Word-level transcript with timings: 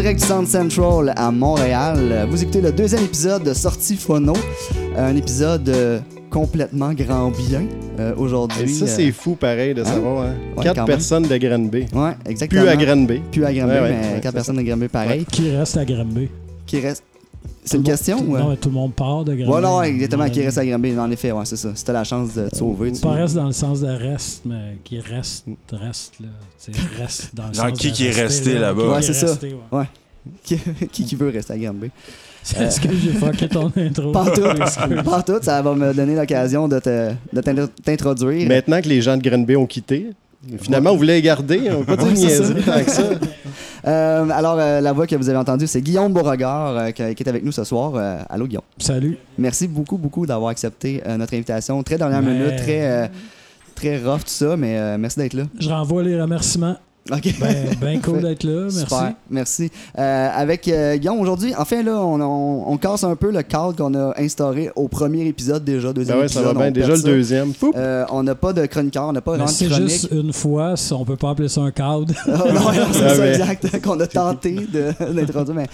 Direct 0.00 0.18
du 0.20 0.26
Centre 0.26 0.48
Central 0.48 1.12
à 1.14 1.30
Montréal, 1.30 2.26
vous 2.30 2.42
écoutez 2.42 2.62
le 2.62 2.72
deuxième 2.72 3.04
épisode 3.04 3.42
de 3.42 3.52
Sortie 3.52 3.96
Phono, 3.96 4.32
un 4.96 5.14
épisode 5.14 5.68
euh, 5.68 6.00
complètement 6.30 6.94
grand 6.94 7.30
bien 7.30 7.64
euh, 7.98 8.14
aujourd'hui. 8.16 8.62
Et 8.62 8.66
ça, 8.68 8.86
euh, 8.86 8.88
c'est 8.88 9.12
fou, 9.12 9.34
pareil, 9.34 9.74
de 9.74 9.82
hein? 9.82 9.84
savoir. 9.84 10.24
Hein? 10.24 10.34
Ouais, 10.56 10.64
Quatre 10.64 10.86
personnes 10.86 11.24
de 11.24 11.36
Granby. 11.36 11.84
Ouais, 11.92 12.12
exactement. 12.24 12.62
Plus 12.62 12.70
à 12.70 12.76
Granby. 12.76 13.20
Plus 13.30 13.44
à 13.44 13.52
Granby, 13.52 13.72
Ouais, 13.72 13.80
ouais, 13.80 13.90
mais 13.90 14.14
ouais, 14.14 14.20
quatre 14.22 14.32
personnes 14.32 14.56
de 14.56 14.62
Granby 14.62 14.88
pareil. 14.88 15.26
Qui 15.30 15.54
reste 15.54 15.76
à 15.76 15.84
Granby? 15.84 16.30
Qui 16.64 16.80
reste. 16.80 17.04
C'est 17.70 17.76
une 17.76 17.82
question 17.84 18.18
tout- 18.18 18.24
ou. 18.24 18.36
Non, 18.36 18.48
mais 18.50 18.56
tout 18.56 18.68
le 18.68 18.74
monde 18.74 18.92
part 18.94 19.24
de 19.24 19.34
Granby. 19.34 19.52
Ouais, 19.52 19.60
non, 19.60 19.82
exactement, 19.82 20.28
qui 20.28 20.40
Ouais. 20.40 20.44
reste 20.46 20.58
à 20.58 20.66
Granby. 20.66 20.98
En 20.98 21.10
effet, 21.10 21.30
ouais, 21.32 21.44
c'est 21.44 21.56
ça. 21.56 21.70
Si 21.74 21.84
t'as 21.84 21.92
la 21.92 22.04
chance 22.04 22.34
de 22.34 22.48
te 22.48 22.56
sauver, 22.56 22.90
tu. 22.92 23.00
Pas 23.00 23.10
reste 23.12 23.34
dans 23.36 23.46
le 23.46 23.52
sens 23.52 23.80
de 23.80 23.86
reste, 23.88 24.42
mais 24.44 24.78
qui 24.82 24.98
reste, 24.98 25.46
reste, 25.72 26.14
là. 26.20 26.28
Reste 26.98 27.34
dans 27.34 27.48
le 27.48 27.54
sens 27.54 27.72
qui 27.78 27.90
de 27.90 27.94
qui 27.96 28.06
est 28.06 28.10
resté 28.10 28.54
là. 28.54 28.60
là-bas? 28.60 28.82
Qui 28.82 28.88
Ouais, 28.88 28.98
est 28.98 29.02
c'est 29.02 29.14
ça. 29.14 29.38
ouais. 29.42 29.54
Ouais. 29.70 29.84
Qui, 30.92 31.04
qui, 31.04 31.16
veut 31.16 31.30
rester 31.30 31.54
à 31.54 31.58
Granby? 31.58 31.90
C'est 32.42 32.70
ce 32.70 32.78
que 32.78 32.88
j'ai 32.94 33.12
fucké 33.12 33.48
ton 33.48 33.72
intro. 33.76 34.12
Pas 34.12 34.30
tout. 34.30 34.42
Excuse. 34.60 35.02
Pas 35.02 35.22
tout, 35.22 35.38
ça 35.40 35.62
va 35.62 35.74
me 35.74 35.94
donner 35.94 36.14
l'occasion 36.14 36.68
de 36.68 36.78
te- 36.78 37.12
de 37.32 37.66
t'introduire. 37.82 38.46
Maintenant 38.46 38.82
que 38.82 38.88
les 38.88 39.00
gens 39.00 39.16
de 39.16 39.22
Granby 39.26 39.56
ont 39.56 39.64
quitté, 39.66 40.10
finalement, 40.58 40.90
on 40.92 40.96
voulait 40.96 41.14
les 41.14 41.22
garder. 41.22 41.70
On 41.70 41.80
va 41.82 41.96
pas 41.96 42.04
dire 42.12 42.28
Ouais, 42.40 42.62
tant 42.62 42.84
que 42.84 42.90
ça. 42.90 43.02
Euh, 43.86 44.28
alors, 44.28 44.58
euh, 44.58 44.82
la 44.82 44.92
voix 44.92 45.06
que 45.06 45.16
vous 45.16 45.30
avez 45.30 45.38
entendue, 45.38 45.66
c'est 45.66 45.80
Guillaume 45.80 46.12
Beauregard 46.12 46.76
euh, 46.76 46.90
qui, 46.90 47.14
qui 47.14 47.22
est 47.22 47.28
avec 47.30 47.42
nous 47.42 47.50
ce 47.50 47.64
soir. 47.64 47.92
Euh, 47.94 48.18
allô, 48.28 48.46
Guillaume. 48.46 48.62
Salut. 48.76 49.16
Merci 49.38 49.68
beaucoup, 49.68 49.96
beaucoup 49.96 50.26
d'avoir 50.26 50.50
accepté 50.50 51.02
euh, 51.06 51.16
notre 51.16 51.32
invitation. 51.32 51.82
Très 51.82 51.96
dernière 51.96 52.20
Mais- 52.20 52.30
minute, 52.34 52.56
très, 52.56 52.82
euh, 52.86 53.06
très 53.74 53.96
rough, 53.96 54.18
tout 54.20 54.26
ça, 54.26 54.54
mais 54.58 54.76
euh, 54.78 54.98
merci 54.98 55.18
d'être 55.18 55.32
là. 55.32 55.44
Je 55.58 55.70
renvoie 55.70 56.02
les 56.02 56.20
remerciements. 56.20 56.76
OK. 57.12 57.34
Ben, 57.40 57.56
ben 57.80 58.00
cool 58.00 58.20
d'être 58.20 58.44
là. 58.44 58.62
Merci. 58.64 58.80
Super, 58.80 59.12
merci. 59.30 59.70
Euh, 59.98 60.28
avec 60.34 60.68
euh, 60.68 60.96
Guillaume, 60.96 61.18
aujourd'hui, 61.20 61.52
enfin, 61.56 61.82
là, 61.82 61.92
on, 62.00 62.20
on- 62.20 62.72
on 62.72 62.76
casse 62.76 63.02
un 63.04 63.16
peu 63.16 63.30
le 63.32 63.42
cadre 63.42 63.74
qu'on 63.74 63.94
a 63.94 64.12
instauré 64.18 64.70
au 64.76 64.86
premier 64.86 65.26
épisode 65.26 65.64
déjà, 65.64 65.92
deuxième 65.92 66.18
Ben 66.18 66.22
ouais, 66.24 66.28
ça 66.28 66.42
va 66.42 66.52
bien. 66.54 66.70
Déjà 66.70 66.94
le 66.94 67.02
deuxième. 67.02 67.52
Euh, 67.74 68.04
on 68.10 68.22
n'a 68.22 68.34
pas 68.34 68.52
de 68.52 68.64
chroniqueur, 68.66 69.04
on 69.08 69.12
n'a 69.12 69.20
pas 69.22 69.32
vraiment 69.32 69.46
de 69.46 69.50
c'est 69.50 69.68
juste 69.72 70.08
une 70.12 70.32
fois, 70.32 70.74
on 70.92 71.04
peut 71.04 71.16
pas 71.16 71.30
appeler 71.30 71.48
ça 71.48 71.62
un 71.62 71.70
cadre. 71.70 72.06
Ah, 72.26 72.38
non, 72.52 72.54
non, 72.54 72.70
c'est 72.92 73.00
Ouais, 73.02 73.08
ça, 73.08 73.22
mais- 73.22 73.28
exact, 73.30 73.80
qu'on 73.84 73.98
a 73.98 74.06
tenté 74.06 74.52
de- 74.52 75.12
d'introduire. 75.12 75.56
Mais 75.56 75.66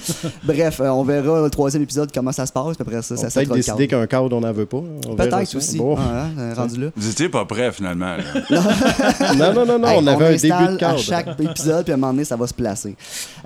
bref, 0.45 0.81
euh, 0.81 0.89
on 0.89 1.03
verra 1.05 1.43
le 1.43 1.51
troisième 1.51 1.83
épisode 1.83 2.11
comment 2.15 2.33
ça 2.33 2.47
se 2.47 2.53
passe, 2.53 2.77
après 2.81 3.03
ça, 3.03 3.15
On 3.15 3.19
ça 3.19 3.29
peut-être 3.31 3.53
décider 3.53 3.87
qu'un 3.89 4.07
cadre, 4.07 4.35
on 4.37 4.41
n'en 4.41 4.53
veut 4.53 4.67
pas. 4.67 4.83
Peut-être 5.17 5.57
aussi, 5.57 5.77
Bon. 5.79 5.97
Ah, 5.99 6.27
hein, 6.39 6.55
rendu 6.55 6.81
là. 6.81 6.87
Vous 6.97 7.11
étiez 7.11 7.29
pas 7.29 7.45
prêts 7.45 7.71
finalement. 7.73 8.17
Non, 9.37 9.53
non, 9.53 9.67
non, 9.67 9.79
non, 9.79 9.89
Hey, 9.89 9.99
on 10.01 10.07
avait 10.07 10.27
un 10.27 10.37
début 10.37 10.73
de 10.73 10.77
cadre. 10.77 10.99
Chaque 11.25 11.41
épisode, 11.41 11.85
puis 11.85 11.93
à 11.93 11.95
un 11.95 11.99
moment 11.99 12.13
donné, 12.13 12.25
ça 12.25 12.37
va 12.37 12.47
se 12.47 12.55
placer. 12.55 12.97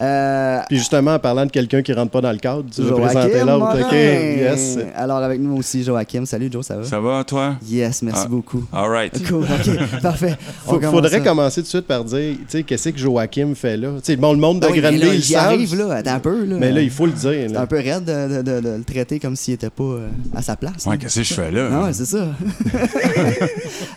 Euh, 0.01 0.59
Puis 0.69 0.79
justement, 0.79 1.15
en 1.15 1.19
parlant 1.19 1.47
de 1.47 1.51
quelqu'un 1.51 1.83
qui 1.83 1.93
rentre 1.93 2.11
pas 2.11 2.21
dans 2.21 2.33
le 2.33 2.39
cadre, 2.39 2.65
tu 2.75 2.83
veux 2.83 2.95
présenter 2.95 3.41
l'autre. 3.45 3.79
OK, 3.87 3.93
yes. 3.93 4.79
Alors, 4.95 5.19
avec 5.19 5.41
nous 5.41 5.57
aussi, 5.57 5.83
Joachim. 5.85 6.25
Salut, 6.27 6.49
Joe, 6.51 6.65
ça 6.65 6.77
va? 6.77 6.85
Ça 6.85 7.01
va 7.01 7.25
toi? 7.25 7.57
Yes, 7.69 8.03
merci 8.03 8.23
Ah. 8.25 8.29
beaucoup. 8.29 8.65
All 8.73 8.89
right. 8.91 9.13
Cool, 9.29 9.45
ok, 9.45 10.01
parfait. 10.03 10.37
Faut- 10.65 10.77
commence 10.79 10.91
faudrait 10.91 11.19
ça. 11.19 11.21
commencer 11.21 11.61
tout 11.61 11.65
de 11.67 11.69
suite 11.69 11.87
par 11.87 12.05
dire, 12.05 12.35
tu 12.39 12.45
sais, 12.49 12.63
qu'est-ce 12.63 12.89
que 12.89 12.99
Joachim 12.99 13.55
fait 13.55 13.77
là? 13.77 13.89
Tu 13.97 14.01
sais, 14.05 14.17
bon, 14.17 14.33
le 14.33 14.39
monde 14.39 14.61
de 14.61 14.67
Ah 14.67 14.71
oui, 14.73 14.81
mais 14.83 14.99
Granby, 14.99 15.21
j'y 15.21 15.37
arrive, 15.37 15.77
là, 15.77 15.95
attends 15.97 16.15
un 16.15 16.19
peu. 16.21 16.45
Là. 16.45 16.57
Mais 16.59 16.73
là, 16.73 16.81
il 16.81 16.91
faut 16.91 17.07
le 17.07 17.13
dire. 17.13 17.47
C'est 17.51 17.57
un 17.57 17.67
peu 17.67 17.77
raide 17.77 18.05
de, 18.05 18.37
de- 18.39 18.43
de- 18.43 18.61
de 18.61 18.77
le 18.79 18.85
traiter 18.85 19.19
comme 19.21 19.37
s'il 19.37 19.55
était 19.55 19.71
pas 19.71 19.83
euh, 19.85 20.09
à 20.35 20.43
sa 20.43 20.57
place. 20.57 20.87
Ouais, 20.87 20.99
qu'est-ce 20.99 21.17
que 21.21 21.23
je 21.23 21.35
fais 21.35 21.51
là? 21.51 21.69
Ah 21.73 21.85
ouais, 21.85 21.93
c'est 21.93 22.07
ça. 22.07 22.27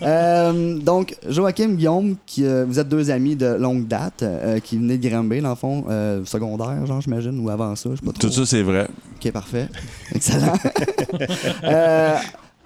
Euh, 0.02 0.78
donc, 0.80 1.16
Joachim, 1.30 1.70
Guillaume, 1.76 2.16
qui, 2.26 2.46
euh, 2.46 2.66
vous 2.68 2.80
êtes 2.80 2.90
deux 2.90 3.10
amis 3.12 3.36
de 3.36 3.56
longue 3.64 3.88
date, 3.88 4.22
euh, 4.22 4.60
qui 4.60 4.78
venaient 4.78 4.98
de 5.00 5.10
Granby, 5.10 5.42
dans 5.42 5.50
le 5.50 5.56
fond, 5.56 5.86
euh, 5.90 6.24
secondaire, 6.26 6.86
genre, 6.86 7.02
j'imagine, 7.02 7.40
ou 7.40 7.50
avant 7.50 7.76
ça, 7.76 7.90
je 7.92 7.96
sais 7.96 8.06
pas 8.06 8.12
trop. 8.12 8.28
Tout 8.28 8.32
ça, 8.32 8.46
c'est 8.46 8.62
vrai. 8.62 8.88
Ok, 9.16 9.32
parfait. 9.32 9.68
Excellent. 10.16 10.54
Euh, 11.64 12.16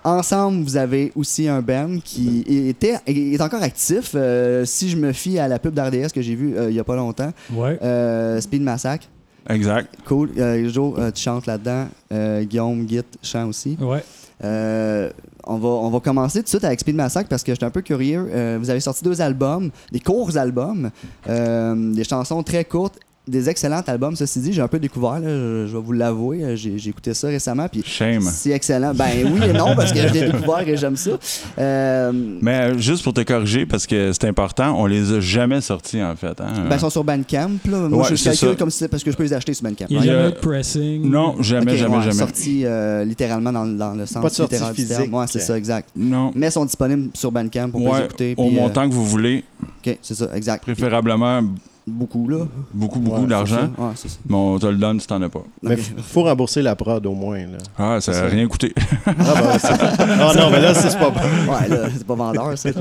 ensemble, 0.04 0.64
vous 0.64 0.78
avez 0.78 1.12
aussi 1.16 1.48
un 1.48 1.62
band 1.62 1.98
qui 2.04 2.44
était, 2.70 2.96
est 3.06 3.42
encore 3.42 3.62
actif. 3.64 4.12
euh, 4.16 4.66
si 4.66 4.90
je 4.90 4.98
me 4.98 5.12
fie 5.12 5.38
à 5.40 5.48
la 5.48 5.60
pub 5.60 5.74
d'RDS 5.74 6.12
que 6.14 6.22
j'ai 6.22 6.36
vue 6.36 6.56
euh, 6.58 6.70
il 6.70 6.76
y 6.76 6.80
a 6.80 6.84
pas 6.84 6.96
longtemps, 6.96 7.32
Ouais. 7.54 7.78
euh, 7.84 8.40
Speed 8.42 8.62
Massacre. 8.62 9.06
Exact. 9.50 9.94
Cool. 10.06 10.32
Euh, 10.38 10.70
Joe, 10.70 10.94
euh, 10.98 11.12
tu 11.12 11.22
chantes 11.24 11.46
là-dedans. 11.46 11.88
Euh, 12.12 12.44
Guillaume, 12.44 12.88
Git 12.88 13.02
chante 13.22 13.50
aussi. 13.50 13.78
Ouais. 13.80 14.04
Euh, 14.44 15.10
on, 15.48 15.58
va, 15.58 15.68
on 15.68 15.90
va 15.90 16.00
commencer 16.00 16.40
tout 16.40 16.44
de 16.44 16.50
suite 16.50 16.64
avec 16.64 16.80
Speed 16.80 16.96
Massacre 16.96 17.30
parce 17.30 17.44
que 17.44 17.54
j'étais 17.54 17.66
un 17.66 17.72
peu 17.72 17.82
curieux. 17.82 18.30
Euh, 18.32 18.58
vous 18.60 18.70
avez 18.70 18.80
sorti 18.80 19.04
deux 19.04 19.22
albums, 19.22 19.72
des 19.92 20.00
courts 20.00 20.38
albums, 20.38 20.92
euh, 21.28 21.94
des 21.94 22.04
chansons 22.04 22.44
très 22.44 22.66
courtes, 22.66 23.00
des 23.28 23.50
excellents 23.50 23.82
albums. 23.88 24.16
Ceci 24.16 24.40
dit, 24.40 24.54
j'ai 24.54 24.62
un 24.62 24.68
peu 24.68 24.80
découvert, 24.80 25.20
là, 25.20 25.28
je, 25.28 25.66
je 25.68 25.78
vais 25.78 25.84
vous 25.84 25.92
l'avouer. 25.94 26.44
euh, 26.44 26.56
J'ai 26.56 26.78
j'ai 26.78 26.90
écouté 26.90 27.14
ça 27.14 27.28
récemment. 27.28 27.68
Puis 27.70 27.84
Shame. 27.86 28.22
c'est 28.22 28.52
excellent. 28.52 28.94
Ben 28.94 29.10
oui 29.26 29.42
et 29.50 29.54
non, 29.54 29.76
parce 29.76 29.92
que 29.92 30.00
je 30.00 30.14
l'ai 30.14 30.32
découvert 30.32 30.68
et 30.68 30.78
j'aime 30.78 30.96
ça. 30.96 31.12
Euh, 31.60 32.12
Mais 32.42 32.52
euh, 32.74 32.78
juste 32.78 33.04
pour 33.04 33.14
te 33.14 33.22
corriger, 33.22 33.66
parce 33.66 33.86
que 33.88 34.12
c'est 34.14 34.26
important, 34.28 34.76
on 34.80 34.86
les 34.86 35.14
a 35.14 35.20
jamais 35.20 35.62
sortis 35.62 36.02
en 36.02 36.16
fait. 36.16 36.40
Hein? 36.42 36.66
ben, 36.70 36.76
ils 36.76 36.80
sont 36.80 36.90
sur 36.90 37.04
Bandcamp. 37.04 37.50
Là. 37.70 37.78
Moi, 37.90 38.00
Ouais, 38.04 38.08
je 38.10 38.16
c'est 38.16 38.30
calcule 38.32 38.50
ça. 38.50 38.56
comme 38.56 38.70
si 38.72 38.88
parce 38.88 39.04
que 39.04 39.12
je 39.12 39.18
peux 39.18 39.24
les 39.24 39.34
acheter 39.34 39.54
sur 39.54 39.64
Bandcamp. 39.64 39.86
Il 39.90 39.98
n'y 40.00 40.04
a 40.04 40.06
Il 40.06 40.08
y 40.08 40.10
a- 40.10 40.14
jamais 40.24 40.32
de 40.32 40.40
pressing. 40.40 41.10
Non, 41.10 41.42
jamais, 41.42 41.72
Ok, 41.74 41.78
jamais, 41.78 41.96
ouais, 41.98 42.02
jamais. 42.04 42.14
Sorti 42.14 42.62
euh, 42.66 43.04
littéralement 43.04 43.52
dans, 43.52 43.66
dans 43.66 43.94
le 43.94 44.06
sens 44.06 44.22
Pas 44.22 44.30
de 44.30 44.34
sortie 44.34 44.58
physique. 44.74 44.98
terme. 44.98 45.14
Ouais, 45.14 45.26
c'est 45.28 45.40
ça, 45.40 45.58
exact. 45.58 45.90
Non. 45.96 46.32
Mais 46.36 46.50
sont 46.52 46.66
disponibles 46.66 47.10
sur 47.14 47.32
Bandcamp 47.32 47.70
pour 47.70 47.80
les 47.82 47.88
Ouais, 47.88 48.06
écouter. 48.06 48.34
au 48.38 48.48
puis, 48.48 48.58
euh, 48.58 48.62
montant 48.62 48.88
que 48.88 48.94
vous 48.94 49.06
voulez, 49.06 49.44
Ok, 49.86 49.98
c'est 50.02 50.16
ça, 50.16 50.30
exact. 50.36 50.62
préférablement 50.64 51.42
Beaucoup, 51.90 52.28
là. 52.28 52.40
beaucoup, 52.74 53.00
beaucoup 53.00 53.22
Ouais, 53.22 53.28
d'argent. 53.28 53.70
Ouais, 53.78 53.92
c'est 53.96 54.10
ça. 54.10 54.18
Mais 54.28 54.36
on 54.36 54.60
te 54.60 54.66
le 54.66 54.76
donne 54.76 55.00
si 55.00 55.08
t'en 55.08 55.22
as 55.22 55.30
pas. 55.30 55.44
Mais 55.64 55.76
Ok. 55.76 55.80
il 55.98 56.04
faut 56.04 56.24
rembourser 56.24 56.62
la 56.62 56.76
prod 56.76 57.06
au 57.06 57.14
moins. 57.14 57.38
Là. 57.40 57.58
Ah, 57.78 58.02
ça 58.02 58.12
n'a 58.12 58.26
rien 58.28 58.46
coûté. 58.48 58.74
Ah, 59.06 59.12
ben, 59.16 59.58
c'est- 59.58 59.68
Ah 60.00 60.34
non, 60.36 60.50
mais 60.52 60.60
là, 60.60 60.74
c'est 60.74 60.98
pas 61.00 61.10
bon. 61.10 61.20
Ouais, 61.20 61.68
là, 61.70 61.88
c'est 61.96 62.06
pas 62.06 62.16
vendeur, 62.16 62.58
ça. 62.58 62.70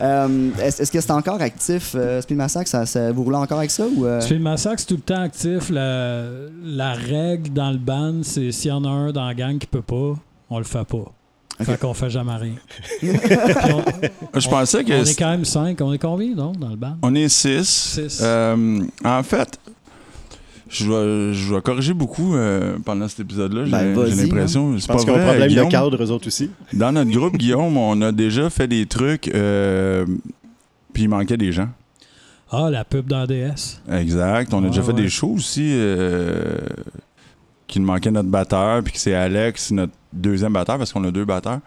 Euh, 0.00 0.50
Est-ce 0.62 0.82
est-ce 0.82 0.92
que 0.92 1.00
c'est 1.00 1.10
encore 1.10 1.40
actif, 1.40 1.94
euh, 1.96 2.20
Speed 2.20 2.36
Massacre? 2.36 2.68
Ça, 2.68 2.86
ça- 2.86 3.10
vous 3.10 3.24
roulez 3.24 3.36
encore 3.36 3.58
avec 3.58 3.72
ça 3.72 3.84
ou... 3.96 4.06
euh? 4.06 4.20
Speed 4.20 4.40
Massacre, 4.40 4.78
c'est 4.78 4.86
tout 4.86 4.94
le 4.94 5.00
temps 5.00 5.20
actif. 5.22 5.70
La, 5.70 6.22
la 6.64 6.92
règle 6.92 7.52
dans 7.52 7.72
le 7.72 7.78
band, 7.78 8.20
c'est 8.22 8.52
s'il 8.52 8.68
y 8.68 8.72
en 8.72 8.84
a 8.84 8.88
un 8.88 9.10
dans 9.10 9.26
la 9.26 9.34
gang 9.34 9.58
qui 9.58 9.66
peut 9.66 9.82
pas, 9.82 10.14
on 10.50 10.58
le 10.58 10.64
fait 10.64 10.84
pas. 10.86 11.12
Fait 11.60 11.78
qu'on 11.78 11.94
fait 11.94 12.10
jamais 12.10 12.36
rien. 12.36 12.54
On, 13.02 14.38
Je 14.40 14.48
pensais 14.48 14.78
on 14.78 14.84
que 14.84 14.92
est 14.92 15.04
c'est- 15.04 15.16
quand 15.18 15.30
même 15.30 15.44
cinq. 15.44 15.80
On 15.80 15.92
est 15.92 15.98
combien, 15.98 16.34
non, 16.34 16.52
dans 16.52 16.68
le 16.68 16.76
band? 16.76 16.96
on 17.02 17.14
est 17.14 17.28
six. 17.28 17.64
Six. 17.68 18.20
Euh, 18.22 18.80
en 19.04 19.22
fait, 19.24 19.58
je 20.68 20.84
vais, 20.90 21.34
je 21.34 21.54
vais 21.54 21.60
corriger 21.60 21.94
beaucoup 21.94 22.34
euh, 22.36 22.76
pendant 22.84 23.08
cet 23.08 23.20
épisode-là. 23.20 23.64
J'ai 23.64 23.70
Ben, 23.72 24.06
j'ai 24.06 24.14
l'impression. 24.22 24.72
Je 24.74 24.78
C'est 24.78 24.86
pas 24.86 24.92
pense 24.94 25.04
qu'ils 25.04 25.12
ont 25.14 25.16
un 25.16 25.24
problème 25.24 25.48
Guillaume. 25.48 25.66
de 25.66 25.70
cadre, 25.72 26.02
eux 26.04 26.10
autres 26.10 26.28
aussi. 26.28 26.50
Dans 26.72 26.92
notre 26.92 27.10
groupe, 27.10 27.36
Guillaume, 27.38 27.76
on 27.76 28.00
a 28.02 28.12
déjà 28.12 28.50
fait 28.50 28.68
des 28.68 28.86
trucs. 28.86 29.28
euh, 29.28 30.06
puis 30.92 31.04
il 31.04 31.08
manquait 31.08 31.36
des 31.36 31.52
gens. 31.52 31.68
Ah, 32.50 32.68
la 32.70 32.84
pub 32.84 33.06
d'ADS. 33.08 33.80
Exact. 33.92 34.54
On 34.54 34.64
a 34.64 34.68
déjà 34.68 34.80
fait 34.82 34.88
ouais. 34.92 35.02
des 35.02 35.08
shows 35.10 35.34
aussi 35.36 35.70
euh, 35.74 36.56
qui 37.66 37.78
nous 37.80 37.86
manquait 37.86 38.10
notre 38.10 38.28
batteur, 38.30 38.82
puis 38.82 38.94
que 38.94 38.98
c'est 38.98 39.14
Alex, 39.14 39.70
notre 39.70 39.92
deuxième 40.12 40.52
batteur, 40.52 40.78
parce 40.78 40.92
qu'on 40.92 41.04
a 41.04 41.10
deux 41.10 41.24
batteurs, 41.24 41.60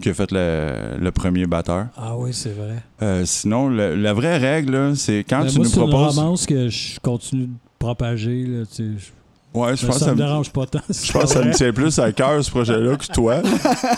qui 0.00 0.08
a 0.08 0.14
fait 0.14 0.30
le, 0.32 0.98
le 1.00 1.10
premier 1.12 1.46
batteur. 1.46 1.86
Ah 1.96 2.16
oui, 2.16 2.32
c'est 2.32 2.52
vrai. 2.52 2.82
Euh, 3.02 3.24
sinon, 3.26 3.68
le- 3.68 3.94
la 3.94 4.12
vraie 4.14 4.38
règle, 4.38 4.96
c'est 4.96 5.24
quand 5.28 5.44
Mais 5.44 5.50
tu 5.50 5.56
moi, 5.58 5.64
nous 5.66 5.70
c'est 5.72 5.80
une 5.80 5.88
proposes. 5.88 6.18
romance 6.18 6.46
que 6.46 6.68
je 6.68 6.98
continue 7.00 7.46
de 7.46 7.52
propager. 7.78 8.44
Là, 8.46 8.64
tu 8.66 8.74
sais. 8.74 8.84
Je- 8.98 9.58
Ouais, 9.58 9.76
je 9.76 9.84
mais 9.84 9.92
pense 9.92 9.98
ça 10.00 10.12
me 10.12 10.16
dérange 10.16 10.50
pas 10.50 10.64
tant. 10.64 10.80
Je 10.88 11.12
pense 11.12 11.24
que 11.24 11.28
ça 11.28 11.44
me 11.44 11.52
tient 11.52 11.74
plus 11.74 11.98
à 11.98 12.10
cœur, 12.12 12.42
ce 12.42 12.50
projet-là, 12.50 12.96
que 12.96 13.04
toi. 13.12 13.42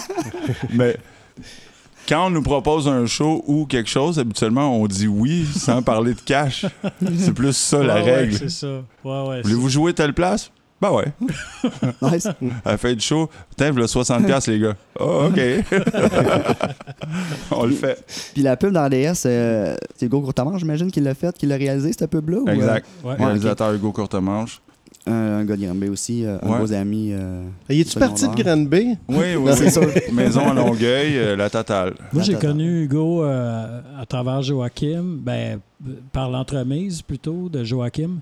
Mais 0.72 0.96
quand 2.08 2.26
on 2.26 2.30
nous 2.30 2.42
propose 2.42 2.88
un 2.88 3.06
show 3.06 3.44
ou 3.46 3.64
quelque 3.64 3.88
chose, 3.88 4.18
habituellement, 4.18 4.76
on 4.76 4.88
dit 4.88 5.06
oui 5.06 5.46
sans 5.56 5.80
parler 5.80 6.14
de 6.14 6.20
cash. 6.20 6.66
C'est 7.16 7.32
plus 7.32 7.56
ça, 7.56 7.84
la 7.84 7.94
Ouais, 7.96 8.02
ouais, 8.02 8.14
règle. 8.16 8.36
c'est 8.36 8.50
ça. 8.50 8.82
Ouais, 9.04 9.42
Voulez-vous 9.42 9.68
jouer 9.68 9.94
telle 9.94 10.12
place? 10.12 10.50
Ben 10.80 10.90
ouais. 10.90 11.06
Nice. 12.02 12.26
À 12.64 12.72
la 12.72 12.78
fin 12.78 12.92
du 12.92 13.00
show, 13.00 13.28
putain, 13.50 13.72
le 13.72 13.86
60$, 13.86 14.24
piastres, 14.26 14.50
les 14.50 14.58
gars. 14.60 14.74
Oh, 15.00 15.28
OK. 15.28 15.40
on 17.50 17.64
le 17.66 17.72
fait. 17.72 18.04
Puis 18.34 18.42
la 18.42 18.56
pub 18.56 18.72
dans 18.72 18.88
DS, 18.88 19.22
euh, 19.26 19.76
c'est 19.96 20.06
Hugo 20.06 20.20
Courtemanche, 20.20 20.60
j'imagine, 20.60 20.90
qui 20.90 21.00
l'a 21.00 21.14
fait, 21.14 21.36
qui 21.36 21.46
l'a 21.46 21.56
réalisé, 21.56 21.92
cette 21.92 22.10
pub-là? 22.10 22.38
ou, 22.38 22.48
euh, 22.48 22.52
Exact. 22.52 22.86
Ouais. 23.02 23.14
Réalisateur 23.14 23.72
Hugo 23.72 23.92
Courtemanche. 23.92 24.60
un, 25.06 25.12
un 25.12 25.44
gars 25.44 25.56
de 25.56 25.64
Granby 25.64 25.88
aussi, 25.88 26.24
euh, 26.24 26.38
un 26.42 26.48
Ouais. 26.48 26.54
de 26.56 26.60
vos 26.66 26.72
amis. 26.72 27.10
euh, 27.12 27.42
Y 27.70 27.80
es-tu 27.80 27.98
parti 27.98 28.28
de. 28.28 28.42
Granby? 28.42 28.96
Oui, 29.08 29.34
oui, 29.38 29.52
c'est 29.56 29.70
sûr. 29.70 29.86
Maison 30.12 30.48
à 30.50 30.54
Longueuil, 30.54 31.16
euh, 31.18 31.36
la 31.36 31.50
totale. 31.50 31.94
Moi, 32.12 32.22
j'ai 32.22 32.34
connu 32.34 32.84
Hugo 32.84 33.24
euh, 33.24 33.80
à 34.00 34.06
travers 34.06 34.42
Joachim, 34.42 35.04
ben, 35.20 35.60
par 36.12 36.30
l'entremise 36.30 37.02
plutôt 37.02 37.48
de 37.48 37.64
Joachim. 37.64 38.18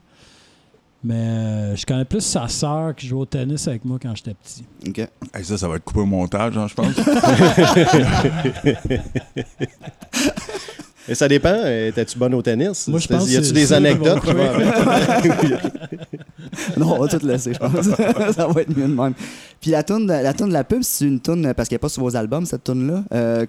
Mais 1.04 1.14
euh, 1.14 1.75
je 1.76 1.84
connais 1.84 2.04
plus 2.04 2.20
sa 2.20 2.46
sœur 2.46 2.94
qui 2.94 3.08
joue 3.08 3.19
au 3.19 3.26
tennis 3.26 3.66
avec 3.66 3.84
moi 3.84 3.99
quand 4.00 4.14
j'étais 4.14 4.34
petit. 4.34 4.64
OK. 4.87 4.99
Hey, 4.99 5.44
ça, 5.44 5.58
ça 5.58 5.66
va 5.66 5.75
être 5.76 5.84
coupé 5.84 5.99
au 6.00 6.06
montage, 6.06 6.56
hein, 6.56 6.69
je 6.69 6.75
pense. 6.75 6.94
Et 11.08 11.16
ça 11.16 11.26
dépend. 11.26 11.49
euh, 11.52 11.88
Étais-tu 11.88 12.16
bonne 12.19 12.34
au 12.34 12.43
tennis? 12.43 12.87
Moi, 12.87 13.00
je 13.00 13.08
pense 13.08 13.28
Y 13.28 13.37
a-tu 13.37 13.52
des 13.52 13.72
anecdotes? 13.72 14.22
qui 16.52 16.72
non, 16.81 16.94
on 16.94 17.00
va 17.04 17.08
tout 17.08 17.25
laisser, 17.26 17.54
je 17.54 17.58
pense. 17.58 17.87
ça 18.34 18.46
va 18.46 18.60
être 18.60 18.76
mieux 18.76 18.88
de 18.88 18.94
même. 18.94 19.14
Puis 19.60 19.70
la 19.70 19.82
tune, 19.82 20.06
de- 20.06 20.12
la 20.12 20.32
tune 20.34 20.49
de 20.49 20.52
la 20.52 20.64
pub, 20.64 20.82
c'est 20.82 21.04
une 21.06 21.20
tune 21.20 21.52
parce 21.56 21.69
qu'elle 21.69 21.76
n'est 21.76 21.81
pas 21.81 21.88
sur 21.88 22.02
vos 22.02 22.16
albums 22.16 22.44
cette 22.46 22.64
tune 22.64 22.87
là. 23.10 23.44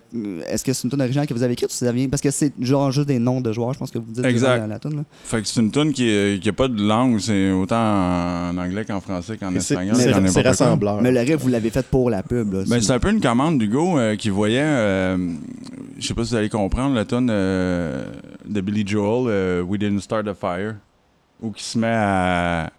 Est-ce 0.48 0.64
que 0.64 0.72
c'est 0.74 0.84
une 0.84 0.92
tune 0.92 1.02
originale 1.02 1.26
que 1.28 1.34
vous 1.34 1.44
avez 1.44 1.54
écrite 1.54 1.70
ou 1.72 1.74
ça 1.74 1.92
vient? 1.92 2.08
Parce 2.10 2.22
que 2.22 2.32
c'est 2.32 2.54
genre 2.60 2.92
juste 2.92 3.08
des 3.08 3.20
noms 3.20 3.42
de 3.42 3.52
joueurs, 3.52 3.74
je 3.74 3.80
pense 3.80 3.92
que 3.92 3.98
vous 4.00 4.12
dites 4.12 4.24
Exact. 4.26 4.60
la, 4.60 4.68
la 4.68 4.80
tune 4.80 4.96
là. 4.98 5.04
Fait 5.24 5.42
que 5.42 5.48
c'est 5.48 5.60
une 5.60 5.72
tune 5.72 5.92
qui 5.92 6.40
n'a 6.46 6.54
pas 6.54 6.68
de 6.68 6.82
langue, 6.82 7.20
c'est 7.20 7.52
autant 7.52 7.76
en 8.50 8.58
anglais 8.58 8.86
qu'en 8.86 9.02
français 9.02 9.38
qu'en 9.38 9.54
espagnol. 9.56 9.96
c'est- 9.96 10.42
rassembleur. 10.42 11.02
Mais 11.02 11.12
le 11.12 11.20
reste 11.20 11.36
vous 11.42 11.50
l'avez 11.50 11.70
fait 11.70 11.86
pour 11.86 12.10
la 12.10 12.22
pub 12.24 12.54
là. 12.54 12.64
Ben, 12.68 12.80
c'est 12.82 12.92
un 12.92 13.00
peu 13.00 13.10
une 13.10 13.22
commande 13.22 13.58
d'Hugo 13.58 13.98
euh, 13.98 14.16
qui 14.16 14.30
voyait, 14.30 14.62
euh, 14.64 15.18
je 15.98 16.08
sais 16.08 16.14
pas 16.14 16.24
si 16.24 16.32
vous 16.32 16.36
allez 16.36 16.50
comprendre, 16.50 16.94
la 16.96 17.06
tonne 17.06 17.30
euh, 17.32 18.06
de 18.48 18.62
Billy 18.62 18.86
Joel, 18.86 19.26
euh, 19.30 19.62
We 19.62 19.80
Didn't 19.80 20.00
Start 20.02 20.28
a 20.28 20.34
Fire, 20.34 20.76
où 21.42 21.52
il 21.56 21.62
se 21.62 21.78
met 21.80 21.88
à, 21.88 22.72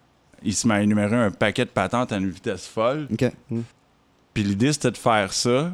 il 0.45 0.53
se 0.53 0.67
met 0.67 0.75
à 0.75 0.81
énumérer 0.81 1.15
un 1.15 1.31
paquet 1.31 1.65
de 1.65 1.69
patentes 1.69 2.11
à 2.11 2.17
une 2.17 2.29
vitesse 2.29 2.67
folle. 2.67 3.07
OK. 3.11 3.31
Puis 4.33 4.43
l'idée, 4.43 4.73
c'était 4.73 4.91
de 4.91 4.97
faire 4.97 5.33
ça. 5.33 5.73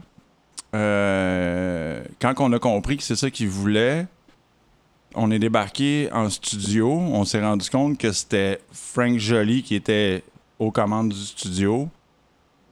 Euh, 0.73 2.03
quand 2.19 2.33
on 2.39 2.53
a 2.53 2.59
compris 2.59 2.97
que 2.97 3.03
c'est 3.03 3.15
ça 3.15 3.29
qu'il 3.29 3.49
voulait, 3.49 4.07
on 5.15 5.31
est 5.31 5.39
débarqué 5.39 6.09
en 6.13 6.29
studio. 6.29 6.89
On 6.89 7.25
s'est 7.25 7.41
rendu 7.41 7.69
compte 7.69 7.97
que 7.97 8.11
c'était 8.11 8.61
Frank 8.71 9.17
Joly 9.17 9.63
qui 9.63 9.75
était 9.75 10.23
aux 10.59 10.71
commandes 10.71 11.09
du 11.09 11.19
studio. 11.19 11.89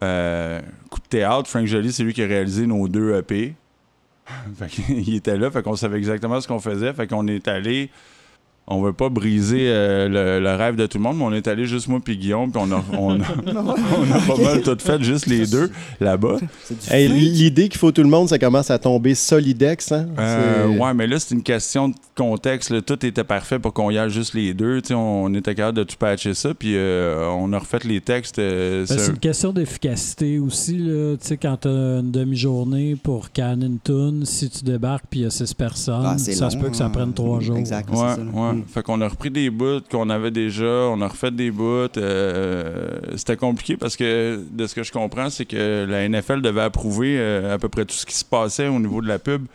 Euh, 0.01 0.61
coup 0.89 0.99
de 0.99 1.07
théâtre, 1.07 1.49
Frank 1.49 1.65
Joly, 1.65 1.91
c'est 1.91 2.03
lui 2.03 2.13
qui 2.13 2.23
a 2.23 2.27
réalisé 2.27 2.65
nos 2.65 2.87
deux 2.87 3.15
EP. 3.15 3.55
fait 4.57 4.67
qu'il 4.67 5.15
était 5.15 5.37
là, 5.37 5.51
fait 5.51 5.63
qu'on 5.63 5.75
savait 5.75 5.97
exactement 5.97 6.39
ce 6.39 6.47
qu'on 6.47 6.59
faisait. 6.59 6.93
Fait 6.93 7.07
qu'on 7.07 7.27
est 7.27 7.47
allé. 7.47 7.89
On 8.71 8.81
veut 8.83 8.93
pas 8.93 9.09
briser 9.09 9.63
euh, 9.69 10.07
le, 10.07 10.43
le 10.43 10.55
rêve 10.55 10.75
de 10.75 10.85
tout 10.85 10.97
le 10.99 11.03
monde, 11.03 11.17
mais 11.17 11.23
on 11.23 11.33
est 11.33 11.47
allé 11.47 11.65
juste 11.65 11.87
moi 11.87 11.99
puis 12.03 12.17
Guillaume, 12.17 12.51
puis 12.51 12.61
on 12.63 12.71
a, 12.71 12.83
on, 12.97 13.19
a, 13.19 13.25
on 13.47 14.11
a 14.11 14.19
pas 14.27 14.37
mal 14.43 14.61
tout 14.61 14.77
fait, 14.79 15.01
juste 15.03 15.25
les 15.25 15.47
deux 15.47 15.71
là-bas. 15.99 16.37
Hey. 16.89 17.07
L'idée 17.07 17.67
qu'il 17.69 17.79
faut 17.79 17.91
tout 17.91 18.03
le 18.03 18.09
monde, 18.09 18.29
ça 18.29 18.37
commence 18.37 18.69
à 18.69 18.77
tomber 18.77 19.15
solidex. 19.15 19.91
Hein? 19.91 20.07
Euh, 20.19 20.67
ouais, 20.77 20.93
mais 20.93 21.07
là, 21.07 21.19
c'est 21.19 21.33
une 21.33 21.41
question 21.43 21.89
de 21.89 21.95
contexte. 22.15 22.69
là. 22.69 22.81
Tout 22.81 23.03
était 23.05 23.23
parfait 23.23 23.57
pour 23.59 23.73
qu'on 23.73 23.89
y 23.89 23.97
aille 23.97 24.09
juste 24.11 24.33
les 24.35 24.53
deux. 24.53 24.81
On 24.93 25.33
était 25.33 25.55
capable 25.55 25.77
de 25.79 25.83
tout 25.83 25.95
patcher 25.97 26.33
ça, 26.33 26.53
puis 26.53 26.73
euh, 26.75 27.27
on 27.29 27.51
a 27.53 27.59
refait 27.59 27.79
les 27.85 28.01
textes. 28.01 28.37
euh, 28.39 28.81
Ben, 28.81 28.85
c'est 28.87 28.99
c'est 28.99 29.09
un- 29.09 29.13
une 29.13 29.19
question 29.19 29.51
d'efficacité 29.53 30.37
aussi. 30.37 30.77
Là. 30.77 31.15
Tu 31.19 31.27
sais, 31.27 31.37
quand 31.37 31.57
tu 31.61 31.67
as 31.67 31.71
une 31.71 32.11
demi-journée 32.11 32.95
pour 33.01 33.31
canner 33.31 33.65
une 33.65 33.79
toune, 33.79 34.25
si 34.25 34.49
tu 34.49 34.63
débarques 34.63 35.05
puis 35.09 35.21
il 35.21 35.23
y 35.23 35.25
a 35.25 35.29
six 35.31 35.53
personnes, 35.53 36.03
Ah, 36.05 36.17
ça 36.17 36.49
se 36.49 36.57
peut 36.57 36.69
que 36.69 36.75
ça 36.75 36.85
hein. 36.85 36.89
prenne 36.89 37.13
trois 37.13 37.39
jours. 37.39 37.57
Exact. 37.57 37.89
Ouais, 37.89 38.58
Fait 38.67 38.83
qu'on 38.83 39.01
a 39.01 39.07
repris 39.07 39.29
des 39.29 39.49
bouts 39.49 39.81
qu'on 39.91 40.09
avait 40.09 40.31
déjà, 40.31 40.65
on 40.65 41.01
a 41.01 41.07
refait 41.07 41.31
des 41.31 41.51
bouts. 41.51 41.87
euh, 41.97 42.99
C'était 43.15 43.37
compliqué 43.37 43.77
parce 43.77 43.95
que, 43.95 44.43
de 44.51 44.67
ce 44.67 44.75
que 44.75 44.83
je 44.83 44.91
comprends, 44.91 45.29
c'est 45.29 45.45
que 45.45 45.85
la 45.87 46.07
NFL 46.07 46.41
devait 46.41 46.61
approuver 46.61 47.17
euh, 47.19 47.53
à 47.53 47.57
peu 47.57 47.69
près 47.69 47.85
tout 47.85 47.95
ce 47.95 48.05
qui 48.05 48.15
se 48.15 48.25
passait 48.25 48.67
au 48.67 48.79
niveau 48.79 49.01
de 49.01 49.07
la 49.07 49.19
pub. 49.19 49.45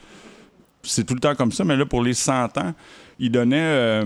C'est 0.82 1.04
tout 1.04 1.14
le 1.14 1.20
temps 1.20 1.34
comme 1.34 1.52
ça, 1.52 1.64
mais 1.64 1.76
là, 1.76 1.86
pour 1.86 2.02
les 2.02 2.14
100 2.14 2.58
ans, 2.58 2.74
ils 3.18 3.30
donnaient, 3.30 3.56
euh, 3.58 4.04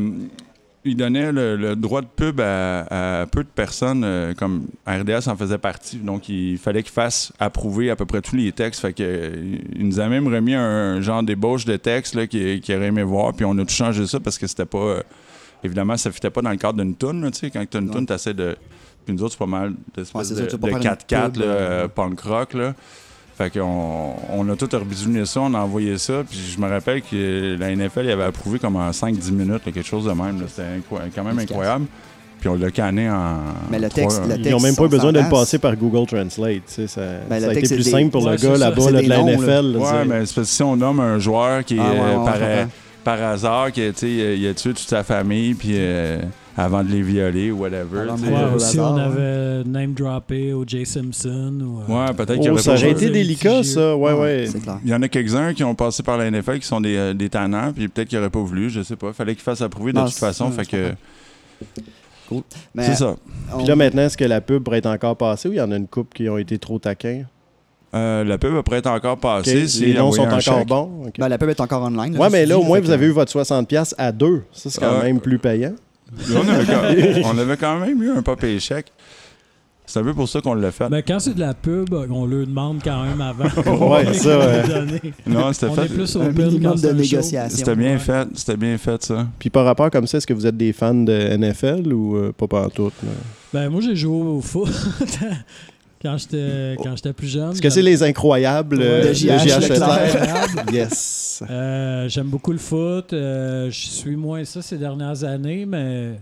ils 0.88 0.96
donnaient 0.96 1.30
le, 1.32 1.56
le 1.56 1.76
droit 1.76 2.00
de 2.02 2.06
pub 2.06 2.40
à, 2.40 3.20
à 3.22 3.26
peu 3.26 3.42
de 3.44 3.48
personnes, 3.48 4.02
euh, 4.04 4.34
comme 4.34 4.66
RDS 4.86 5.28
en 5.28 5.36
faisait 5.36 5.58
partie. 5.58 5.96
Donc, 5.98 6.28
il 6.28 6.58
fallait 6.58 6.82
qu'ils 6.82 6.92
fassent 6.92 7.32
approuver 7.38 7.90
à 7.90 7.96
peu 7.96 8.06
près 8.06 8.20
tous 8.20 8.36
les 8.36 8.50
textes. 8.52 8.80
Fait 8.80 8.92
que, 8.92 9.02
euh, 9.02 9.56
il 9.76 9.86
nous 9.86 10.00
a 10.00 10.08
même 10.08 10.26
remis 10.26 10.54
un 10.54 11.00
genre 11.00 11.22
d'ébauche 11.22 11.64
de 11.64 11.76
texte 11.76 12.14
là, 12.14 12.26
qu'il 12.26 12.60
qu'il 12.60 12.74
aurait 12.76 12.86
aimé 12.86 13.02
voir. 13.02 13.32
Puis 13.34 13.44
on 13.44 13.56
a 13.58 13.62
tout 13.64 13.70
changé 13.74 14.06
ça 14.06 14.18
parce 14.20 14.38
que 14.38 14.46
c'était 14.46 14.66
pas. 14.66 14.78
euh, 14.78 15.02
évidemment, 15.64 15.96
ça 15.96 16.10
fitait 16.10 16.30
pas 16.30 16.42
dans 16.42 16.50
le 16.50 16.56
cadre 16.56 16.82
d'une 16.82 16.94
toune. 16.94 17.30
sais, 17.32 17.50
quand 17.50 17.64
tu 17.68 17.76
as 17.76 17.80
une 17.80 17.88
Ouais. 17.88 17.94
toune, 17.94 18.06
tu 18.06 18.12
essaies 18.12 18.34
de. 18.34 18.56
Puis 19.04 19.14
nous 19.14 19.22
autres, 19.22 19.32
c'est 19.32 19.38
pas 19.38 19.46
mal 19.46 19.70
Ouais, 19.70 19.74
d'espèces 19.96 20.28
c'est 20.28 20.34
ça, 20.34 20.42
de, 20.42 20.50
de 20.50 20.56
pas 20.56 20.68
faire 20.68 20.76
une 20.76 20.82
4-4 20.82 21.32
pub, 21.32 21.42
là, 21.42 21.88
punk 21.88 22.20
rock. 22.20 22.54
Là. 22.54 22.74
Fait 23.38 23.50
qu'on 23.56 24.14
on 24.32 24.48
a 24.50 24.56
tout 24.56 24.68
rebidouillé 24.72 25.24
ça, 25.24 25.40
on 25.42 25.54
a 25.54 25.58
envoyé 25.60 25.96
ça, 25.96 26.24
puis 26.28 26.38
je 26.56 26.60
me 26.60 26.68
rappelle 26.68 27.02
que 27.02 27.56
la 27.56 27.70
NFL 27.74 28.00
il 28.06 28.10
avait 28.10 28.24
approuvé 28.24 28.58
comme 28.58 28.74
en 28.74 28.90
5-10 28.90 29.30
minutes, 29.30 29.64
là, 29.64 29.72
quelque 29.72 29.82
chose 29.86 30.06
de 30.06 30.10
même. 30.10 30.42
C'était 30.48 30.80
quand 31.14 31.22
même 31.22 31.38
incroyable. 31.38 31.86
Puis 32.40 32.48
on 32.48 32.54
l'a 32.56 32.70
canné 32.72 33.08
en. 33.10 33.38
Mais 33.70 33.78
le 33.78 33.88
trois- 33.88 34.02
texte- 34.04 34.22
le 34.28 34.38
Ils 34.44 34.50
n'ont 34.50 34.60
même 34.60 34.74
pas 34.76 34.86
besoin 34.88 35.12
de 35.12 35.20
le 35.20 35.28
passer 35.28 35.58
par 35.58 35.76
Google 35.76 36.06
Translate. 36.06 36.62
tu 36.66 36.74
sais, 36.74 36.86
Ça, 36.88 37.00
Ben, 37.28 37.40
ça 37.40 37.48
a 37.48 37.52
été 37.52 37.60
plus 37.62 37.84
des- 37.84 37.90
simple 37.90 38.10
pour 38.10 38.24
Ouais, 38.24 38.32
le 38.32 38.36
gars 38.38 38.56
là-bas 38.56 38.90
là, 38.90 39.02
de 39.02 39.08
la. 39.08 39.18
NFL. 39.22 39.72
là, 39.72 39.78
Ouais, 39.78 40.04
mais 40.04 40.26
c'est 40.26 40.34
parce 40.34 40.48
que 40.48 40.54
si 40.54 40.62
on 40.62 40.76
nomme 40.76 40.98
un 41.00 41.18
joueur 41.20 41.64
qui 41.64 41.76
est 41.76 41.80
Ah, 41.80 41.90
ouais, 41.92 41.98
ouais, 41.98 42.32
euh, 42.40 42.64
par, 43.04 43.18
par 43.18 43.28
hasard, 43.28 43.72
qui, 43.72 43.80
tu 43.92 43.92
sais, 43.96 44.36
il 44.38 44.46
a 44.48 44.54
tué 44.54 44.70
toute 44.70 44.78
sa 44.88 45.02
famille, 45.04 45.54
puis 45.54 45.70
euh, 45.74 46.18
avant 46.58 46.82
de 46.82 46.88
les 46.90 47.02
violer 47.02 47.50
ou 47.52 47.60
whatever. 47.60 48.00
Alors. 48.00 48.16
Ouais, 48.20 48.54
hasard, 48.56 48.94
on 48.94 48.96
avait 48.98 49.64
name 49.64 49.92
droppé 49.92 50.52
au 50.52 50.64
Jay 50.66 50.84
Simpson. 50.84 51.54
Ou, 51.60 51.80
euh, 51.92 52.06
Ouais, 52.06 52.12
peut-être 52.14 52.40
qu'il 52.40 52.50
Oh, 52.50 52.54
aurait 52.54 52.62
ça 52.62 52.72
aurait 52.74 52.90
été 52.90 53.10
délicat, 53.10 53.62
ça. 53.62 53.96
Ouais, 53.96 54.12
ouais. 54.12 54.46
C'est 54.50 54.60
clair. 54.60 54.78
Il 54.84 54.90
y 54.90 54.94
en 54.94 55.00
a 55.02 55.08
quelques-uns 55.08 55.54
qui 55.54 55.62
ont 55.64 55.74
passé 55.74 56.02
par 56.02 56.18
la 56.18 56.30
NFL 56.30 56.58
qui 56.58 56.66
sont 56.66 56.80
des, 56.80 56.96
euh, 56.96 57.14
des 57.14 57.28
tannants, 57.28 57.72
puis 57.72 57.88
peut-être 57.88 58.08
qu'ils 58.08 58.18
n'auraient 58.18 58.30
pas 58.30 58.40
voulu, 58.42 58.68
je 58.70 58.82
sais 58.82 58.96
pas. 58.96 59.12
Fallait 59.12 59.34
qu'ils 59.34 59.42
fassent 59.44 59.62
approuver 59.62 59.92
de 59.92 59.98
Non, 59.98 60.06
toute 60.06 60.14
façon, 60.14 60.50
fait 60.50 60.66
que 60.66 60.92
Mais 62.74 62.84
c'est 62.84 62.94
ça. 62.96 63.14
on- 63.54 63.58
Puis 63.58 63.66
là, 63.66 63.76
maintenant, 63.76 64.02
est-ce 64.02 64.16
que 64.18 64.24
la 64.24 64.40
pub 64.40 64.62
pourrait 64.62 64.78
être 64.78 64.86
encore 64.86 65.16
passée 65.16 65.48
ou 65.48 65.52
il 65.52 65.56
y 65.56 65.60
en 65.60 65.72
a 65.72 65.76
une 65.76 65.86
couple 65.88 66.14
qui 66.14 66.28
ont 66.28 66.36
été 66.38 66.58
trop 66.58 66.78
taquins? 66.78 67.22
Euh, 67.94 68.22
la 68.22 68.36
pub 68.36 68.54
après 68.54 68.76
être 68.76 68.90
encore 68.90 69.16
passée. 69.16 69.66
si 69.66 69.86
Les 69.86 69.94
noms 69.94 70.12
sont 70.12 70.22
encore 70.22 70.40
chèque. 70.40 70.66
bons? 70.68 71.10
ben, 71.18 71.28
la 71.28 71.38
pub 71.38 71.48
est 71.48 71.60
encore 71.60 71.82
online. 71.84 72.18
je 72.22 72.30
mais 72.30 72.44
là, 72.44 72.58
au 72.58 72.62
moins, 72.64 72.80
vous 72.80 72.90
avez 72.90 73.06
eu 73.06 73.12
votre 73.12 73.30
60$ 73.32 73.94
à 73.96 74.12
deux. 74.12 74.42
Ça, 74.52 74.68
c'est 74.68 74.78
quand 74.78 74.98
Ah. 75.00 75.04
même 75.04 75.20
plus 75.20 75.38
payant. 75.38 75.72
Là, 76.16 76.40
on, 76.42 76.48
avait 76.48 76.64
quand, 76.66 77.30
on 77.34 77.38
avait 77.38 77.56
quand 77.56 77.80
même 77.80 78.02
eu 78.02 78.10
un 78.10 78.22
papier 78.22 78.58
chèque. 78.60 78.92
C'est 79.86 80.00
un 80.00 80.02
peu 80.02 80.12
pour 80.12 80.28
ça 80.28 80.42
qu'on 80.42 80.52
l'a 80.52 80.70
fait. 80.70 80.86
Ben, 80.90 81.02
quand 81.06 81.18
c'est 81.18 81.32
de 81.32 81.40
la 81.40 81.54
pub, 81.54 81.94
on 81.94 82.26
le 82.26 82.44
demande 82.44 82.80
quand 82.84 83.04
même 83.04 83.20
avant. 83.22 83.44
Ouais, 83.88 84.12
ça, 84.12 84.38
non, 85.26 85.50
c'était 85.54 85.66
On 85.66 85.74
fait. 85.74 85.86
est 85.86 85.88
plus 85.88 86.16
Un 86.16 86.28
minimum 86.30 86.76
c'est 86.76 86.88
de 86.88 86.92
négociation. 87.00 87.56
C'était 87.56 87.74
bien 87.74 87.92
Ouais. 87.92 87.98
fait. 87.98 88.28
C'était 88.34 88.56
bien 88.58 88.76
fait, 88.76 89.02
ça. 89.02 89.26
Puis 89.38 89.48
par 89.48 89.64
rapport 89.64 89.90
comme 89.90 90.06
ça, 90.06 90.18
est-ce 90.18 90.26
que 90.26 90.34
vous 90.34 90.46
êtes 90.46 90.58
des 90.58 90.74
fans 90.74 90.92
de 90.92 91.12
NFL 91.38 91.90
ou 91.92 92.16
euh, 92.16 92.32
pas 92.36 92.46
pantoute? 92.46 92.92
là? 93.02 93.08
Ben, 93.54 93.70
moi, 93.70 93.80
j'ai 93.80 93.96
joué 93.96 94.14
au 94.14 94.42
foot 94.42 94.68
quand 96.02 96.16
j'étais 96.16 96.76
quand 96.82 96.94
j'étais 96.96 97.12
plus 97.12 97.26
jeune. 97.28 97.52
Est-ce 97.52 97.62
que 97.62 97.70
c'est 97.70 97.82
les 97.82 98.02
incroyables 98.02 98.78
euh, 98.80 99.08
De 99.08 99.12
J.H. 99.12 100.72
Yes. 100.72 101.42
Euh, 101.48 102.08
J'aime 102.08 102.28
beaucoup 102.28 102.52
le 102.52 102.58
foot. 102.58 103.12
Euh, 103.12 103.70
je 103.70 103.86
suis 103.88 104.16
moins 104.16 104.44
ça 104.44 104.62
ces 104.62 104.76
dernières 104.78 105.24
années, 105.24 105.66
mais 105.66 106.18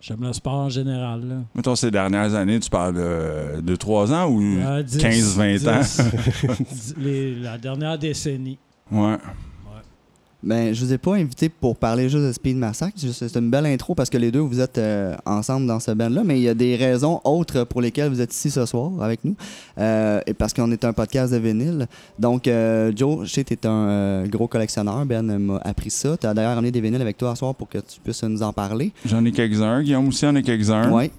j'aime 0.00 0.22
le 0.22 0.32
sport 0.32 0.54
en 0.54 0.68
général. 0.68 1.20
Là. 1.28 1.34
Mettons, 1.54 1.76
ces 1.76 1.90
dernières 1.90 2.34
années, 2.34 2.58
tu 2.60 2.70
parles 2.70 2.94
de, 2.94 3.60
de 3.60 3.76
3 3.76 4.12
ans 4.12 4.28
ou 4.30 4.40
Euh, 4.64 4.82
10, 4.82 4.98
15-20 4.98 5.68
ans? 5.68 6.54
10, 6.70 6.94
les- 6.98 7.34
la 7.36 7.58
dernière 7.58 7.98
décennie. 7.98 8.58
Ouais. 8.90 9.16
Ben, 10.42 10.72
je 10.74 10.84
vous 10.84 10.92
ai 10.92 10.98
pas 10.98 11.14
invité 11.14 11.48
pour 11.48 11.76
parler 11.76 12.08
juste 12.08 12.24
de 12.24 12.30
Speed 12.30 12.56
Massacre. 12.56 12.96
C'est 12.96 13.36
une 13.36 13.50
belle 13.50 13.66
intro 13.66 13.94
parce 13.94 14.10
que 14.10 14.18
les 14.18 14.30
deux, 14.30 14.40
vous 14.40 14.60
êtes 14.60 14.78
euh, 14.78 15.14
ensemble 15.24 15.66
dans 15.66 15.80
ce 15.80 15.90
band-là, 15.90 16.22
mais 16.24 16.38
il 16.38 16.42
y 16.42 16.48
a 16.48 16.54
des 16.54 16.76
raisons 16.76 17.20
autres 17.24 17.64
pour 17.64 17.80
lesquelles 17.80 18.10
vous 18.10 18.20
êtes 18.20 18.34
ici 18.34 18.50
ce 18.50 18.66
soir 18.66 18.92
avec 19.00 19.24
nous. 19.24 19.34
Euh, 19.78 20.20
et 20.26 20.34
parce 20.34 20.52
qu'on 20.52 20.70
est 20.70 20.84
un 20.84 20.92
podcast 20.92 21.32
de 21.32 21.38
vinyle. 21.38 21.86
Donc, 22.18 22.46
euh, 22.46 22.92
Joe, 22.94 23.26
je 23.26 23.32
sais 23.32 23.44
que 23.44 23.48
tu 23.48 23.54
es 23.54 23.66
un 23.66 23.88
euh, 23.88 24.26
gros 24.26 24.46
collectionneur. 24.46 25.06
Ben 25.06 25.22
m'a 25.38 25.56
appris 25.64 25.90
ça. 25.90 26.16
Tu 26.16 26.26
as 26.26 26.34
d'ailleurs 26.34 26.52
amené 26.52 26.70
des 26.70 26.80
vinyles 26.80 27.02
avec 27.02 27.16
toi 27.16 27.30
ce 27.30 27.38
soir 27.40 27.54
pour 27.54 27.68
que 27.68 27.78
tu 27.78 27.98
puisses 28.04 28.22
nous 28.22 28.42
en 28.42 28.52
parler. 28.52 28.92
J'en 29.06 29.24
ai 29.24 29.32
quelques-uns. 29.32 29.82
Guillaume 29.82 30.08
aussi 30.08 30.26
en 30.26 30.36
a 30.36 30.42
quelques-uns. 30.42 30.92
Oui. 30.92 31.10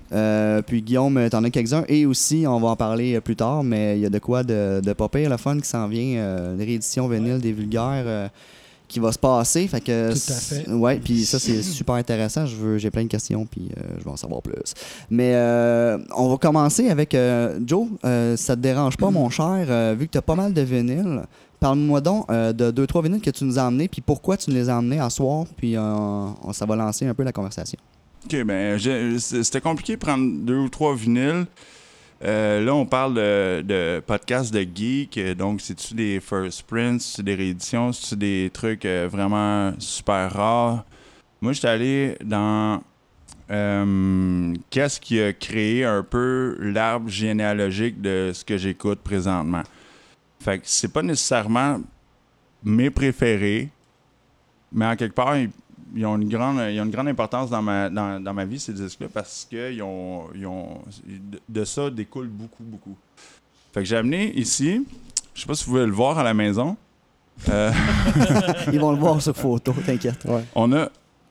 puis 0.68 0.82
Guillaume, 0.84 1.28
t'en 1.30 1.44
as 1.44 1.50
quelques-uns. 1.50 1.84
Et 1.88 2.06
aussi, 2.06 2.46
on 2.48 2.60
va 2.60 2.70
en 2.70 2.76
parler 2.76 3.20
plus 3.22 3.36
tard, 3.36 3.64
mais 3.64 3.98
il 3.98 4.02
y 4.02 4.06
a 4.06 4.10
de 4.10 4.20
quoi 4.20 4.44
de, 4.44 4.80
de 4.80 4.94
pas 4.94 5.10
pire, 5.10 5.30
le 5.30 5.38
fun 5.38 5.60
qui 5.60 5.68
s'en 5.68 5.88
vient. 5.88 6.54
Une 6.54 6.62
réédition 6.62 7.08
vinyle 7.08 7.40
des 7.40 7.52
vulgaires 7.52 8.30
qui 8.88 9.00
va 9.00 9.12
se 9.12 9.20
passer. 9.20 9.68
Fait 9.68 9.82
que, 9.82 10.12
Tout 10.14 10.32
à 10.32 10.36
fait. 10.36 10.70
Ouais, 10.70 10.98
puis 10.98 11.26
ça, 11.26 11.40
c'est 11.40 11.62
super 11.62 11.96
intéressant. 11.96 12.46
Je 12.46 12.56
veux, 12.56 12.78
j'ai 12.78 12.90
plein 12.90 13.04
de 13.04 13.10
questions, 13.10 13.46
puis 13.46 13.70
euh, 13.78 13.82
je 14.00 14.04
veux 14.04 14.10
en 14.12 14.16
savoir 14.18 14.42
plus. 14.42 14.74
Mais 15.10 15.32
euh, 15.36 15.98
on 16.16 16.30
va 16.30 16.38
commencer 16.38 16.90
avec 16.90 17.14
euh, 17.14 17.60
Joe. 17.66 17.88
euh, 18.06 18.38
ça 18.38 18.56
te 18.56 18.62
dérange 18.62 18.96
pas, 18.98 19.10
mon 19.12 19.30
cher, 19.30 19.66
euh, 19.70 19.96
vu 19.98 20.08
que 20.08 20.12
tu 20.14 20.18
as 20.18 20.22
pas 20.22 20.36
mal 20.36 20.54
de 20.54 20.62
vinyles. 20.62 21.24
Parle-moi 21.60 22.02
donc 22.02 22.26
euh, 22.30 22.54
de 22.54 22.70
deux, 22.72 22.86
trois 22.86 23.02
vinyles 23.02 23.20
que 23.22 23.32
tu 23.32 23.44
nous 23.44 23.58
as 23.58 23.64
emmenés, 23.64 23.88
puis 23.88 24.02
pourquoi 24.02 24.38
tu 24.38 24.52
nous 24.52 24.56
les 24.56 24.70
as 24.70 24.78
emmenés 24.78 25.00
à 25.00 25.10
soir, 25.10 25.46
puis 25.58 25.76
euh, 25.76 25.82
on- 25.82 26.54
ça 26.54 26.66
va 26.66 26.76
lancer 26.76 27.08
un 27.08 27.14
peu 27.16 27.24
la 27.24 27.32
conversation. 27.32 27.80
OK, 28.26 28.44
ben, 28.44 28.78
c'était 29.20 29.62
compliqué 29.62 29.94
de 29.94 30.00
prendre 30.00 30.24
deux 30.46 30.58
ou 30.58 30.70
trois 30.70 30.96
vinyles. 30.96 31.46
Euh, 32.24 32.64
là, 32.64 32.74
on 32.74 32.86
parle 32.86 33.14
de, 33.16 34.00
podcasts 34.06 34.54
de 34.54 34.62
geek. 34.62 35.20
Donc, 35.38 35.62
c'est-tu 35.62 35.94
des 35.94 36.20
first 36.20 36.64
prints, 36.64 37.00
c'est 37.00 37.24
des 37.24 37.36
rééditions, 37.36 37.92
c'est-tu 37.92 38.16
des 38.16 38.50
trucs 38.52 38.86
euh, 38.86 39.08
vraiment 39.12 39.74
super 39.80 40.32
rares? 40.32 40.84
Moi, 41.42 41.54
j'étais 41.54 41.68
allé 41.68 42.18
dans 42.24 42.82
euh, 43.52 44.54
qu'est-ce 44.70 45.00
qui 45.00 45.22
a 45.22 45.32
créé 45.32 45.86
un 45.86 46.04
peu 46.04 46.58
l'arbre 46.60 47.10
généalogique 47.10 48.02
de 48.02 48.32
ce 48.34 48.44
que 48.44 48.58
j'écoute 48.58 49.00
présentement. 49.00 49.64
Fait 50.40 50.60
que 50.60 50.64
c'est 50.66 50.92
pas 50.92 51.04
nécessairement 51.04 51.80
mes 52.64 52.90
préférés, 52.90 53.70
mais 54.72 54.86
en 54.86 54.96
quelque 54.96 55.14
part, 55.14 55.36
ils, 55.96 56.06
ont 56.06 56.18
une 56.18 56.30
grande, 56.30 56.58
ils 56.72 56.80
ont 56.80 56.86
une 56.86 56.92
grande 56.92 57.08
importance 57.08 57.50
dans 57.50 57.62
ma, 57.62 57.90
dans, 57.90 58.22
dans 58.24 58.34
ma 58.34 58.46
vie, 58.46 58.60
ces 58.60 58.74
disques-là, 58.74 59.08
parce 59.14 59.48
que 59.50 59.72
ils 59.74 59.82
ont, 59.82 60.24
ils 60.36 60.46
ont, 60.46 60.80
de- 61.50 61.66
ça 61.66 61.90
découle 61.90 62.28
beaucoup, 62.28 62.64
beaucoup. 62.64 62.96
Fait 63.74 63.82
que 63.82 63.86
j'ai 63.86 63.98
amené 63.98 64.34
ici, 64.38 64.86
je 65.34 65.42
sais 65.42 65.48
pas 65.48 65.54
si 65.56 65.66
vous 65.66 65.72
pouvez 65.72 65.86
le 65.86 65.92
voir 65.92 66.18
à 66.18 66.24
la 66.24 66.34
maison, 66.34 66.76
euh, 67.50 67.72
Ils 68.74 68.80
vont 68.80 68.92
le 68.92 68.98
voir 68.98 69.22
sur 69.22 69.36
photo, 69.36 69.74
t'inquiète. 69.86 70.24
Ouais. 70.26 70.44
on 70.56 70.74
a 70.74 70.90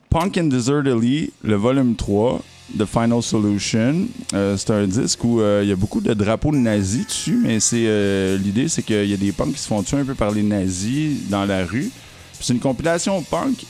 Punk 0.09 0.37
and 0.37 0.45
Disorderly, 0.45 1.31
le 1.43 1.55
volume 1.55 1.95
3, 1.95 2.41
The 2.79 2.85
Final 2.85 3.21
Solution. 3.21 4.07
Euh, 4.33 4.55
c'est 4.55 4.71
un 4.71 4.87
disque 4.87 5.21
où 5.25 5.41
euh, 5.41 5.59
il 5.63 5.69
y 5.69 5.71
a 5.73 5.75
beaucoup 5.75 5.99
de 5.99 6.13
drapeaux 6.13 6.53
nazis 6.53 7.05
dessus, 7.05 7.37
mais 7.43 7.59
c'est 7.59 7.83
euh, 7.87 8.37
l'idée, 8.37 8.69
c'est 8.69 8.83
qu'il 8.83 9.05
y 9.05 9.13
a 9.13 9.17
des 9.17 9.33
punks 9.33 9.51
qui 9.53 9.59
se 9.59 9.67
font 9.67 9.83
tuer 9.83 9.97
un 9.97 10.05
peu 10.05 10.15
par 10.15 10.31
les 10.31 10.43
nazis 10.43 11.27
dans 11.29 11.43
la 11.45 11.65
rue. 11.65 11.89
Puis 11.89 12.39
C'est 12.45 12.53
une 12.53 12.59
compilation 12.61 13.21
punk 13.23 13.65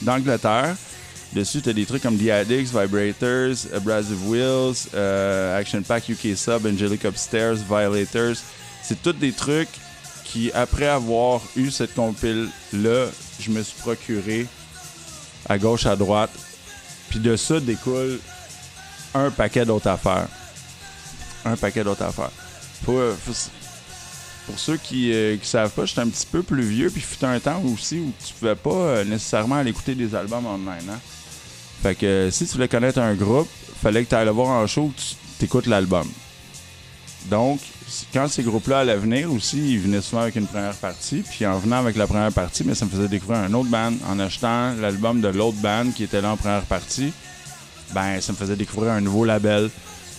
d'Angleterre. 0.00 0.76
Dessus, 1.32 1.62
tu 1.62 1.70
as 1.70 1.72
des 1.72 1.86
trucs 1.86 2.02
comme 2.02 2.18
The 2.18 2.22
Vibrators, 2.46 3.56
Abrasive 3.74 4.28
Wheels, 4.28 4.88
euh, 4.94 5.58
Action 5.58 5.80
Pack 5.82 6.08
UK 6.10 6.36
Sub, 6.36 6.66
Angelic 6.66 7.04
Upstairs, 7.04 7.54
Violators. 7.54 8.36
C'est 8.82 9.00
tous 9.02 9.14
des 9.14 9.32
trucs 9.32 9.70
qui, 10.24 10.52
après 10.52 10.86
avoir 10.88 11.40
eu 11.56 11.70
cette 11.70 11.94
compile-là, 11.94 13.06
je 13.40 13.50
me 13.50 13.62
suis 13.62 13.80
procuré 13.80 14.46
à 15.48 15.56
gauche, 15.56 15.86
à 15.86 15.96
droite. 15.96 16.30
Puis 17.08 17.18
de 17.18 17.34
ça 17.36 17.60
découle 17.60 18.18
un 19.14 19.30
paquet 19.30 19.64
d'autres 19.64 19.88
affaires. 19.88 20.28
Un 21.46 21.56
paquet 21.56 21.82
d'autres 21.82 22.04
affaires. 22.04 22.30
Faut, 22.84 22.98
euh, 22.98 23.14
faut- 23.24 23.50
pour 24.52 24.58
ceux 24.58 24.76
qui 24.76 25.08
ne 25.08 25.38
savent 25.42 25.70
pas, 25.70 25.86
j'étais 25.86 26.02
un 26.02 26.08
petit 26.08 26.26
peu 26.26 26.42
plus 26.42 26.62
vieux, 26.62 26.90
puis 26.90 27.00
fut 27.00 27.24
un 27.24 27.40
temps 27.40 27.62
aussi 27.72 28.00
où 28.00 28.12
tu 28.22 28.34
pouvais 28.34 28.54
pas 28.54 28.70
euh, 28.70 29.04
nécessairement 29.04 29.54
aller 29.54 29.70
écouter 29.70 29.94
des 29.94 30.14
albums 30.14 30.44
online. 30.44 30.90
Hein? 30.90 30.98
Fait 31.82 31.94
que 31.94 32.04
euh, 32.04 32.30
si 32.30 32.44
tu 32.44 32.52
voulais 32.52 32.68
connaître 32.68 32.98
un 32.98 33.14
groupe, 33.14 33.48
fallait 33.82 34.04
que 34.04 34.10
tu 34.10 34.14
ailles 34.14 34.26
le 34.26 34.30
voir 34.30 34.48
en 34.48 34.66
show, 34.66 34.92
tu 35.38 35.44
écoutes 35.46 35.66
l'album. 35.66 36.06
Donc, 37.30 37.60
quand 38.12 38.28
ces 38.28 38.42
groupes-là 38.42 38.80
allaient 38.80 38.98
venir 38.98 39.32
aussi, 39.32 39.72
ils 39.72 39.78
venaient 39.78 40.02
souvent 40.02 40.20
avec 40.20 40.36
une 40.36 40.46
première 40.46 40.74
partie. 40.74 41.22
Puis 41.22 41.46
en 41.46 41.58
venant 41.58 41.78
avec 41.78 41.96
la 41.96 42.06
première 42.06 42.32
partie, 42.32 42.62
mais 42.62 42.74
ça 42.74 42.84
me 42.84 42.90
faisait 42.90 43.08
découvrir 43.08 43.38
un 43.38 43.54
autre 43.54 43.70
band. 43.70 43.94
En 44.06 44.20
achetant 44.20 44.74
l'album 44.74 45.22
de 45.22 45.28
l'autre 45.28 45.56
band 45.62 45.86
qui 45.96 46.04
était 46.04 46.20
là 46.20 46.32
en 46.32 46.36
première 46.36 46.64
partie, 46.64 47.10
ben 47.94 48.20
ça 48.20 48.32
me 48.32 48.36
faisait 48.36 48.56
découvrir 48.56 48.92
un 48.92 49.00
nouveau 49.00 49.24
label. 49.24 49.70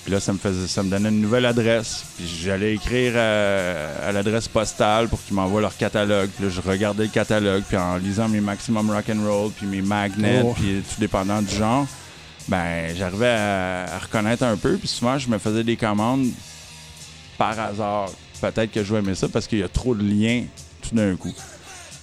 Puis 0.04 0.12
là, 0.12 0.20
ça 0.20 0.34
me 0.34 0.38
faisait, 0.38 0.68
ça 0.68 0.84
me 0.84 0.90
donnait 0.90 1.10
une 1.10 1.22
nouvelle 1.22 1.46
adresse. 1.46 2.04
Puis 2.18 2.28
j'allais 2.44 2.74
écrire 2.76 3.14
à, 3.16 4.08
à 4.08 4.12
l'adresse 4.12 4.50
postale 4.50 5.08
pour 5.08 5.24
qu'ils 5.24 5.34
m'envoient 5.36 5.62
leur 5.62 5.78
catalogue. 5.78 6.30
Puis 6.36 6.44
là, 6.46 6.52
je 6.52 6.60
regardais 6.62 7.04
le 7.04 7.10
catalogue. 7.10 7.64
Puis 7.68 7.78
en 7.78 7.96
lisant 7.98 8.28
mes 8.28 8.42
Maximum 8.42 8.90
Rock 8.92 9.06
and 9.10 9.24
Roll, 9.26 9.52
puis 9.52 9.66
mes 9.66 9.82
Magnets, 9.82 10.42
Oh. 10.44 10.54
puis 10.54 10.84
tout 10.88 11.00
dépendant 11.00 11.42
du 11.42 11.56
genre, 11.56 11.88
ben 12.50 12.94
j'arrivais 12.98 13.30
à, 13.30 13.96
à 13.96 14.00
reconnaître 14.00 14.44
un 14.44 14.58
peu. 14.58 14.76
Puis 14.76 14.90
souvent, 14.90 15.18
je 15.18 15.30
me 15.30 15.38
faisais 15.38 15.64
des 15.64 15.78
commandes 15.78 16.28
par 17.38 17.58
hasard. 17.58 18.10
Peut-être 18.42 18.72
que 18.74 18.84
je 18.84 18.94
vais 18.94 19.00
aimer 19.00 19.16
ça 19.16 19.30
parce 19.30 19.48
qu'il 19.48 19.60
y 19.60 19.64
a 19.64 19.70
trop 19.70 19.96
de 19.96 20.04
liens 20.04 20.44
tout 20.82 20.94
d'un 20.94 21.16
coup. 21.16 21.34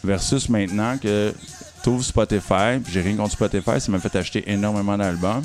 Versus 0.02 0.48
maintenant 0.48 0.96
que 0.96 1.34
tu 1.82 1.88
ouvres 1.90 2.02
Spotify, 2.04 2.78
puis 2.82 2.92
j'ai 2.94 3.02
rien 3.02 3.16
contre 3.16 3.32
Spotify, 3.32 3.78
ça 3.78 3.92
m'a 3.92 3.98
fait 3.98 4.16
acheter 4.16 4.50
énormément 4.50 4.96
d'albums. 4.96 5.42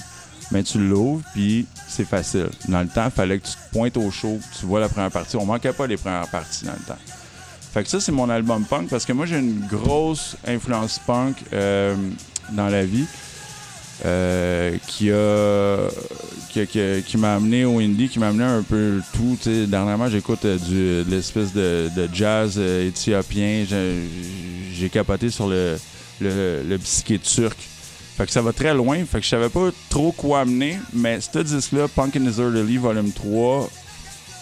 Mais 0.52 0.64
tu 0.64 0.78
l'ouvres, 0.78 1.24
puis 1.34 1.66
c'est 1.88 2.06
facile. 2.08 2.50
Dans 2.68 2.82
le 2.82 2.88
temps, 2.88 3.06
il 3.06 3.12
fallait 3.12 3.40
que 3.40 3.48
tu 3.48 3.54
te 3.54 3.72
pointes 3.74 3.98
au 3.98 4.12
show, 4.12 4.40
tu 4.60 4.66
vois 4.66 4.80
la 4.80 4.90
première 4.90 5.12
partie. 5.12 5.36
On 5.38 5.46
manquait 5.46 5.74
pas 5.74 5.88
les 5.88 5.98
premières 5.98 6.28
parties 6.28 6.66
dans 6.66 6.74
le 6.74 6.86
temps. 6.86 7.00
Fait 7.74 7.84
que 7.84 7.90
ça, 7.90 8.00
c'est 8.00 8.12
mon 8.12 8.30
album 8.30 8.64
punk 8.64 8.90
parce 8.90 9.06
que 9.06 9.12
moi, 9.12 9.25
j'ai 9.25 9.40
une 9.40 9.66
grosse 9.68 10.38
influence 10.48 11.00
punk 11.00 11.36
euh, 11.52 11.96
dans 12.52 12.68
la 12.70 12.86
vie 12.86 13.06
euh, 14.06 14.78
qui 14.88 15.12
a 15.12 15.78
qui, 16.52 17.04
qui 17.06 17.18
m'a 17.18 17.36
amené 17.36 17.66
au 17.66 17.80
indie, 17.80 18.08
qui 18.08 18.20
m'a 18.20 18.28
amené 18.30 18.44
un 18.44 18.62
peu 18.62 19.02
tout. 19.14 19.38
Dernièrement, 19.46 20.10
j'écoute 20.10 20.46
euh, 20.46 20.58
de 21.06 21.10
l'espèce 21.10 21.54
de, 21.54 21.90
jazz 22.14 22.58
éthiopien. 22.58 23.66
J'ai- 23.68 24.90
capoté 24.90 25.30
sur 25.30 25.48
le, 25.48 25.78
le, 26.22 26.64
le 26.64 26.80
turc. 27.18 27.58
Fait 28.17 28.25
que 28.25 28.31
ça 28.31 28.41
va 28.41 28.53
très 28.53 28.74
loin. 28.74 29.03
Fait 29.05 29.19
que 29.19 29.25
je 29.25 29.29
savais 29.29 29.50
pas 29.50 29.69
trop 29.89 30.12
quoi 30.12 30.41
amener, 30.41 30.79
mais 30.93 31.19
ce 31.19 31.39
disque-là, 31.39 31.88
Punk 31.88 32.15
and 32.15 32.22
Disorderly 32.22 32.77
Volume 32.77 33.12
3, 33.12 33.69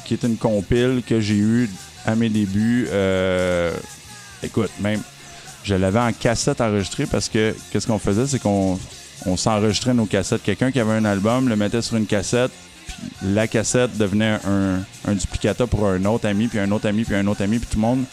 qui 0.05 0.13
est 0.13 0.23
une 0.23 0.37
compile 0.37 1.01
que 1.07 1.19
j'ai 1.19 1.35
eue 1.35 1.69
à 2.05 2.15
mes 2.15 2.29
débuts, 2.29 2.87
euh, 2.91 3.73
écoute, 4.43 4.69
même, 4.79 5.01
je 5.63 5.73
l'avais 5.75 5.99
en 5.99 6.11
cassette 6.11 6.61
enregistrée 6.61 7.05
parce 7.05 7.29
que 7.29 7.55
qu'est-ce 7.71 7.87
qu'on 7.87 7.99
faisait, 7.99 8.27
c'est 8.27 8.39
qu'on 8.39 8.77
on 9.25 9.37
s'enregistrait 9.37 9.93
nos 9.93 10.05
cassettes. 10.05 10.43
Quelqu'un 10.43 10.71
qui 10.71 10.79
avait 10.79 10.93
un 10.93 11.05
album 11.05 11.49
le 11.49 11.55
mettait 11.55 11.81
sur 11.81 11.95
une 11.95 12.05
cassette, 12.05 12.51
puis 12.85 12.95
la 13.33 13.47
cassette 13.47 13.97
devenait 13.97 14.37
un, 14.45 14.81
un 15.07 15.13
duplicata 15.13 15.65
pour 15.65 15.87
un 15.87 16.03
autre 16.05 16.27
ami, 16.27 16.47
puis 16.47 16.59
un 16.59 16.69
autre 16.71 16.87
ami, 16.87 17.05
puis 17.05 17.15
un 17.15 17.25
autre 17.25 17.41
ami, 17.41 17.57
puis 17.57 17.67
tout 17.71 17.77
le 17.77 17.81
monde, 17.81 18.03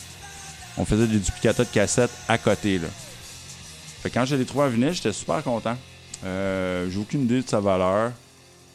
on 0.78 0.84
faisait 0.84 1.06
des 1.06 1.18
duplicata 1.18 1.64
de 1.64 1.68
cassettes 1.68 2.12
à 2.28 2.38
côté, 2.38 2.78
là. 2.78 2.88
Fait 4.02 4.10
quand 4.10 4.24
je 4.24 4.36
l'ai 4.36 4.44
trouvé 4.44 4.64
en 4.64 4.68
vinyle, 4.68 4.92
j'étais 4.92 5.12
super 5.12 5.42
content. 5.42 5.76
Euh, 6.24 6.88
J'ai 6.90 6.98
aucune 6.98 7.22
idée 7.22 7.42
de 7.42 7.48
sa 7.48 7.60
valeur. 7.60 8.12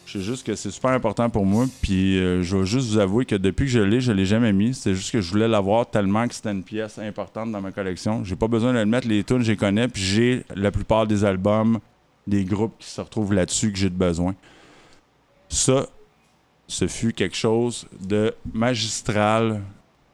Je 0.06 0.20
sais 0.20 0.24
juste 0.24 0.46
que 0.46 0.54
c'est 0.56 0.70
super 0.70 0.92
important 0.92 1.30
pour 1.32 1.46
moi. 1.46 1.66
Puis 1.82 2.20
euh, 2.20 2.44
je 2.44 2.58
vais 2.58 2.66
juste 2.66 2.90
vous 2.90 3.00
avouer 3.00 3.26
que 3.26 3.36
depuis 3.36 3.66
que 3.66 3.72
je 3.72 3.80
l'ai, 3.80 4.02
je 4.02 4.12
l'ai 4.12 4.26
jamais 4.26 4.54
mis. 4.54 4.76
C'est 4.76 4.94
juste 4.94 5.12
que 5.12 5.20
je 5.22 5.32
voulais 5.32 5.48
l'avoir 5.48 5.90
tellement 5.90 6.28
que 6.28 6.36
c'était 6.36 6.52
une 6.52 6.64
pièce 6.64 7.00
importante 7.00 7.52
dans 7.52 7.62
ma 7.62 7.72
collection. 7.72 8.24
J'ai 8.24 8.36
pas 8.36 8.48
besoin 8.48 8.72
de 8.74 8.78
le 8.78 8.86
mettre. 8.86 9.08
Les 9.08 9.24
tunes, 9.24 9.42
je 9.42 9.52
les 9.52 9.58
connais. 9.58 9.88
Puis 9.88 10.04
j'ai 10.04 10.46
la 10.56 10.70
plupart 10.72 11.08
des 11.08 11.26
albums, 11.26 11.80
des 12.28 12.44
groupes 12.44 12.76
qui 12.78 12.88
se 12.88 13.02
retrouvent 13.02 13.34
là-dessus 13.34 13.72
que 13.72 13.80
j'ai 13.80 13.90
de 13.90 13.96
besoin. 13.96 14.36
Ça, 15.50 15.88
ce 16.68 16.88
fut 16.88 17.14
quelque 17.14 17.36
chose 17.36 17.88
de 18.00 18.34
magistral. 18.54 19.62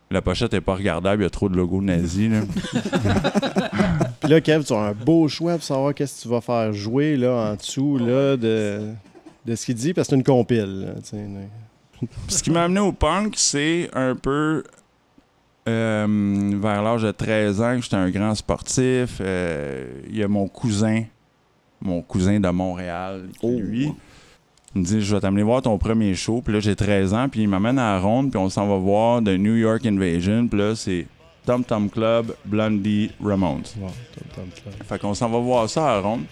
La 0.09 0.21
pochette 0.21 0.53
est 0.53 0.61
pas 0.61 0.75
regardable, 0.75 1.21
il 1.21 1.25
y 1.25 1.27
a 1.27 1.29
trop 1.29 1.47
de 1.47 1.55
logos 1.55 1.81
nazis. 1.81 2.29
Là, 4.31 4.39
Kev, 4.39 4.63
tu 4.63 4.71
as 4.73 4.77
un 4.79 4.93
beau 4.93 5.27
choix 5.27 5.53
pour 5.55 5.63
savoir 5.63 5.93
qu'est-ce 5.93 6.17
que 6.19 6.21
tu 6.23 6.27
vas 6.29 6.39
faire 6.41 6.71
jouer 6.71 7.17
là, 7.17 7.51
en 7.51 7.55
dessous 7.55 7.97
là, 7.97 8.37
de, 8.37 8.79
de 9.45 9.55
ce 9.55 9.65
qu'il 9.65 9.75
dit, 9.75 9.93
parce 9.93 10.07
que 10.07 10.11
c'est 10.11 10.15
une 10.15 10.23
compile. 10.23 10.85
là. 10.85 11.19
Ce 12.29 12.41
qui 12.41 12.49
m'a 12.49 12.63
amené 12.63 12.79
au 12.79 12.93
punk, 12.93 13.33
c'est 13.35 13.89
un 13.93 14.15
peu 14.15 14.63
euh, 15.67 16.51
vers 16.61 16.81
l'âge 16.81 17.03
de 17.03 17.11
13 17.11 17.61
ans 17.61 17.75
que 17.75 17.81
j'étais 17.83 17.95
un 17.97 18.09
grand 18.09 18.33
sportif. 18.33 19.17
Euh, 19.21 19.85
Il 20.09 20.17
y 20.17 20.23
a 20.23 20.27
mon 20.27 20.47
cousin, 20.47 21.03
mon 21.81 22.01
cousin 22.01 22.39
de 22.39 22.49
Montréal, 22.49 23.23
qui, 23.33 23.45
Oh. 23.45 23.59
lui, 23.59 23.91
il 24.73 24.81
me 24.81 24.85
dit 24.85 25.01
Je 25.01 25.13
vais 25.13 25.19
t'amener 25.21 25.43
voir 25.43 25.61
ton 25.61 25.77
premier 25.77 26.15
show. 26.15 26.41
Puis 26.41 26.53
là, 26.53 26.59
j'ai 26.61 26.75
13 26.75 27.13
ans, 27.13 27.27
puis 27.29 27.41
il 27.41 27.47
m'amène 27.49 27.77
à 27.77 27.93
la 27.95 27.99
ronde, 27.99 28.31
puis 28.31 28.39
on 28.39 28.49
s'en 28.49 28.65
va 28.67 28.77
voir 28.77 29.21
de 29.21 29.35
New 29.35 29.55
York 29.55 29.85
Invasion. 29.85 30.47
Puis 30.47 30.57
là, 30.57 30.73
c'est 30.75 31.05
Tom 31.45 31.63
Tom 31.63 31.89
Club, 31.89 32.35
Blondie, 32.45 33.11
Ramones. 33.23 33.63
Tom, 33.63 33.89
tom. 34.35 34.49
Fait 34.87 34.99
qu'on 34.99 35.13
s'en 35.13 35.29
va 35.29 35.39
voir 35.39 35.69
ça 35.69 35.89
à 35.89 35.99
ronde. 35.99 36.25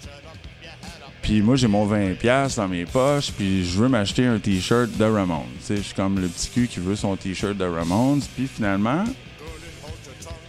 Puis 1.21 1.41
moi, 1.41 1.55
j'ai 1.55 1.67
mon 1.67 1.85
20$ 1.87 2.55
dans 2.55 2.67
mes 2.67 2.85
poches, 2.85 3.31
puis 3.31 3.65
je 3.65 3.77
veux 3.77 3.87
m'acheter 3.87 4.25
un 4.25 4.39
t-shirt 4.39 4.89
de 4.97 5.03
Ramones. 5.05 5.43
Tu 5.59 5.65
sais, 5.65 5.77
je 5.77 5.81
suis 5.81 5.93
comme 5.93 6.19
le 6.19 6.27
petit 6.27 6.49
cul 6.49 6.67
qui 6.67 6.79
veut 6.79 6.95
son 6.95 7.15
t-shirt 7.15 7.57
de 7.57 7.65
Ramones. 7.65 8.21
Puis 8.35 8.47
finalement, 8.47 9.03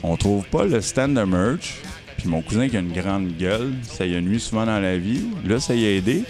on 0.02 0.16
trouve 0.16 0.44
pas 0.46 0.64
le 0.64 0.80
stand 0.80 1.14
de 1.14 1.22
merch. 1.22 1.82
Puis 2.16 2.28
mon 2.28 2.42
cousin 2.42 2.68
qui 2.68 2.76
a 2.76 2.80
une 2.80 2.92
grande 2.92 3.36
gueule, 3.36 3.72
ça 3.82 4.06
y 4.06 4.14
a 4.14 4.20
nuit 4.20 4.40
souvent 4.40 4.66
dans 4.66 4.80
la 4.80 4.96
vie. 4.96 5.24
Là, 5.44 5.58
ça 5.60 5.74
y 5.74 5.86
a 5.86 5.90
aidé. 5.90 6.24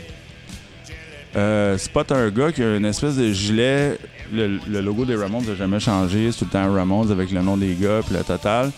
Euh, 1.37 1.79
spot 1.79 2.11
un 2.11 2.31
gars 2.31 2.51
qui 2.51 2.63
a 2.63 2.77
une 2.77 2.85
espèce 2.85 3.17
de 3.17 3.33
gilet. 3.33 3.99
Le, 4.33 4.81
logo 4.81 5.05
des 5.05 5.17
Ramones 5.17 5.45
n'a 5.47 5.55
jamais 5.55 5.81
changé. 5.81 6.31
C'est 6.33 6.39
tout 6.41 6.45
le 6.47 6.51
temps 6.51 6.73
Ramones 6.73 7.11
avec 7.11 7.31
le 7.31 7.43
nom 7.43 7.57
des 7.57 7.75
gars, 7.75 8.01
puis 8.05 8.17
le 8.17 8.25
total. 8.25 8.71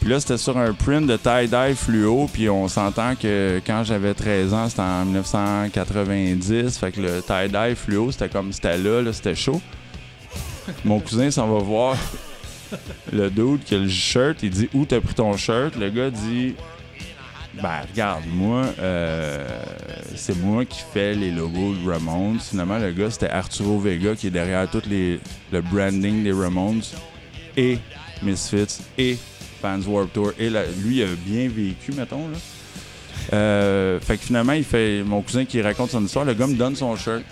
Puis 0.00 0.10
là, 0.10 0.18
c'était 0.18 0.38
sur 0.38 0.58
un 0.58 0.72
print 0.72 1.06
de 1.06 1.16
tie-dye 1.16 1.76
fluo. 1.76 2.28
Puis 2.32 2.48
on 2.48 2.66
s'entend 2.68 3.14
que 3.14 3.60
quand 3.66 3.84
j'avais 3.84 4.14
13 4.14 4.52
ans, 4.52 4.68
c'était 4.68 4.82
en 4.82 5.04
1990. 5.04 6.78
Fait 6.78 6.92
que 6.92 7.00
le 7.00 7.22
tie-dye 7.22 7.76
fluo, 7.76 8.10
c'était 8.10 8.28
comme 8.28 8.52
c'était 8.52 8.78
là, 8.78 9.00
là 9.00 9.12
c'était 9.12 9.34
chaud. 9.34 9.60
Mon 10.84 11.00
cousin 11.00 11.30
s'en 11.30 11.46
va 11.48 11.60
voir 11.60 11.96
le 13.12 13.30
dude 13.30 13.62
qui 13.64 13.74
a 13.74 13.78
le 13.78 13.88
shirt. 13.88 14.42
Il 14.42 14.50
dit 14.50 14.68
Où 14.74 14.84
t'as 14.84 15.00
pris 15.00 15.14
ton 15.14 15.36
shirt 15.36 15.76
Le 15.76 15.90
gars 15.90 16.10
dit 16.10 16.54
Ben, 17.62 17.82
regarde, 17.88 18.24
moi, 18.26 18.64
euh, 18.80 19.46
c'est 20.16 20.36
moi 20.36 20.64
qui 20.64 20.80
fais 20.92 21.14
les 21.14 21.30
logos 21.30 21.74
de 21.74 21.88
Ramones. 21.88 22.40
Finalement, 22.40 22.78
le 22.78 22.90
gars, 22.90 23.08
c'était 23.08 23.28
Arturo 23.28 23.78
Vega 23.78 24.16
qui 24.16 24.26
est 24.26 24.30
derrière 24.30 24.68
tout 24.68 24.82
les, 24.90 25.20
le 25.52 25.60
branding 25.60 26.24
des 26.24 26.32
Ramones 26.32 26.82
et 27.56 27.78
Misfits 28.20 28.80
et 28.98 29.16
Fans 29.60 29.80
Warped 29.86 30.12
Tour. 30.12 30.32
Et 30.40 30.50
lui, 30.50 30.96
il 30.96 31.02
a 31.04 31.06
bien 31.24 31.48
vécu, 31.48 31.92
mettons. 31.92 32.28
Là. 32.30 32.38
Euh, 33.32 34.00
fait 34.00 34.16
que 34.16 34.24
finalement, 34.24 34.54
il 34.54 34.64
fait 34.64 35.04
mon 35.04 35.22
cousin 35.22 35.44
qui 35.44 35.62
raconte 35.62 35.90
son 35.90 36.04
histoire. 36.04 36.24
Le 36.24 36.34
gars 36.34 36.48
me 36.48 36.56
donne 36.56 36.74
son 36.74 36.96
shirt. 36.96 37.22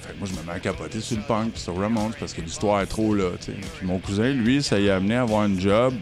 Fait 0.00 0.12
que 0.12 0.18
moi, 0.18 0.26
je 0.28 0.40
me 0.40 0.44
mets 0.44 0.56
à 0.56 0.58
capoter 0.58 1.00
sur 1.00 1.16
le 1.16 1.22
punk, 1.22 1.52
sur 1.54 1.78
Ramones, 1.78 2.14
parce 2.18 2.32
que 2.32 2.40
l'histoire 2.40 2.80
est 2.80 2.86
trop 2.86 3.14
là. 3.14 3.30
Puis 3.38 3.86
mon 3.86 4.00
cousin, 4.00 4.32
lui, 4.32 4.60
ça 4.60 4.80
y 4.80 4.90
a 4.90 4.96
amené 4.96 5.14
à 5.14 5.22
avoir 5.22 5.42
un 5.42 5.56
job 5.56 5.94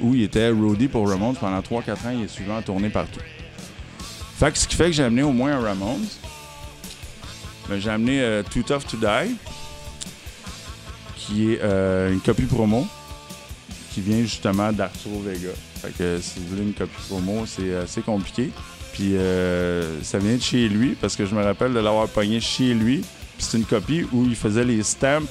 où 0.00 0.14
il 0.14 0.22
était 0.22 0.50
roadie 0.50 0.88
pour 0.88 1.08
Ramones 1.08 1.36
pendant 1.36 1.60
3-4 1.60 1.92
ans. 1.92 1.96
Il 2.14 2.24
est 2.24 2.28
souvent 2.28 2.60
tourné 2.62 2.88
partout. 2.88 3.20
Fait 4.38 4.50
que 4.52 4.58
ce 4.58 4.66
qui 4.66 4.76
fait 4.76 4.86
que 4.86 4.92
j'ai 4.92 5.04
amené 5.04 5.22
au 5.22 5.32
moins 5.32 5.52
un 5.52 5.60
Ramones. 5.60 6.06
Ben, 7.68 7.78
j'ai 7.78 7.90
amené 7.90 8.20
euh, 8.20 8.42
Too 8.42 8.62
Tough 8.62 8.84
to 8.90 8.96
Die, 8.96 9.36
qui 11.14 11.52
est 11.52 11.60
euh, 11.62 12.12
une 12.12 12.20
copie 12.20 12.46
promo 12.46 12.86
qui 13.92 14.00
vient 14.00 14.20
justement 14.22 14.72
d'Arturo 14.72 15.20
Vega. 15.20 15.50
Fait 15.80 15.96
que 15.96 16.18
si 16.20 16.40
vous 16.40 16.48
voulez 16.48 16.62
une 16.62 16.74
copie 16.74 17.00
promo, 17.08 17.44
c'est 17.46 17.76
assez 17.76 18.00
compliqué. 18.02 18.50
Puis 18.92 19.16
euh, 19.16 20.02
ça 20.02 20.18
vient 20.18 20.36
de 20.36 20.42
chez 20.42 20.68
lui 20.68 20.96
parce 21.00 21.16
que 21.16 21.26
je 21.26 21.34
me 21.34 21.44
rappelle 21.44 21.72
de 21.72 21.78
l'avoir 21.78 22.08
pogné 22.08 22.40
chez 22.40 22.74
lui. 22.74 23.02
Puis 23.36 23.46
c'est 23.46 23.58
une 23.58 23.64
copie 23.64 24.04
où 24.12 24.24
il 24.24 24.36
faisait 24.36 24.64
les 24.64 24.82
stamps 24.82 25.22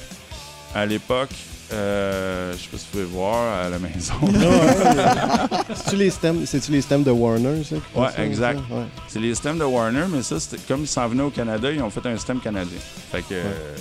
à 0.74 0.86
l'époque. 0.86 1.34
Euh, 1.72 2.52
je 2.52 2.58
sais 2.58 2.68
pas 2.68 2.78
si 2.78 2.84
vous 2.86 2.90
pouvez 2.90 3.04
voir 3.04 3.66
à 3.66 3.68
la 3.68 3.78
maison. 3.78 4.14
C'est-tu 5.74 5.96
les 5.96 6.10
stems, 6.10 6.44
les 6.70 6.80
stems 6.80 7.04
de 7.04 7.10
Warner, 7.10 7.62
ça? 7.64 7.76
Ouais, 7.94 8.08
ça, 8.14 8.24
exact. 8.24 8.58
Ouais. 8.70 8.84
C'est 9.08 9.20
les 9.20 9.34
stems 9.34 9.58
de 9.58 9.64
Warner, 9.64 10.04
mais 10.10 10.22
ça, 10.22 10.36
comme 10.66 10.82
ils 10.82 10.88
s'en 10.88 11.06
venaient 11.08 11.22
au 11.22 11.30
Canada, 11.30 11.70
ils 11.70 11.82
ont 11.82 11.90
fait 11.90 12.04
un 12.06 12.16
stem 12.16 12.40
canadien. 12.40 12.78
Fait 13.12 13.22
que 13.22 13.34
euh, 13.34 13.76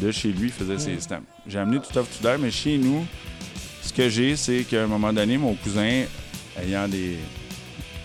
de 0.00 0.10
chez 0.10 0.28
lui, 0.28 0.48
il 0.48 0.52
faisait 0.52 0.78
ses 0.78 0.98
stems. 1.00 1.24
J'ai 1.46 1.58
amené 1.58 1.80
tout 1.80 1.98
off 1.98 2.06
tout 2.16 2.22
d'air, 2.22 2.38
mais 2.38 2.50
chez 2.50 2.78
nous, 2.78 3.04
ce 3.82 3.92
que 3.92 4.08
j'ai, 4.08 4.36
c'est 4.36 4.64
qu'à 4.64 4.84
un 4.84 4.86
moment 4.86 5.12
donné, 5.12 5.36
mon 5.36 5.54
cousin, 5.54 6.04
ayant 6.62 6.88
des, 6.88 7.18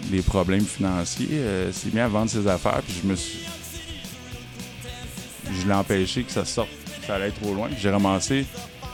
des 0.03 0.21
problèmes 0.21 0.65
financiers, 0.65 1.27
euh, 1.31 1.71
s'est 1.71 1.89
mis 1.93 1.99
à 2.01 2.07
vendre 2.09 2.29
ses 2.29 2.45
affaires, 2.47 2.81
puis 2.85 2.95
je 3.01 3.07
me 3.07 3.15
suis. 3.15 3.39
Je 5.61 5.67
l'ai 5.67 5.73
empêché 5.73 6.23
que 6.23 6.31
ça 6.31 6.43
sorte, 6.43 6.69
que 6.99 7.07
ça 7.07 7.15
allait 7.15 7.31
trop 7.31 7.53
loin. 7.53 7.69
J'ai 7.79 7.89
ramassé. 7.89 8.45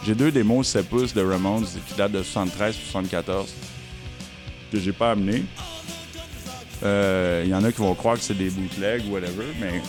J'ai 0.06 0.16
deux 0.16 0.32
démos 0.32 0.68
7 0.68 0.88
pouces 0.90 1.14
de 1.14 1.22
Ramones 1.22 1.66
qui 1.88 1.94
datent 1.96 2.14
de 2.14 2.24
73-74 2.24 3.48
que 4.72 4.80
j'ai 4.80 4.94
pas 4.94 5.12
amené. 5.12 5.44
Euh, 6.84 7.44
Il 7.46 7.52
y 7.52 7.56
en 7.56 7.64
a 7.64 7.72
qui 7.72 7.80
vont 7.80 7.94
croire 7.96 8.16
que 8.16 8.22
c'est 8.22 8.38
des 8.38 8.50
bootlegs 8.50 9.06
ou 9.10 9.14
whatever, 9.14 9.46
mais 9.60 9.82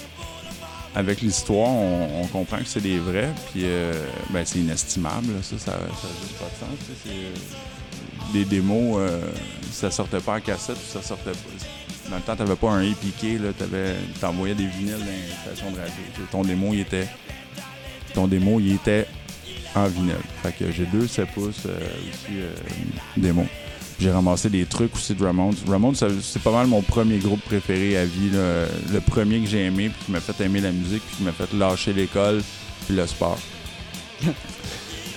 avec 0.95 1.21
l'histoire, 1.21 1.69
on, 1.69 2.27
comprend 2.33 2.59
que 2.59 2.67
c'est 2.67 2.81
des 2.81 2.99
vrais, 2.99 3.33
puis 3.53 3.63
euh, 3.65 3.93
ben, 4.31 4.45
c'est 4.45 4.59
inestimable. 4.59 5.29
Ça, 5.43 5.57
ça 5.59 5.73
n'a 5.73 5.79
juste 6.21 6.39
pas 6.39 6.47
de 6.47 6.59
sens. 6.59 7.09
euh, 7.09 8.33
des 8.33 8.45
démos, 8.45 8.97
euh, 8.99 9.21
ça 9.71 9.91
sortait 9.91 10.21
pas 10.21 10.37
en 10.37 10.41
cassette, 10.41 10.77
puis 10.77 10.89
ça 10.89 11.03
sortait 11.03 11.31
pas. 11.31 12.11
Dans 12.11 12.17
le 12.17 12.23
temps, 12.23 12.35
t'avais 12.35 12.57
pas 12.57 12.71
un 12.71 12.83
là, 12.83 13.53
t'avais, 13.57 13.95
t'envoyais 14.21 14.55
des 14.55 14.67
vinyles 14.67 14.97
dans 14.99 15.71
de 15.71 15.77
radio. 15.77 16.25
Ton 16.33 16.43
démo, 16.43 16.71
il 16.73 16.81
était, 16.81 17.07
ton 18.15 18.27
démo, 18.27 18.59
il 18.59 18.75
était 18.75 19.07
en 19.75 19.87
vinyle. 19.87 20.15
Fait 20.43 20.53
que 20.53 20.71
j'ai 20.73 20.87
deux 20.87 21.07
7 21.07 21.27
pouces 21.29 21.63
euh, 21.67 21.79
aussi 21.79 22.39
euh, 22.39 22.53
démo. 23.17 23.47
J'ai 24.01 24.11
ramassé 24.11 24.49
des 24.49 24.65
trucs 24.65 24.95
aussi 24.95 25.15
de 25.15 25.23
Ramones. 25.23 25.55
Ramones, 25.69 25.95
c'est 25.95 26.43
pas 26.43 26.53
mal 26.53 26.67
mon 26.67 26.81
premier 26.81 27.19
groupe 27.19 27.43
préféré 27.43 27.99
à 27.99 28.05
vie. 28.07 28.31
là. 28.31 28.65
Le 28.91 29.01
premier 29.01 29.41
que 29.41 29.47
j'ai 29.47 29.67
aimé, 29.67 29.91
puis 29.91 30.07
qui 30.07 30.13
m'a 30.13 30.21
fait 30.21 30.43
aimer 30.43 30.63
la 30.63 30.73
musique, 30.73 31.03
puis 31.07 31.17
qui 31.19 31.23
m'a 31.23 31.33
fait 31.33 31.53
lâcher 31.55 31.93
l'école, 31.93 32.43
puis 32.87 32.97
le 32.97 33.07
sport. 33.07 33.39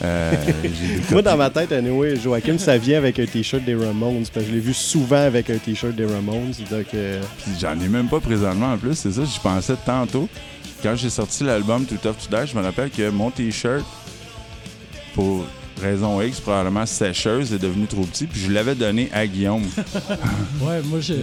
Euh, 0.04 0.34
des 0.62 1.14
Moi, 1.14 1.22
dans 1.22 1.38
ma 1.38 1.50
tête, 1.50 1.72
anyway, 1.72 2.20
Joachim, 2.20 2.58
ça 2.58 2.78
vient 2.78 2.98
avec 2.98 3.20
un 3.20 3.26
t-shirt 3.26 3.64
des 3.64 3.76
Ramones. 3.76 4.26
Parce 4.34 4.46
que 4.46 4.52
je 4.52 4.52
l'ai 4.52 4.60
vu 4.60 4.74
souvent 4.74 5.22
avec 5.22 5.50
un 5.50 5.58
t-shirt 5.58 5.96
des 5.96 6.06
Ramones. 6.06 6.52
Donc, 6.70 6.88
euh, 6.94 7.22
Puis 7.38 7.54
j'en 7.62 7.80
ai 7.80 7.88
même 7.88 8.10
pas 8.10 8.20
présentement 8.20 8.74
en 8.74 8.78
plus, 8.78 8.96
c'est 8.96 9.14
ça, 9.14 9.24
j'y 9.24 9.40
pensais 9.40 9.76
tantôt. 9.86 10.28
Quand 10.82 10.96
j'ai 10.96 11.10
sorti 11.10 11.46
l'album 11.46 11.86
Tout 11.86 12.06
Off 12.06 12.18
To 12.28 12.36
Die, 12.36 12.52
je 12.52 12.58
me 12.58 12.64
rappelle 12.64 12.90
que 12.90 13.10
mon 13.10 13.32
t-shirt, 13.32 13.86
pour 15.14 15.46
raison 15.82 16.22
X, 16.22 16.40
probablement 16.40 16.86
sécheuse, 16.86 17.54
est 17.54 17.60
devenu 17.60 17.88
trop 17.88 18.04
petit, 18.04 18.26
puis 18.26 18.40
je 18.40 18.52
l'avais 18.52 18.76
donné 18.76 19.10
à 19.14 19.28
Guillaume. 19.28 19.64
Ouais, 20.62 20.82
moi, 20.86 21.00
je, 21.02 21.14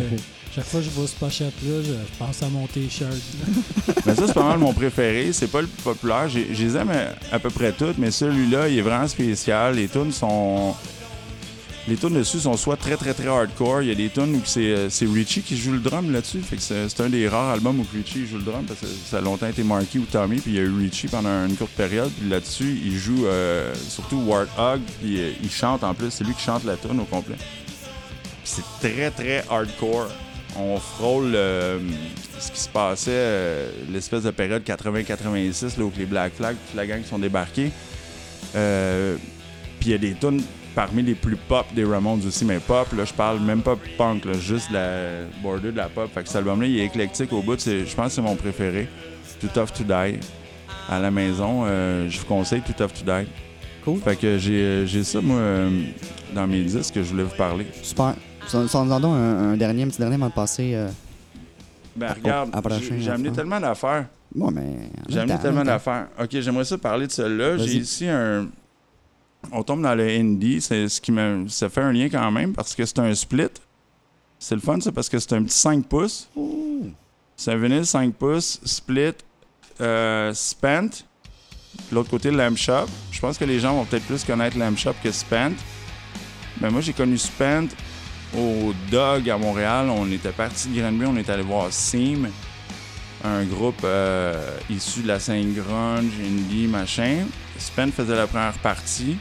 chaque 0.55 0.65
fois 0.65 0.81
que 0.81 0.87
je 0.87 0.91
vois 0.91 1.07
ce 1.07 1.15
pochette-là, 1.15 1.83
je, 1.83 2.19
pense 2.19 2.43
à 2.43 2.49
mon 2.49 2.67
t-shirt. 2.67 3.13
mais 4.07 4.15
ça, 4.15 4.27
c'est 4.27 4.35
pas 4.35 4.49
mal 4.49 4.59
mon 4.59 4.73
préféré, 4.73 5.33
c'est 5.33 5.47
pas 5.47 5.61
le 5.63 5.69
plus 5.69 5.83
populaire. 5.83 6.29
Je 6.29 6.41
les 6.41 6.77
aime 6.77 6.91
à, 6.91 7.35
à 7.35 7.39
peu 7.39 7.51
près 7.51 7.73
toutes, 7.73 7.99
mais 7.99 8.11
celui-là, 8.11 8.69
il 8.69 8.79
est 8.79 8.83
vraiment 8.83 9.09
spécial. 9.09 9.77
Les 9.77 9.89
tunes 9.89 10.13
sont. 10.13 10.75
Les 11.89 11.97
tunes 11.97 12.15
dessus 12.15 12.41
sont 12.41 12.57
soit 12.57 12.77
très 12.77 12.97
très 12.97 13.15
très 13.15 13.27
hardcore. 13.27 13.83
Il 13.83 13.89
y 13.89 13.91
a 13.91 13.95
des 13.95 14.11
tunes 14.11 14.35
où 14.35 14.41
c'est 14.45 14.75
euh, 14.75 14.89
Richie 15.13 15.41
qui 15.41 15.57
joue 15.57 15.73
le 15.73 15.79
drum 15.79 16.13
là-dessus. 16.13 16.43
C'est 16.59 17.01
un 17.01 17.09
des 17.09 17.27
rares 17.27 17.51
albums 17.51 17.81
où 17.81 17.87
Richie 17.95 18.27
joue 18.27 18.37
le 18.37 18.45
drum 18.45 18.65
parce 18.67 18.81
que 18.81 18.87
ça 18.87 19.19
a 19.19 19.21
longtemps 19.21 19.47
été 19.47 19.63
Marky 19.63 19.99
ou 19.99 20.05
Tommy. 20.05 20.37
Puis 20.37 20.53
il 20.53 20.57
y 20.57 20.59
a 20.59 20.63
eu 20.63 20.79
Richie 20.79 21.09
pendant 21.09 21.47
une 21.47 21.57
courte 21.57 21.73
période. 21.73 22.11
Puis 22.11 22.29
là-dessus, 22.29 22.79
il 22.85 22.97
joue 22.97 23.27
euh, 23.27 23.73
surtout 23.89 24.19
Warthog. 24.19 24.83
Puis 25.01 25.21
euh, 25.21 25.31
il 25.43 25.51
chante 25.51 25.83
en 25.83 25.95
plus. 25.95 26.11
C'est 26.11 26.25
lui 26.25 26.35
qui 26.35 26.43
chante 26.43 26.65
la 26.65 26.77
tune 26.77 27.01
au 27.01 27.05
complet. 27.05 27.37
C'est 28.45 28.65
très 28.81 29.11
très 29.11 29.45
hardcore. 29.49 30.09
On 30.59 30.79
frôle 30.79 31.33
ce 31.33 32.51
qui 32.53 32.59
se 32.59 32.69
passait, 32.69 33.69
l'espèce 33.89 34.25
de 34.25 34.33
période 34.33 34.65
80-86 34.65 35.79
là, 35.79 35.85
où 35.85 35.93
les 35.97 36.07
Black 36.07 36.35
Flag, 36.35 36.57
toute 36.67 36.77
la 36.77 36.87
gang 36.87 37.05
sont 37.05 37.21
débarqués. 37.21 37.71
Puis 38.53 38.61
il 39.87 39.91
y 39.91 39.95
a 39.95 39.99
des 39.99 40.15
tunes 40.15 40.43
parmi 40.75 41.03
les 41.03 41.15
plus 41.15 41.37
pop 41.37 41.67
des 41.75 41.85
Ramones 41.85 42.21
aussi, 42.27 42.45
mais 42.45 42.59
pop, 42.59 42.87
là, 42.97 43.05
je 43.05 43.13
parle 43.13 43.41
même 43.41 43.63
pas 43.63 43.77
punk, 43.99 44.25
là, 44.25 44.33
juste 44.35 44.71
la 44.71 45.25
border 45.43 45.73
de 45.73 45.77
la 45.77 45.89
pop. 45.89 46.09
Fait 46.13 46.23
que 46.23 46.29
cet 46.29 46.37
album-là, 46.37 46.67
il 46.67 46.79
est 46.79 46.85
éclectique 46.87 47.33
au 47.33 47.43
bout. 47.43 47.59
Je 47.61 47.95
pense 47.95 48.07
que 48.07 48.13
c'est 48.13 48.23
mon 48.23 48.37
préféré. 48.37 48.89
Too 49.41 49.49
Tough 49.55 49.73
to 49.77 49.85
Die. 49.85 50.19
À 50.89 50.99
la 50.99 51.11
maison, 51.11 51.63
euh, 51.65 52.09
je 52.09 52.19
vous 52.19 52.27
conseille 52.27 52.63
Too 52.63 52.73
Tough 52.77 52.93
to 52.93 53.05
Die. 53.05 53.29
Cool. 53.85 54.01
Fait 54.01 54.17
que 54.17 54.37
j'ai 54.39 54.63
euh, 54.63 55.03
ça, 55.05 55.21
moi, 55.21 55.37
euh, 55.39 55.71
dans 56.35 56.47
mes 56.47 56.63
disques 56.63 56.95
que 56.95 57.03
je 57.03 57.09
voulais 57.11 57.23
vous 57.23 57.37
parler. 57.37 57.67
Super. 57.83 58.15
Sans 58.47 58.85
nous 58.85 58.93
en 58.93 59.01
donner 59.01 59.15
un, 59.15 59.53
un 59.53 59.57
dernier, 59.57 59.85
un 59.85 59.89
petit 59.89 60.01
dernier 60.01 60.17
avant 60.17 60.29
de 60.29 60.33
passer. 60.33 60.73
euh, 60.75 60.89
Ben, 61.97 62.13
regarde, 62.13 62.51
j'ai 62.99 63.11
amené 63.11 63.31
tellement 63.33 63.61
d'affaires. 63.61 64.07
Bon, 64.35 64.51
mais. 64.51 64.91
J'ai 65.09 65.21
amené 65.21 65.39
tellement 65.39 65.65
d'affaires. 65.65 66.09
Ok, 66.21 66.29
j'aimerais 66.33 66.65
ça 66.65 66.77
parler 66.79 67.07
de 67.07 67.13
celle-là. 67.13 67.57
Vas-y. 67.57 67.69
J'ai 67.69 67.79
ici 67.79 68.09
un. 68.09 68.49
On 69.53 69.63
tombe 69.63 69.83
dans 69.83 69.95
le 69.95 70.09
indie. 70.09 70.61
C'est 70.61 70.89
ce 70.89 71.01
qui 71.01 71.13
me. 71.13 71.47
Ça 71.49 71.69
fait 71.69 71.81
un 71.81 71.93
lien 71.93 72.09
quand 72.09 72.31
même 72.31 72.53
parce 72.53 72.75
que 72.75 72.85
c'est 72.85 72.99
un 72.99 73.15
split. 73.15 73.49
C'est 74.39 74.55
le 74.55 74.61
fun, 74.61 74.81
ça, 74.81 74.91
parce 74.91 75.09
que 75.09 75.19
c'est 75.19 75.35
un 75.35 75.43
petit 75.43 75.59
5 75.59 75.87
pouces. 75.87 76.31
C'est 77.37 77.53
un 77.53 77.57
vinyle 77.57 77.85
5 77.85 78.15
pouces, 78.15 78.61
split, 78.65 79.13
euh, 79.81 80.33
Spent. 80.33 81.05
L'autre 81.93 82.11
côté, 82.11 82.31
Lamp 82.31 82.57
Shop. 82.57 82.87
Je 83.11 83.21
pense 83.21 83.37
que 83.37 83.45
les 83.45 83.61
gens 83.61 83.75
vont 83.75 83.85
peut-être 83.85 84.07
plus 84.07 84.25
connaître 84.25 84.59
Lamp 84.59 84.77
Shop 84.77 84.95
que 85.03 85.11
Spent. 85.11 85.53
Mais 86.61 86.71
moi, 86.71 86.81
j'ai 86.81 86.95
connu 86.95 87.19
Spent 87.19 87.69
au 88.37 88.73
Dog 88.91 89.29
à 89.29 89.37
Montréal. 89.37 89.91
On 89.91 90.11
était 90.11 90.33
parti 90.33 90.69
de 90.69 90.81
Granby, 90.81 91.05
on 91.07 91.17
est 91.17 91.29
allé 91.29 91.43
voir 91.43 91.71
Seam 91.71 92.31
un 93.25 93.45
groupe 93.45 93.83
euh, 93.85 94.59
issu 94.69 95.03
de 95.03 95.09
la 95.09 95.21
scène 95.21 95.53
grunge, 95.55 96.13
indie, 96.25 96.67
machin. 96.67 97.27
Spent 97.61 97.93
faisait 97.93 98.17
la 98.17 98.27
première 98.27 98.59
partie. 98.59 99.17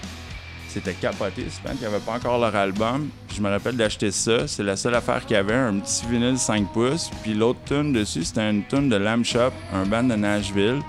C'était 0.67 0.93
capoté, 0.93 1.45
Spent, 1.49 1.77
qui 1.79 1.85
avait 1.85 1.99
pas 1.99 2.13
encore 2.13 2.39
leur 2.39 2.55
album. 2.55 3.09
Je 3.35 3.41
me 3.41 3.49
rappelle 3.49 3.75
d'acheter 3.75 4.11
ça. 4.11 4.47
C'est 4.47 4.63
la 4.63 4.75
seule 4.75 4.95
affaire 4.95 5.25
qu'il 5.25 5.35
y 5.35 5.39
avait, 5.39 5.55
un 5.55 5.79
petit 5.79 6.05
vinyle 6.05 6.37
5 6.37 6.71
pouces. 6.71 7.09
Puis 7.23 7.33
l'autre 7.33 7.59
tune 7.65 7.91
dessus, 7.91 8.23
c'était 8.23 8.49
une 8.49 8.63
tune 8.65 8.87
de 8.87 8.95
Lamb 8.95 9.23
Shop, 9.23 9.51
un 9.73 9.85
band 9.85 10.03
de 10.03 10.15
Nashville. 10.15 10.79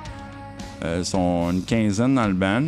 Euh, 0.85 0.99
ils 0.99 1.05
sont 1.05 1.51
une 1.51 1.65
quinzaine 1.65 2.15
dans 2.15 2.27
le 2.27 2.35
band. 2.35 2.65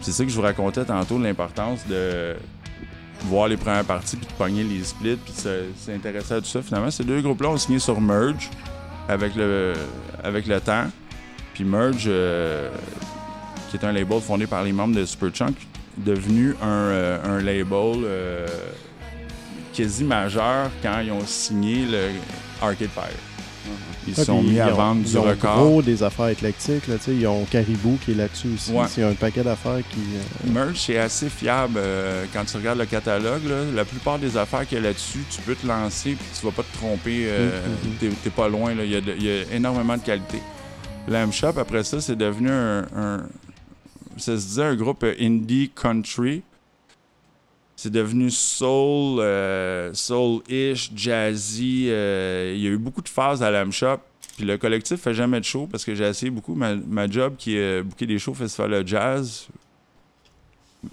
C'est 0.00 0.12
ça 0.12 0.24
que 0.24 0.30
je 0.30 0.36
vous 0.36 0.42
racontais 0.42 0.84
tantôt, 0.84 1.18
l'importance 1.18 1.86
de 1.86 2.36
voir 3.24 3.48
les 3.48 3.56
premières 3.56 3.84
parties, 3.84 4.16
puis 4.16 4.26
de 4.26 4.32
pogner 4.32 4.62
les 4.62 4.84
splits, 4.84 5.16
puis 5.16 5.34
s'intéresser 5.76 6.34
à 6.34 6.40
tout 6.40 6.46
ça. 6.46 6.62
Finalement, 6.62 6.90
ces 6.90 7.04
deux 7.04 7.20
groupes-là 7.20 7.50
ont 7.50 7.56
signé 7.56 7.78
sur 7.78 8.00
Merge 8.00 8.50
avec 9.08 9.34
le, 9.34 9.74
avec 10.22 10.46
le 10.46 10.60
temps. 10.60 10.86
Puis 11.54 11.64
Merge, 11.64 12.04
euh, 12.06 12.70
qui 13.70 13.76
est 13.76 13.84
un 13.84 13.92
label 13.92 14.20
fondé 14.20 14.46
par 14.46 14.62
les 14.64 14.72
membres 14.72 14.94
de 14.94 15.04
Superchunk, 15.04 15.56
devenu 15.98 16.54
un, 16.62 16.66
euh, 16.66 17.38
un 17.38 17.42
label 17.42 18.02
euh, 18.04 18.46
quasi 19.74 20.04
majeur 20.04 20.70
quand 20.82 21.00
ils 21.00 21.12
ont 21.12 21.24
signé 21.26 21.86
le 21.86 22.10
Arcade 22.62 22.88
Fire. 22.94 23.04
Ils 24.08 24.14
se 24.14 24.22
sont 24.22 24.40
mis 24.40 24.60
à 24.60 24.68
ils 24.68 24.72
ont- 24.72 24.76
vendre 24.76 25.00
ils 25.04 25.10
du 25.10 25.16
ont 25.18 25.22
record. 25.22 25.56
gros 25.56 25.82
des 25.82 26.00
affaires 26.04 26.28
éclectiques. 26.28 26.86
Là, 26.86 26.94
ils 27.08 27.26
ont 27.26 27.44
Caribou 27.50 27.98
qui 28.04 28.12
est 28.12 28.14
là-dessus 28.14 28.46
aussi. 28.54 28.70
Ouais. 28.70 28.84
Il 28.96 29.00
y 29.00 29.02
a 29.02 29.08
un 29.08 29.14
paquet 29.14 29.42
d'affaires 29.42 29.80
qui. 29.90 29.98
euh, 29.98 30.52
Merge, 30.52 30.76
c'est 30.78 30.96
assez 30.98 31.28
fiable 31.28 31.74
euh, 31.78 32.24
quand 32.32 32.44
tu 32.44 32.56
regardes 32.56 32.78
le 32.78 32.86
catalogue. 32.86 33.42
là. 33.48 33.64
la 33.74 33.84
plupart 33.84 34.20
des 34.20 34.36
affaires 34.36 34.64
qu'il 34.64 34.78
y 34.78 34.80
a 34.80 34.84
là-dessus, 34.84 35.24
tu 35.28 35.40
peux 35.42 35.56
te 35.56 35.66
lancer 35.66 36.10
puis 36.10 36.26
tu 36.38 36.46
vas 36.46 36.52
pas 36.52 36.62
te 36.62 36.76
tromper. 36.78 37.24
euh, 37.26 37.60
mhm. 38.00 38.12
t'es, 38.22 38.30
pas 38.30 38.48
loin. 38.48 38.76
là. 38.76 38.84
Il, 38.84 38.92
y 38.92 38.96
a 38.96 39.00
y 39.42 39.56
énormément 39.56 39.96
de 39.96 40.02
qualité. 40.02 40.38
Lamb 41.08 41.32
Shop, 41.32 41.54
après 41.58 41.82
ça, 41.82 42.00
c'est 42.00 42.16
devenu 42.16 42.48
un, 42.50 42.86
un- 42.96 43.26
Ça 44.16 44.38
se 44.38 44.46
disait 44.46 44.64
un 44.64 44.76
groupe 44.76 45.02
euh, 45.04 45.14
indie 45.20 45.70
country. 45.70 46.42
C'est 47.76 47.92
devenu 47.92 48.30
soul, 48.30 49.20
euh, 49.20 49.92
soul-ish, 49.92 50.90
jazzy. 50.94 51.88
euh, 51.90 52.54
il 52.56 52.62
y 52.62 52.66
a 52.66 52.70
eu 52.70 52.78
beaucoup 52.78 53.02
de 53.02 53.08
phases 53.08 53.42
à 53.42 53.50
Lamb 53.50 53.70
Shop. 53.70 53.98
Puis 54.36 54.46
le 54.46 54.56
collectif 54.56 55.00
fait 55.00 55.14
jamais 55.14 55.40
de 55.40 55.44
show 55.44 55.66
parce 55.66 55.84
que 55.84 55.94
j'ai 55.94 56.04
essayé 56.04 56.30
beaucoup. 56.30 56.54
Ma, 56.54 57.06
job 57.08 57.34
qui 57.36 57.56
est 57.56 57.82
booker 57.82 58.06
des 58.06 58.18
shows 58.18 58.32
au 58.32 58.34
Festival 58.34 58.82
de 58.82 58.86
Jazz, 58.86 59.48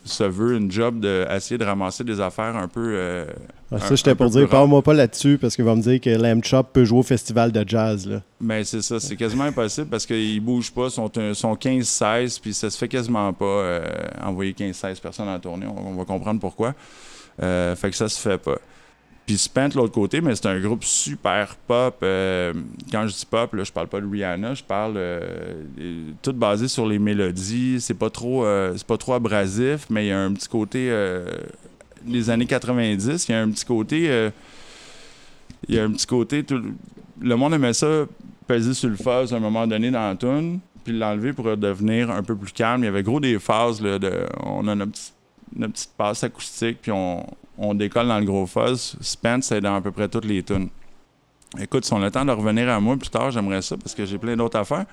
se 0.06 0.24
veut 0.24 0.56
une 0.56 0.72
job 0.72 1.00
d'essayer 1.00 1.58
de, 1.58 1.64
ramasser 1.64 2.04
des 2.04 2.20
affaires 2.20 2.56
un 2.56 2.68
peu. 2.68 2.94
Euh, 2.96 3.26
ah, 3.72 3.80
ça, 3.80 3.96
j'étais 3.96 4.16
pour 4.16 4.30
dire, 4.30 4.48
parle-moi 4.48 4.82
pas 4.82 4.94
là-dessus 4.94 5.38
parce 5.40 5.56
qu'il 5.56 5.66
va 5.66 5.76
me 5.76 5.82
dire 5.82 6.00
que 6.00 6.10
Lamb 6.10 6.44
Chop 6.44 6.74
peut 6.74 6.86
jouer 6.86 7.00
au 7.00 7.04
festival 7.04 7.52
de 7.52 7.64
jazz. 7.68 8.08
Là. 8.08 8.22
Mais 8.40 8.64
c'est 8.64 8.82
ça, 8.82 9.00
c'est 9.00 9.16
quasiment 9.16 9.46
impossible 9.46 9.88
parce 9.88 10.06
qu'ils 10.06 10.42
bougent 10.42 10.72
pas, 10.72 10.90
sont, 10.90 11.12
sont 11.34 11.54
15-16, 11.54 12.40
puis 12.42 12.54
ça 12.54 12.70
se 12.70 12.78
fait 12.78 12.88
quasiment 12.88 13.34
pas 13.34 13.46
euh, 13.46 13.88
envoyer 14.22 14.54
15-16 14.54 15.02
personnes 15.02 15.30
en 15.30 15.40
tournée. 15.40 15.66
On, 15.66 15.96
va 15.96 16.06
comprendre 16.06 16.40
pourquoi. 16.40 16.74
Euh, 17.42 17.76
fait 17.76 17.90
que 17.90 17.96
ça 17.96 18.10
se 18.10 18.20
fait 18.20 18.38
pas. 18.38 18.58
Puis 19.26 19.38
Spent, 19.38 19.70
l'autre 19.76 19.94
côté, 19.94 20.20
mais 20.20 20.36
c'est 20.36 20.48
un 20.48 20.60
groupe 20.60 20.84
super 20.84 21.56
pop. 21.68 21.96
Euh, 22.04 22.54
quand 22.92 23.08
je 23.08 23.14
dis 23.14 23.26
pop, 23.26 23.54
là, 23.54 23.64
je 23.64 23.72
parle 23.72 23.88
pas 23.88 24.02
de 24.02 24.06
Rihanna, 24.06 24.54
je 24.54 24.64
parle 24.64 24.96
euh, 24.98 25.64
tout 26.22 26.34
basé 26.34 26.68
sur 26.68 26.86
les 26.86 27.00
mélodies. 27.00 27.80
C'est 27.80 27.94
pas 27.94 28.10
trop 28.10 28.44
euh, 28.44 28.74
c'est 28.76 28.86
pas 28.86 28.98
trop 28.98 29.14
abrasif, 29.14 29.86
mais 29.90 30.06
il 30.06 30.10
y 30.10 30.12
a 30.12 30.20
un 30.20 30.34
petit 30.34 30.50
côté 30.50 30.92
les 32.06 32.30
années 32.30 32.46
90, 32.46 33.30
il 33.30 33.32
y 33.32 33.36
a 33.36 33.42
un 33.42 33.50
petit 33.50 33.64
côté 33.64 34.32
il 35.70 35.76
y 35.76 35.80
a 35.80 35.84
un 35.86 35.92
petit 35.92 36.06
côté 36.06 36.46
le 37.22 37.36
monde 37.38 37.54
aimait 37.54 37.72
ça 37.72 38.06
peser 38.46 38.74
sur 38.74 38.90
le 38.90 38.98
fuzz 38.98 39.34
à 39.34 39.38
un 39.38 39.40
moment 39.40 39.66
donné 39.66 39.90
dans 39.90 40.10
la 40.10 40.16
tune, 40.18 40.60
puis 40.84 40.92
l'enlever 40.92 41.32
pour 41.32 41.56
devenir 41.56 42.12
un 42.12 42.24
peu 42.24 42.36
plus 42.36 42.52
calme. 42.52 42.84
Il 42.84 42.88
y 42.88 42.90
avait 42.90 43.04
gros 43.04 43.22
des 43.22 43.40
phases 43.40 43.82
là, 43.82 43.98
de 43.98 44.26
on 44.42 44.68
a 44.68 44.76
notre, 44.76 45.00
notre 45.56 45.72
petite 45.72 45.94
passe 45.96 46.26
acoustique 46.26 46.80
puis 46.82 46.92
on 46.92 47.26
on 47.58 47.74
décolle 47.74 48.08
dans 48.08 48.20
le 48.20 48.26
gros 48.26 48.46
fuzz. 48.46 48.96
Spence, 49.02 49.46
c'est 49.46 49.62
dans 49.62 49.76
à 49.76 49.82
peu 49.82 49.92
près 49.92 50.08
toutes 50.08 50.26
les 50.26 50.44
tunes. 50.44 50.70
Écoute, 51.60 51.86
si 51.86 51.94
on 51.94 52.02
a 52.02 52.06
le 52.06 52.12
temps 52.12 52.26
de 52.26 52.32
revenir 52.32 52.70
à 52.70 52.80
moi 52.80 52.98
plus 52.98 53.10
tard, 53.10 53.32
j'aimerais 53.32 53.62
ça 53.62 53.78
parce 53.78 53.94
que 53.94 54.06
j'ai 54.06 54.18
plein 54.18 54.36
d'autres 54.36 54.58
affaires. 54.58 54.86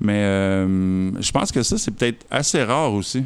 Mais 0.00 0.22
euh, 0.24 1.20
je 1.20 1.32
pense 1.32 1.52
que 1.52 1.62
ça, 1.62 1.78
c'est 1.78 1.92
peut-être 1.92 2.26
assez 2.30 2.62
rare 2.62 2.92
aussi. 2.92 3.24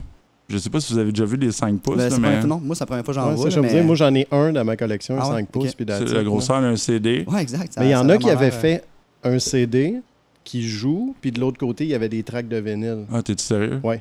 Je 0.48 0.58
sais 0.58 0.68
pas 0.68 0.80
si 0.80 0.92
vous 0.92 0.98
avez 0.98 1.12
déjà 1.12 1.24
vu 1.24 1.38
des 1.38 1.52
5 1.52 1.80
pouces. 1.80 1.96
Ben, 1.96 2.18
mais... 2.18 2.42
non, 2.42 2.60
moi, 2.62 2.74
c'est 2.74 2.82
la 2.82 2.86
première 2.86 3.04
fois 3.04 3.14
que 3.14 3.20
j'en 3.20 3.34
vois. 3.34 3.60
Mais... 3.62 3.82
moi, 3.82 3.94
j'en 3.94 4.14
ai 4.14 4.26
un 4.32 4.52
dans 4.52 4.64
ma 4.64 4.76
collection, 4.76 5.16
un 5.16 5.24
5 5.24 5.46
ah 5.48 5.52
pouces. 5.52 5.76
C'est 5.78 6.12
la 6.12 6.24
grosseur 6.24 6.60
d'un 6.60 6.76
CD. 6.76 7.24
Ouais, 7.28 7.42
exact. 7.42 7.74
mais 7.78 7.86
il 7.86 7.90
y 7.90 7.96
en 7.96 8.08
a 8.08 8.18
qui 8.18 8.28
avaient 8.28 8.50
fait 8.50 8.84
un 9.22 9.38
CD 9.38 10.00
qui 10.42 10.66
joue, 10.66 11.14
puis 11.20 11.30
de 11.30 11.38
l'autre 11.38 11.58
côté, 11.58 11.84
il 11.84 11.90
y 11.90 11.94
avait 11.94 12.08
des 12.08 12.22
tracks 12.22 12.48
de 12.48 12.56
vinyle. 12.56 13.04
Ah, 13.12 13.22
t'es-tu 13.22 13.44
sérieux? 13.44 13.80
Oui. 13.84 13.96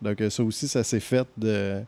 Donc, 0.00 0.20
euh, 0.20 0.30
ça 0.30 0.44
aussi, 0.44 0.68
ça 0.68 0.84
s'est 0.84 1.00
fait 1.00 1.26
de. 1.36 1.82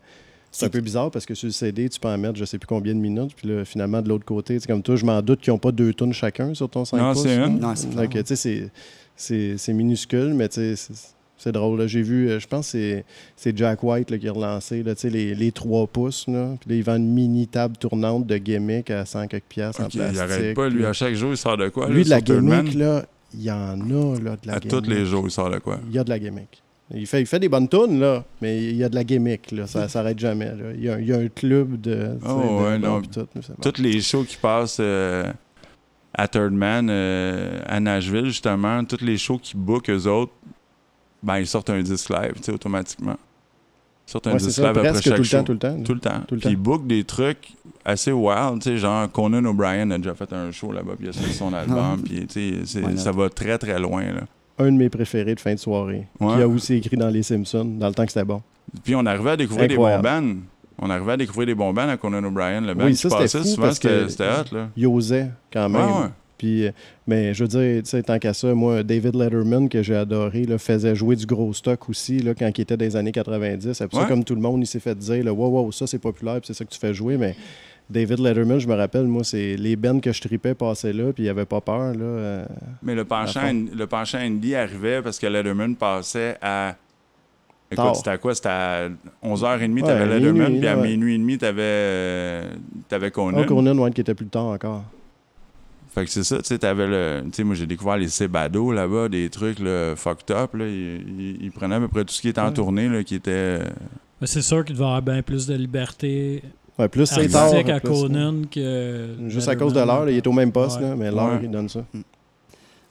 C'est 0.54 0.66
un 0.66 0.68
peu 0.68 0.80
bizarre 0.80 1.10
parce 1.10 1.26
que 1.26 1.34
sur 1.34 1.46
le 1.46 1.52
CD, 1.52 1.88
tu 1.88 1.98
peux 1.98 2.06
en 2.06 2.16
mettre 2.16 2.36
je 2.36 2.44
sais 2.44 2.58
plus 2.58 2.68
combien 2.68 2.94
de 2.94 3.00
minutes. 3.00 3.34
Puis 3.34 3.48
là, 3.48 3.64
finalement, 3.64 4.00
de 4.00 4.08
l'autre 4.08 4.24
côté, 4.24 4.56
comme 4.60 4.82
toi, 4.82 4.94
je 4.94 5.04
m'en 5.04 5.20
doute 5.20 5.40
qu'ils 5.40 5.52
n'ont 5.52 5.58
pas 5.58 5.72
deux 5.72 5.92
tonnes 5.92 6.12
chacun 6.12 6.54
sur 6.54 6.70
ton 6.70 6.84
5 6.84 6.96
non, 6.96 7.12
pouces. 7.12 7.22
C'est 7.24 7.36
une. 7.36 7.58
Non, 7.58 7.74
c'est 8.36 8.70
c'est 9.16 9.72
minuscule, 9.72 10.32
mais 10.32 10.48
c'est 10.48 11.52
drôle. 11.52 11.88
J'ai 11.88 12.02
vu, 12.02 12.28
euh, 12.28 12.38
je 12.38 12.46
pense 12.46 12.70
que 12.70 13.02
c'est 13.34 13.56
Jack 13.58 13.82
White 13.82 14.16
qui 14.16 14.28
a 14.28 14.32
relancé 14.32 14.84
là, 14.84 14.94
les, 15.02 15.34
les 15.34 15.52
3 15.52 15.88
pouces. 15.88 16.28
Là. 16.28 16.54
Puis 16.60 16.70
là, 16.70 16.76
il 16.76 16.84
vend 16.84 16.96
une 16.96 17.12
mini 17.12 17.48
table 17.48 17.76
tournante 17.76 18.24
de 18.24 18.36
gimmick 18.36 18.90
à 18.90 19.04
100 19.04 19.26
quelques 19.26 19.44
piastres 19.48 19.82
en 19.82 19.88
plastique. 19.88 20.12
Il 20.12 20.16
n'arrête 20.16 20.54
pas, 20.54 20.68
lui, 20.68 20.86
à 20.86 20.92
chaque 20.92 21.14
jour, 21.14 21.32
il 21.32 21.36
sort 21.36 21.56
de 21.56 21.68
quoi? 21.68 21.88
Lui, 21.88 22.04
de 22.04 22.10
la 22.10 22.20
gimmick, 22.20 22.74
là, 22.74 23.04
il 23.34 23.42
y 23.42 23.50
en 23.50 23.80
a 23.80 24.20
là, 24.20 24.36
de 24.36 24.46
la 24.46 24.54
à 24.54 24.60
gimmick. 24.60 24.72
À 24.72 24.80
tous 24.80 24.88
les 24.88 25.04
jours, 25.04 25.24
il 25.26 25.32
sort 25.32 25.50
de 25.50 25.58
quoi? 25.58 25.80
Il 25.88 25.94
y 25.94 25.98
a 25.98 26.04
de 26.04 26.10
la 26.10 26.18
gimmick. 26.20 26.63
Il 26.90 27.06
fait, 27.06 27.20
il 27.20 27.26
fait 27.26 27.38
des 27.38 27.48
bonnes 27.48 27.68
tunes, 27.68 27.98
là, 27.98 28.24
mais 28.42 28.62
il 28.62 28.76
y 28.76 28.84
a 28.84 28.88
de 28.88 28.94
la 28.94 29.04
gimmick, 29.04 29.52
là. 29.52 29.66
Ça 29.66 29.88
s'arrête 29.88 30.18
jamais. 30.18 30.54
Là. 30.54 30.72
Il, 30.74 30.84
y 30.84 30.90
a, 30.90 31.00
il, 31.00 31.06
y 31.06 31.12
a, 31.12 31.18
un 31.18 31.28
club 31.28 31.80
de. 31.80 32.18
Oh, 32.26 32.62
ouais, 32.62 32.78
non. 32.78 33.00
Tout, 33.00 33.26
Toutes 33.62 33.78
les 33.78 34.02
shows 34.02 34.24
qui 34.24 34.36
passent 34.36 34.78
euh, 34.80 35.32
à 36.12 36.28
Third 36.28 36.52
Man, 36.52 36.88
euh, 36.90 37.60
à 37.66 37.80
Nashville, 37.80 38.26
justement, 38.26 38.84
toutes 38.84 39.00
les 39.00 39.16
shows 39.16 39.38
qui 39.38 39.56
bookent 39.56 39.88
eux 39.88 40.06
autres, 40.06 40.32
ben, 41.22 41.38
ils 41.38 41.46
sortent 41.46 41.70
un 41.70 41.80
disque 41.80 42.10
live, 42.10 42.34
tu 42.36 42.42
sais, 42.42 42.52
automatiquement. 42.52 43.16
Ils 44.06 44.10
sortent 44.10 44.26
un 44.26 44.36
disque 44.36 44.58
live 44.58 44.66
après 44.66 45.00
chaque 45.00 45.16
tout 45.16 45.24
show. 45.24 45.38
Le 45.38 45.42
temps, 45.42 45.44
tout 45.44 45.52
le 45.54 45.58
temps. 45.58 45.82
Tout 45.84 45.94
le 45.94 46.00
temps. 46.00 46.20
Tout 46.28 46.34
le 46.34 46.40
puis 46.42 46.50
ils 46.50 46.56
bookent 46.56 46.86
des 46.86 47.04
trucs 47.04 47.54
assez 47.82 48.12
wild, 48.12 48.60
tu 48.60 48.70
sais, 48.70 48.76
genre 48.76 49.10
Conan 49.10 49.44
O'Brien 49.46 49.90
a 49.90 49.96
déjà 49.96 50.14
fait 50.14 50.30
un 50.34 50.50
show 50.50 50.70
là-bas, 50.70 50.92
puis 50.98 51.06
il 51.06 51.08
a 51.08 51.12
sorti 51.14 51.32
son 51.32 51.54
album, 51.54 52.02
puis 52.02 52.26
tu 52.26 52.66
sais, 52.66 52.96
ça 52.96 53.10
va 53.10 53.30
très, 53.30 53.56
très 53.56 53.78
loin, 53.78 54.04
là 54.04 54.24
un 54.58 54.66
de 54.66 54.76
mes 54.76 54.88
préférés 54.88 55.34
de 55.34 55.40
fin 55.40 55.54
de 55.54 55.58
soirée. 55.58 56.06
Qui 56.18 56.24
a 56.24 56.48
aussi 56.48 56.74
écrit 56.74 56.96
dans 56.96 57.08
Les 57.08 57.22
Simpsons, 57.22 57.64
dans 57.64 57.88
le 57.88 57.94
temps 57.94 58.04
que 58.04 58.12
c'était 58.12 58.24
bon. 58.24 58.42
Puis 58.82 58.94
on 58.94 59.06
arrivait 59.06 59.30
à 59.30 59.36
découvrir 59.36 59.68
des 59.68 59.76
bons 59.76 60.00
bands. 60.00 60.34
On 60.78 60.90
arrivait 60.90 61.12
à 61.12 61.16
découvrir 61.16 61.46
des 61.46 61.54
bons 61.54 61.72
bands 61.72 61.88
à 61.88 61.96
Conan 61.96 62.24
O'Brien. 62.24 62.60
Le 62.60 62.74
band 62.74 62.86
oui, 62.86 62.96
ça, 62.96 63.08
c'était 63.08 63.38
fou 63.38 63.44
souvent, 63.44 63.72
c'était 63.72 64.24
hot. 64.24 64.54
Là. 64.54 64.68
Il 64.76 64.86
osait 64.86 65.30
quand 65.52 65.68
même. 65.68 66.10
Puis, 66.36 66.66
euh, 66.66 66.72
mais 67.06 67.32
je 67.32 67.44
veux 67.44 67.48
dire, 67.48 67.82
tu 67.82 67.90
sais, 67.90 68.02
tant 68.02 68.18
qu'à 68.18 68.34
ça, 68.34 68.52
moi, 68.54 68.82
David 68.82 69.14
Letterman, 69.14 69.68
que 69.68 69.82
j'ai 69.82 69.94
adoré, 69.94 70.44
là, 70.44 70.58
faisait 70.58 70.94
jouer 70.94 71.14
du 71.14 71.26
gros 71.26 71.52
stock 71.52 71.88
aussi 71.88 72.18
là, 72.18 72.34
quand 72.34 72.50
il 72.56 72.60
était 72.60 72.76
dans 72.76 72.84
les 72.84 72.96
années 72.96 73.12
90. 73.12 73.72
C'est 73.72 73.88
pour 73.88 74.00
ça, 74.00 74.06
comme 74.06 74.24
tout 74.24 74.34
le 74.34 74.40
monde, 74.40 74.60
il 74.60 74.66
s'est 74.66 74.80
fait 74.80 74.96
dire, 74.96 75.24
là, 75.24 75.32
wow, 75.32 75.48
wow, 75.48 75.72
ça 75.72 75.86
c'est 75.86 75.98
populaire, 76.00 76.40
c'est 76.42 76.54
ça 76.54 76.64
que 76.64 76.70
tu 76.70 76.78
fais 76.78 76.92
jouer. 76.92 77.16
Mais 77.16 77.36
David 77.90 78.18
Letterman, 78.20 78.58
je 78.58 78.66
me 78.66 78.74
rappelle, 78.74 79.04
moi, 79.04 79.24
c'est 79.24 79.56
les 79.56 79.76
bands 79.76 80.00
que 80.00 80.10
je 80.10 80.20
tripais 80.20 80.54
passaient 80.54 80.92
là, 80.92 81.12
puis 81.12 81.24
il 81.24 81.28
avait 81.28 81.44
pas 81.44 81.60
peur. 81.60 81.92
Là, 81.92 82.04
euh, 82.04 82.46
Mais 82.82 82.94
le 82.94 83.04
penchant, 83.04 83.52
le 83.52 83.86
penchant 83.86 84.18
indie 84.18 84.54
arrivait 84.54 85.02
parce 85.02 85.18
que 85.18 85.26
Letterman 85.26 85.76
passait 85.76 86.38
à. 86.40 86.76
Écoute, 87.70 87.96
c'était 87.96 88.10
à 88.10 88.18
quoi? 88.18 88.34
C'était 88.34 88.48
à 88.48 88.88
11h30, 89.22 89.82
tu 89.82 89.84
avais 89.84 90.18
Letterman, 90.18 90.58
puis 90.58 90.66
à 90.66 90.76
minuit 90.76 91.16
et 91.16 91.18
demi, 91.18 91.36
tu 91.36 91.44
avais, 91.44 91.62
euh, 91.62 92.50
avais 92.90 93.10
Conan. 93.10 93.42
Oh, 93.42 93.44
Conan, 93.44 93.76
ouais, 93.78 93.90
qui 93.90 94.00
était 94.00 94.14
plus 94.14 94.26
tard 94.26 94.46
encore. 94.46 94.84
Fait 95.94 96.04
que 96.04 96.10
c'est 96.10 96.24
ça, 96.24 96.38
tu 96.38 96.44
sais, 96.44 96.58
t'avais 96.58 96.86
le. 96.86 97.22
Tu 97.26 97.32
sais, 97.32 97.44
moi, 97.44 97.54
j'ai 97.54 97.66
découvert 97.66 97.98
les 97.98 98.08
Sebado 98.08 98.72
là-bas, 98.72 99.08
des 99.08 99.28
trucs 99.28 99.58
là, 99.58 99.94
fucked 99.94 100.34
up. 100.34 100.54
Là. 100.54 100.66
Ils, 100.66 101.36
ils, 101.42 101.52
prenaient 101.52 101.76
à 101.76 101.80
peu 101.80 101.88
près 101.88 102.04
tout 102.04 102.14
ce 102.14 102.22
qui 102.22 102.28
était 102.28 102.40
en 102.40 102.50
tournée, 102.50 102.88
là, 102.88 103.04
qui 103.04 103.14
était. 103.14 103.60
Mais 104.20 104.26
c'est 104.26 104.42
sûr 104.42 104.64
qu'il 104.64 104.74
devait 104.74 104.86
avoir 104.86 105.02
bien 105.02 105.22
plus 105.22 105.46
de 105.46 105.54
liberté 105.54 106.42
Ouais, 106.78 106.88
plus 106.88 107.06
c'est 107.06 107.28
tard. 107.28 107.54
à 107.54 107.80
Conan 107.80 108.42
que. 108.50 109.16
Juste 109.28 109.48
à 109.48 109.56
cause 109.56 109.72
de 109.72 109.80
l'heure, 109.80 110.08
il 110.08 110.16
est 110.16 110.26
au 110.26 110.32
même 110.32 110.52
poste, 110.52 110.80
là, 110.80 110.94
mais 110.96 111.10
l'heure, 111.10 111.40
il 111.42 111.50
donne 111.50 111.68
ça. 111.68 111.84
Mm. 111.92 112.00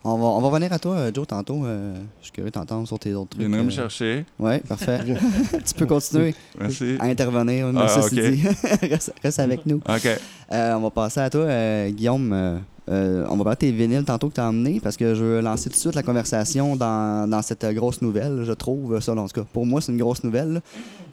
On 0.06 0.18
va, 0.18 0.26
on 0.26 0.42
va 0.42 0.50
venir 0.50 0.74
à 0.74 0.80
toi, 0.80 0.96
euh, 0.96 1.12
Joe, 1.14 1.26
tantôt. 1.26 1.64
Euh, 1.66 1.96
je 2.20 2.26
suis 2.26 2.34
curieux 2.34 2.52
d'entendre 2.52 2.86
sur 2.86 3.00
tes 3.00 3.14
autres 3.14 3.30
trucs. 3.30 3.42
Viendrai 3.42 3.64
me 3.64 3.70
chercher. 3.70 4.26
Oui, 4.38 4.60
parfait. 4.60 5.00
tu 5.66 5.74
peux 5.76 5.86
continuer 5.86 6.36
Merci. 6.60 6.98
à 7.00 7.06
intervenir. 7.06 7.72
Ah, 7.74 8.10
dit. 8.12 8.44
reste, 9.24 9.40
avec 9.40 9.66
nous. 9.66 9.78
OK. 9.78 10.10
Euh, 10.52 10.74
on 10.74 10.82
va 10.82 10.90
passer 10.90 11.22
à 11.22 11.30
toi, 11.30 11.90
Guillaume. 11.90 12.60
Euh, 12.90 13.26
on 13.30 13.38
va 13.38 13.44
parler 13.44 13.56
de 13.56 13.60
tes 13.60 13.72
vinyles 13.72 14.04
tantôt 14.04 14.30
que 14.30 14.36
tu 14.36 14.42
as 14.42 14.48
emmené 14.48 14.80
parce 14.82 14.98
que 14.98 15.16
je 15.16 15.24
veux 15.24 15.42
lancer 15.42 15.70
tout 15.70 15.76
de 15.76 15.80
suite 15.80 15.96
la 15.96 16.04
conversation 16.04 16.76
dans, 16.76 17.30
dans 17.30 17.42
cette 17.42 17.66
grosse 17.74 18.02
nouvelle, 18.02 18.44
je 18.44 18.52
trouve. 18.52 19.00
Ça, 19.00 19.14
en 19.14 19.28
tout 19.28 19.42
cas, 19.42 19.48
pour 19.54 19.66
moi, 19.66 19.82
c'est 19.82 19.92
une 19.92 19.98
grosse 19.98 20.24
nouvelle. 20.24 20.62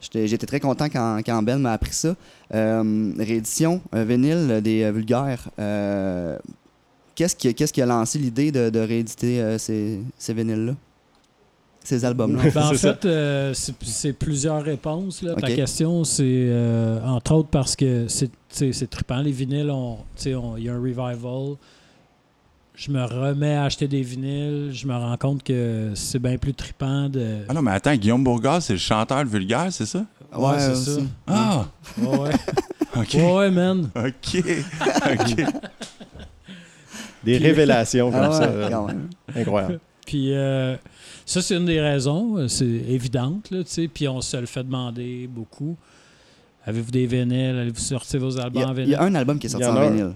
J'étais 0.01 0.47
très 0.47 0.61
content 0.61 0.87
quand, 0.87 1.21
quand 1.25 1.43
Ben 1.43 1.59
m'a 1.59 1.73
appris 1.73 1.93
ça. 1.93 2.15
Euh, 2.55 3.13
réédition, 3.19 3.81
euh, 3.95 4.05
vinyle 4.05 4.61
des 4.63 4.91
vulgaires. 4.91 5.49
Qu'est-ce 7.15 7.37
qui, 7.37 7.53
qui, 7.55 7.83
a 7.83 7.87
lancé 7.87 8.19
l'idée 8.19 8.51
de, 8.51 8.81
rééditer 8.81 9.59
ces, 9.59 10.01
ces 10.19 10.35
vinyles-là? 10.35 10.75
Ces 11.83 12.05
albums-là? 12.05 12.51
Ben, 12.55 12.66
en 12.66 12.75
fait, 12.75 13.55
c'est 13.55 14.12
plusieurs 14.12 14.62
réponses. 14.62 15.23
Là. 15.23 15.35
Ta 15.35 15.51
question, 15.51 16.05
c'est 16.05 16.51
entre 17.05 17.33
autres 17.35 17.49
parce 17.49 17.77
que 17.77 18.07
c'est 18.09 18.31
c'est 18.51 18.90
trippant. 18.90 19.21
Les 19.21 19.33
vinyles, 19.33 19.73
il 20.25 20.31
y 20.31 20.69
a 20.69 20.73
un 20.75 20.81
revival. 20.81 21.57
Je 22.75 22.90
me 22.90 23.05
remets 23.05 23.57
à 23.57 23.64
acheter 23.64 23.88
des 23.88 24.03
vinyles. 24.03 24.71
Je 24.73 24.87
me 24.87 24.95
rends 24.95 25.16
compte 25.16 25.43
que 25.43 25.90
c'est 25.95 26.19
bien 26.19 26.38
plus 26.38 26.55
trippant 26.55 27.09
de. 27.09 27.40
Ah 27.49 27.53
non, 27.53 27.62
mais 27.62 27.73
attends, 27.73 27.95
Guillaume 27.95 28.25
Bourgas, 28.25 28.62
c'est 28.62 28.73
le 28.73 28.79
chanteur 28.79 29.25
vulgaire, 29.25 29.69
c'est 29.71 29.87
ça? 29.87 30.05
Ouais, 30.35 30.59
c'est 30.59 30.77
ça. 30.77 31.01
Ah! 31.27 31.66
Ouais. 31.99 32.31
OK. 32.97 33.14
Ouais, 33.14 33.51
man. 33.51 33.90
OK. 33.95 34.43
OK. 35.12 35.45
Des 37.23 37.37
révélations 37.37 38.11
comme 38.11 38.21
ah 38.21 38.33
ça. 38.33 38.51
Incroyable. 39.37 39.81
Puis 40.07 40.33
euh, 40.33 40.77
ça, 41.31 41.43
c'est 41.43 41.57
une 41.57 41.66
des 41.66 41.81
raisons. 41.81 42.49
C'est 42.49 42.64
évidente, 42.64 43.53
là, 43.53 43.62
tu 43.62 43.71
sais. 43.71 43.88
Puis 43.88 44.09
on 44.09 44.21
se 44.21 44.37
le 44.37 44.47
fait 44.47 44.64
demander 44.64 45.29
beaucoup. 45.29 45.77
Avez-vous 46.64 46.90
des 46.90 47.07
vinyles? 47.07 47.57
Allez-vous 47.57 47.79
sortir 47.79 48.19
vos 48.19 48.40
albums 48.40 48.64
en 48.64 48.73
vinyle? 48.73 48.88
Il 48.88 48.93
y 48.93 48.97
a 48.97 49.03
un 49.03 49.14
album 49.14 49.38
qui 49.38 49.47
est 49.47 49.51
sorti 49.51 49.64
en, 49.64 49.81
vinyle. 49.81 50.14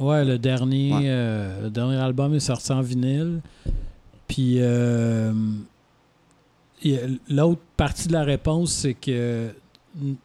Ouais, 0.00 0.24
le 0.24 0.38
dernier, 0.38 0.90
euh, 1.04 1.62
le 1.62 1.70
dernier 1.70 1.98
album 1.98 2.34
est 2.34 2.40
sorti 2.40 2.72
en 2.72 2.80
vinyle. 2.80 3.42
Puis 4.26 4.56
euh, 4.58 5.32
l'autre 7.28 7.62
partie 7.76 8.08
de 8.08 8.14
la 8.14 8.24
réponse, 8.24 8.72
c'est 8.72 8.94
que 8.94 9.54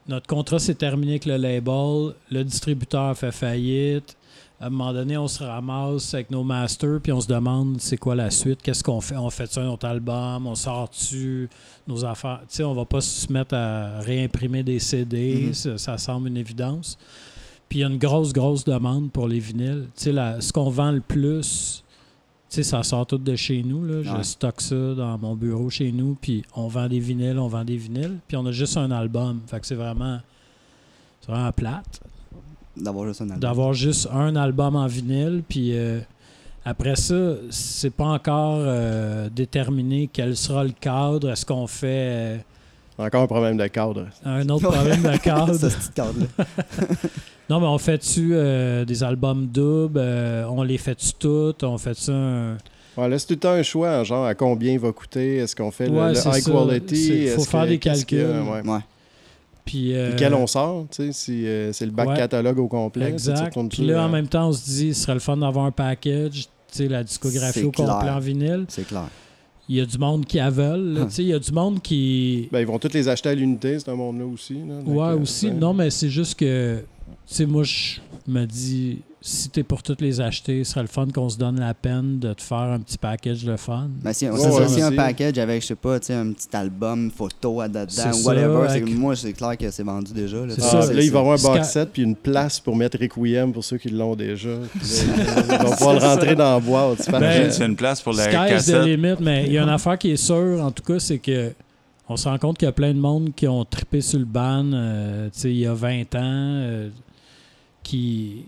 notre 0.08 0.26
contrat 0.26 0.58
s'est 0.58 0.74
terminé 0.74 1.12
avec 1.12 1.26
le 1.26 1.38
label, 1.38 2.16
le 2.32 2.44
distributeur 2.44 3.16
fait 3.16 3.32
faillite, 3.32 4.18
à 4.62 4.68
un 4.68 4.70
moment 4.70 4.94
donné, 4.94 5.18
on 5.18 5.28
se 5.28 5.44
ramasse 5.44 6.14
avec 6.14 6.30
nos 6.30 6.44
masters, 6.44 7.02
puis 7.02 7.12
on 7.12 7.20
se 7.20 7.28
demande 7.28 7.82
c'est 7.82 7.98
quoi 7.98 8.14
la 8.14 8.30
suite, 8.30 8.62
qu'est-ce 8.62 8.84
qu'on 8.84 9.02
fait? 9.02 9.18
On 9.18 9.32
fait 9.32 9.52
ça 9.52 9.62
un 9.62 9.70
autre 9.70 9.88
album, 9.88 10.46
on 10.46 10.54
sort-tu 10.54 11.50
nos 11.88 12.06
affaires? 12.06 12.42
Tu 12.48 12.58
sais, 12.58 12.64
on 12.64 12.76
va 12.76 12.86
pas 12.86 13.02
se 13.02 13.32
mettre 13.34 13.56
à 13.56 14.00
réimprimer 14.02 14.62
des 14.62 14.78
CD, 14.78 15.50
mm-hmm. 15.50 15.78
ça, 15.78 15.98
semble 15.98 16.28
une 16.28 16.38
évidence. 16.38 17.00
Puis 17.68 17.80
il 17.80 17.82
y 17.82 17.86
a 17.86 17.88
une 17.88 17.98
grosse, 17.98 18.34
grosse 18.34 18.64
demande 18.64 19.12
pour 19.12 19.28
les 19.28 19.40
vinyles. 19.40 19.88
Tu 19.96 20.14
sais, 20.14 20.42
ce 20.42 20.54
qu'on 20.54 20.70
vend 20.70 20.92
le 20.92 21.02
plus, 21.02 21.84
sais, 22.50 22.64
ça 22.64 22.84
sort 22.84 23.08
tout 23.08 23.18
de 23.18 23.36
chez 23.36 23.64
nous. 23.64 23.84
Là. 23.84 24.04
Je 24.04 24.12
Ouais. 24.12 24.24
stocke 24.24 24.62
ça 24.62 24.94
dans 24.94 25.18
mon 25.18 25.36
bureau 25.36 25.72
chez 25.72 25.92
nous, 25.92 26.18
puis 26.22 26.44
on 26.56 26.68
vend 26.68 26.88
des 26.88 27.00
vinyles, 27.00 27.40
on 27.40 27.48
vend 27.48 27.64
des 27.64 27.78
vinyles, 27.78 28.20
puis 28.28 28.38
on 28.38 28.46
a 28.46 28.52
juste 28.52 28.78
un 28.78 28.92
album. 28.92 29.40
Fait 29.48 29.60
que 29.60 29.66
c'est 29.66 29.76
vraiment, 29.76 30.20
c'est 31.22 31.32
vraiment 31.32 31.52
plate 31.52 32.02
D'avoir 32.78 33.06
juste 33.08 33.22
un 33.22 33.26
album. 33.26 33.40
d'avoir 33.40 33.74
juste 33.74 34.08
un 34.14 34.36
album 34.36 34.76
en 34.76 34.88
vinyle, 34.88 35.44
puis 35.48 35.72
euh, 35.78 36.00
après 36.66 36.96
ça, 36.96 37.34
c'est 37.50 37.90
pas 37.94 38.06
encore 38.06 38.58
euh, 38.60 39.28
déterminé 39.30 40.10
quel 40.12 40.36
sera 40.38 40.64
le 40.64 40.72
cadre. 40.80 41.30
Est-ce 41.32 41.46
qu'on 41.46 41.68
fait 41.68 41.88
euh, 41.90 42.38
Encore 42.98 43.24
un 43.24 43.28
problème 43.28 43.58
de 43.58 43.68
cadre. 43.68 44.08
un 44.24 44.48
autre 44.50 44.70
problème 44.72 45.02
de 45.02 45.18
cadre? 45.22 45.54
Ça, 45.54 45.70
ce 45.70 45.78
petit 45.78 45.92
cadre-là. 45.94 46.46
Non, 47.50 47.60
mais 47.60 47.68
on 47.68 47.78
fait-tu 47.78 48.30
euh, 48.32 48.86
des 48.86 49.04
albums 49.04 49.46
doubles? 49.48 49.98
euh, 50.00 50.46
on 50.48 50.64
les 50.64 50.78
fait-tu 50.78 51.12
toutes? 51.20 51.64
On 51.66 51.78
fait-tu 51.78 52.10
un... 52.12 52.56
Ouais, 52.96 53.10
là, 53.10 53.20
c'est 53.20 53.28
tout 53.28 53.34
le 53.34 53.40
temps 53.40 53.52
un 53.52 53.64
choix, 53.64 54.04
genre 54.06 54.26
à 54.26 54.36
combien 54.36 54.72
il 54.72 54.80
va 54.80 54.94
coûter, 54.94 55.38
est-ce 55.38 55.54
qu'on 55.54 55.70
fait 55.72 55.88
le- 55.88 55.92
Ouais, 56.00 56.10
le, 56.10 56.16
c'est 56.16 56.30
high 56.30 56.36
ça. 56.44 56.52
quality, 56.52 57.12
est-ce 57.26 57.36
faut 57.36 57.44
faire 57.44 57.64
que- 57.64 57.68
des 57.70 57.78
calculs. 57.80 58.20
ouais. 58.26 58.70
Ouais. 58.70 58.80
Puis, 59.72 59.96
euh, 59.96 60.10
Puis 60.10 60.20
quel 60.20 60.34
on 60.34 60.48
sort, 60.48 60.86
tu 60.92 60.98
sais, 60.98 61.12
si 61.14 61.48
euh, 61.48 61.72
c'est 61.72 61.86
le 61.86 61.94
back 61.94 62.10
ouais. 62.10 62.18
catalogue 62.18 62.60
au 62.60 62.68
complet. 62.68 63.08
Exact. 63.08 63.58
Puis 63.70 63.86
là, 63.86 64.04
en 64.04 64.10
euh, 64.10 64.12
même 64.12 64.28
temps, 64.28 64.50
on 64.50 64.52
se 64.52 64.66
dit, 64.66 64.94
ce 64.94 65.04
serait 65.04 65.14
le 65.14 65.22
fun 65.22 65.38
d'avoir 65.38 65.64
un 65.64 65.72
package, 65.72 66.42
tu 66.42 66.48
sais, 66.74 66.88
la 66.90 67.06
discographie 67.06 67.64
au 67.64 67.72
complet 67.72 68.10
en 68.10 68.20
vinyle. 68.20 68.66
C'est 68.68 68.86
clair. 68.86 69.08
Il 69.70 69.78
y 69.78 69.80
a 69.80 69.86
du 69.86 69.98
monde 69.98 70.26
qui 70.26 70.42
avale, 70.42 71.06
tu 71.08 71.16
sais, 71.16 71.24
il 71.24 71.30
y 71.30 71.34
a 71.34 71.40
du 71.40 71.54
monde 71.54 71.82
qui... 71.82 72.50
Ben, 72.52 72.60
ils 72.60 72.68
vont 72.68 72.80
tous 72.80 72.92
les 72.94 73.08
acheter 73.08 73.30
à 73.30 73.34
l'unité, 73.34 73.80
c'est 73.80 73.90
un 73.90 73.96
monde-là 73.96 74.26
aussi. 74.26 74.56
Là, 74.56 74.82
Donc, 74.84 74.88
Ouais, 74.88 75.06
euh, 75.06 75.20
aussi. 75.22 75.48
c'est- 75.48 75.52
Non, 75.52 75.74
mais 75.74 75.90
c'est 75.90 76.10
juste 76.10 76.38
que, 76.38 76.80
tu 77.26 77.34
sais, 77.34 77.46
moi, 77.46 77.64
je 77.64 78.02
me 78.28 78.44
dis, 78.44 78.98
si 79.24 79.50
t'es 79.50 79.62
pour 79.62 79.84
toutes 79.84 80.02
les 80.02 80.20
acheter, 80.20 80.64
ce 80.64 80.72
serait 80.72 80.82
le 80.82 80.88
fun 80.88 81.06
qu'on 81.14 81.30
se 81.30 81.38
donne 81.38 81.60
la 81.60 81.76
peine 81.76 82.18
de 82.18 82.34
te 82.34 82.42
faire 82.42 82.58
un 82.58 82.80
petit 82.80 82.98
package 82.98 83.44
de 83.44 83.56
fun. 83.56 83.88
Mais 84.04 84.14
si, 84.14 84.26
c'est 84.26 84.36
ça, 84.36 84.52
ouais, 84.52 84.68
si 84.68 84.82
un 84.82 84.92
package 84.94 85.38
avec, 85.38 85.62
je 85.62 85.68
sais 85.68 85.76
pas, 85.76 86.00
tu 86.00 86.08
sais, 86.08 86.14
un 86.16 86.32
petit 86.32 86.48
album 86.56 87.12
photo 87.12 87.62
à 87.62 87.68
dedans 87.68 87.86
whatever, 88.26 88.68
avec- 88.68 88.90
moi, 88.90 89.16
c'est 89.16 89.34
clair 89.34 89.56
que 89.58 89.70
c'est 89.70 89.84
vendu 89.84 90.12
déjà. 90.12 90.44
là. 90.44 90.56
Ah, 90.58 90.62
ça. 90.62 90.88
il 90.92 90.96
va 90.96 91.04
y 91.04 91.08
avoir 91.10 91.40
un 91.40 91.42
box 91.42 91.70
set 91.70 91.90
puis 91.94 92.02
une 92.02 92.16
place 92.16 92.60
pour 92.60 92.76
mettre 92.76 92.98
Requiem 93.00 93.54
pour 93.54 93.64
ceux 93.64 93.78
qui 93.78 93.90
l'ont 93.90 94.16
déjà. 94.16 94.50
Ils 94.50 95.58
vont 95.68 95.72
pouvoir 95.72 95.94
le 95.94 96.00
rentrer 96.00 96.36
dans 96.36 96.54
la 96.56 96.60
boîte. 96.60 97.02
c'est 97.04 97.12
Ben. 97.12 97.52
C'est 97.52 97.66
une 97.66 97.76
place 97.76 98.02
pour 98.02 98.14
la 98.14 98.24
Sky's 98.24 98.34
the 98.34 98.50
cassette. 98.50 98.86
limit, 98.86 99.16
mais 99.20 99.46
il 99.46 99.54
y 99.54 99.58
a 99.60 99.62
une 99.64 99.70
affaire 99.70 100.00
qui 100.00 100.10
est 100.12 100.16
sûre, 100.18 100.64
en 100.64 100.72
tout 100.72 100.82
cas, 100.84 100.98
c'est 101.00 101.20
que 101.20 101.52
on 102.10 102.18
se 102.18 102.28
rend 102.28 102.40
compte 102.40 102.58
qu'il 102.58 102.66
y 102.66 102.70
a 102.70 102.74
plein 102.74 102.94
de 102.94 103.00
monde 103.00 103.30
qui 103.36 103.48
ont 103.48 103.64
trippé 103.66 104.02
sur 104.02 104.18
le 104.20 104.26
ban, 104.26 104.66
euh, 104.74 105.30
tu 105.32 105.40
sais, 105.40 105.52
il 105.52 105.58
y 105.60 105.66
a 105.68 105.74
20 105.74 106.16
ans, 106.16 106.20
euh, 106.24 106.90
qui, 107.84 108.44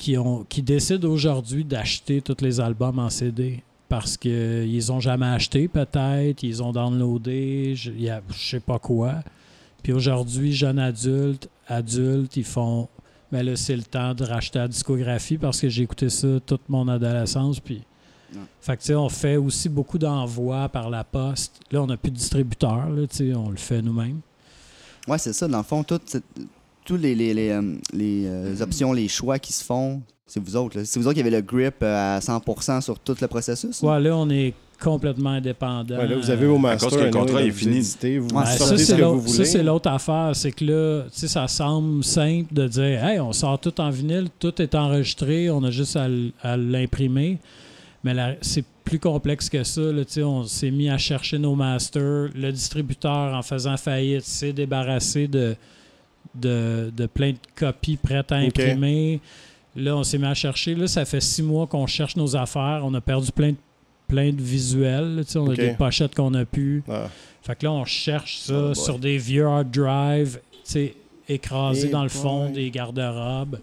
qui, 0.00 0.16
ont, 0.16 0.44
qui 0.48 0.62
décident 0.62 1.08
aujourd'hui 1.08 1.64
d'acheter 1.64 2.20
tous 2.22 2.38
les 2.42 2.58
albums 2.60 2.98
en 2.98 3.10
CD 3.10 3.62
parce 3.88 4.16
qu'ils 4.16 4.92
ont 4.92 5.00
jamais 5.00 5.26
acheté, 5.26 5.68
peut-être, 5.68 6.42
ils 6.42 6.62
ont 6.62 6.72
downloadé, 6.72 7.74
je 7.76 7.90
il 7.90 8.02
y 8.02 8.08
a- 8.10 8.22
je 8.30 8.50
sais 8.50 8.60
pas 8.60 8.78
quoi. 8.78 9.16
Puis 9.82 9.92
aujourd'hui, 9.92 10.52
jeunes 10.52 10.78
adultes, 10.78 11.48
adultes, 11.68 12.36
ils 12.36 12.44
font 12.44 12.88
mais 13.32 13.44
là, 13.44 13.54
c'est 13.54 13.76
le 13.76 13.84
temps 13.84 14.12
de 14.12 14.24
racheter 14.24 14.58
la 14.58 14.66
discographie 14.66 15.38
parce 15.38 15.60
que 15.60 15.68
j'ai 15.68 15.82
écouté 15.84 16.08
ça 16.08 16.26
toute 16.44 16.68
mon 16.68 16.88
adolescence. 16.88 17.60
Puis, 17.60 17.80
Ouais. 18.32 18.40
fait 18.60 18.76
que, 18.76 18.80
tu 18.82 18.86
sais, 18.88 18.94
on 18.96 19.08
fait 19.08 19.36
aussi 19.36 19.68
beaucoup 19.68 19.98
d'envois 19.98 20.68
par 20.68 20.90
la 20.90 21.04
poste. 21.04 21.60
Là, 21.70 21.80
on 21.82 21.86
n'a 21.86 21.96
plus 21.96 22.10
de 22.10 22.16
distributeur, 22.16 22.88
là, 22.90 23.06
tu 23.06 23.16
sais, 23.16 23.34
on 23.34 23.50
le 23.50 23.56
fait 23.56 23.82
nous-mêmes. 23.82 24.20
Ouais, 25.06 25.18
c'est 25.18 25.32
ça. 25.32 25.46
Dans 25.46 25.58
le 25.58 25.64
fond, 25.64 25.82
toutes 25.84 26.16
tous 26.90 26.96
les, 26.96 27.14
les, 27.14 27.32
les, 27.34 27.50
euh, 27.50 27.62
les, 27.92 28.24
euh, 28.26 28.60
options, 28.62 28.92
les 28.92 29.06
choix 29.06 29.38
qui 29.38 29.52
se 29.52 29.62
font, 29.64 30.02
c'est 30.26 30.42
vous 30.42 30.56
autres. 30.56 30.78
là. 30.78 30.84
C'est 30.84 30.98
vous 30.98 31.06
autres 31.06 31.14
qui 31.14 31.20
avez 31.20 31.30
le 31.30 31.40
grip 31.40 31.76
euh, 31.82 32.16
à 32.16 32.18
100% 32.18 32.80
sur 32.80 32.98
tout 32.98 33.14
le 33.20 33.28
processus. 33.28 33.80
là? 33.82 33.88
Ouais, 33.92 34.00
là, 34.00 34.16
on 34.16 34.28
est 34.28 34.54
complètement 34.82 35.30
indépendant. 35.30 35.96
Ouais, 35.98 36.08
là, 36.08 36.16
vous 36.16 36.30
avez 36.30 36.46
au 36.46 36.58
master. 36.58 36.88
cause 36.88 36.98
que 36.98 37.04
le 37.04 37.10
contrat 37.12 37.40
là, 37.40 37.46
est 37.46 37.50
vous 37.50 37.58
fini. 37.58 37.76
éditez, 37.76 38.18
vous 38.18 38.28
Ouais, 38.30 38.44
sortez 38.46 38.58
ça, 38.58 38.78
ce 38.78 38.84
c'est 38.86 38.96
que 38.96 39.02
vous 39.02 39.14
l'autre- 39.14 39.26
ça, 39.28 39.32
voulez. 39.34 39.44
c'est 39.44 39.62
l'autre 39.62 39.88
affaire. 39.90 40.30
C'est 40.34 40.50
que 40.52 40.64
là, 40.64 41.02
tu 41.12 41.18
sais, 41.20 41.28
ça 41.28 41.46
semble 41.46 42.02
simple 42.02 42.52
de 42.52 42.66
dire 42.66 43.04
Hey, 43.04 43.20
on 43.20 43.32
sort 43.32 43.58
tout 43.60 43.80
en 43.80 43.90
vinyle, 43.90 44.26
tout 44.40 44.60
est 44.60 44.74
enregistré, 44.74 45.48
on 45.50 45.62
a 45.62 45.70
juste 45.70 45.96
à, 45.96 46.08
à 46.42 46.56
l'imprimer. 46.56 47.38
Mais 48.02 48.14
c'est 48.40 48.64
plus 48.82 48.98
complexe 48.98 49.48
que 49.48 49.62
ça. 49.62 49.80
là, 49.82 50.04
tu 50.04 50.12
sais, 50.14 50.22
on 50.24 50.42
s'est 50.44 50.70
mis 50.72 50.88
à 50.90 50.98
chercher 50.98 51.38
nos 51.38 51.54
masters. 51.54 52.30
Le 52.34 52.50
distributeur, 52.50 53.34
en 53.34 53.42
faisant 53.42 53.76
faillite, 53.76 54.24
s'est 54.24 54.52
débarrassé 54.54 55.28
de, 55.28 55.54
de, 56.34 56.92
de 56.96 57.06
plein 57.06 57.32
de 57.32 57.38
copies 57.54 57.96
prêtes 57.96 58.32
à 58.32 58.36
imprimer. 58.36 59.20
Là, 59.76 59.96
on 59.96 60.02
s'est 60.02 60.18
mis 60.18 60.26
à 60.26 60.34
chercher. 60.34 60.74
Là, 60.74 60.86
ça 60.86 61.04
fait 61.04 61.20
six 61.20 61.42
mois 61.42 61.66
qu'on 61.66 61.86
cherche 61.86 62.16
nos 62.16 62.36
affaires. 62.36 62.82
On 62.84 62.92
a 62.94 63.00
perdu 63.00 63.30
plein 63.32 63.50
de, 63.50 63.56
plein 64.08 64.32
de 64.32 64.40
visuels. 64.42 65.16
là, 65.16 65.24
tu 65.24 65.32
sais, 65.32 65.38
on 65.38 65.50
a 65.50 65.54
des 65.54 65.72
pochettes 65.74 66.14
qu'on 66.14 66.34
a 66.34 66.44
pu. 66.44 66.82
Ah, 66.88 67.08
Fait 67.42 67.56
que 67.56 67.64
là, 67.66 67.72
on 67.72 67.84
cherche 67.84 68.38
ça 68.38 68.70
Oh 68.70 68.74
sur 68.74 68.98
des 68.98 69.16
vieux 69.18 69.46
hard 69.46 69.70
drive, 69.70 70.40
tu 70.52 70.58
sais, 70.64 70.94
écrasés 71.28 71.88
dans 71.88 72.02
le 72.02 72.08
fond 72.08 72.46
boy. 72.46 72.52
des 72.54 72.70
garde-robes. 72.70 73.58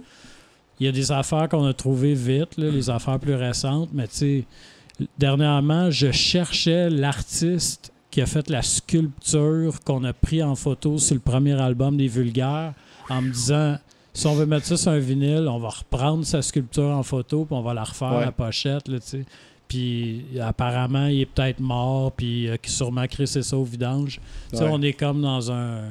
Il 0.79 0.85
y 0.85 0.89
a 0.89 0.91
des 0.91 1.11
affaires 1.11 1.49
qu'on 1.49 1.65
a 1.65 1.73
trouvées 1.73 2.13
vite, 2.13 2.55
là, 2.57 2.69
les 2.69 2.89
affaires 2.89 3.19
plus 3.19 3.33
récentes, 3.35 3.89
mais 3.93 4.07
tu 4.07 4.15
sais, 4.15 4.43
dernièrement, 5.17 5.89
je 5.91 6.11
cherchais 6.11 6.89
l'artiste 6.89 7.91
qui 8.17 8.21
a 8.23 8.25
fait 8.25 8.49
la 8.49 8.63
sculpture 8.63 9.79
qu'on 9.85 10.03
a 10.03 10.11
pris 10.11 10.41
en 10.41 10.55
photo 10.55 10.97
sur 10.97 11.13
le 11.13 11.19
premier 11.21 11.53
album 11.61 11.97
des 11.97 12.07
Vulgaires 12.07 12.73
en 13.11 13.21
me 13.21 13.29
disant 13.31 13.77
si 14.11 14.25
on 14.25 14.33
veut 14.33 14.47
mettre 14.47 14.65
ça 14.65 14.75
sur 14.75 14.91
un 14.91 14.97
vinyle, 14.97 15.47
on 15.47 15.59
va 15.59 15.69
reprendre 15.69 16.25
sa 16.25 16.41
sculpture 16.41 16.85
en 16.97 17.03
photo 17.03 17.45
puis 17.45 17.55
on 17.55 17.61
va 17.61 17.75
la 17.75 17.83
refaire 17.83 18.13
Ouais. 18.13 18.25
la 18.25 18.31
pochette, 18.31 18.87
là, 18.87 18.99
tu 18.99 19.05
sais. 19.07 19.25
Puis 19.67 20.25
apparemment, 20.41 21.05
il 21.05 21.21
est 21.21 21.25
peut-être 21.27 21.59
mort, 21.59 22.11
puis 22.13 22.47
euh, 22.49 22.57
qui 22.57 22.71
sûrement 22.71 23.05
crissé 23.05 23.43
ça 23.43 23.55
au 23.55 23.63
vidange. 23.63 24.19
Tu 24.49 24.57
sais, 24.57 24.63
Ouais. 24.63 24.69
on 24.73 24.81
est 24.81 24.93
comme 24.93 25.21
dans 25.21 25.51
un. 25.51 25.81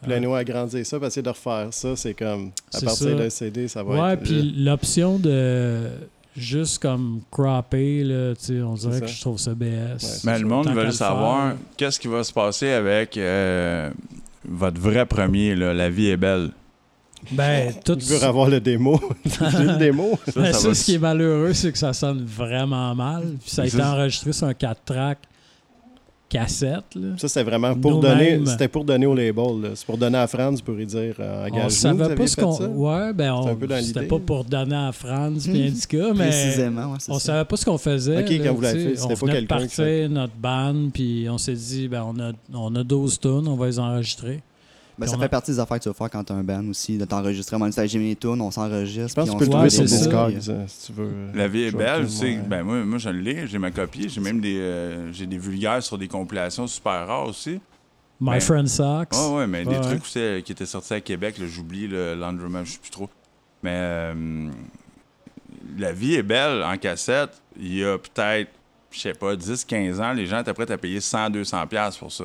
Puis 0.00 0.10
là, 0.12 0.18
nous, 0.18 0.34
agrandir 0.34 0.86
ça, 0.86 0.98
parce 0.98 1.14
que 1.14 1.20
de 1.20 1.28
refaire 1.28 1.68
ça, 1.74 1.94
c'est 1.94 2.14
comme, 2.14 2.52
à 2.72 2.80
partir 2.80 3.16
d'un 3.18 3.28
CD, 3.28 3.68
ça 3.68 3.82
va 3.82 4.02
Ouais, 4.02 4.12
être... 4.14 4.22
puis 4.22 4.54
l'option 4.56 5.18
de 5.18 5.90
juste 6.36 6.80
comme 6.80 7.20
cropper, 7.30 8.04
là, 8.04 8.34
tu 8.34 8.44
sais, 8.46 8.62
on 8.62 8.74
dirait 8.74 9.00
que 9.00 9.06
je 9.06 9.20
trouve 9.20 9.38
ça 9.38 9.54
BS. 9.54 10.22
Mais 10.24 10.38
le 10.38 10.46
monde 10.46 10.68
veut 10.68 10.84
le 10.84 10.90
savoir 10.92 11.54
qu'est-ce 11.76 11.98
qui 12.00 12.08
va 12.08 12.22
se 12.24 12.32
passer 12.32 12.70
avec 12.70 13.16
euh, 13.16 13.90
votre 14.48 14.80
vrai 14.80 15.06
premier, 15.06 15.54
là, 15.54 15.74
La 15.74 15.90
vie 15.90 16.08
est 16.08 16.16
belle? 16.16 16.50
Ben, 17.32 17.74
tout 17.84 17.98
Je 18.00 18.14
veux 18.14 18.22
avoir 18.24 18.48
le 18.48 18.60
démo. 18.60 18.98
J'ai 19.26 19.64
le 19.64 19.76
démo. 19.76 20.18
Ça, 20.26 20.40
Ben, 20.40 20.52
ça 20.54 20.58
ça, 20.58 20.68
va- 20.68 20.74
ce 20.74 20.84
qui 20.84 20.94
est 20.94 20.98
malheureux, 20.98 21.52
c'est 21.52 21.70
que 21.70 21.76
ça 21.78 21.92
sonne 21.92 22.24
vraiment 22.24 22.94
mal. 22.94 23.34
Puis 23.42 23.50
ça 23.50 23.62
a 23.62 23.66
été 23.66 23.82
enregistré 23.82 24.32
sur 24.32 24.46
un 24.46 24.54
4 24.54 24.80
track 24.86 25.18
cassette. 26.30 26.94
Là. 26.94 27.08
Ça, 27.18 27.28
c'était 27.28 27.42
vraiment 27.42 27.74
pour 27.74 28.00
donner, 28.00 28.40
c'était 28.46 28.68
pour 28.68 28.84
donner 28.84 29.04
au 29.04 29.14
label. 29.14 29.72
C'est 29.74 29.84
pour 29.84 29.98
donner 29.98 30.16
à 30.16 30.26
Franz 30.26 30.62
pour 30.62 30.74
lui 30.74 30.86
dire, 30.86 31.14
euh, 31.20 31.48
On 31.52 31.68
savait 31.68 32.14
pas 32.14 32.26
ce 32.26 32.36
qu'on. 32.36 32.56
Ouais, 32.66 33.12
ben, 33.12 33.34
C'est 33.44 33.68
on... 33.72 33.82
c'était 33.82 34.06
pas 34.06 34.18
pour 34.18 34.44
donner 34.44 34.76
à 34.76 34.92
Franz 34.92 35.46
puis 35.50 35.62
Indica, 35.66 36.12
mais. 36.14 36.28
Précisément, 36.28 36.92
ouais, 36.92 36.98
c'est 37.00 37.10
On 37.12 37.18
ça. 37.18 37.26
savait 37.32 37.44
pas 37.44 37.56
ce 37.56 37.64
qu'on 37.66 37.78
faisait. 37.78 38.22
Ok, 38.22 38.30
là, 38.30 38.38
quand 38.46 38.54
vous 38.54 38.60
l'avez 38.62 38.84
fait, 38.84 38.96
c'était 38.96 39.14
on 39.22 39.26
pas 39.26 39.32
quelqu'un 39.32 39.40
qui 39.40 39.46
partir 39.46 39.84
fait- 39.84 40.08
notre 40.08 40.36
band, 40.36 40.88
puis 40.94 41.26
on 41.28 41.36
s'est 41.36 41.52
dit, 41.54 41.88
ben, 41.88 42.04
on 42.06 42.18
a, 42.20 42.32
on 42.54 42.74
a 42.76 42.84
12 42.84 43.18
tonnes, 43.20 43.48
on 43.48 43.56
va 43.56 43.66
les 43.66 43.78
enregistrer. 43.78 44.40
Ben, 45.00 45.06
ça 45.06 45.16
on 45.16 45.18
fait 45.18 45.24
a- 45.24 45.28
partie 45.28 45.50
des 45.52 45.58
affaires 45.58 45.78
que 45.78 45.82
tu 45.82 45.88
vas 45.88 45.94
faire 45.94 46.10
quand 46.10 46.24
tu 46.24 46.32
as 46.32 46.36
un 46.36 46.42
band 46.44 46.64
aussi, 46.68 46.98
de 46.98 47.04
t'enregistrer. 47.04 47.56
Moi, 47.56 47.70
j'ai 47.84 47.98
mes 47.98 48.14
tunes, 48.16 48.40
on 48.40 48.50
s'enregistre. 48.50 49.08
Je 49.08 49.14
pense 49.14 49.28
puis 49.30 49.38
que 49.38 49.44
tu 49.44 49.50
peux 49.50 49.56
on 49.56 49.58
trouver 49.58 49.70
sur. 49.70 49.84
Discord, 49.84 50.40
si 50.68 50.86
tu 50.86 50.92
veux. 50.92 51.08
euh, 51.12 51.32
La 51.34 51.48
vie 51.48 51.62
est 51.64 51.70
belle, 51.76 52.04
tu 52.06 52.12
sais. 52.12 52.24
ouais. 52.26 52.42
Ben, 52.46 52.62
moi, 52.62 52.84
moi, 52.84 52.98
je 52.98 53.08
l'ai, 53.10 53.46
j'ai 53.46 53.58
ma 53.58 53.70
copie. 53.70 54.08
J'ai 54.08 54.20
même 54.20 54.40
des, 54.40 54.58
euh, 54.60 55.12
j'ai 55.12 55.26
des 55.26 55.38
vulgaires 55.38 55.82
sur 55.82 55.96
des 55.98 56.08
compilations 56.08 56.66
super 56.66 57.06
rares 57.06 57.26
aussi. 57.28 57.60
My 58.20 58.32
Ben, 58.32 58.40
Friend 58.40 58.68
Sucks. 58.68 59.12
Ouais, 59.14 59.36
ouais, 59.38 59.46
mais 59.46 59.64
Ouais, 59.66 59.74
des 59.74 59.80
trucs 59.80 60.02
aussi, 60.02 60.18
euh, 60.18 60.40
qui 60.42 60.52
étaient 60.52 60.66
sortis 60.66 60.92
à 60.94 61.00
Québec, 61.00 61.36
j'oublie 61.46 61.88
le 61.88 62.14
Landromat, 62.14 62.64
je 62.64 62.72
sais 62.72 62.78
plus 62.78 62.90
trop. 62.90 63.08
Mais 63.62 63.72
euh, 63.74 64.50
la 65.78 65.92
vie 65.92 66.14
est 66.14 66.22
belle 66.22 66.62
en 66.62 66.76
cassette. 66.76 67.40
Il 67.58 67.74
y 67.78 67.84
a 67.84 67.96
peut-être, 67.98 68.50
je 68.90 69.00
sais 69.00 69.12
pas, 69.14 69.34
10-15 69.36 70.00
ans, 70.00 70.12
les 70.12 70.26
gens 70.26 70.40
étaient 70.40 70.52
prêts 70.52 70.70
à 70.70 70.78
payer 70.78 70.98
100-200$ 71.00 71.66
piastres 71.66 72.00
pour 72.00 72.12
ça. 72.12 72.24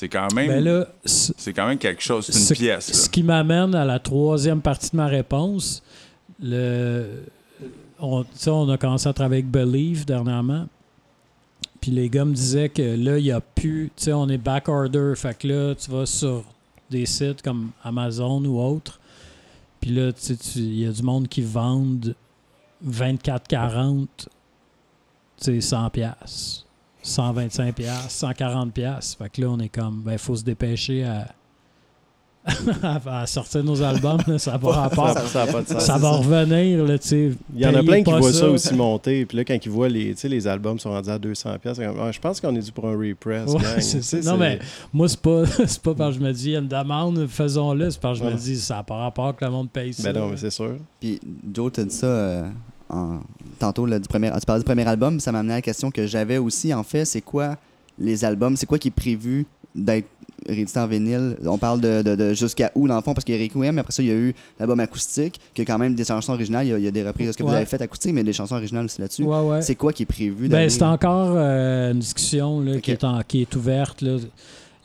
C'est 0.00 0.08
quand 0.08 0.32
même. 0.32 0.48
Ben 0.48 0.64
là, 0.64 0.86
c'est 1.04 1.52
quand 1.52 1.66
même 1.66 1.76
quelque 1.76 2.00
chose, 2.02 2.24
c'est 2.24 2.32
ce, 2.32 2.54
une 2.54 2.58
pièce. 2.58 2.88
là. 2.88 2.94
ce 2.94 3.10
qui 3.10 3.22
m'amène 3.22 3.74
à 3.74 3.84
la 3.84 3.98
troisième 3.98 4.62
partie 4.62 4.92
de 4.92 4.96
ma 4.96 5.08
réponse. 5.08 5.82
Le, 6.42 7.24
on, 7.98 8.24
on 8.46 8.68
a 8.70 8.78
commencé 8.78 9.10
à 9.10 9.12
travailler 9.12 9.42
avec 9.42 9.50
Believe 9.50 10.06
dernièrement. 10.06 10.68
Puis 11.82 11.90
les 11.90 12.08
gars 12.08 12.24
me 12.24 12.32
disaient 12.32 12.70
que 12.70 12.80
là, 12.80 13.18
il 13.18 13.24
n'y 13.24 13.30
a 13.30 13.42
plus. 13.42 13.90
Tu 13.94 14.04
sais, 14.04 14.14
on 14.14 14.26
est 14.30 14.38
back 14.38 14.70
order. 14.70 15.12
Fait 15.16 15.36
que 15.36 15.46
là, 15.46 15.74
tu 15.74 15.90
vas 15.90 16.06
sur 16.06 16.44
des 16.88 17.04
sites 17.04 17.42
comme 17.42 17.72
Amazon 17.84 18.42
ou 18.46 18.58
autres. 18.58 19.00
Puis 19.82 19.90
là, 19.90 20.14
tu 20.14 20.34
il 20.56 20.80
y 20.80 20.86
a 20.86 20.92
du 20.92 21.02
monde 21.02 21.28
qui 21.28 21.42
vendent 21.42 22.14
24-40, 22.88 24.06
tu 24.16 24.26
sais, 25.36 25.60
100 25.60 25.90
piastres. 25.90 26.64
125 27.10 27.74
piastres, 27.74 28.10
140 28.10 28.72
piastres. 28.72 29.18
Fait 29.18 29.30
que 29.30 29.40
là, 29.40 29.48
on 29.50 29.58
est 29.58 29.68
comme, 29.68 30.02
ben, 30.02 30.12
il 30.12 30.18
faut 30.18 30.36
se 30.36 30.44
dépêcher 30.44 31.04
à, 32.82 33.20
à 33.20 33.26
sortir 33.26 33.62
nos 33.62 33.82
albums, 33.82 34.20
ça 34.38 34.52
n'a 34.52 34.58
pas 34.60 34.70
rapport. 34.72 35.10
Ça, 35.10 35.46
pas 35.46 35.60
de 35.62 35.68
sens. 35.68 35.84
Ça 35.84 35.98
va 35.98 36.12
revenir, 36.12 36.84
là, 36.84 36.98
tu 36.98 37.08
sais. 37.08 37.30
Il 37.54 37.60
y 37.60 37.66
en 37.66 37.74
a 37.74 37.82
plein 37.82 38.02
qui 38.02 38.10
voient 38.10 38.32
ça. 38.32 38.48
aussi 38.48 38.74
monter. 38.74 39.26
Puis 39.26 39.36
là, 39.36 39.44
quand 39.44 39.58
ils 39.62 39.70
voient 39.70 39.88
les, 39.88 40.14
tu 40.14 40.20
sais, 40.22 40.28
les 40.28 40.46
albums 40.46 40.78
sont 40.78 40.90
rendus 40.90 41.10
à 41.10 41.18
200$, 41.18 41.58
pièces, 41.58 41.78
je 41.78 42.18
pense 42.18 42.40
qu'on 42.40 42.54
est 42.56 42.62
dû 42.62 42.72
pour 42.72 42.86
un 42.86 42.96
repress. 42.96 43.50
Ouais, 43.50 43.60
gang. 43.60 44.24
Non, 44.24 44.36
mais 44.38 44.58
moi, 44.92 45.08
c'est 45.08 45.20
pas, 45.20 45.44
c'est 45.66 45.82
pas 45.82 45.94
parce 45.94 46.16
que 46.16 46.22
je 46.22 46.26
me 46.26 46.32
dis, 46.32 46.46
il 46.46 46.52
y 46.52 46.56
a 46.56 46.60
une 46.60 46.68
demande, 46.68 47.26
faisons-le. 47.26 47.90
C'est 47.90 48.00
parce 48.00 48.18
que 48.18 48.26
je 48.26 48.30
me 48.30 48.36
dis, 48.36 48.56
ça 48.56 48.76
n'a 48.76 48.82
pas 48.84 48.96
rapport 48.96 49.36
que 49.36 49.44
le 49.44 49.50
monde 49.50 49.70
paye 49.70 49.92
ça. 49.92 50.10
Ben 50.10 50.18
non, 50.18 50.28
mais 50.28 50.36
c'est 50.36 50.50
sûr. 50.50 50.76
Puis 50.98 51.20
Joe, 51.52 51.70
t'as 51.72 51.84
dit 51.84 51.94
ça 51.94 52.06
euh, 52.06 52.48
en- 52.90 53.20
tantôt, 53.58 53.86
là, 53.86 53.98
du 53.98 54.08
premier, 54.08 54.30
tu 54.38 54.46
parlais 54.46 54.60
du 54.60 54.66
premier 54.66 54.86
album, 54.86 55.20
ça 55.20 55.32
m'a 55.32 55.40
amené 55.40 55.54
à 55.54 55.56
la 55.58 55.62
question 55.62 55.90
que 55.90 56.06
j'avais 56.06 56.38
aussi, 56.38 56.72
en 56.74 56.82
fait, 56.82 57.04
c'est 57.04 57.20
quoi 57.22 57.56
les 57.98 58.24
albums, 58.24 58.56
c'est 58.56 58.66
quoi 58.66 58.78
qui 58.78 58.88
est 58.88 58.92
prévu 58.92 59.46
d'être 59.74 60.08
réédité 60.48 60.80
en 60.80 60.86
vinyle? 60.86 61.36
On 61.44 61.58
parle 61.58 61.80
de, 61.80 62.02
de- 62.02 62.16
de 62.16 62.32
jusqu'à 62.34 62.72
où, 62.74 62.88
dans 62.88 62.96
le 62.96 63.02
fond, 63.02 63.12
parce 63.14 63.24
qu'il 63.24 63.34
y 63.36 63.38
a 63.38 63.42
Requiem, 63.42 63.78
après 63.78 63.92
ça, 63.92 64.02
il 64.02 64.08
y 64.08 64.12
a 64.12 64.14
eu 64.14 64.34
l'album 64.58 64.80
acoustique, 64.80 65.38
qui 65.54 65.62
a 65.62 65.64
quand 65.64 65.78
même 65.78 65.94
des 65.94 66.04
chansons 66.04 66.32
originales, 66.32 66.66
il 66.66 66.70
y 66.70 66.72
a, 66.74 66.78
il 66.78 66.84
y 66.84 66.88
a 66.88 66.90
des 66.90 67.02
reprises 67.06 67.26
de 67.28 67.32
ce 67.32 67.36
que 67.38 67.42
vous 67.42 67.52
avez 67.52 67.66
fait 67.66 67.80
acoustique, 67.82 68.14
mais 68.14 68.24
des 68.24 68.32
chansons 68.32 68.54
originales 68.56 68.86
aussi 68.86 69.00
là-dessus. 69.00 69.22
Ouais, 69.24 69.40
ouais. 69.40 69.62
C'est 69.62 69.74
quoi 69.74 69.92
qui 69.92 70.04
est 70.04 70.06
prévu 70.06 70.48
Ben, 70.48 70.68
c'est 70.70 70.82
encore 70.82 71.32
euh, 71.36 71.92
une 71.92 71.98
discussion 72.00 72.60
là, 72.60 72.80
qui, 72.80 72.90
est 72.92 73.04
en- 73.04 73.20
qui 73.22 73.42
est 73.42 73.54
ouverte. 73.56 74.00
là. 74.02 74.16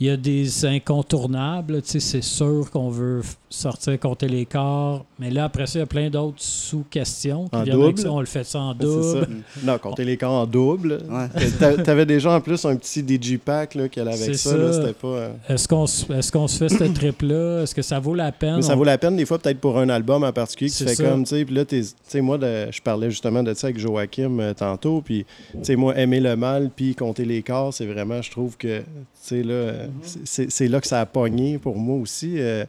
Il 0.01 0.07
y 0.07 0.09
a 0.09 0.17
des 0.17 0.65
incontournables. 0.65 1.81
C'est 1.85 2.21
sûr 2.21 2.69
qu'on 2.69 2.89
veut 2.89 3.21
sortir 3.55 3.99
compter 3.99 4.27
les 4.27 4.45
corps. 4.45 5.05
Mais 5.19 5.29
là, 5.29 5.45
après 5.45 5.65
ça, 5.67 5.79
il 5.79 5.81
y 5.81 5.83
a 5.83 5.87
plein 5.87 6.09
d'autres 6.09 6.41
sous-questions. 6.41 7.47
qui 7.47 7.55
En 7.55 7.63
viennent 7.63 7.81
avec 7.81 7.95
double? 7.95 8.07
ça. 8.07 8.11
On 8.11 8.19
le 8.19 8.25
fait 8.25 8.43
ça 8.43 8.59
en 8.59 8.71
ça. 8.73 8.77
double. 8.79 9.27
Non, 9.63 9.77
compter 9.77 10.03
les 10.05 10.17
camps 10.17 10.41
en 10.41 10.45
double. 10.45 10.99
Ouais. 11.09 11.49
T'a- 11.59 11.77
T'avais 11.83 12.05
déjà 12.05 12.31
en 12.31 12.41
plus 12.41 12.63
un 12.65 12.75
petit 12.75 13.01
Digipack 13.03 13.75
là, 13.75 13.87
qu'elle 13.89 14.07
avait 14.07 14.23
avec 14.23 14.35
C'est 14.35 14.49
ça. 14.49 14.57
là, 14.57 14.71
ça. 14.73 14.81
C'était 14.81 14.93
pas. 14.93 15.07
euh, 15.07 15.29
Est-ce 15.49 15.67
qu'on 15.67 15.87
se 15.87 16.11
est-ce 16.13 16.31
qu'on 16.31 16.47
se 16.47 16.57
fait 16.57 16.69
cette 16.69 16.93
trip-là? 16.95 17.61
Est-ce 17.63 17.73
que 17.75 17.81
ça 17.81 17.99
vaut 17.99 18.15
la 18.15 18.31
peine? 18.31 18.57
Mais 18.57 18.61
ça 18.61 18.73
On- 18.73 18.77
vaut 18.77 18.83
la 18.83 18.97
peine, 18.97 19.15
des 19.15 19.25
fois, 19.25 19.39
peut-être 19.39 19.59
pour 19.59 19.77
un 19.77 19.89
album 19.89 20.23
en 20.23 20.33
particulier, 20.33 20.69
qui 20.69 20.75
C'est 20.77 20.95
fait 20.95 21.03
comme, 21.03 21.23
tu 21.23 21.29
sais, 21.35 21.45
puis 21.45 21.55
là, 21.55 21.65
t'es- 21.65 21.81
tu 21.81 21.89
sais, 22.07 22.21
moi, 22.21 22.37
de- 22.37 22.67
je 22.71 22.81
parlais 22.81 23.09
justement 23.09 23.43
de 23.43 23.53
ça 23.53 23.67
avec 23.67 23.79
Joachim 23.79 24.39
euh, 24.39 24.53
tantôt, 24.53 25.01
puis, 25.01 25.25
tu 25.51 25.59
sais, 25.63 25.75
moi, 25.75 25.97
aimer 25.97 26.19
le 26.19 26.35
mal, 26.35 26.69
puis 26.75 26.95
compter 26.95 27.25
les 27.25 27.41
corps, 27.41 27.73
c'est 27.73 27.85
vraiment, 27.85 28.21
je 28.21 28.31
trouve 28.31 28.57
que, 28.57 28.79
tu 28.79 28.83
sais, 29.21 29.43
là, 29.43 29.55
Mm-hmm. 29.85 30.19
c'est- 30.25 30.51
c'est 30.51 30.67
là 30.67 30.79
que 30.81 30.87
ça 30.87 31.01
a 31.01 31.05
pogné 31.05 31.57
pour 31.57 31.77
moi 31.77 31.97
aussi. 31.99 32.35
euh, 32.37 32.65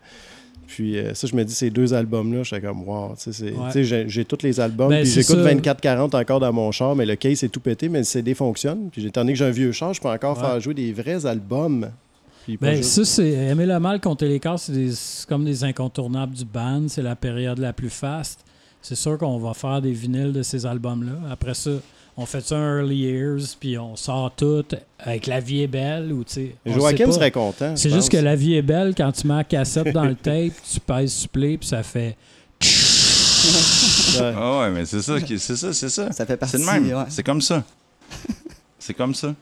puis 0.67 0.99
euh, 0.99 1.15
ça, 1.15 1.27
je 1.27 1.35
me 1.37 1.45
dis, 1.45 1.55
ces 1.55 1.71
deux 1.71 1.95
albums-là, 1.95 2.43
j'étais 2.43 2.67
comme, 2.67 2.83
wow, 2.89 3.15
tu 3.23 3.33
sais, 3.33 4.05
j'ai- 4.09 4.25
tous 4.25 4.43
les 4.43 4.59
albums, 4.61 4.89
Ben, 4.91 5.03
puis 5.03 5.11
j'écoute 5.13 5.37
ça. 5.37 5.55
24-40 5.55 6.15
encore 6.15 6.41
dans 6.41 6.53
mon 6.53 6.71
char, 6.73 6.95
mais 6.97 7.07
le 7.07 7.17
case 7.17 7.43
est 7.45 7.49
tout 7.49 7.61
pété, 7.61 7.89
mais 7.89 7.99
le 7.99 8.05
CD 8.05 8.35
fonctionne. 8.35 8.89
Puis 8.91 9.07
étant 9.07 9.21
donné 9.23 9.33
que 9.33 9.39
j'ai 9.39 9.45
un 9.45 9.51
vieux 9.51 9.73
char, 9.73 9.95
je 9.95 10.01
peux 10.01 10.09
encore 10.09 10.37
Ouais. 10.39 10.45
faire 10.45 10.61
jouer 10.61 10.75
des 10.75 10.93
vrais 10.93 11.25
albums. 11.27 11.91
Puis 12.45 12.57
Ben, 12.61 12.77
juste- 12.77 12.91
ça, 12.91 13.05
c'est. 13.05 13.29
Aimer 13.33 13.67
le 13.67 13.79
mal, 13.81 14.01
compter 14.01 14.29
les 14.29 14.39
des- 14.69 14.93
c'est 14.93 15.27
comme 15.29 15.45
des 15.45 15.65
incontournables 15.65 16.35
du 16.35 16.45
band. 16.45 16.85
C'est 16.89 17.03
la 17.03 17.17
période 17.17 17.59
la 17.59 17.73
plus 17.73 17.91
faste. 17.91 18.41
C'est 18.83 18.95
sûr 18.95 19.19
qu'on 19.19 19.39
va 19.39 19.53
faire 19.53 19.83
des 19.83 19.91
vinyles 19.91 20.33
de 20.33 20.43
ces 20.43 20.65
albums-là. 20.65 21.15
Après 21.31 21.55
ça, 21.55 21.71
on 22.17 22.25
fait 22.25 22.41
ça 22.41 22.57
un 22.57 22.79
Early 22.79 22.97
Years, 22.97 23.57
puis 23.59 23.77
on 23.79 23.95
sort 23.95 24.35
tout 24.35 24.65
avec 24.99 25.27
La 25.27 25.41
vie 25.41 25.63
est 25.63 25.67
belle. 25.67 26.13
Ou, 26.13 26.25
tu 26.25 26.33
sais, 26.33 26.57
on 26.65 26.73
sait 26.73 26.81
Joachim 26.81 27.05
pas. 27.07 27.13
serait 27.13 27.31
content. 27.31 27.77
C'est 27.77 27.91
juste 27.91 28.11
que. 28.11 28.17
La 28.17 28.35
vie 28.37 28.55
est 28.55 28.63
belle, 28.63 28.95
quand 28.97 29.13
tu 29.13 29.27
mets 29.27 29.37
la 29.37 29.45
cassette 29.45 29.93
dans 29.93 30.05
le 30.05 30.15
tape, 30.23 30.53
tu 30.71 30.81
pèses 30.81 31.13
supplé, 31.13 31.59
puis 31.59 31.69
ça 31.69 31.83
fait. 31.83 32.17
Ouais. 32.63 34.33
Ah 34.35 34.61
ouais, 34.61 34.71
mais 34.71 34.87
c'est 34.87 35.03
ça, 35.03 35.19
c'est 35.21 35.57
ça, 35.57 35.73
c'est 35.73 35.89
ça. 35.89 36.11
Ça 36.11 36.27
fait 36.27 36.37
partie. 36.37 36.57
C'est 36.57 36.65
le 36.65 36.81
même. 36.81 36.97
ouais. 36.97 37.05
C'est 37.09 37.23
comme 37.23 37.41
ça. 37.41 37.63
c'est 38.79 38.95
comme 38.95 39.15
ça. 39.15 39.35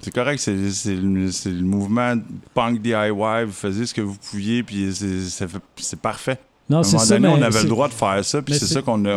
C'est 0.00 0.12
correct, 0.12 0.38
c'est 0.38 0.70
c'est 0.70 0.94
le, 0.94 1.62
mouvement 1.62 2.14
punk 2.54 2.80
DIY. 2.80 3.44
Vous 3.46 3.52
faisiez 3.52 3.86
ce 3.86 3.94
que 3.94 4.00
vous 4.00 4.16
pouviez, 4.16 4.62
puis 4.62 4.94
c'est 4.94 5.22
ça 5.22 5.46
parfait. 6.68 6.74
À 6.74 6.74
Non, 6.74 6.78
un 6.80 6.82
moment 6.86 6.98
ça. 6.98 7.14
donné, 7.18 7.28
on 7.28 7.42
avait 7.42 7.62
le 7.62 7.68
droit 7.68 7.88
de 7.88 7.94
faire 7.94 8.24
ça, 8.24 8.42
puis 8.42 8.54
c'est 8.54 8.66
ça 8.66 8.82
qu'on 8.82 9.04
on, 9.06 9.10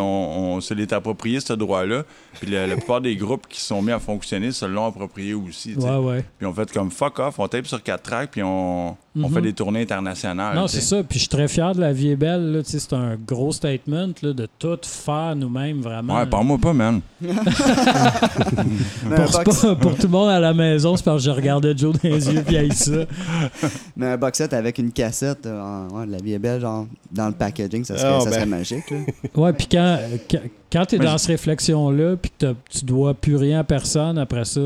on 0.55 0.61
se 0.61 0.73
l'est 0.73 0.91
approprié, 0.93 1.39
ce 1.39 1.53
droit-là. 1.53 2.03
Puis 2.39 2.49
la, 2.49 2.67
la 2.67 2.75
plupart 2.77 3.01
des 3.01 3.15
groupes 3.15 3.47
qui 3.47 3.59
sont 3.61 3.81
mis 3.81 3.91
à 3.91 3.99
fonctionner 3.99 4.51
se 4.51 4.65
l'ont 4.65 4.85
approprié 4.87 5.33
aussi. 5.33 5.75
Ouais, 5.75 5.97
ouais. 5.97 6.25
Puis 6.37 6.47
on 6.47 6.53
fait 6.53 6.71
comme 6.71 6.91
fuck 6.91 7.19
off, 7.19 7.39
on 7.39 7.47
tape 7.47 7.67
sur 7.67 7.81
quatre 7.83 8.03
tracks, 8.03 8.31
puis 8.31 8.41
on, 8.43 8.95
on 9.15 9.27
Mhm. 9.27 9.33
fait 9.33 9.41
des 9.41 9.53
tournées 9.53 9.81
internationales. 9.81 10.55
Non, 10.55 10.67
c'est 10.67 10.79
ça. 10.81 11.03
Puis 11.03 11.19
je 11.19 11.23
suis 11.23 11.27
très 11.29 11.47
fier 11.49 11.73
de 11.75 11.81
La 11.81 11.91
vie 11.91 12.09
est 12.11 12.15
belle. 12.15 12.61
C'est 12.63 12.93
un 12.93 13.15
gros 13.27 13.51
statement 13.51 14.07
là, 14.23 14.31
de 14.33 14.47
tout 14.57 14.77
faire 14.83 15.35
nous-mêmes, 15.35 15.81
vraiment. 15.81 16.15
Ouais, 16.17 16.25
parle-moi 16.25 16.57
pas, 16.59 16.71
man. 16.73 17.01
Pour, 17.21 19.17
box- 19.43 19.61
pas- 19.61 19.75
pour 19.75 19.95
tout 19.95 20.03
le 20.03 20.07
monde 20.09 20.29
à 20.29 20.39
la 20.39 20.53
maison, 20.53 20.95
c'est 20.95 21.03
parce 21.03 21.17
que 21.17 21.23
je 21.29 21.35
regardais 21.35 21.75
Joe 21.75 21.93
dans 21.93 22.09
les 22.09 22.29
yeux 22.31 22.41
puis 22.45 22.55
il 22.55 22.73
ça. 22.73 22.91
Mais 23.97 24.07
un 24.07 24.17
box 24.17 24.37
set 24.37 24.53
avec 24.53 24.77
une 24.77 24.91
cassette, 24.91 25.45
euh, 25.45 25.87
ouais, 25.89 26.05
la 26.07 26.17
vie 26.17 26.33
est 26.33 26.39
belle, 26.39 26.61
genre, 26.61 26.87
dans 27.11 27.27
le 27.27 27.33
packaging, 27.33 27.83
ça 27.83 27.97
serait, 27.97 28.13
Ah, 28.15 28.19
ça 28.21 28.29
ben. 28.29 28.35
serait 28.35 28.45
magique. 28.45 28.89
là. 28.91 28.97
Ouais, 29.35 29.53
puis 29.53 29.67
quand, 29.71 29.97
quand, 30.29 30.39
quand 30.71 30.85
tu 30.85 30.95
es 30.95 30.99
Mais 30.99 31.05
dans 31.05 31.17
cette 31.17 31.27
réflexion-là, 31.31 32.15
puis 32.15 32.31
que 32.37 32.55
tu 32.69 32.85
dois 32.85 33.13
plus 33.13 33.35
rien 33.35 33.59
à 33.59 33.63
personne, 33.63 34.17
après 34.17 34.45
ça, 34.45 34.61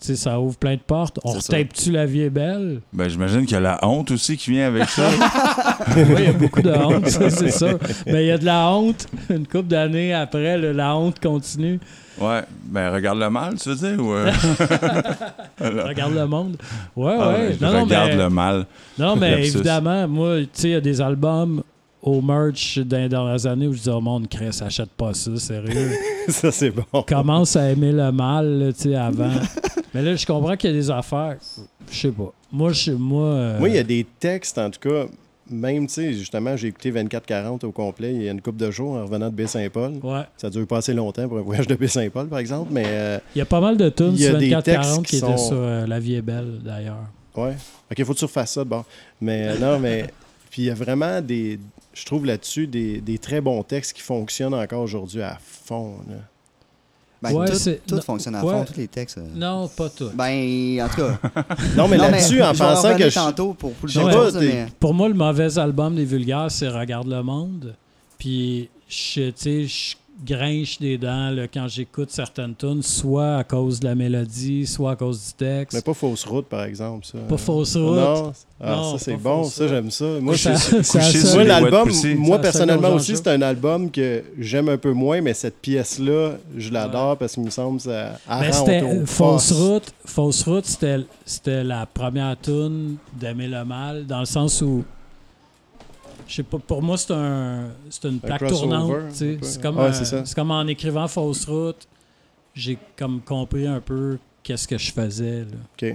tu 0.00 0.06
sais, 0.06 0.16
ça 0.16 0.38
ouvre 0.40 0.56
plein 0.56 0.74
de 0.74 0.80
portes. 0.80 1.18
On 1.24 1.32
retape-tu 1.32 1.90
La 1.90 2.06
vie 2.06 2.22
est 2.22 2.30
belle? 2.30 2.80
Ben, 2.92 3.08
j'imagine 3.08 3.40
qu'il 3.42 3.52
y 3.52 3.56
a 3.56 3.60
la 3.60 3.78
honte 3.82 4.10
aussi 4.12 4.36
qui 4.36 4.50
vient 4.50 4.66
avec 4.68 4.88
ça. 4.88 5.08
oui, 5.96 6.04
il 6.18 6.24
y 6.24 6.26
a 6.28 6.32
beaucoup 6.32 6.62
de 6.62 6.70
honte, 6.72 7.08
ça, 7.08 7.28
c'est 7.30 7.50
ça. 7.50 7.70
Mais 8.06 8.24
il 8.24 8.28
y 8.28 8.30
a 8.30 8.38
de 8.38 8.44
la 8.44 8.68
honte. 8.68 9.06
Une 9.28 9.46
couple 9.46 9.68
d'années 9.68 10.14
après, 10.14 10.56
la 10.72 10.96
honte 10.96 11.18
continue. 11.20 11.80
ouais. 12.20 12.42
Ben, 12.64 12.92
regarde 12.92 13.18
le 13.18 13.30
mal, 13.30 13.54
tu 13.58 13.70
veux 13.70 13.74
dire? 13.74 13.98
Ou, 14.04 14.12
euh, 14.12 14.30
Regarde 15.60 16.14
le 16.14 16.26
monde. 16.26 16.56
Ouais, 16.94 17.16
ah, 17.18 17.28
ouais. 17.30 17.56
Non, 17.60 17.72
non, 17.72 17.84
regarde 17.84 18.10
mais- 18.10 18.16
le 18.16 18.30
mal. 18.30 18.66
Non, 18.98 19.16
mais 19.16 19.46
évidemment, 19.46 20.06
moi, 20.06 20.40
tu 20.40 20.48
sais, 20.52 20.68
il 20.68 20.72
y 20.72 20.74
a 20.74 20.80
des 20.80 21.00
albums 21.00 21.62
au 22.08 22.20
merch 22.22 22.78
dans 22.78 22.96
les 22.98 23.08
dernières 23.08 23.46
années 23.46 23.66
où 23.68 23.72
je 23.72 23.80
dis 23.82 23.90
au 23.90 24.00
monde, 24.00 24.28
Chris, 24.28 24.58
achète 24.60 24.90
pas 24.90 25.14
ça, 25.14 25.36
sérieux. 25.36 25.90
ça, 26.28 26.50
c'est 26.50 26.70
bon. 26.70 26.84
Commence 27.06 27.56
à 27.56 27.70
aimer 27.70 27.92
le 27.92 28.10
mal, 28.12 28.72
tu 28.76 28.82
sais, 28.90 28.94
avant. 28.94 29.30
mais 29.94 30.02
là, 30.02 30.14
je 30.16 30.26
comprends 30.26 30.56
qu'il 30.56 30.70
y 30.70 30.72
a 30.74 30.76
des 30.76 30.90
affaires. 30.90 31.36
Je 31.90 31.96
sais 31.96 32.10
pas. 32.10 32.32
Moi, 32.52 32.72
je 32.72 32.92
moi. 32.92 33.24
euh, 33.26 33.58
Moi, 33.58 33.68
il 33.68 33.74
y 33.74 33.78
a 33.78 33.82
des 33.84 34.06
textes, 34.18 34.58
en 34.58 34.70
tout 34.70 34.80
cas, 34.88 35.06
même, 35.50 35.86
tu 35.86 35.94
sais, 35.94 36.12
justement, 36.12 36.56
j'ai 36.56 36.68
écouté 36.68 36.92
24-40 36.92 37.64
au 37.64 37.72
complet 37.72 38.12
il 38.14 38.22
y 38.22 38.28
a 38.28 38.32
une 38.32 38.40
couple 38.42 38.58
de 38.58 38.70
jours 38.70 38.96
en 38.96 39.02
revenant 39.04 39.30
de 39.30 39.34
Baie-Saint-Paul. 39.34 39.94
Ouais. 40.02 40.22
Ça 40.36 40.50
dure 40.50 40.66
pas 40.66 40.78
assez 40.78 40.92
longtemps 40.92 41.26
pour 41.26 41.38
un 41.38 41.42
voyage 41.42 41.66
de 41.66 41.74
Baie-Saint-Paul, 41.74 42.28
par 42.28 42.38
exemple, 42.38 42.68
mais 42.72 42.84
euh, 42.86 43.18
Il 43.34 43.38
y 43.38 43.42
a 43.42 43.46
pas 43.46 43.60
mal 43.60 43.76
de 43.78 43.88
tunes 43.88 44.12
Il 44.14 44.22
sur 44.24 44.36
des 44.38 44.50
24-40 44.50 44.62
textes 44.62 44.96
qui 44.96 45.02
qui 45.04 45.16
étaient 45.16 45.26
sont- 45.26 45.48
sur 45.48 45.56
euh, 45.58 45.86
La 45.86 45.98
vie 46.00 46.16
est 46.16 46.22
belle, 46.22 46.58
d'ailleurs. 46.62 47.04
ouais. 47.36 47.54
OK, 47.90 48.04
faut 48.04 48.12
que 48.12 48.18
tu 48.18 48.24
refasses 48.26 48.52
ça, 48.52 48.64
bon. 48.64 48.84
Mais 49.20 49.58
non, 49.58 49.78
mais... 49.78 50.06
Puis 50.50 50.62
il 50.62 50.64
y 50.66 50.70
a 50.70 50.74
vraiment 50.74 51.20
des... 51.22 51.58
Je 51.98 52.04
trouve 52.06 52.24
là-dessus 52.26 52.66
des, 52.66 53.00
des 53.00 53.18
très 53.18 53.40
bons 53.40 53.62
textes 53.62 53.92
qui 53.94 54.02
fonctionnent 54.02 54.54
encore 54.54 54.82
aujourd'hui 54.82 55.22
à 55.22 55.38
fond. 55.40 55.96
là. 56.08 56.14
Ben, 57.20 57.32
Ouais, 57.32 57.48
tout, 57.48 57.54
c'est- 57.56 57.80
tout 57.84 57.96
non, 57.96 58.00
fonctionne 58.02 58.36
à 58.36 58.44
ouais. 58.44 58.52
fond, 58.52 58.64
tous 58.64 58.76
les 58.76 58.86
textes. 58.86 59.18
euh. 59.18 59.22
Non, 59.34 59.66
pas 59.66 59.88
tout. 59.88 60.10
Ben, 60.14 60.80
en 60.80 60.88
tout 60.88 60.96
cas. 61.02 61.18
Non, 61.76 61.88
mais 61.88 61.96
Non, 61.96 62.04
là-dessus, 62.04 62.40
en 62.42 62.54
pensant 62.54 62.96
que... 62.96 63.10
je- 63.10 63.14
tantôt 63.14 63.54
pour, 63.54 63.72
pour 63.72 63.88
chose, 63.88 64.34
t'es- 64.34 64.46
mais- 64.46 64.66
Pour 64.78 64.94
moi, 64.94 65.08
le 65.08 65.14
mauvais 65.14 65.58
album 65.58 65.96
des 65.96 66.04
vulgaires, 66.04 66.46
c'est 66.50 66.68
Regarde 66.68 67.08
le 67.08 67.20
monde. 67.24 67.74
Puis, 68.18 68.68
je, 68.88 69.30
tu 69.30 69.32
sais, 69.36 69.64
je 69.64 69.96
grinche 70.24 70.78
des 70.78 70.98
dents 70.98 71.30
là, 71.30 71.46
quand 71.46 71.68
j'écoute 71.68 72.10
certaines 72.10 72.54
tunes, 72.54 72.82
soit 72.82 73.36
à 73.36 73.44
cause 73.44 73.80
de 73.80 73.86
la 73.86 73.94
mélodie, 73.94 74.66
soit 74.66 74.92
à 74.92 74.96
cause 74.96 75.26
du 75.28 75.32
texte. 75.34 75.74
Mais 75.74 75.82
pas 75.82 75.94
fausse 75.94 76.24
route, 76.24 76.46
par 76.46 76.64
exemple, 76.64 77.06
ça. 77.06 77.18
Pas 77.28 77.36
fausse 77.36 77.76
route. 77.76 77.96
Non, 77.96 78.32
ah, 78.60 78.76
Non, 78.76 78.92
ça 78.92 79.04
c'est 79.04 79.16
bon, 79.16 79.44
ça 79.44 79.68
j'aime 79.68 79.90
ça. 79.90 80.04
Moi, 80.20 80.36
Ça- 80.36 80.54
je 80.54 80.58
suis- 80.58 80.84
ça- 80.84 80.98
couché 80.98 81.18
ça- 81.18 81.26
sur 81.26 81.34
Moi, 81.34 81.42
les 81.44 81.48
l'album, 81.48 81.88
moi 82.18 82.36
Ça, 82.36 82.42
personnellement 82.42 82.88
ça, 82.88 82.94
aussi, 82.94 83.16
c'est 83.16 83.28
un 83.28 83.42
album 83.42 83.90
que 83.90 84.24
j'aime 84.38 84.68
un 84.68 84.78
peu 84.78 84.92
moins, 84.92 85.20
mais 85.20 85.34
cette 85.34 85.58
pièce-là, 85.60 86.32
je 86.56 86.70
l'adore 86.72 87.16
parce 87.16 87.34
qu'il 87.34 87.44
me 87.44 87.50
semble 87.50 87.76
que 87.78 87.84
ça 87.84 88.18
Mais 88.40 88.52
c'était 88.52 88.82
Fausse. 89.06 89.52
Route. 89.52 89.92
Fausse 90.04 90.42
Route, 90.42 90.66
c'était, 90.66 90.98
c'était 91.24 91.62
la 91.64 91.86
première 91.86 92.36
tune 92.40 92.96
d'Aimer 93.18 93.46
le 93.48 93.64
mal, 93.64 94.06
dans 94.06 94.20
le 94.20 94.26
sens 94.26 94.60
où. 94.62 94.84
Je 96.28 96.34
sais 96.34 96.42
pas, 96.42 96.58
pour 96.58 96.82
moi, 96.82 96.96
c'est 96.98 97.12
un, 97.12 97.68
c'est 97.90 98.04
une 98.06 98.20
plaque 98.20 98.46
tournante. 98.46 98.92
C'est 99.12 99.38
comme, 99.62 99.78
Ouais, 99.78 99.84
euh, 99.86 100.22
c'est 100.24 100.34
comme 100.34 100.50
en 100.50 100.66
écrivant 100.66 101.08
Fausse 101.08 101.46
Route, 101.46 101.88
j'ai 102.54 102.78
comme 102.96 103.20
compris 103.22 103.66
un 103.66 103.80
peu 103.80 104.18
qu'est-ce 104.42 104.68
que 104.68 104.76
je 104.78 104.92
faisais. 104.92 105.40
là. 105.40 105.56
OK. 105.90 105.94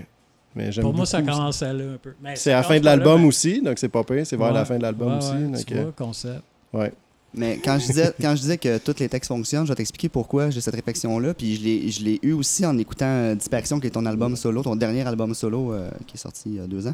Mais 0.55 0.71
j'aime 0.71 0.83
Pour 0.83 0.93
moi, 0.93 1.05
ça 1.05 1.21
commençait 1.21 1.71
là 1.73 1.83
un 1.93 1.97
peu. 1.97 2.13
Mais 2.21 2.35
C'est 2.35 2.51
à 2.51 2.57
la 2.57 2.63
fin 2.63 2.75
de 2.75 2.79
commence 2.79 2.85
l'album 2.97 3.21
mais- 3.21 3.27
aussi, 3.27 3.61
donc 3.61 3.79
c'est 3.79 3.89
pas 3.89 4.03
pire. 4.03 4.25
C'est 4.25 4.35
vers 4.37 4.47
Ouais. 4.47 4.53
la 4.53 4.65
fin 4.65 4.77
de 4.77 4.81
l'album 4.83 5.11
Ouais, 5.13 5.17
aussi. 5.17 5.31
ouais, 5.31 5.47
donc, 5.47 5.65
tu 5.65 5.73
vois, 5.75 5.91
concept. 5.95 6.43
euh, 6.75 6.79
ouais. 6.79 6.93
Mais 7.35 7.59
quand 7.63 7.79
je 7.79 7.87
disais, 7.87 8.13
quand 8.21 8.35
je 8.35 8.41
disais 8.41 8.57
que 8.59 8.77
tous 8.77 8.99
les 8.99 9.09
textes 9.09 9.27
fonctionnent, 9.29 9.65
je 9.65 9.71
vais 9.71 9.75
t'expliquer 9.75 10.09
pourquoi 10.09 10.51
j'ai 10.51 10.61
cette 10.61 10.75
réflexion-là. 10.75 11.33
Puis 11.33 11.55
je 11.55 11.63
l'ai, 11.63 11.89
je 11.89 12.03
l'ai 12.03 12.19
eu 12.21 12.33
aussi 12.33 12.63
en 12.63 12.77
écoutant 12.77 13.07
euh, 13.07 13.33
Dispersion, 13.35 13.79
qui 13.79 13.87
est 13.87 13.91
ton 13.91 14.05
album 14.05 14.35
solo, 14.35 14.61
ton 14.61 14.75
dernier 14.75 15.01
album 15.07 15.33
solo 15.33 15.73
euh, 15.73 15.89
qui 16.05 16.15
est 16.15 16.19
sorti 16.19 16.43
il 16.49 16.55
y 16.55 16.59
a 16.59 16.67
deux 16.67 16.85
ans. 16.87 16.93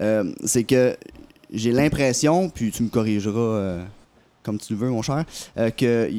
Euh, 0.00 0.32
c'est 0.46 0.64
que 0.64 0.96
j'ai 1.54 1.72
l'impression, 1.72 2.50
puis 2.50 2.70
tu 2.70 2.82
me 2.82 2.88
corrigeras 2.88 3.38
euh, 3.40 3.84
comme 4.42 4.58
tu 4.58 4.74
veux, 4.74 4.90
mon 4.90 5.00
cher, 5.02 5.24
euh, 5.56 5.70
que 5.70 6.10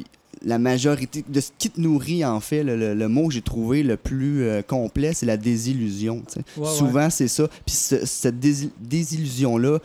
la 0.44 0.58
majorité 0.60 1.24
de 1.28 1.40
ce 1.40 1.50
qui 1.58 1.70
te 1.70 1.80
nourrit, 1.80 2.26
en 2.26 2.40
fait, 2.40 2.64
le, 2.64 2.76
le- 2.76 2.94
le 2.94 3.08
mot 3.08 3.28
que 3.28 3.34
j'ai 3.34 3.42
trouvé 3.42 3.84
le 3.84 3.98
plus 3.98 4.44
euh, 4.44 4.62
complet, 4.62 5.14
c'est 5.14 5.26
la 5.26 5.38
désillusion. 5.38 6.24
Ouais. 6.58 6.68
Souvent, 6.68 7.10
c'est 7.10 7.28
ça. 7.28 7.48
Puis 7.66 7.76
ce- 7.76 8.06
cette 8.06 8.40
dési- 8.40 8.70
désillusion-là 8.80 9.80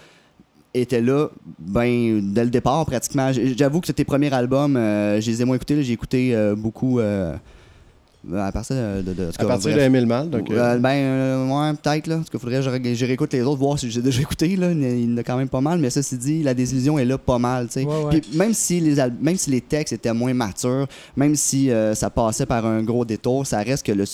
était 0.74 1.00
là 1.00 1.28
ben, 1.58 2.20
dès 2.32 2.44
le 2.44 2.50
départ, 2.50 2.84
pratiquement. 2.86 3.30
J'avoue 3.56 3.80
que 3.80 3.90
tes 3.92 4.04
premiers 4.04 4.32
albums, 4.32 4.74
je 4.76 5.30
les 5.30 5.42
ai 5.42 5.44
moins 5.44 5.56
écoutés. 5.56 5.82
J'ai 5.82 5.92
écouté 5.92 6.52
beaucoup. 6.56 7.00
Euh, 8.30 8.46
à 8.46 8.52
partir 8.52 8.76
de, 8.76 9.02
de, 9.02 9.14
de, 9.14 9.30
à 9.38 9.44
partir 9.44 9.74
de 9.74 9.80
Emile 9.80 10.06
Mal, 10.06 10.28
donc. 10.28 10.48
ben, 10.50 11.48
ouais, 11.48 11.72
peut-être, 11.82 12.06
là. 12.06 12.16
Parce 12.16 12.28
qu'il 12.28 12.38
faudrait 12.38 12.58
que 12.58 12.94
je, 12.94 13.06
réécoute 13.06 13.32
les 13.32 13.40
autres, 13.42 13.58
voir 13.58 13.78
si 13.78 13.90
j'ai 13.90 14.02
déjà 14.02 14.20
écouté, 14.22 14.56
là. 14.56 14.70
Il 14.72 15.10
y 15.10 15.14
en 15.14 15.16
a 15.16 15.22
quand 15.22 15.36
même 15.36 15.48
pas 15.48 15.60
mal, 15.60 15.78
mais 15.78 15.90
ça, 15.90 16.02
c'est 16.02 16.18
dit, 16.18 16.42
la 16.42 16.54
désillusion 16.54 16.98
est 16.98 17.04
là 17.04 17.16
pas 17.18 17.38
mal, 17.38 17.68
tu 17.68 17.80
sais. 17.80 17.86
Puis 18.10 18.22
même 18.34 18.52
si, 18.52 18.80
les 18.80 18.96
même 19.20 19.36
si 19.36 19.50
les 19.50 19.60
textes 19.60 19.92
étaient 19.92 20.12
moins 20.12 20.34
matures, 20.34 20.86
même 21.16 21.34
si 21.34 21.70
ça 21.94 22.10
passait 22.10 22.46
par 22.46 22.66
un 22.66 22.82
gros 22.82 23.04
détour, 23.04 23.46
ça 23.46 23.58
reste 23.62 23.86
que 23.86 23.92
le 23.92 24.04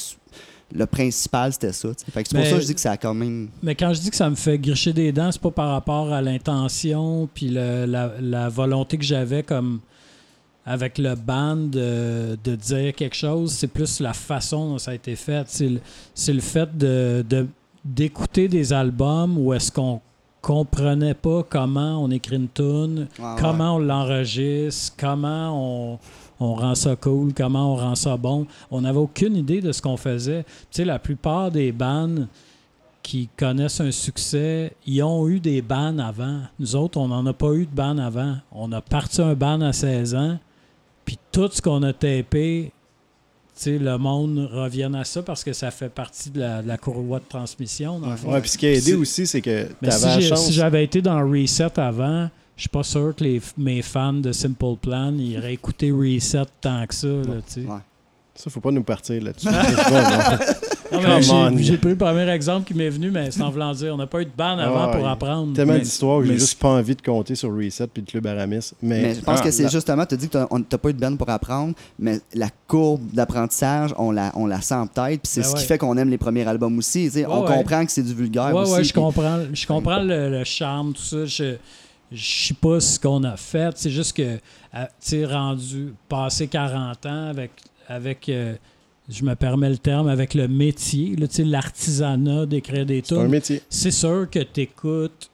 le 0.75 0.87
principal, 0.87 1.53
c'était 1.53 1.73
ça. 1.73 1.89
c'est 1.97 2.13
pour 2.13 2.45
ça 2.45 2.53
que 2.53 2.61
je 2.61 2.67
dis 2.67 2.75
que 2.75 2.81
ça 2.81 2.93
a 2.93 2.97
quand 2.97 3.15
même. 3.15 3.49
Mais 3.63 3.75
quand 3.75 3.93
je 3.93 4.01
dis 4.01 4.11
que 4.11 4.17
ça 4.17 4.29
me 4.29 4.35
fait 4.35 4.59
gricher 4.59 4.93
des 4.93 5.13
dents, 5.13 5.31
c'est 5.31 5.41
pas 5.41 5.51
par 5.51 5.71
rapport 5.71 6.13
à 6.13 6.21
l'intention 6.21 7.29
puis 7.33 7.49
la, 7.51 8.49
volonté 8.49 8.99
que 8.99 9.05
j'avais 9.05 9.43
comme 9.43 9.81
avec 10.67 10.99
le 10.99 11.15
band 11.15 11.57
de, 11.57 12.37
dire 12.45 12.93
quelque 12.95 13.15
chose, 13.15 13.53
c'est 13.53 13.69
plus 13.69 14.01
la 14.01 14.13
façon 14.13 14.71
dont 14.71 14.79
ça 14.79 14.91
a 14.91 14.95
été 14.95 15.15
fait. 15.15 15.47
C'est 15.49 16.33
le, 16.33 16.41
fait 16.41 16.77
de, 16.77 17.25
d'écouter 17.85 18.49
des 18.49 18.73
albums 18.73 19.39
où 19.39 19.55
est-ce 19.55 19.71
qu'on 19.71 20.01
comprenait 20.43 21.15
pas 21.15 21.45
comment 21.49 22.03
on 22.03 22.11
écrit 22.11 22.37
une 22.37 22.49
tune, 22.49 23.07
comment 23.39 23.77
on 23.77 23.79
l'enregistre, 23.79 24.95
comment 24.99 25.95
on 25.95 25.99
on 26.39 26.55
rend 26.55 26.75
ça 26.75 26.97
cool, 26.97 27.33
comment 27.33 27.73
on 27.73 27.77
rend 27.77 27.95
ça 27.95 28.17
bon. 28.17 28.47
On 28.71 28.83
n'avait 28.83 28.99
aucune 28.99 29.37
idée 29.37 29.61
de 29.61 29.73
ce 29.73 29.81
qu'on 29.81 29.97
faisait. 29.97 30.45
Tu 30.45 30.67
sais, 30.71 30.85
la 30.85 30.99
plupart 30.99 31.51
des 31.51 31.73
bands 31.73 32.27
qui 33.03 33.29
connaissent 33.37 33.81
un 33.81 33.91
succès, 33.91 34.73
ils 34.87 35.03
ont 35.03 35.29
eu 35.29 35.41
des 35.41 35.63
bands 35.63 35.99
avant. 35.99 36.41
Nous 36.59 36.77
autres, 36.77 36.99
on 36.99 37.09
n'en 37.09 37.25
a 37.25 37.33
pas 37.33 37.53
eu 37.53 37.65
de 37.65 37.75
bands 37.75 37.99
avant. 37.99 38.37
On 38.53 38.71
a 38.73 38.81
parti 38.81 39.23
un 39.23 39.35
band 39.35 39.61
à 39.61 39.73
16 39.73 40.15
ans, 40.15 40.39
puis 41.07 41.19
tout 41.33 41.49
ce 41.51 41.63
qu'on 41.63 41.83
a 41.83 41.95
tapé, 41.95 42.73
sais, 43.55 43.79
le 43.79 43.97
monde 43.97 44.49
revient 44.53 44.91
à 44.95 45.05
ça 45.05 45.23
parce 45.23 45.43
que 45.43 45.53
ça 45.53 45.71
fait 45.71 45.89
partie 45.89 46.31
de 46.31 46.41
la, 46.41 46.77
courroie 46.77 47.21
de 47.21 47.25
transmission. 47.29 48.01
Oui, 48.25 48.41
puis 48.41 48.51
ce 48.51 48.59
qui 48.59 48.67
a 48.67 48.73
aidé 48.73 48.95
aussi, 48.95 49.27
c'est 49.27 49.41
que 49.41 49.69
si 49.91 50.53
j'avais 50.53 50.85
été 50.85 51.01
dans 51.01 51.19
Reset 51.27 51.79
avant, 51.81 52.29
je 52.57 52.63
suis 52.63 52.69
pas 52.69 52.83
sûr 52.83 53.15
que 53.17 53.25
les, 53.25 53.41
mes 53.57 53.83
fans 53.83 54.15
de 54.15 54.33
Simple 54.33 54.77
Plan 54.81 55.15
iraient 55.17 55.55
écouter 55.55 55.91
Reset 55.91 56.45
tant 56.61 56.87
que 56.87 56.95
ça. 56.95 57.07
Là, 57.07 57.35
ouais. 57.57 57.81
Ça, 58.35 58.51
faut 58.51 58.61
pas 58.61 58.71
nous 58.71 58.83
partir 58.83 59.23
là-dessus. 59.23 59.49
j'ai 61.59 61.77
pris 61.79 61.91
le 61.91 61.97
premier 61.97 62.29
exemple 62.31 62.67
qui 62.67 62.75
m'est 62.75 62.89
venu, 62.89 63.11
mais 63.11 63.31
sans 63.31 63.51
vouloir 63.51 63.75
dire, 63.75 63.95
on 63.95 63.97
n'a 63.97 64.07
pas 64.07 64.21
eu 64.21 64.25
de 64.25 64.31
ban 64.37 64.59
avant 64.59 64.91
pour 64.91 65.07
apprendre. 65.07 65.53
Tellement 65.55 65.79
d'histoires 65.79 66.23
j'ai 66.25 66.35
juste 66.35 66.59
pas 66.59 66.71
envie 66.71 66.95
de 66.95 67.03
compter 67.03 67.35
sur 67.35 67.55
Reset 67.55 67.87
puis 67.89 68.03
le 68.03 68.11
Club 68.11 68.27
Aramis. 68.27 68.71
Mais, 68.83 69.15
je 69.15 69.21
pense 69.21 69.41
que 69.41 69.51
c'est 69.51 69.71
justement, 69.71 70.07
tu 70.07 70.15
as 70.15 70.19
dit 70.19 70.29
que 70.29 70.39
tu 70.39 70.55
n'as 70.55 70.79
pas 70.79 70.89
eu 70.89 70.95
de 70.95 71.01
ban 71.01 71.17
pour 71.17 71.29
apprendre, 71.29 71.75
mais 71.99 72.21
la 72.35 72.49
courbe 72.67 73.03
d'apprentissage, 73.13 73.95
on 73.99 74.11
la, 74.11 74.33
on 74.35 74.47
la 74.47 74.61
sent 74.61 74.83
peut-être, 74.95 75.23
puis 75.23 75.31
c'est 75.31 75.43
ben 75.43 75.49
ce 75.49 75.55
qui 75.57 75.65
fait 75.65 75.79
qu'on 75.79 75.97
aime 75.97 76.11
les 76.11 76.19
premiers 76.19 76.47
albums 76.47 76.79
aussi. 76.79 77.11
on 77.29 77.43
comprend 77.43 77.85
que 77.85 77.93
c'est 77.93 78.03
du 78.03 78.15
vulgaire 78.15 78.55
aussi. 78.55 78.73
Oui, 78.73 78.85
je 78.85 78.93
comprends, 78.93 79.41
je 79.53 79.67
comprends 79.67 80.01
le, 80.03 80.43
charme, 80.45 80.93
tout 80.93 81.03
ça. 81.03 81.25
Je, 81.25 81.57
je 82.13 82.47
sais 82.47 82.55
pas 82.55 82.81
ce 82.81 83.01
qu'on 83.01 83.25
a 83.25 83.37
fait. 83.37 83.73
C'est 83.77 83.91
juste 83.91 84.17
que, 84.17 84.39
tu 85.05 85.25
rendu, 85.25 85.95
passé 86.09 86.47
40 86.47 87.07
ans 87.07 87.29
avec 87.29 87.51
avec, 87.89 88.29
euh, 88.29 88.55
je 89.09 89.25
me 89.25 89.35
permets 89.35 89.71
le 89.71 89.79
terme, 89.79 90.09
avec 90.09 90.35
le 90.35 90.49
métier, 90.49 91.17
l'artisanat 91.39 92.47
d'écrire 92.47 92.87
des 92.87 93.03
tunes. 93.03 93.17
C'est 93.19 93.23
un 93.23 93.29
métier. 93.29 93.63
C'est 93.69 93.91
sûr 93.91 94.29
que 94.31 94.41
tu 94.41 94.63
écoutes 94.63 95.31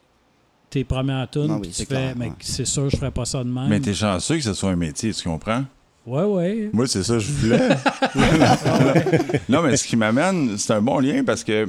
tes 0.70 0.84
premières 0.84 1.28
tunes, 1.30 1.50
ah 1.50 1.60
tu 1.62 1.84
fais, 1.84 2.14
mais 2.14 2.32
c'est 2.40 2.64
sûr, 2.64 2.88
je 2.88 2.96
ferais 2.96 3.10
pas 3.10 3.24
ça 3.24 3.44
de 3.44 3.48
même. 3.48 3.68
Mais 3.68 3.80
t'es 3.80 3.94
chanceux 3.94 4.36
que 4.36 4.42
ce 4.42 4.54
soit 4.54 4.70
un 4.70 4.76
métier, 4.76 5.12
tu 5.12 5.28
comprends? 5.28 5.64
Ouais, 6.06 6.24
ouais. 6.24 6.70
Moi, 6.72 6.86
c'est 6.86 7.02
ça, 7.02 7.18
je 7.18 7.30
voulais. 7.30 7.58
non, 9.48 9.62
mais 9.62 9.76
ce 9.76 9.86
qui 9.86 9.96
m'amène, 9.96 10.58
c'est 10.58 10.72
un 10.72 10.82
bon 10.82 10.98
lien 10.98 11.22
parce 11.24 11.44
que 11.44 11.68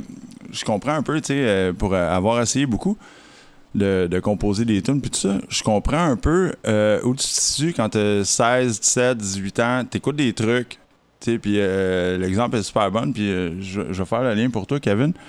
je 0.51 0.65
comprends 0.65 0.93
un 0.93 1.03
peu, 1.03 1.19
tu 1.21 1.27
sais, 1.27 1.37
euh, 1.37 1.73
pour 1.73 1.93
avoir 1.93 2.41
essayé 2.41 2.65
beaucoup 2.65 2.97
de, 3.75 4.19
composer 4.21 4.65
des 4.65 4.81
tunes 4.81 5.01
puis 5.01 5.11
tout 5.11 5.19
ça, 5.19 5.37
je 5.49 5.63
comprends 5.63 6.03
un 6.03 6.15
peu 6.15 6.53
euh, 6.65 7.01
où 7.03 7.15
tu 7.15 7.25
te 7.25 7.31
situes 7.31 7.73
quand 7.73 7.89
tu 7.89 7.97
as 7.97 8.23
16, 8.23 8.79
17, 8.79 9.17
18 9.17 9.59
ans, 9.59 9.83
tu 9.89 9.97
écoutes 9.97 10.15
des 10.15 10.33
trucs, 10.33 10.79
puis 11.23 11.55
euh, 11.57 12.17
l'exemple 12.17 12.57
est 12.57 12.63
super 12.63 12.91
bon, 12.91 13.11
puis 13.11 13.29
euh, 13.29 13.61
je, 13.61 13.81
vais 13.81 14.05
faire 14.05 14.23
le 14.23 14.33
lien 14.33 14.49
pour 14.49 14.67
toi, 14.67 14.79
Kevin. 14.79 15.13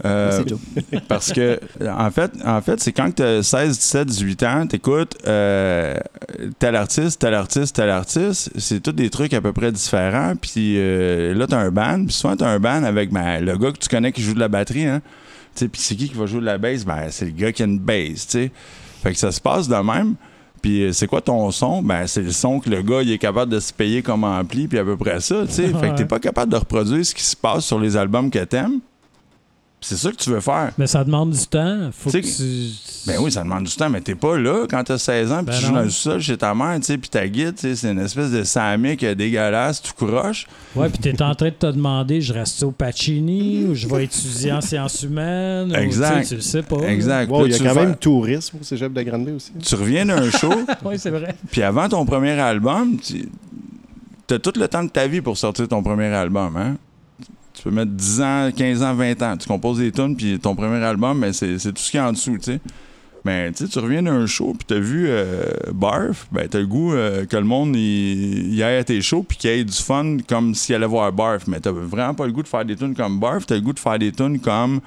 parce 1.08 1.32
que, 1.32 1.58
en 1.84 2.08
fait, 2.12 2.30
en 2.44 2.60
fait 2.60 2.78
c'est 2.78 2.92
quand 2.92 3.12
tu 3.12 3.20
as 3.20 3.42
16, 3.42 3.76
17, 3.78 4.06
18 4.06 4.42
ans, 4.44 4.66
tu 4.68 4.76
écoutes 4.76 5.16
tel 5.24 6.76
artiste, 6.76 7.20
tel 7.20 7.34
artiste, 7.34 7.74
tel 7.74 7.90
artiste, 7.90 8.52
c'est 8.56 8.80
tous 8.80 8.92
des 8.92 9.10
trucs 9.10 9.34
à 9.34 9.40
peu 9.40 9.52
près 9.52 9.72
différents, 9.72 10.34
puis 10.40 10.76
là, 10.76 11.46
tu 11.48 11.54
as 11.54 11.58
un 11.58 11.72
band, 11.72 12.04
puis 12.04 12.14
souvent, 12.14 12.36
tu 12.36 12.44
as 12.44 12.48
un 12.48 12.60
band 12.60 12.84
avec 12.84 13.10
ben, 13.10 13.40
le 13.40 13.58
gars 13.58 13.72
que 13.72 13.78
tu 13.78 13.88
connais 13.88 14.12
qui 14.12 14.22
joue 14.22 14.34
de 14.34 14.40
la 14.40 14.46
batterie, 14.46 14.86
hein. 14.86 15.02
Puis 15.56 15.82
c'est 15.82 15.96
qui 15.96 16.08
qui 16.08 16.14
va 16.14 16.26
jouer 16.26 16.40
de 16.40 16.46
la 16.46 16.58
bass? 16.58 16.84
Ben, 16.84 17.08
c'est 17.10 17.24
le 17.24 17.32
gars 17.32 17.50
qui 17.50 17.62
a 17.62 17.66
une 17.66 17.80
bass, 17.80 18.28
sais. 18.28 18.52
Fait 19.02 19.12
que 19.12 19.18
ça 19.18 19.32
se 19.32 19.40
passe 19.40 19.68
de 19.68 19.74
même. 19.74 20.14
Puis 20.60 20.82
euh, 20.82 20.92
c'est 20.92 21.06
quoi 21.06 21.20
ton 21.20 21.50
son? 21.50 21.82
Ben, 21.82 22.06
c'est 22.06 22.22
le 22.22 22.32
son 22.32 22.60
que 22.60 22.70
le 22.70 22.82
gars 22.82 23.02
il 23.02 23.12
est 23.12 23.18
capable 23.18 23.52
de 23.52 23.60
se 23.60 23.72
payer 23.72 24.02
comme 24.02 24.24
ampli, 24.24 24.68
puis 24.68 24.78
à 24.78 24.84
peu 24.84 24.96
près 24.96 25.20
ça, 25.20 25.46
tu 25.46 25.52
sais. 25.52 25.68
Fait 25.68 25.90
que 25.90 25.96
t'es 25.96 26.04
pas 26.04 26.18
capable 26.18 26.52
de 26.52 26.56
reproduire 26.56 27.04
ce 27.04 27.14
qui 27.14 27.24
se 27.24 27.36
passe 27.36 27.64
sur 27.64 27.78
les 27.78 27.96
albums 27.96 28.30
que 28.30 28.44
t'aimes. 28.44 28.80
C'est 29.80 29.96
ça 29.96 30.10
que 30.10 30.16
tu 30.16 30.30
veux 30.30 30.40
faire. 30.40 30.72
Mais 30.76 30.88
ça 30.88 31.04
demande 31.04 31.30
du 31.30 31.46
temps. 31.46 31.90
Faut 31.92 32.10
que 32.10 32.18
tu... 32.18 32.72
Ben 33.06 33.16
oui, 33.20 33.30
ça 33.30 33.44
demande 33.44 33.64
du 33.64 33.74
temps, 33.74 33.88
mais 33.88 34.00
t'es 34.00 34.16
pas 34.16 34.36
là 34.36 34.66
quand 34.68 34.82
t'as 34.82 34.98
16 34.98 35.32
ans, 35.32 35.36
puis 35.44 35.46
ben 35.46 35.52
tu 35.58 35.66
joues 35.66 35.72
dans 35.72 35.82
le 35.82 35.90
sol 35.90 36.20
chez 36.20 36.36
ta 36.36 36.52
mère, 36.54 36.76
tu 36.80 36.86
sais, 36.86 36.98
puis 36.98 37.08
ta 37.08 37.26
guide, 37.28 37.54
c'est 37.56 37.84
une 37.84 38.00
espèce 38.00 38.32
de 38.32 38.42
samique 38.42 39.04
dégueulasse, 39.04 39.80
tu 39.80 39.92
croches. 39.92 40.46
Ouais, 40.74 40.88
puis 40.88 40.98
t'es 40.98 41.22
en 41.22 41.34
train 41.34 41.46
de 41.46 41.52
te 41.52 41.66
demander, 41.66 42.20
je 42.20 42.32
reste 42.32 42.62
au 42.64 42.72
Pacini 42.72 43.64
ou 43.64 43.74
je 43.74 43.86
vais 43.86 44.04
étudier 44.04 44.52
en 44.52 44.60
sciences 44.60 45.02
humaines. 45.04 45.72
Exact. 45.74 46.26
tu, 46.26 46.34
le 46.34 46.40
sais 46.40 46.62
pas. 46.62 46.80
Exact. 46.88 47.30
il 47.46 47.52
y 47.52 47.54
a 47.54 47.58
quand 47.58 47.80
même 47.80 47.96
tourisme 47.96 48.58
au 48.60 48.64
cégep 48.64 48.92
de 48.92 49.02
Grande 49.02 49.28
aussi. 49.28 49.52
Tu 49.62 49.74
reviens 49.76 50.04
d'un 50.04 50.30
show. 50.30 50.52
oui, 50.84 50.98
c'est 50.98 51.10
vrai. 51.10 51.34
Puis 51.50 51.62
avant 51.62 51.88
ton 51.88 52.04
premier 52.04 52.38
album, 52.38 52.98
tu 53.00 53.28
as 54.30 54.38
tout 54.38 54.52
le 54.56 54.66
temps 54.68 54.82
de 54.82 54.90
ta 54.90 55.06
vie 55.06 55.20
pour 55.20 55.38
sortir 55.38 55.68
ton 55.68 55.82
premier 55.82 56.06
album, 56.06 56.56
hein? 56.56 56.76
Tu 57.58 57.64
peux 57.64 57.70
mettre 57.70 57.90
10 57.90 58.20
ans, 58.20 58.50
15 58.56 58.82
ans, 58.84 58.94
20 58.94 59.22
ans. 59.22 59.36
Tu 59.36 59.48
composes 59.48 59.78
des 59.78 59.90
tunes, 59.90 60.16
puis 60.16 60.38
ton 60.38 60.54
premier 60.54 60.82
album, 60.84 61.24
c'est, 61.32 61.58
tout 61.58 61.72
ce 61.76 61.90
qui 61.90 61.96
est 61.96 62.00
en 62.00 62.12
dessous, 62.12 62.38
tu 62.38 62.52
sais. 62.52 62.60
Mais 63.24 63.50
tu 63.50 63.78
reviens 63.80 64.02
d'un 64.02 64.26
show, 64.26 64.54
puis 64.56 64.64
t'as 64.64 64.78
vu 64.78 65.06
euh, 65.08 65.44
Barf, 65.72 66.28
ben 66.30 66.46
t'as 66.48 66.60
le 66.60 66.68
goût 66.68 66.94
euh, 66.94 67.26
que 67.26 67.36
le 67.36 67.42
monde 67.42 67.74
y, 67.74 68.62
aille 68.62 68.76
à 68.76 68.84
tes 68.84 69.02
shows, 69.02 69.24
puis 69.24 69.36
qu'il 69.36 69.50
y 69.50 69.54
ait 69.54 69.64
du 69.64 69.72
fun 69.76 70.18
comme 70.28 70.54
s'il 70.54 70.76
allait 70.76 70.86
voir 70.86 71.12
Barf. 71.12 71.48
Mais 71.48 71.58
t'as 71.58 71.72
vraiment 71.72 72.14
pas 72.14 72.26
le 72.26 72.32
goût 72.32 72.44
de 72.44 72.48
faire 72.48 72.64
des 72.64 72.76
tunes 72.76 72.94
comme 72.94 73.18
Barf, 73.18 73.44
t'as 73.44 73.56
le 73.56 73.60
goût 73.60 73.72
de 73.72 73.80
faire 73.80 73.98
des 73.98 74.12
tunes 74.12 74.38
comme 74.38 74.80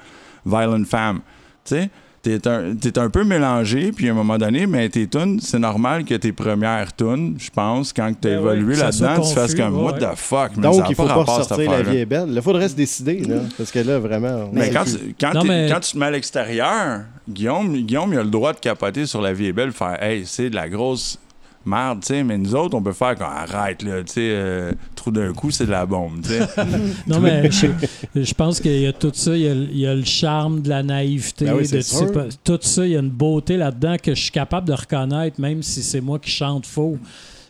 Violent 0.46 0.84
Femme. 0.84 1.20
Tu 1.64 1.76
sais? 1.76 1.90
T'es 2.22 2.46
un, 2.46 2.74
es 2.76 2.98
un 2.98 3.10
peu 3.10 3.24
mélangé, 3.24 3.90
puis 3.92 4.08
à 4.08 4.12
un 4.12 4.14
moment 4.14 4.38
donné, 4.38 4.66
mais 4.66 4.88
tes 4.88 5.08
tunes, 5.08 5.40
c'est 5.40 5.58
normal 5.58 6.04
que 6.04 6.14
tes 6.14 6.32
premières 6.32 6.94
tunes, 6.94 7.34
je 7.38 7.50
pense, 7.50 7.92
quand 7.92 8.12
tu 8.20 8.28
as 8.28 8.30
ben 8.30 8.38
évolué 8.38 8.76
là-dedans, 8.76 9.20
tu 9.20 9.34
fasses 9.34 9.54
comme 9.54 9.82
What 9.82 9.98
the 9.98 10.16
fuck, 10.16 10.52
mais 10.56 10.62
Donc, 10.62 10.84
il 10.88 10.94
faut 10.94 11.04
pas 11.04 11.14
ressortir 11.14 11.70
la 11.70 11.82
vie 11.82 11.98
est 11.98 12.06
belle. 12.06 12.28
Il 12.28 12.42
faudrait 12.42 12.68
se 12.68 12.76
décider, 12.76 13.20
là, 13.20 13.36
parce 13.56 13.70
que 13.70 13.80
là, 13.80 13.98
vraiment. 13.98 14.48
Mais, 14.52 14.70
quand, 14.70 14.84
tu, 14.84 15.14
quand, 15.20 15.32
quand, 15.32 15.80
tu 15.80 15.92
te 15.92 15.98
mets 15.98 16.06
à 16.06 16.10
l'extérieur, 16.10 17.00
Guillaume, 17.28 17.76
Guillaume, 17.76 18.12
il 18.12 18.18
a 18.18 18.22
le 18.22 18.30
droit 18.30 18.52
de 18.52 18.60
capoter 18.60 19.06
sur 19.06 19.20
la 19.20 19.32
vie 19.32 19.46
est 19.46 19.52
belle, 19.52 19.72
faire 19.72 20.00
Hey, 20.02 20.22
c'est 20.24 20.50
de 20.50 20.54
la 20.54 20.68
grosse 20.68 21.18
merde, 21.64 22.00
tu 22.00 22.08
sais, 22.08 22.24
mais 22.24 22.38
nous 22.38 22.54
autres, 22.54 22.76
on 22.76 22.82
peut 22.82 22.92
faire 22.92 23.16
qu'on 23.16 23.24
arrête, 23.24 23.82
là, 23.82 24.02
tu 24.02 24.12
sais, 24.12 24.30
euh, 24.32 24.72
trop 24.94 25.10
d'un 25.10 25.32
coup, 25.32 25.50
c'est 25.50 25.66
de 25.66 25.70
la 25.70 25.86
bombe, 25.86 26.22
tu 26.22 26.30
sais. 26.30 26.46
non, 27.06 27.20
mais 27.20 27.50
je, 27.50 28.34
pense 28.34 28.60
qu'il 28.60 28.80
y 28.80 28.86
a 28.86 28.92
tout 28.92 29.12
ça, 29.14 29.36
il 29.36 29.78
y 29.78 29.86
a, 29.86 29.94
le 29.94 30.04
charme 30.04 30.62
de 30.62 30.68
la 30.68 30.82
naïveté, 30.82 31.46
ben 31.46 31.58
de, 31.58 32.30
tout 32.44 32.58
ça, 32.60 32.86
il 32.86 32.92
y 32.92 32.96
a 32.96 33.00
une 33.00 33.10
beauté 33.10 33.56
là-dedans 33.56 33.96
que 34.02 34.14
je 34.14 34.22
suis 34.22 34.30
capable 34.30 34.66
de 34.68 34.72
reconnaître, 34.72 35.40
même 35.40 35.62
si 35.62 35.82
c'est 35.82 36.00
moi 36.00 36.18
qui 36.18 36.30
chante 36.30 36.66
faux. 36.66 36.98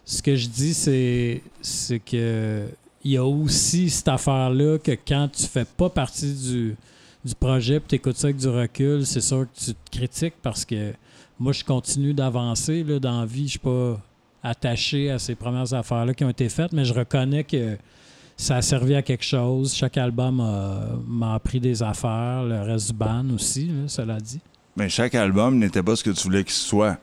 Ce 0.05 0.21
que 0.21 0.35
je 0.35 0.49
dis, 0.49 0.75
c'est, 0.75 1.43
c'est 1.61 2.01
que 2.01 2.67
il 3.05 3.13
y 3.13 3.17
a 3.17 3.25
aussi 3.25 3.91
cette 3.91 4.09
affaire-là 4.09 4.79
que 4.79 4.93
quand 4.93 5.29
tu 5.33 5.45
fais 5.45 5.65
pas 5.65 5.89
partie 5.89 6.33
du, 6.33 6.77
du 7.25 7.35
projet 7.35 7.77
et 7.77 7.81
tu 7.81 7.97
écoutes 7.97 8.17
ça 8.17 8.29
avec 8.29 8.37
du 8.37 8.49
recul, 8.49 9.07
c'est 9.07 9.21
sûr 9.21 9.47
que 9.53 9.65
tu 9.65 9.75
te 9.75 9.97
critiques 9.97 10.35
parce 10.43 10.65
que 10.65 10.93
moi, 11.43 11.53
je 11.53 11.64
continue 11.64 12.14
d'avancer 12.14 12.84
dans 12.84 13.20
la 13.20 13.26
vie. 13.26 13.47
Je 13.47 13.51
suis 13.51 13.59
pas 13.59 14.01
attaché 14.45 15.11
à 15.11 15.18
ces 15.18 15.34
premières 15.34 15.74
affaires-là 15.74 16.14
qui 16.14 16.24
ont 16.24 16.30
été 16.30 16.49
faites, 16.49 16.72
mais 16.72 16.84
je 16.84 16.95
reconnais 16.95 17.43
que 17.43 17.76
ça 18.36 18.57
a 18.57 18.62
servi 18.62 18.95
à 18.95 19.03
quelque 19.03 19.24
chose. 19.24 19.74
Chaque 19.74 19.97
album 19.97 20.36
m'a 21.09 21.34
appris 21.34 21.59
des 21.59 21.82
affaires, 21.82 22.45
le 22.45 22.62
reste 22.62 22.93
du 22.93 22.97
band 22.97 23.28
aussi, 23.34 23.72
cela 23.88 24.20
dit. 24.20 24.40
Mais 24.76 24.88
chaque 24.88 25.16
album 25.16 25.59
n'était 25.59 25.82
pas 25.82 25.97
ce 25.97 26.05
que 26.05 26.11
tu 26.11 26.22
voulais 26.22 26.45
qu'il 26.45 26.53
soit, 26.53 26.97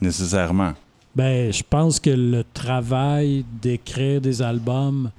nécessairement. 0.00 0.74
Ben, 1.16 1.52
je 1.52 1.62
pense 1.68 1.98
que 1.98 2.10
le 2.10 2.44
travail 2.54 3.44
d'écrire 3.60 4.20
des 4.20 4.40
albums, 4.40 5.10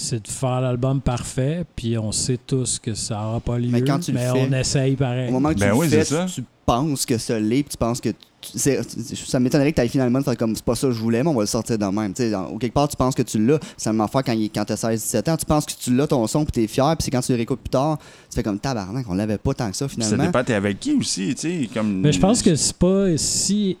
c'est 0.00 0.22
de 0.24 0.28
faire 0.28 0.60
l'album 0.60 1.00
parfait, 1.00 1.64
puis 1.74 1.98
on 1.98 2.12
sait 2.12 2.38
tous 2.46 2.78
que 2.78 2.94
ça 2.94 3.16
n'aura 3.16 3.40
pas 3.40 3.58
lieu, 3.58 3.68
Mais 3.70 3.82
quand 3.82 3.98
tu 3.98 4.12
le 4.12 4.18
fais, 4.18 4.30
on 4.30 4.52
essaye 4.52 4.94
pareil. 4.94 5.28
Au 5.28 5.32
moment 5.32 5.52
que 5.52 5.58
Ben 5.58 5.72
tu 5.72 5.76
oui, 5.78 5.86
le 5.86 5.90
fais, 5.92 6.04
c'est 6.04 6.14
ça. 6.14 6.26
tu, 6.26 6.42
tu 6.42 6.44
penses 6.64 7.04
que 7.04 7.18
ça 7.18 7.40
l'est, 7.40 7.62
puis 7.62 7.70
tu 7.72 7.76
penses 7.76 8.00
que. 8.00 8.10
tu- 8.10 8.16
ça 9.16 9.40
m'étonnerait 9.40 9.70
que 9.72 9.76
tu 9.76 9.80
ailles 9.80 9.88
finalement 9.88 10.22
faire 10.22 10.36
comme 10.36 10.54
c'est 10.54 10.64
pas 10.64 10.76
ça 10.76 10.86
que 10.86 10.92
je 10.92 11.00
voulais, 11.00 11.22
mais 11.24 11.28
on 11.30 11.34
va 11.34 11.40
le 11.40 11.46
sortir 11.46 11.76
de 11.78 11.84
même. 11.86 12.12
Tu 12.14 12.22
sais, 12.22 12.30
dans- 12.30 12.48
ou 12.50 12.58
quelque 12.58 12.74
part, 12.74 12.86
tu 12.88 12.96
penses 12.96 13.14
que 13.16 13.22
tu 13.22 13.44
l'as. 13.44 13.58
C'est 13.76 13.88
la 13.88 13.92
même 13.94 14.02
affaire 14.02 14.22
quand, 14.22 14.32
il- 14.32 14.50
quand 14.50 14.64
tu 14.64 14.72
as 14.72 14.76
16-17 14.76 15.28
ans. 15.28 15.36
Tu 15.36 15.46
penses 15.46 15.66
que 15.66 15.72
tu 15.72 15.94
l'as 15.96 16.06
ton 16.06 16.24
son, 16.28 16.44
puis 16.44 16.52
tu 16.52 16.62
es 16.62 16.66
fier, 16.68 16.94
puis 16.96 17.04
c'est 17.04 17.10
quand 17.10 17.20
tu 17.20 17.32
le 17.32 17.36
réécoutes 17.36 17.60
plus 17.60 17.70
tard, 17.70 17.98
tu 17.98 18.36
fais 18.36 18.42
comme 18.44 18.58
tabarnak, 18.60 19.04
on 19.08 19.14
l'avait 19.14 19.38
pas 19.38 19.54
tant 19.54 19.68
que 19.70 19.76
ça 19.76 19.86
Puis 19.88 19.96
Ça 19.98 20.02
finalement. 20.04 20.26
dépend, 20.26 20.44
t'es 20.44 20.54
avec 20.54 20.78
qui 20.78 20.92
aussi, 20.94 21.34
tu 21.34 21.40
sais. 21.62 21.68
Comme... 21.74 22.00
Mais 22.02 22.12
je 22.12 22.20
pense 22.20 22.42
que 22.42 22.54
c'est 22.54 22.76
pas 22.76 23.16
si 23.16 23.76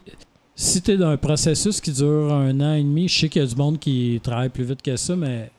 si 0.56 0.82
tu 0.82 0.90
es 0.90 0.96
dans 0.96 1.10
un 1.10 1.16
processus 1.16 1.80
qui 1.80 1.92
dure 1.92 2.32
un 2.34 2.58
an 2.60 2.74
et 2.74 2.82
demi, 2.82 3.06
je 3.06 3.16
sais 3.20 3.28
qu'il 3.28 3.40
y 3.40 3.44
a 3.44 3.48
du 3.48 3.54
monde 3.54 3.78
qui 3.78 4.18
travaille 4.24 4.48
plus 4.48 4.64
vite 4.64 4.82
que 4.82 4.96
ça, 4.96 5.14
mais 5.14 5.52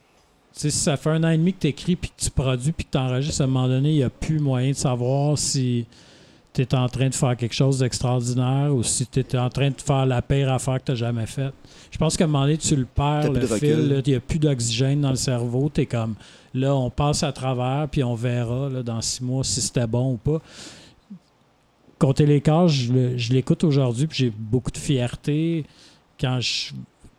si 0.68 0.72
ça 0.72 0.98
fait 0.98 1.10
un 1.10 1.24
an 1.24 1.30
et 1.30 1.38
demi 1.38 1.54
que 1.54 1.60
tu 1.60 1.68
écris, 1.68 1.96
puis 1.96 2.10
que 2.10 2.22
tu 2.22 2.30
produis, 2.30 2.74
puis 2.74 2.86
que 2.86 2.92
tu 2.92 2.98
enregistres, 2.98 3.42
à 3.42 3.46
un 3.46 3.48
moment 3.48 3.68
donné, 3.68 3.92
il 3.92 3.96
n'y 3.98 4.04
a 4.04 4.10
plus 4.10 4.40
moyen 4.40 4.72
de 4.72 4.76
savoir 4.76 5.38
si 5.38 5.86
tu 6.54 6.62
es 6.62 6.76
en 6.76 6.90
train 6.90 7.08
de 7.08 7.16
faire 7.16 7.38
quelque 7.38 7.56
chose 7.56 7.80
d'extraordinaire 7.80 8.76
ou 8.76 8.84
si 8.84 9.08
tu 9.08 9.22
es 9.22 9.38
en 9.38 9.50
train 9.50 9.70
de 9.70 9.80
faire 9.80 10.06
la 10.06 10.22
pire 10.22 10.52
affaire 10.52 10.80
que 10.80 10.86
tu 10.86 10.92
n'as 10.92 10.98
jamais 10.98 11.28
faite. 11.28 11.54
Je 11.92 11.98
pense 11.98 12.18
qu'à 12.18 12.26
un 12.26 12.28
moment 12.28 12.44
donné, 12.44 12.58
tu 12.58 12.76
le 12.76 12.86
perds, 12.86 13.32
le 13.32 13.48
fil, 13.48 14.02
il 14.06 14.12
n'y 14.12 14.16
a 14.16 14.20
plus 14.20 14.40
d'oxygène 14.40 15.02
dans 15.02 15.12
le 15.12 15.16
cerveau, 15.16 15.72
tu 15.74 15.82
es 15.82 15.86
comme 15.86 16.16
là, 16.54 16.76
on 16.76 16.90
passe 16.90 17.24
à 17.24 17.32
travers, 17.32 17.88
puis 17.90 18.04
on 18.04 18.16
verra 18.16 18.70
là, 18.70 18.84
dans 18.84 19.02
six 19.02 19.24
mois 19.24 19.44
si 19.44 19.62
c'était 19.62 19.88
bon 19.88 20.14
ou 20.14 20.18
pas. 20.18 20.42
Compter 22.00 22.26
les 22.26 22.42
corps, 22.42 22.68
je, 22.68 23.32
l'écoute 23.32 23.64
aujourd'hui, 23.64 24.08
puis 24.08 24.18
j'ai 24.18 24.30
beaucoup 24.30 24.72
de 24.72 24.78
fierté 24.78 25.66
quand 26.20 26.40
je 26.42 26.74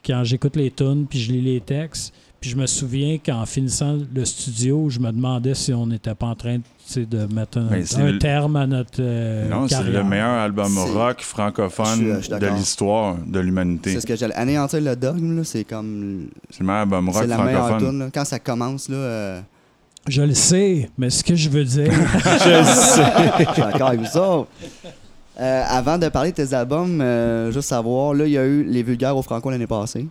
quand 0.05 0.25
j'écoute 0.25 0.57
les 0.57 0.71
tunes, 0.71 1.07
puis 1.09 1.21
je 1.21 1.31
lis 1.31 1.43
les 1.43 1.61
textes. 1.61 2.15
Puis 2.41 2.49
je 2.51 2.57
me 2.57 2.65
souviens 2.67 3.19
qu'en 3.19 3.45
finissant 3.45 3.99
le 4.15 4.25
studio, 4.25 4.89
je 4.89 4.99
me 4.99 5.13
demandais 5.13 5.55
si 5.55 5.75
on 5.75 5.87
n'était 5.87 6.15
pas 6.15 6.27
en 6.27 6.35
train 6.35 6.57
de 6.97 7.27
mettre 7.35 7.59
un, 7.59 7.67
Ben, 7.67 7.85
un 7.99 8.11
le- 8.13 8.19
terme 8.19 8.57
à 8.57 8.67
notre 8.67 8.99
euh, 9.01 9.47
Non, 9.49 9.69
c'est 9.69 9.83
le 9.85 10.03
meilleur 10.03 10.31
album 10.31 10.77
rock 10.79 11.17
Je 11.19 11.25
suis- 11.25 11.31
francophone 11.35 12.17
je 12.17 12.21
suis 12.23 12.33
de 12.33 12.47
l'histoire 12.47 13.17
de 13.27 13.39
l'humanité. 13.41 13.93
C'est 13.93 14.01
ce 14.01 14.07
que 14.07 14.17
j'allais. 14.17 14.35
Anéantir 14.35 14.81
le 14.81 14.97
dogme, 14.97 15.37
là, 15.37 15.45
c'est 15.45 15.65
comme. 15.65 16.29
C'est 16.49 16.61
le 16.61 16.67
meilleur 16.67 16.81
album 16.83 17.09
rock 17.11 17.19
C'est 17.21 17.27
la 17.29 17.39
meilleure 17.45 17.67
francophone. 17.67 17.91
tune. 17.91 17.99
là. 18.01 18.09
Quand 18.13 18.25
ça 18.25 18.39
commence, 18.39 18.89
là. 18.89 18.97
euh, 18.97 19.41
Je 20.09 20.23
le 20.23 20.33
sais, 20.35 20.91
mais 20.97 21.11
ce 21.11 21.23
que 21.23 21.35
je 21.35 21.49
veux 21.51 21.65
dire, 21.65 21.93
Je 21.93 22.19
sais. 22.65 23.05
Je 23.39 23.53
suis 23.53 23.63
d'accord 23.63 23.89
avec 23.89 24.01
vous. 24.01 24.47
Euh, 25.39 25.63
avant 25.69 25.97
de 25.99 26.09
parler 26.09 26.31
de 26.33 26.37
tes 26.37 26.53
albums, 26.55 27.01
euh, 27.03 27.53
juste 27.53 27.69
savoir, 27.69 28.15
là, 28.15 28.25
il 28.27 28.33
y 28.33 28.39
a 28.39 28.45
eu 28.47 28.63
les 28.65 28.83
vulgaires 28.83 29.17
au 29.17 29.23
Franco 29.23 29.51
l'année 29.51 29.67
passée. 29.67 30.07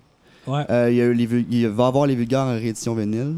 Ouais. 0.47 0.63
Euh, 0.69 0.89
il, 0.91 0.97
y 0.97 1.01
a 1.01 1.05
eu 1.05 1.13
les 1.13 1.25
vul- 1.25 1.45
il 1.49 1.67
va 1.67 1.83
y 1.85 1.87
avoir 1.87 2.05
les 2.07 2.15
vulgaires 2.15 2.41
en 2.45 2.53
réédition 2.53 2.93
vinyle. 2.95 3.35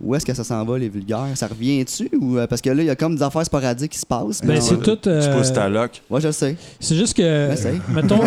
Où 0.00 0.14
est-ce 0.14 0.26
que 0.26 0.34
ça 0.34 0.44
s'en 0.44 0.64
va, 0.64 0.76
les 0.78 0.88
vulgaires? 0.88 1.28
Ça 1.34 1.46
revient-tu 1.46 2.10
ou 2.20 2.36
euh, 2.36 2.46
Parce 2.46 2.60
que 2.60 2.68
là, 2.68 2.82
il 2.82 2.86
y 2.86 2.90
a 2.90 2.96
comme 2.96 3.14
des 3.16 3.22
affaires 3.22 3.46
sporadiques 3.46 3.92
qui 3.92 3.98
se 3.98 4.04
passent. 4.04 4.40
Ben, 4.42 4.48
mais 4.54 4.60
c'est 4.60 4.76
tout. 4.78 4.96
Tu 4.96 5.08
euh, 5.08 5.36
pousses 5.38 5.52
ta 5.52 5.68
loc. 5.68 6.02
Ouais, 6.10 6.20
je 6.20 6.26
le 6.26 6.32
sais. 6.32 6.56
c'est 6.80 6.96
juste 6.96 7.16
que, 7.16 7.48
mettons, 7.94 8.20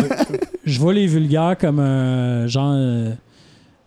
je 0.64 0.80
vois 0.80 0.94
les 0.94 1.06
vulgaires 1.06 1.56
comme 1.58 1.78
un 1.78 2.46
genre 2.46 2.74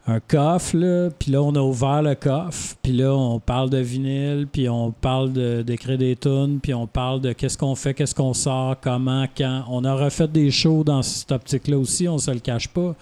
un 0.08 0.20
coffre, 0.20 0.76
là, 0.78 1.10
puis 1.18 1.32
là, 1.32 1.44
on 1.44 1.54
a 1.56 1.60
ouvert 1.60 2.02
le 2.02 2.16
coffre, 2.16 2.76
puis 2.82 2.92
là, 2.92 3.14
on 3.14 3.40
parle 3.40 3.70
de 3.70 3.78
vinyle, 3.78 4.48
puis 4.52 4.68
on 4.68 4.92
parle 4.92 5.32
de- 5.32 5.62
d'écrire 5.62 5.98
des 5.98 6.16
tunes, 6.16 6.58
puis 6.62 6.74
on 6.74 6.88
parle 6.88 7.22
de 7.22 7.34
qu'est-ce 7.34 7.56
qu'on 7.58 7.76
fait, 7.76 7.94
qu'est-ce 7.94 8.16
qu'on 8.16 8.34
sort, 8.34 8.78
comment, 8.82 9.26
quand. 9.38 9.64
On 9.70 9.86
a 9.86 9.94
refait 9.94 10.28
des 10.28 10.50
shows 10.50 10.84
dans 10.84 11.04
cette 11.04 11.32
optique-là 11.32 11.78
aussi, 11.78 12.08
on 12.08 12.18
se 12.18 12.32
le 12.32 12.40
cache 12.40 12.68
pas. 12.68 12.96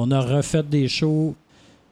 On 0.00 0.12
a 0.12 0.20
refait 0.20 0.62
des 0.62 0.86
shows 0.86 1.34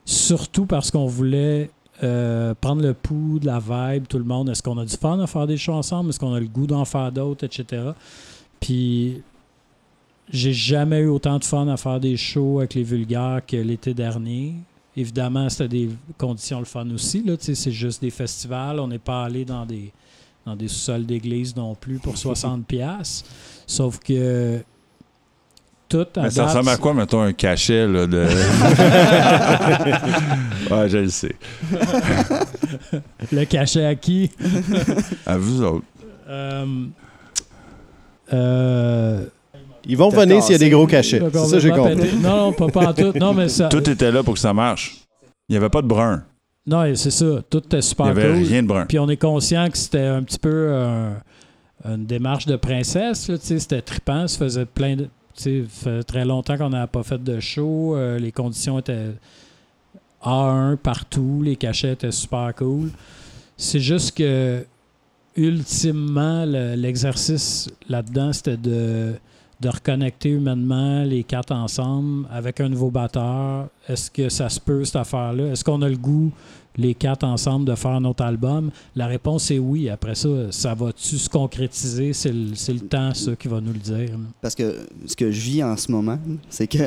surtout 0.04 0.64
parce 0.64 0.92
qu'on 0.92 1.06
voulait 1.06 1.70
euh, 2.04 2.54
prendre 2.60 2.80
le 2.80 2.94
pouls 2.94 3.40
de 3.40 3.46
la 3.46 3.58
vibe, 3.58 4.06
tout 4.06 4.18
le 4.18 4.24
monde. 4.24 4.48
Est-ce 4.48 4.62
qu'on 4.62 4.78
a 4.78 4.84
du 4.84 4.96
fun 4.96 5.18
à 5.18 5.26
faire 5.26 5.48
des 5.48 5.56
shows 5.56 5.72
ensemble? 5.72 6.10
Est-ce 6.10 6.20
qu'on 6.20 6.32
a 6.32 6.38
le 6.38 6.46
goût 6.46 6.68
d'en 6.68 6.84
faire 6.84 7.10
d'autres, 7.10 7.44
etc.? 7.44 7.82
Puis 8.60 9.22
j'ai 10.30 10.52
jamais 10.52 11.00
eu 11.00 11.08
autant 11.08 11.40
de 11.40 11.44
fun 11.44 11.66
à 11.66 11.76
faire 11.76 11.98
des 11.98 12.16
shows 12.16 12.58
avec 12.60 12.74
les 12.74 12.84
vulgaires 12.84 13.42
que 13.44 13.56
l'été 13.56 13.92
dernier. 13.92 14.54
Évidemment, 14.96 15.48
c'était 15.48 15.66
des 15.66 15.90
conditions 16.16 16.60
le 16.60 16.64
fun 16.64 16.88
aussi. 16.90 17.24
Là, 17.24 17.34
c'est 17.40 17.72
juste 17.72 18.00
des 18.02 18.10
festivals. 18.10 18.78
On 18.78 18.86
n'est 18.86 19.00
pas 19.00 19.24
allé 19.24 19.44
dans 19.44 19.66
des, 19.66 19.92
dans 20.44 20.54
des 20.54 20.68
sous-sols 20.68 21.06
d'église 21.06 21.56
non 21.56 21.74
plus 21.74 21.98
pour 21.98 22.14
60$. 22.14 22.62
piastres. 22.62 23.28
Sauf 23.66 23.98
que 23.98 24.62
tout 25.88 26.06
à 26.16 26.22
Mais 26.22 26.30
ça 26.30 26.42
date, 26.42 26.48
ressemble 26.50 26.68
à 26.70 26.76
quoi, 26.76 26.94
mettons, 26.94 27.22
un 27.22 27.32
cachet 27.32 27.86
là, 27.86 28.06
de. 28.06 28.18
ouais, 30.70 30.88
je 30.88 30.98
le 30.98 31.08
sais. 31.08 31.34
le 33.32 33.44
cachet 33.44 33.84
à 33.84 33.94
qui? 33.94 34.30
À 35.26 35.36
vous 35.38 35.62
autres. 35.62 35.84
Euh, 36.28 36.64
euh, 38.32 39.26
Ils 39.84 39.96
vont 39.96 40.08
venir 40.08 40.42
s'il 40.42 40.52
y 40.52 40.56
a 40.56 40.58
des 40.58 40.70
gros 40.70 40.86
cachets. 40.86 41.20
C'est 41.32 41.46
ça, 41.46 41.58
j'ai 41.58 41.70
compris. 41.70 41.96
pété. 41.96 42.16
Non, 42.16 42.36
non, 42.36 42.52
pas, 42.52 42.68
pas 42.68 42.88
en 42.88 42.94
tout. 42.94 43.12
Non, 43.18 43.32
mais 43.34 43.48
ça. 43.48 43.68
Tout 43.68 43.88
était 43.88 44.10
là 44.10 44.22
pour 44.22 44.34
que 44.34 44.40
ça 44.40 44.52
marche. 44.52 44.96
Il 45.48 45.52
n'y 45.52 45.56
avait 45.56 45.68
pas 45.70 45.82
de 45.82 45.86
brun. 45.86 46.24
Non, 46.66 46.82
c'est 46.96 47.12
ça. 47.12 47.26
Tout 47.48 47.58
était 47.58 47.76
Il 47.78 47.82
super 47.84 48.06
n'y 48.06 48.10
avait 48.12 48.32
cool. 48.32 48.42
rien 48.42 48.62
de 48.62 48.66
brun. 48.68 48.86
Puis 48.86 48.98
on 48.98 49.08
est 49.08 49.16
conscient 49.16 49.68
que 49.70 49.78
c'était 49.78 50.06
un 50.06 50.22
petit 50.24 50.38
peu 50.40 50.74
un- 50.74 51.16
une 51.84 52.06
démarche 52.06 52.46
de 52.46 52.56
princesse. 52.56 53.30
C'était 53.40 53.82
trippant. 53.82 54.26
Ça 54.26 54.38
faisait 54.38 54.64
plein 54.66 54.96
de. 54.96 55.08
Sais, 55.42 55.64
fait 55.68 56.02
très 56.02 56.24
longtemps 56.24 56.56
qu'on 56.56 56.70
n'avait 56.70 56.86
pas 56.86 57.02
fait 57.02 57.22
de 57.22 57.40
show. 57.40 57.96
euh, 57.96 58.18
les 58.18 58.32
conditions 58.32 58.78
étaient 58.78 59.12
A1 60.24 60.76
partout. 60.76 61.42
Les 61.44 61.56
cachets 61.56 61.92
étaient 61.92 62.10
super 62.12 62.54
cool. 62.54 62.90
C'est 63.56 63.80
juste 63.80 64.16
que, 64.16 64.64
ultimement, 65.36 66.44
le- 66.46 66.74
l'exercice 66.74 67.68
là-dedans, 67.88 68.32
c'était 68.32 68.56
de, 68.56 69.14
de 69.60 69.68
reconnecter 69.68 70.30
humainement 70.30 71.02
les 71.04 71.24
quatre 71.24 71.52
ensemble 71.52 72.26
avec 72.30 72.60
un 72.60 72.68
nouveau 72.68 72.90
batteur. 72.90 73.68
Est-ce 73.88 74.10
que 74.10 74.28
ça 74.28 74.48
se 74.48 74.60
peut, 74.60 74.84
cette 74.84 74.96
affaire-là? 74.96 75.52
Est-ce 75.52 75.64
qu'on 75.64 75.82
a 75.82 75.88
le 75.88 75.96
goût, 75.96 76.32
les 76.76 76.94
quatre 76.94 77.24
ensemble, 77.24 77.64
de 77.64 77.74
faire 77.74 77.92
un 77.92 78.04
autre 78.04 78.24
album? 78.24 78.70
La 78.94 79.06
réponse 79.06 79.50
est 79.50 79.58
oui. 79.58 79.88
Après 79.88 80.14
ça, 80.14 80.28
ça 80.50 80.74
va-tu 80.74 81.16
se 81.18 81.28
concrétiser? 81.28 82.12
C'est 82.12 82.32
le, 82.32 82.50
le 82.72 82.80
temps, 82.80 83.14
ça, 83.14 83.34
qui 83.36 83.48
va 83.48 83.60
nous 83.60 83.72
le 83.72 83.78
dire. 83.78 84.10
Parce 84.40 84.54
que 84.54 84.86
ce 85.06 85.16
que 85.16 85.30
je 85.30 85.40
vis 85.40 85.62
en 85.62 85.76
ce 85.76 85.90
moment, 85.90 86.18
c'est 86.48 86.66
que 86.66 86.78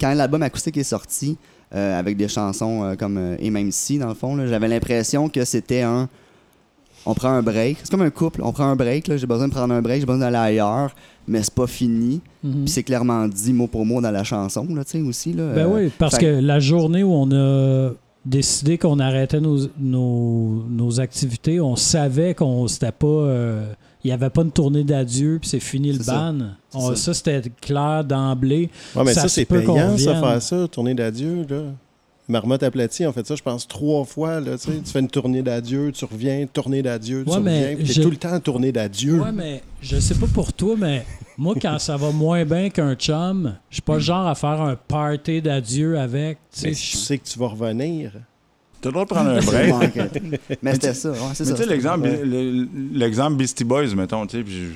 quand 0.00 0.12
l'album 0.14 0.42
acoustique 0.42 0.76
est 0.76 0.82
sorti, 0.84 1.36
euh, 1.74 1.98
avec 1.98 2.16
des 2.16 2.28
chansons 2.28 2.82
euh, 2.82 2.94
comme 2.94 3.18
euh, 3.18 3.36
Et 3.40 3.50
même 3.50 3.70
si, 3.72 3.98
dans 3.98 4.08
le 4.08 4.14
fond, 4.14 4.34
j'avais 4.46 4.68
l'impression 4.68 5.28
que 5.28 5.44
c'était 5.44 5.82
un. 5.82 6.08
On 7.06 7.14
prend 7.14 7.28
un 7.28 7.42
break. 7.42 7.78
C'est 7.82 7.90
comme 7.90 8.02
un 8.02 8.10
couple. 8.10 8.40
On 8.42 8.52
prend 8.52 8.64
un 8.64 8.76
break. 8.76 9.14
J'ai 9.16 9.26
besoin 9.26 9.48
de 9.48 9.52
prendre 9.52 9.72
un 9.74 9.80
break. 9.82 10.00
J'ai 10.00 10.06
besoin 10.06 10.20
d'aller 10.20 10.36
ailleurs. 10.36 10.94
Mais 11.26 11.42
c'est 11.42 11.52
pas 11.54 11.66
fini. 11.66 12.20
Mhm. 12.42 12.64
Puis 12.64 12.68
c'est 12.72 12.82
clairement 12.82 13.28
dit 13.28 13.52
mot 13.52 13.66
pour 13.66 13.84
mot 13.84 14.00
dans 14.00 14.10
la 14.10 14.24
chanson, 14.24 14.66
là, 14.74 14.82
tu 14.84 14.92
sais, 14.92 15.00
aussi. 15.02 15.34
Là, 15.34 15.52
Ben 15.54 15.66
oui, 15.70 15.90
parce 15.98 16.16
fait- 16.16 16.22
que 16.22 16.40
la 16.40 16.58
journée 16.58 17.02
où 17.02 17.12
on 17.12 17.30
a 17.32 17.90
décidé 18.28 18.78
qu'on 18.78 18.98
arrêtait 18.98 19.40
nos, 19.40 19.58
nos, 19.78 20.64
nos 20.68 21.00
activités, 21.00 21.60
on 21.60 21.76
savait 21.76 22.34
qu'on 22.34 22.66
c'était 22.68 22.92
pas. 22.92 23.06
euh, 23.06 23.72
il 24.04 24.08
n'y 24.08 24.12
avait 24.12 24.30
pas 24.30 24.42
une 24.42 24.52
tournée 24.52 24.84
d'adieu, 24.84 25.38
puis 25.40 25.48
c'est 25.50 25.60
fini 25.60 25.92
le 25.92 26.02
ça. 26.02 26.32
ban. 26.32 26.38
On- 26.72 26.90
ça. 26.90 26.96
ça, 26.96 27.14
c'était 27.14 27.50
clair 27.60 28.04
d'emblée. 28.04 28.70
Ouais, 28.94 29.02
mais 29.04 29.12
Ça 29.12 29.22
ça, 29.22 29.28
c'est 29.28 29.44
payant, 29.44 29.98
ça, 29.98 30.14
faire 30.20 30.42
ça, 30.42 30.68
tournée 30.68 30.94
d'adieu, 30.94 31.44
là. 31.48 31.62
Marmotte 32.30 32.62
aplatie, 32.62 33.06
on 33.06 33.12
fait 33.12 33.26
ça, 33.26 33.34
je 33.36 33.42
pense, 33.42 33.66
trois 33.66 34.04
fois. 34.04 34.38
Là, 34.40 34.58
tu 34.58 34.70
sais. 34.70 34.78
Tu 34.84 34.90
fais 34.92 35.00
une 35.00 35.08
tournée 35.08 35.40
d'adieu, 35.42 35.90
tu 35.92 36.04
reviens, 36.04 36.46
tournée 36.52 36.82
d'adieu, 36.82 37.24
tu 37.24 37.30
Ouais, 37.30 37.36
reviens. 37.38 37.76
puis 37.82 37.94
tout 38.02 38.10
le 38.10 38.16
temps 38.18 38.38
tournée 38.38 38.70
d'adieu. 38.70 39.18
Ouais, 39.20 39.32
mais 39.32 39.62
je 39.80 39.98
sais 39.98 40.14
pas 40.14 40.26
pour 40.26 40.52
toi, 40.52 40.74
mais 40.78 41.06
moi, 41.38 41.54
quand 41.60 41.78
ça 41.78 41.96
va 41.96 42.10
moins 42.10 42.44
bien 42.44 42.68
qu'un 42.68 42.94
chum, 42.96 43.54
je 43.70 43.76
suis 43.76 43.82
pas 43.82 43.94
le 43.94 44.00
genre 44.00 44.26
à 44.26 44.34
faire 44.34 44.60
un 44.60 44.74
party 44.76 45.40
d'adieu 45.40 45.98
avec. 45.98 46.38
tu 46.52 46.60
sais, 46.60 46.66
Mais 46.68 46.74
je- 46.74 46.90
tu 46.90 46.96
sais 46.98 47.18
que 47.18 47.24
tu 47.26 47.38
vas 47.38 47.46
revenir. 47.48 48.12
Tu 48.80 48.86
as 48.86 48.90
le 48.90 48.92
droit 48.92 49.04
de 49.04 49.08
prendre 49.10 49.30
un 49.30 49.40
break. 49.40 49.72
Mais 50.62 50.74
c'était 50.74 50.94
ça. 50.94 51.10
ouais, 51.10 51.16
c'est 51.34 51.44
ça. 51.46 51.54
tu 51.54 51.62
sais, 51.64 51.66
l'exemple, 52.92 53.36
Beastie 53.36 53.64
Boys, 53.64 53.94
mettons, 53.96 54.26
tu 54.26 54.38
sais, 54.38 54.44
puis 54.44 54.68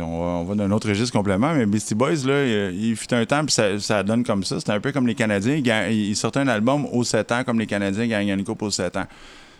on 0.00 0.18
va, 0.18 0.24
on 0.40 0.44
va 0.44 0.54
d'un 0.54 0.70
autre 0.72 0.88
registre 0.88 1.12
complètement, 1.16 1.54
mais 1.54 1.66
Beastie 1.66 1.94
Boys, 1.94 2.24
là, 2.26 2.70
il, 2.70 2.84
il 2.84 2.96
fut 2.96 3.12
un 3.14 3.24
temps, 3.26 3.44
puis 3.44 3.52
ça, 3.54 3.78
ça 3.78 4.02
donne 4.02 4.24
comme 4.24 4.42
ça. 4.44 4.58
C'était 4.58 4.72
un 4.72 4.80
peu 4.80 4.90
comme 4.92 5.06
les 5.06 5.14
Canadiens. 5.14 5.54
Ils, 5.56 5.90
ils 6.10 6.16
sortaient 6.16 6.40
un 6.40 6.48
album 6.48 6.86
aux 6.92 7.04
7 7.04 7.30
ans, 7.32 7.44
comme 7.44 7.58
les 7.60 7.66
Canadiens 7.66 8.06
gagnaient 8.06 8.34
une 8.34 8.44
coupe 8.44 8.62
aux 8.62 8.70
7 8.70 8.96
ans. 8.96 9.06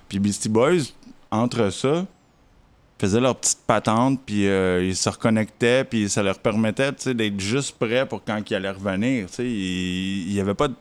Puis 0.09 0.18
Beastie 0.18 0.48
Boys, 0.48 0.82
entre 1.30 1.70
ça, 1.70 2.05
faisaient 3.05 3.20
leur 3.20 3.36
petite 3.36 3.61
patente, 3.66 4.20
puis 4.24 4.46
euh, 4.46 4.84
ils 4.84 4.96
se 4.96 5.09
reconnectaient, 5.09 5.84
puis 5.84 6.09
ça 6.09 6.22
leur 6.22 6.38
permettait 6.38 6.92
d'être 6.92 7.40
juste 7.40 7.76
prêts 7.78 8.07
pour 8.07 8.24
quand 8.24 8.40
ils 8.50 8.55
allaient 8.55 8.70
revenir. 8.70 9.26
Il 9.38 10.32
n'y 10.32 10.40
avait 10.40 10.55
pas 10.55 10.68
de 10.68 10.74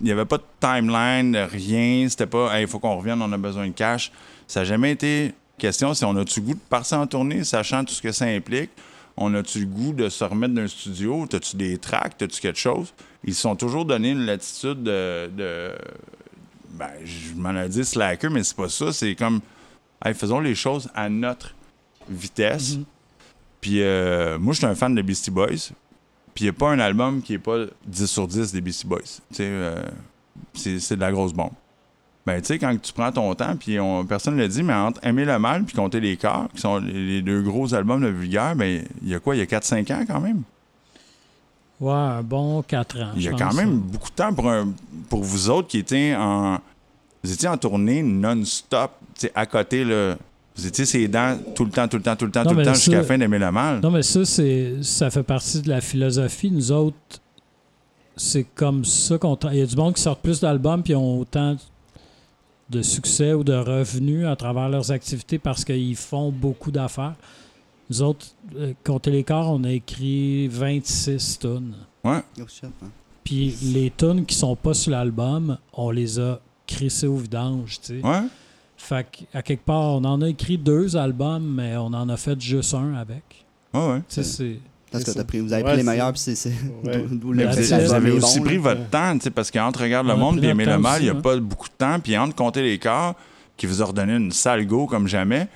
il 0.00 0.10
avait 0.10 0.24
pas 0.24 0.38
de 0.38 0.44
timeline, 0.60 1.36
rien. 1.36 2.06
C'était 2.08 2.26
pas, 2.26 2.60
il 2.60 2.66
faut 2.66 2.78
qu'on 2.78 2.96
revienne, 2.96 3.20
on 3.22 3.32
a 3.32 3.38
besoin 3.38 3.66
de 3.66 3.72
cash. 3.72 4.12
Ça 4.46 4.60
n'a 4.60 4.64
jamais 4.64 4.92
été 4.92 5.34
question 5.58 5.94
si 5.94 6.04
on 6.04 6.16
a-tu 6.16 6.40
le 6.40 6.46
goût 6.46 6.54
de 6.54 6.60
partir 6.68 6.98
en 6.98 7.06
tournée, 7.06 7.44
sachant 7.44 7.84
tout 7.84 7.94
ce 7.94 8.02
que 8.02 8.12
ça 8.12 8.26
implique. 8.26 8.70
On 9.16 9.32
a-tu 9.34 9.60
le 9.60 9.66
goût 9.66 9.92
de 9.92 10.08
se 10.08 10.24
remettre 10.24 10.54
d'un 10.54 10.66
studio? 10.66 11.26
T'as-tu 11.28 11.56
des 11.56 11.78
tracks? 11.78 12.16
T'as-tu 12.18 12.40
quelque 12.40 12.58
chose? 12.58 12.92
Ils 13.24 13.34
se 13.34 13.42
sont 13.42 13.56
toujours 13.56 13.84
donné 13.84 14.10
une 14.10 14.26
latitude 14.26 14.82
de, 14.82 15.72
ben, 16.70 16.90
je 17.04 17.34
m'en 17.34 17.54
ai 17.60 17.68
dit 17.68 17.84
slacker, 17.84 18.28
mais 18.28 18.42
c'est 18.42 18.56
pas 18.56 18.68
ça. 18.68 18.92
C'est 18.92 19.14
comme, 19.14 19.40
faisons 20.14 20.40
les 20.40 20.54
choses 20.54 20.88
à 20.94 21.08
notre 21.08 21.54
vitesse. 22.08 22.76
Mhm. 22.76 22.84
Puis 23.60 23.82
euh, 23.82 24.38
moi, 24.38 24.52
je 24.52 24.58
suis 24.58 24.66
un 24.66 24.74
fan 24.74 24.94
de 24.94 25.02
Beastie 25.02 25.30
Boys. 25.30 25.70
Puis 26.34 26.44
il 26.44 26.46
n'y 26.46 26.48
a 26.50 26.52
pas 26.52 26.70
un 26.70 26.78
album 26.80 27.22
qui 27.22 27.34
est 27.34 27.38
pas 27.38 27.58
10 27.86 28.06
sur 28.06 28.26
10 28.26 28.52
des 28.52 28.60
Beastie 28.60 28.86
Boys. 28.86 29.00
Tu 29.02 29.36
sais, 29.36 29.42
euh, 29.46 29.82
c'est 30.52 30.80
c'est 30.80 30.96
de 30.96 31.00
la 31.00 31.12
grosse 31.12 31.32
bombe. 31.32 31.52
Ben, 32.26 32.40
tu 32.40 32.46
sais, 32.48 32.58
quand 32.58 32.74
tu 32.80 32.92
prends 32.92 33.12
ton 33.12 33.34
temps, 33.34 33.54
puis 33.56 33.78
on- 33.78 34.04
personne 34.04 34.34
ne 34.36 34.40
l'a 34.40 34.48
dit, 34.48 34.62
mais 34.62 34.72
entre 34.72 34.98
Aimer 35.06 35.26
le 35.26 35.38
mal 35.38 35.62
puis 35.64 35.76
Compter 35.76 36.00
les 36.00 36.16
corps, 36.16 36.48
qui 36.54 36.60
sont 36.62 36.78
les, 36.78 37.20
deux 37.22 37.42
gros 37.42 37.72
albums 37.74 38.00
de 38.00 38.08
Vulgaire, 38.08 38.56
ben, 38.56 38.82
il 39.02 39.08
y 39.10 39.14
a 39.14 39.20
quoi? 39.20 39.36
Il 39.36 39.40
y 39.40 39.42
a 39.42 39.46
4-5 39.46 39.90
ans 39.92 40.04
quand 40.06 40.20
même? 40.20 40.42
Ouais, 41.80 41.92
un 41.92 42.22
bon 42.22 42.62
4 42.62 43.00
ans. 43.02 43.12
Il 43.16 43.22
y 43.22 43.28
a 43.28 43.32
quand 43.32 43.52
même 43.52 43.70
ça. 43.72 43.92
beaucoup 43.92 44.08
de 44.10 44.14
temps 44.14 44.32
pour, 44.32 44.48
un- 44.50 44.72
pour 45.08 45.22
vous 45.22 45.50
autres 45.50 45.68
qui 45.68 45.78
étiez 45.78 46.14
en. 46.16 46.58
Vous 47.22 47.32
étiez 47.32 47.48
en 47.48 47.56
tournée 47.56 48.02
non-stop, 48.02 48.92
tu 49.14 49.22
sais, 49.26 49.32
à 49.34 49.46
côté, 49.46 49.84
là. 49.84 50.16
Vous 50.56 50.66
étiez 50.66 50.86
ses 50.86 51.08
dents 51.08 51.36
tout 51.54 51.64
le 51.64 51.70
temps, 51.70 51.88
tout 51.88 51.96
le 51.96 52.02
temps, 52.02 52.14
tout 52.14 52.26
le 52.26 52.30
temps, 52.30 52.44
Non, 52.44 52.50
tout 52.50 52.56
le 52.56 52.64
temps, 52.64 52.74
jusqu'à 52.74 52.98
la 52.98 53.02
fin 53.02 53.18
d'aimer 53.18 53.38
le 53.38 53.50
mal. 53.50 53.80
Non, 53.80 53.90
mais 53.90 54.02
ça, 54.02 54.24
c'est 54.24 54.82
ça 54.82 55.10
fait 55.10 55.22
partie 55.24 55.62
de 55.62 55.68
la 55.68 55.80
philosophie. 55.80 56.50
Nous 56.50 56.70
autres, 56.70 56.96
c'est 58.16 58.44
comme 58.54 58.84
ça 58.84 59.18
qu'on. 59.18 59.36
Il 59.50 59.58
y 59.58 59.62
a 59.62 59.66
du 59.66 59.76
monde 59.76 59.94
qui 59.94 60.02
sort 60.02 60.16
plus 60.16 60.40
d'albums 60.40 60.82
puis 60.82 60.94
ont 60.94 61.18
autant 61.18 61.56
de 62.70 62.82
succès 62.82 63.32
ou 63.32 63.44
de 63.44 63.52
revenus 63.52 64.26
à 64.26 64.36
travers 64.36 64.68
leurs 64.68 64.90
activités 64.90 65.38
parce 65.38 65.64
qu'ils 65.64 65.96
font 65.96 66.30
beaucoup 66.30 66.70
d'affaires. 66.70 67.14
Nous 67.90 68.02
autres, 68.02 68.26
euh, 68.56 68.72
compter 68.82 69.10
les 69.10 69.24
corps, 69.24 69.50
on 69.50 69.64
a 69.64 69.72
écrit 69.72 70.48
26 70.48 71.38
tonnes. 71.40 71.74
Oh, 72.04 72.12
shit, 72.48 72.64
hein. 72.64 72.88
Puis 73.22 73.54
les 73.62 73.90
tonnes 73.90 74.24
qui 74.24 74.34
sont 74.34 74.56
pas 74.56 74.72
sur 74.74 74.92
l'album, 74.92 75.58
on 75.72 75.90
les 75.90 76.18
a 76.18 76.40
crissées 76.66 77.06
au 77.06 77.16
vidange, 77.16 77.80
tu 77.80 78.00
sais. 78.00 78.06
Ouais? 78.06 78.22
Fait 78.84 79.06
qu'à 79.10 79.40
quelque 79.40 79.64
part, 79.64 79.94
on 79.94 80.04
en 80.04 80.20
a 80.20 80.28
écrit 80.28 80.58
deux 80.58 80.94
albums, 80.94 81.54
mais 81.56 81.74
on 81.78 81.86
en 81.86 82.06
a 82.10 82.18
fait 82.18 82.38
juste 82.38 82.74
un 82.74 82.94
avec. 82.94 83.46
Ouais, 83.72 83.80
ouais. 83.80 83.98
Tu 84.08 84.16
sais, 84.16 84.24
c'est... 84.24 84.58
Parce 84.90 85.04
que 85.04 85.10
ça. 85.10 85.24
pris, 85.24 85.40
vous 85.40 85.52
avez 85.54 85.62
Ouais, 85.62 85.70
pris 85.70 85.78
les 85.78 85.82
meilleurs, 85.82 86.12
puis 86.12 86.20
c'est. 86.20 86.52
Ouais. 86.84 87.04
vous, 87.10 87.32
avez 87.92 88.10
aussi 88.12 88.38
bon, 88.38 88.44
pris 88.44 88.56
là. 88.56 88.60
votre 88.60 88.88
temps, 88.90 89.14
tu 89.14 89.24
sais, 89.24 89.30
parce 89.30 89.50
qu'entre 89.50 89.80
Regarde 89.80 90.06
le 90.06 90.12
On 90.12 90.18
monde 90.18 90.44
et 90.44 90.48
Aimer 90.48 90.66
le 90.66 90.78
mal, 90.78 91.00
il 91.00 91.04
n'y 91.04 91.08
a 91.10 91.14
aussi, 91.14 91.22
pas 91.22 91.36
beaucoup 91.38 91.68
de 91.68 91.74
temps. 91.74 91.98
Puis 91.98 92.16
entre 92.16 92.36
Compter 92.36 92.62
les 92.62 92.78
corps, 92.78 93.14
qui 93.56 93.66
vous 93.66 93.82
a 93.82 93.86
redonné 93.86 94.14
une 94.14 94.30
sale 94.30 94.66
go 94.66 94.86
comme 94.86 95.08
jamais, 95.08 95.48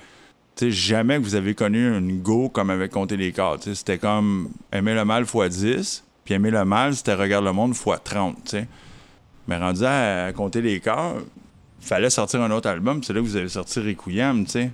tu 0.55 0.65
sais, 0.65 0.71
jamais 0.71 1.17
que 1.17 1.21
vous 1.21 1.35
avez 1.35 1.53
connu 1.53 1.97
une 1.97 2.19
go 2.19 2.49
comme 2.49 2.71
avec 2.71 2.91
Compter 2.91 3.15
les 3.15 3.31
corps. 3.31 3.59
tu 3.59 3.69
sais. 3.69 3.75
C'était 3.75 3.99
comme 3.99 4.49
Aimer 4.73 4.95
le 4.95 5.05
mal 5.05 5.23
x 5.23 5.57
10, 5.57 6.03
puis 6.25 6.33
Aimer 6.33 6.51
le 6.51 6.65
mal, 6.65 6.95
c'était 6.95 7.13
Regarde 7.13 7.45
le 7.45 7.53
monde 7.53 7.75
x 7.75 7.85
30, 8.03 8.35
tu 8.43 8.49
sais. 8.49 8.67
Mais 9.47 9.57
rendu 9.57 9.85
à, 9.85 10.25
à 10.25 10.33
Compter 10.33 10.61
les 10.61 10.79
corps, 10.81 11.15
fallait 11.81 12.09
sortir 12.09 12.41
un 12.41 12.51
autre 12.51 12.69
album, 12.69 13.03
c'est 13.03 13.13
là 13.13 13.19
que 13.21 13.25
vous 13.25 13.35
avez 13.35 13.49
sorti 13.49 13.79
Requiem, 13.79 14.45
tu 14.45 14.51
sais. 14.51 14.71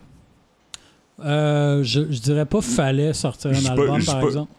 Euh, 1.24 1.82
je, 1.84 2.02
je 2.12 2.20
dirais 2.20 2.46
pas 2.46 2.62
fallait 2.62 3.14
sortir 3.14 3.52
un 3.52 3.62
pas- 3.62 3.70
album, 3.72 4.04
par 4.04 4.20
pas- 4.20 4.26
exemple. 4.28 4.52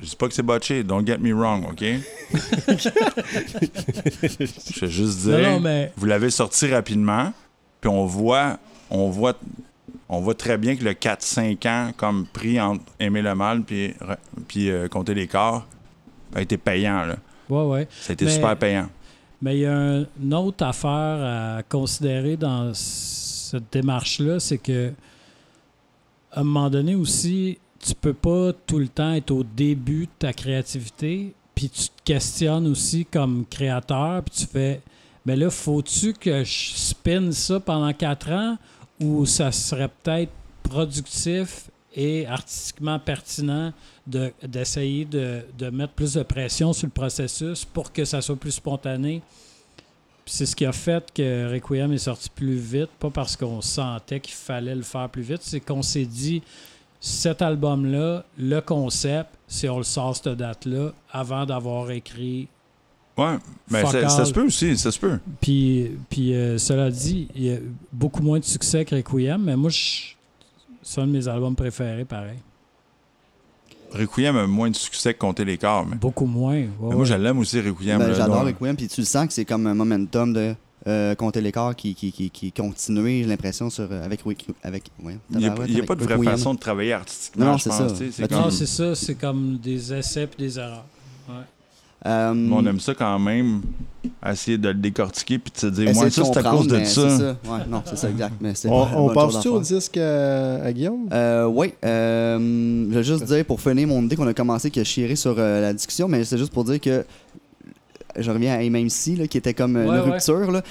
Je 0.00 0.06
dis 0.08 0.16
pas 0.16 0.26
que 0.28 0.34
c'est 0.34 0.42
botché, 0.42 0.82
don't 0.84 1.06
get 1.06 1.18
me 1.18 1.34
wrong, 1.34 1.66
OK? 1.70 1.82
Je 4.72 4.80
vais 4.80 4.90
juste 4.90 5.18
dire... 5.20 5.38
Non, 5.38 5.50
non, 5.54 5.60
mais 5.60 5.92
vous 5.96 6.06
l'avez 6.06 6.30
sorti 6.30 6.66
rapidement, 6.72 7.32
puis 7.80 7.90
on 7.90 8.06
voit, 8.06 8.58
on 8.90 9.10
voit, 9.10 9.34
on 10.08 10.20
voit 10.20 10.34
très 10.34 10.56
bien 10.56 10.76
que 10.76 10.84
le 10.84 10.92
4-5 10.92 11.68
ans, 11.68 11.92
comme 11.96 12.26
pris 12.26 12.58
entre 12.60 12.84
aimer 13.00 13.20
le 13.22 13.34
mal 13.34 13.62
puis, 13.62 13.94
puis 14.48 14.70
euh, 14.70 14.88
compter 14.88 15.12
les 15.14 15.26
corps, 15.26 15.66
a 16.34 16.40
été 16.40 16.56
payant. 16.56 17.04
Là. 17.04 17.16
ouais, 17.50 17.64
ouais. 17.66 17.88
Ça 18.00 18.12
a 18.12 18.14
été 18.14 18.24
Mais- 18.24 18.30
super 18.30 18.56
payant. 18.56 18.88
Mais 19.42 19.56
il 19.56 19.60
y 19.62 19.66
a 19.66 19.76
un- 19.76 20.06
une 20.22 20.34
autre 20.34 20.64
affaire 20.64 21.58
à 21.58 21.62
considérer 21.64 22.36
dans 22.36 22.72
cette 22.74 23.64
démarche-là, 23.72 24.38
c'est 24.40 24.58
que 24.58 24.92
à 26.30 26.40
un 26.40 26.44
moment 26.44 26.70
donné 26.70 26.94
aussi, 26.94 27.58
tu 27.78 27.94
peux 27.94 28.14
pas 28.14 28.52
tout 28.66 28.78
le 28.78 28.88
temps 28.88 29.12
être 29.12 29.32
au 29.32 29.42
début 29.42 30.06
de 30.06 30.10
ta 30.18 30.32
créativité, 30.32 31.34
puis 31.54 31.68
tu 31.68 31.88
te 31.88 32.02
questionnes 32.04 32.66
aussi 32.68 33.04
comme 33.04 33.44
créateur, 33.50 34.22
puis 34.22 34.34
tu 34.38 34.46
fais, 34.46 34.80
mais 35.26 35.36
là, 35.36 35.50
faut-tu 35.50 36.12
que 36.14 36.44
je 36.44 36.70
spinne 36.74 37.32
ça 37.32 37.60
pendant 37.60 37.92
quatre 37.92 38.30
ans 38.30 38.56
ou 39.00 39.26
ça 39.26 39.50
serait 39.52 39.90
peut-être 40.02 40.30
productif 40.62 41.68
et 41.94 42.26
artistiquement 42.26 42.98
pertinent 42.98 43.72
de- 44.06 44.32
d'essayer 44.46 45.04
de, 45.04 45.42
de 45.58 45.70
mettre 45.70 45.92
plus 45.92 46.14
de 46.14 46.22
pression 46.22 46.72
sur 46.72 46.86
le 46.86 46.92
processus 46.92 47.64
pour 47.64 47.92
que 47.92 48.04
ça 48.04 48.20
soit 48.20 48.36
plus 48.36 48.52
spontané. 48.52 49.22
C'est 50.24 50.46
ce 50.46 50.54
qui 50.54 50.64
a 50.64 50.72
fait 50.72 51.04
que 51.12 51.52
Requiem 51.52 51.92
est 51.92 51.98
sorti 51.98 52.30
plus 52.30 52.54
vite, 52.56 52.90
pas 52.98 53.10
parce 53.10 53.36
qu'on 53.36 53.60
sentait 53.60 54.20
qu'il 54.20 54.34
fallait 54.34 54.74
le 54.74 54.82
faire 54.82 55.08
plus 55.08 55.22
vite, 55.22 55.40
c'est 55.42 55.60
qu'on 55.60 55.82
s'est 55.82 56.04
dit 56.06 56.42
cet 57.00 57.42
album-là, 57.42 58.24
le 58.38 58.60
concept, 58.60 59.30
si 59.48 59.68
on 59.68 59.78
le 59.78 59.82
sort 59.84 60.14
cette 60.16 60.28
date-là, 60.28 60.92
avant 61.10 61.44
d'avoir 61.44 61.90
écrit. 61.90 62.46
Ouais, 63.18 63.36
mais 63.68 63.82
Fuck 63.82 64.08
ça, 64.08 64.24
se 64.24 64.32
peut 64.32 64.46
aussi, 64.46 64.78
ça 64.78 64.90
se 64.92 64.98
peut. 65.00 65.18
Puis, 65.40 65.90
puis 66.08 66.32
euh, 66.34 66.56
cela 66.58 66.90
dit, 66.90 67.26
il 67.34 67.42
y 67.44 67.52
a 67.52 67.58
beaucoup 67.92 68.22
moins 68.22 68.38
de 68.38 68.44
succès 68.44 68.84
que 68.84 68.94
Requiem, 68.94 69.42
mais 69.42 69.56
moi, 69.56 69.68
je- 69.70 70.14
c'est 70.82 71.00
un 71.00 71.06
de 71.06 71.12
mes 71.12 71.28
albums 71.28 71.54
préférés, 71.56 72.04
pareil. 72.04 72.38
Requiem 73.92 74.36
a 74.36 74.46
moins 74.46 74.70
de 74.70 74.76
succès 74.76 75.12
que 75.12 75.18
compter 75.18 75.44
les 75.44 75.58
corps. 75.58 75.84
Mais, 75.86 75.96
Beaucoup 75.96 76.24
moins. 76.24 76.54
ouais, 76.54 76.68
mais 76.80 76.86
moi, 76.88 76.96
ouais. 76.96 77.04
je 77.04 77.14
l'aime 77.14 77.38
aussi, 77.38 77.60
Requiem. 77.60 77.98
Ben, 77.98 78.14
J'adore 78.14 78.44
Requiem, 78.46 78.74
puis 78.74 78.88
tu 78.88 79.00
le 79.02 79.06
sens 79.06 79.26
que 79.26 79.32
c'est 79.34 79.44
comme 79.44 79.66
un 79.66 79.74
momentum 79.74 80.32
de 80.32 80.54
euh, 80.86 81.14
compter 81.14 81.40
l'écart 81.42 81.76
qui, 81.76 81.94
qui, 81.94 82.10
qui, 82.10 82.30
qui 82.30 82.50
continuait, 82.52 83.22
j'ai 83.22 83.28
l'impression, 83.28 83.68
sur, 83.68 83.86
euh, 83.90 84.04
avec, 84.04 84.20
avec 84.62 84.84
ouais, 85.02 85.18
Il 85.30 85.38
n'y 85.38 85.44
a, 85.44 85.48
Tabarouette, 85.50 85.68
il 85.70 85.72
y 85.72 85.76
a 85.76 85.78
avec 85.78 85.88
pas 85.88 85.94
de 85.94 86.04
vraie 86.04 86.14
Requiem. 86.14 86.32
façon 86.32 86.54
de 86.54 86.58
travailler 86.58 86.92
artistiquement, 86.94 87.44
Non, 87.44 87.58
c'est 87.58 87.70
ça. 87.70 87.88
C'est 87.94 88.18
Ben, 88.22 88.28
comme- 88.28 88.38
Non, 88.38 88.50
c'est 88.50 88.66
ça, 88.66 88.94
c'est 88.94 89.14
comme 89.14 89.58
des 89.58 89.92
essais 89.92 90.26
puis 90.26 90.42
des 90.42 90.58
erreurs. 90.58 90.84
Euh, 92.04 92.34
Mais 92.34 92.54
on 92.54 92.66
aime 92.66 92.80
ça 92.80 92.94
quand 92.94 93.18
même, 93.18 93.60
essayer 94.28 94.58
de 94.58 94.68
le 94.68 94.74
décortiquer 94.74 95.38
puis 95.38 95.52
de 95.54 95.58
se 95.58 95.66
dire, 95.68 95.92
moi, 95.94 96.10
ça, 96.10 96.24
c'est 96.24 96.36
à 96.36 96.42
cause 96.42 96.66
de 96.66 96.82
ça. 96.84 96.84
c'est 96.84 97.18
ça. 97.18 97.36
Ouais, 97.48 97.60
non, 97.68 97.82
c'est 97.84 97.96
ça, 97.96 98.10
exact. 98.10 98.34
Mais 98.40 98.54
c'est 98.54 98.68
On, 98.68 99.06
on 99.06 99.14
passe-tu 99.14 99.48
au 99.48 99.60
disque 99.60 99.96
à, 99.98 100.64
à 100.64 100.72
Guillaume? 100.72 101.08
Euh, 101.12 101.44
oui, 101.46 101.74
euh, 101.84 102.86
je 102.90 102.94
vais 102.94 103.04
juste 103.04 103.24
dire 103.24 103.44
pour 103.44 103.60
finir 103.60 103.86
mon 103.86 104.02
idée 104.02 104.16
qu'on 104.16 104.26
a 104.26 104.34
commencé 104.34 104.70
que 104.70 104.82
chierer 104.82 105.14
sur 105.16 105.36
euh, 105.38 105.60
la 105.60 105.72
discussion, 105.72 106.08
mais 106.08 106.24
c'est 106.24 106.38
juste 106.38 106.52
pour 106.52 106.64
dire 106.64 106.80
que 106.80 107.04
je 108.18 108.30
reviens 108.30 108.54
à 108.54 108.58
MMC 108.68 109.16
là, 109.18 109.26
qui 109.28 109.38
était 109.38 109.54
comme 109.54 109.76
euh, 109.76 109.86
Ouais, 109.88 109.96
une 109.98 110.04
ouais. 110.04 110.10
rupture 110.12 110.50
là, 110.50 110.62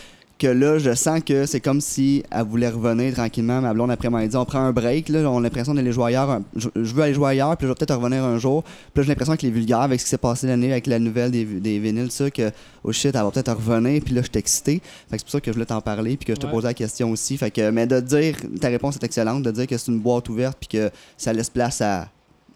que 0.42 0.48
là 0.48 0.80
je 0.80 0.94
sens 0.96 1.22
que 1.24 1.46
c'est 1.46 1.60
comme 1.62 1.80
si 1.82 2.24
elle 2.32 2.44
voulait 2.46 2.70
revenir 2.70 3.14
tranquillement. 3.14 3.62
Ma 3.62 3.74
blonde 3.74 3.92
après 3.92 4.10
m'a 4.10 4.26
dit 4.26 4.36
on 4.36 4.44
prend 4.46 4.60
un 4.60 4.72
break 4.72 5.10
là, 5.10 5.20
on 5.30 5.38
a 5.38 5.42
l'impression 5.42 5.74
d'aller 5.74 5.92
jouer 5.92 6.06
ailleurs. 6.08 6.30
un- 6.32 6.44
Je, 6.56 6.68
veux 6.76 7.04
aller 7.04 7.14
jouer 7.14 7.30
ailleurs, 7.30 7.56
puis 7.58 7.68
je 7.68 7.72
vais 7.72 7.76
peut-être 7.76 7.96
revenir 7.96 8.24
un 8.24 8.38
jour. 8.40 8.64
Puis 8.64 8.74
là 8.96 9.04
j'ai 9.04 9.10
l'impression 9.10 9.36
que 9.38 9.44
les 9.44 9.52
vulgaires 9.52 9.82
avec 9.82 10.00
ce 10.00 10.06
qui 10.06 10.10
s'est 10.10 10.18
passé 10.18 10.48
l'année 10.48 10.72
avec 10.72 10.88
la 10.88 11.00
nouvelle 11.00 11.32
des, 11.32 11.46
des 11.46 11.80
vinyles 11.80 12.12
ça 12.12 12.30
que 12.32 12.52
oh 12.84 12.92
shit 12.92 13.16
elle 13.16 13.22
va 13.22 13.32
peut-être 13.32 13.54
revenir. 13.56 14.02
Puis 14.04 14.14
là 14.16 14.22
je 14.22 14.28
suis 14.28 14.40
excité. 14.40 14.82
Fait 15.10 15.18
que 15.18 15.18
c'est 15.20 15.24
pour 15.24 15.32
ça 15.32 15.40
que 15.42 15.52
je 15.52 15.54
voulais 15.54 15.66
t'en 15.66 15.82
parler 15.82 16.18
puis 16.18 16.26
que 16.26 16.34
je 16.36 16.40
te 16.40 16.46
Ouais. 16.48 16.52
posais 16.52 16.68
la 16.68 16.74
question 16.74 17.12
aussi. 17.12 17.38
Fait 17.38 17.52
que 17.52 17.70
mais 17.70 17.86
de 17.88 18.00
dire 18.00 18.36
ta 18.60 18.70
réponse 18.70 18.96
est 18.96 19.04
excellente, 19.04 19.44
de 19.44 19.52
dire 19.52 19.68
que 19.68 19.78
c'est 19.78 19.92
une 19.92 20.00
boîte 20.00 20.28
ouverte 20.30 20.58
puis 20.60 20.70
que 20.70 20.90
ça 21.18 21.32
laisse 21.34 21.50
place 21.50 21.82
à, 21.82 22.08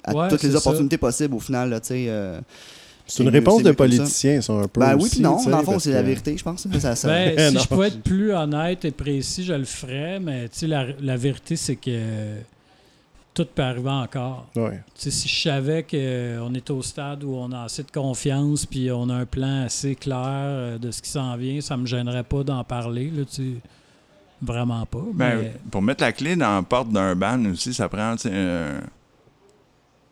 à 0.03 0.13
Ouais, 0.15 0.27
toutes 0.27 0.43
les 0.43 0.51
ça. 0.51 0.57
opportunités 0.57 0.97
possibles 0.97 1.35
au 1.35 1.39
final 1.39 1.71
tu 1.81 1.87
sais. 1.89 2.05
euh, 2.09 2.39
C'est 3.07 3.23
une 3.23 3.29
réponse 3.29 3.61
de 3.63 3.71
politicien, 3.71 4.41
ça, 4.41 4.53
un 4.53 4.67
peu. 4.67 4.79
Ben 4.81 4.95
oui, 4.95 5.03
aussi, 5.03 5.15
puis 5.15 5.21
non, 5.21 5.43
dans 5.43 5.59
le 5.59 5.63
fond, 5.63 5.79
c'est 5.79 5.91
la 5.93 6.01
vérité, 6.01 6.35
je 6.37 6.43
pense. 6.43 6.67
Ça, 6.79 6.95
ça- 6.95 7.07
Ben, 7.07 7.37
si 7.49 7.53
Non. 7.55 7.61
je 7.61 7.67
pouvais 7.67 7.87
être 7.89 8.01
plus 8.01 8.33
honnête 8.33 8.83
et 8.85 8.91
précis, 8.91 9.43
je 9.43 9.53
le 9.53 9.65
ferais, 9.65 10.19
mais 10.19 10.49
la, 10.63 10.85
la 11.01 11.15
vérité, 11.17 11.55
c'est 11.55 11.75
que 11.75 12.35
tout 13.33 13.45
peut 13.53 13.61
arriver 13.61 13.89
encore. 13.89 14.47
Ouais. 14.55 14.79
Si 14.95 15.27
je 15.27 15.41
savais 15.41 15.83
qu'on 15.83 16.53
est 16.53 16.69
au 16.69 16.81
stade 16.81 17.23
où 17.23 17.35
on 17.35 17.51
a 17.51 17.63
assez 17.65 17.83
de 17.83 17.91
confiance 17.91 18.65
puis 18.65 18.89
on 18.91 19.09
a 19.09 19.13
un 19.13 19.25
plan 19.25 19.63
assez 19.65 19.93
clair 19.95 20.17
euh, 20.23 20.77
de 20.77 20.89
ce 20.89 21.01
qui 21.01 21.09
s'en 21.09 21.35
vient, 21.35 21.59
ça 21.61 21.75
me 21.77 21.85
gênerait 21.85 22.23
pas 22.23 22.43
d'en 22.43 22.63
parler, 22.63 23.11
là. 23.15 23.23
Vraiment 24.41 24.85
pas. 24.85 24.99
Ben, 25.13 25.37
mais- 25.41 25.53
pour 25.71 25.81
mettre 25.81 26.03
la 26.03 26.11
clé 26.11 26.35
dans 26.35 26.55
la 26.55 26.61
porte 26.61 26.89
d'un 26.91 27.15
band 27.15 27.43
aussi, 27.51 27.73
ça 27.73 27.87
prend, 27.89 28.15
euh, 28.25 28.79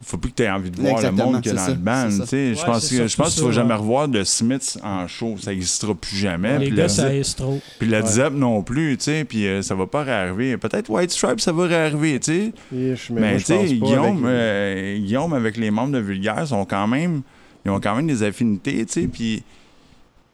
faut 0.04 0.18
plus 0.18 0.32
que 0.32 0.36
tu 0.36 0.44
aies 0.44 0.50
envie 0.50 0.70
de 0.70 0.80
voir 0.80 0.94
Exactement, 0.96 1.26
le 1.26 1.32
monde 1.34 1.42
c'est 1.44 1.54
dans 1.54 1.68
le 1.68 1.74
band. 1.76 2.10
je 2.10 2.36
Ouais, 2.36 2.56
pense 2.66 2.90
que 2.90 3.08
je 3.08 3.16
pense 3.18 3.30
que 3.36 3.40
tu 3.40 3.46
vas 3.46 3.48
ça, 3.48 3.52
jamais 3.52 3.74
revoir 3.74 4.08
de 4.08 4.24
Smiths 4.24 4.78
en 4.84 5.08
show. 5.08 5.36
Ça 5.42 5.52
n'existera 5.52 5.96
plus 5.96 6.18
jamais. 6.18 6.60
les 6.60 6.70
gars, 6.72 6.84
le, 6.84 6.90
ça 6.90 7.10
trop. 7.36 7.60
puis 7.80 7.88
le 7.90 8.02
Ouais. 8.02 8.06
Zep 8.08 8.34
non 8.34 8.62
plus, 8.64 8.98
tu 8.98 9.06
sais. 9.06 9.24
Puis 9.26 9.48
euh, 9.48 9.62
ça 9.62 9.76
va 9.76 9.88
pas 9.88 10.04
réarriver. 10.04 10.58
Peut-être 10.58 10.90
White 10.90 11.12
Stripe, 11.12 11.40
ça 11.40 11.52
va 11.52 11.66
réarriver, 11.68 12.20
tu 12.20 12.52
sais. 12.72 12.96
Mais 13.12 13.38
tu 13.38 13.44
sais, 13.46 13.66
Guillaume, 13.66 14.26
avec- 14.26 14.36
euh, 14.36 14.98
Guillaume 15.00 15.34
avec 15.34 15.58
les 15.58 15.72
membres 15.72 15.94
de 15.94 16.00
Vulgaire 16.00 16.48
sont 16.48 16.66
quand 16.66 16.88
même, 16.88 17.22
ils 17.66 17.72
ont 17.72 17.80
quand 17.80 17.96
même 17.96 18.08
des 18.08 18.24
affinités, 18.24 18.86
tu 18.86 18.92
sais. 19.02 19.08
Puis 19.08 19.44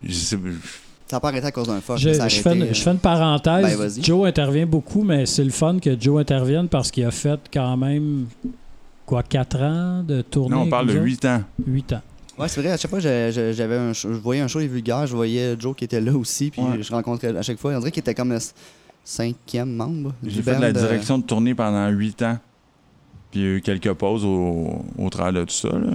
je 0.04 0.14
sais, 0.14 0.38
Ça 1.08 1.16
n'a 1.16 1.20
pas 1.20 1.30
arrêté 1.30 1.48
à 1.48 1.52
cause 1.52 1.68
d'un 1.68 1.82
fuck. 1.82 1.98
Je, 1.98 2.10
je 2.14 2.42
fais 2.42 2.56
une, 2.56 2.64
euh, 2.64 2.68
je 2.74 2.82
fais 2.82 2.92
une 2.92 3.00
parenthèse. 3.00 3.78
Ben. 3.98 4.04
Joe 4.04 4.28
intervient 4.28 4.66
beaucoup, 4.68 5.04
mais 5.04 5.26
c'est 5.26 5.44
le 5.44 5.50
fun 5.50 5.80
que 5.80 6.00
Joe 6.00 6.22
intervienne 6.22 6.68
parce 6.70 6.92
qu'il 6.92 7.04
a 7.04 7.12
fait 7.12 7.40
quand 7.52 7.76
même, 7.78 8.28
quoi, 9.10 9.24
4 9.24 9.62
ans 9.64 10.04
de 10.04 10.22
tournée. 10.22 10.56
non, 10.56 10.62
on 10.62 10.70
parle 10.70 10.86
de 10.86 10.92
avec 10.92 11.02
nous 11.02 11.08
8 11.08 11.26
ans. 11.26 11.36
autres? 11.38 11.46
Huit 11.68 11.94
ans. 11.94 12.02
Ouais, 12.38 12.48
c'est 12.48 12.62
vrai, 12.62 12.72
à 12.72 12.78
chaque 12.78 12.92
fois, 12.92 13.00
j'avais 13.00 13.76
un 13.76 13.92
je 13.92 14.08
voyais 14.08 14.42
un 14.42 14.48
show 14.48 14.60
des 14.60 14.68
vulgaires, 14.68 15.08
je 15.08 15.16
voyais 15.16 15.56
Joe 15.60 15.76
qui 15.76 15.84
était 15.84 16.00
là 16.00 16.14
aussi, 16.16 16.52
puis 16.52 16.62
je 16.80 16.92
rencontrais 16.92 17.36
à 17.36 17.42
chaque 17.42 17.58
fois. 17.58 17.74
On 17.74 17.80
dirait 17.80 17.92
qu'il 17.92 18.02
était 18.02 18.14
comme 18.14 18.30
le 18.32 18.38
cinquième 19.04 19.76
membre. 19.76 20.14
J'ai 20.24 20.44
fait 20.44 20.56
de 20.56 20.62
la 20.62 20.72
direction 20.72 21.18
de 21.18 21.24
tournée 21.24 21.56
pendant 21.56 21.90
huit 21.90 22.22
ans. 22.22 22.38
Puis 23.32 23.42
il 23.42 23.44
y 23.44 23.46
a 23.48 23.56
eu 23.56 23.62
quelques 23.62 23.94
pauses 23.94 24.26
au, 24.26 24.86
au 24.98 25.10
travers 25.10 25.34
de 25.34 25.44
tout 25.44 25.54
ça. 25.54 25.70
Là. 25.70 25.88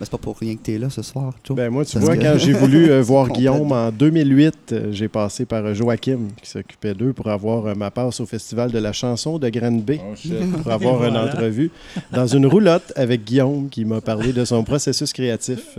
Ben, 0.00 0.06
c'est 0.06 0.12
pas 0.12 0.18
pour 0.18 0.38
rien 0.38 0.56
que 0.56 0.62
tu 0.62 0.72
es 0.72 0.78
là 0.78 0.88
ce 0.88 1.02
soir, 1.02 1.34
Joe. 1.44 1.54
Ben, 1.54 1.68
moi, 1.68 1.84
tu 1.84 1.98
vois, 1.98 2.16
quand 2.16 2.32
j'ai 2.38 2.54
voulu 2.54 2.90
euh, 2.90 3.02
voir 3.02 3.28
Guillaume 3.28 3.70
en 3.70 3.92
2008, 3.92 4.54
euh, 4.72 4.92
j'ai 4.92 5.08
passé 5.08 5.44
par 5.44 5.62
euh, 5.62 5.74
Joachim, 5.74 6.28
qui 6.42 6.48
s'occupait 6.48 6.94
d'eux, 6.94 7.12
pour 7.12 7.28
avoir 7.28 7.76
ma 7.76 7.90
passe 7.90 8.18
au 8.20 8.24
Festival 8.24 8.70
de 8.70 8.78
la 8.78 8.94
chanson 8.94 9.38
de 9.38 9.46
Granby, 9.50 10.00
oh, 10.02 10.46
pour 10.62 10.72
avoir 10.72 11.04
une 11.04 11.18
entrevue 11.18 11.70
dans 12.12 12.26
une 12.26 12.46
roulotte 12.46 12.94
avec 12.96 13.24
Guillaume, 13.24 13.68
qui 13.68 13.84
m'a 13.84 14.00
parlé 14.00 14.32
de 14.32 14.42
son 14.46 14.64
processus 14.64 15.12
créatif. 15.12 15.76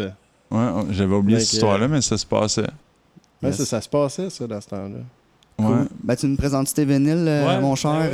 Ouais, 0.52 0.68
j'avais 0.92 1.16
oublié 1.16 1.40
cette 1.40 1.54
histoire-là, 1.54 1.88
mais 1.88 2.02
ça 2.02 2.16
se 2.16 2.26
passait. 2.28 2.68
Ouais, 3.42 3.52
ça, 3.52 3.66
ça, 3.66 3.82
se 3.82 3.90
passait, 3.90 4.30
ça, 4.30 4.46
dans 4.46 4.62
ce 4.62 4.68
temps-là. 4.68 5.68
Ouais. 5.68 5.86
Ben, 6.04 6.16
tu 6.16 6.28
nous 6.28 6.38
présentes 6.38 6.72
tes 6.72 6.86
vinyles, 6.86 7.44
mon 7.60 7.74
cher, 7.74 8.08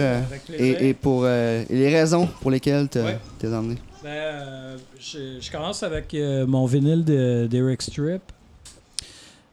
et, 0.58 0.88
et, 0.88 0.93
pour 0.93 1.26
les 1.26 1.89
raisons 1.89 2.30
pour 2.39 2.49
lesquelles 2.49 2.88
tu 2.88 2.99
t'es 3.39 3.53
emmené. 3.53 3.76
Ben, 4.08 4.14
euh, 4.14 4.78
je, 5.01 5.51
commence 5.51 5.84
avec 5.84 6.14
euh, 6.14 6.47
mon 6.47 6.66
vinyle 6.66 7.03
d'Eric 7.03 7.82
Strip, 7.82 8.22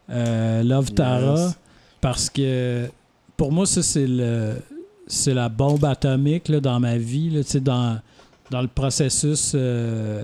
euh, 0.09 0.63
Love 0.63 0.93
Tara, 0.93 1.53
parce 2.01 2.31
que 2.31 2.89
pour 3.37 3.51
moi, 3.51 3.67
ça, 3.67 3.83
c'est 3.83 4.07
le 4.07 4.55
c'est 5.09 5.35
la 5.35 5.49
bombe 5.49 5.85
atomique 5.85 6.47
là, 6.47 6.61
dans 6.61 6.79
ma 6.79 6.97
vie, 6.97 7.31
là, 7.31 7.41
dans, 7.61 7.99
dans 8.53 8.63
le 8.63 8.69
processus 8.69 9.57
de 9.57 10.23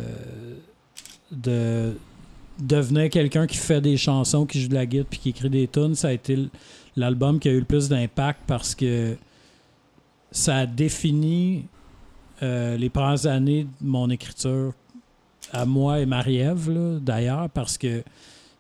devenir 2.61 3.11
quelqu'un 3.11 3.49
qui 3.49 3.57
fait 3.57 3.81
des 3.81 3.97
chansons, 3.97 4.47
qui 4.47 4.61
joue 4.61 4.69
de 4.69 4.75
la 4.75 4.87
guitare 4.87 5.07
puis 5.11 5.19
qui 5.19 5.31
écrit 5.31 5.51
des 5.51 5.67
tunes. 5.67 5.97
Ça 5.97 6.07
a 6.07 6.13
été 6.13 6.39
l'album 6.95 7.41
qui 7.41 7.49
a 7.49 7.53
eu 7.53 7.59
le 7.59 7.65
plus 7.65 7.89
d'impact 7.89 8.43
parce 8.47 8.77
que 8.77 9.17
ça 10.31 10.59
a 10.59 10.67
défini 10.67 11.65
euh, 12.43 12.77
les 12.77 12.89
premières 12.89 13.27
années 13.27 13.65
de 13.65 13.87
mon 13.87 14.11
écriture 14.11 14.73
à 15.53 15.65
moi 15.67 16.01
et 16.01 16.07
Marie-Ève, 16.07 17.01
d'ailleurs, 17.01 17.49
parce 17.51 17.77
que 17.77 18.03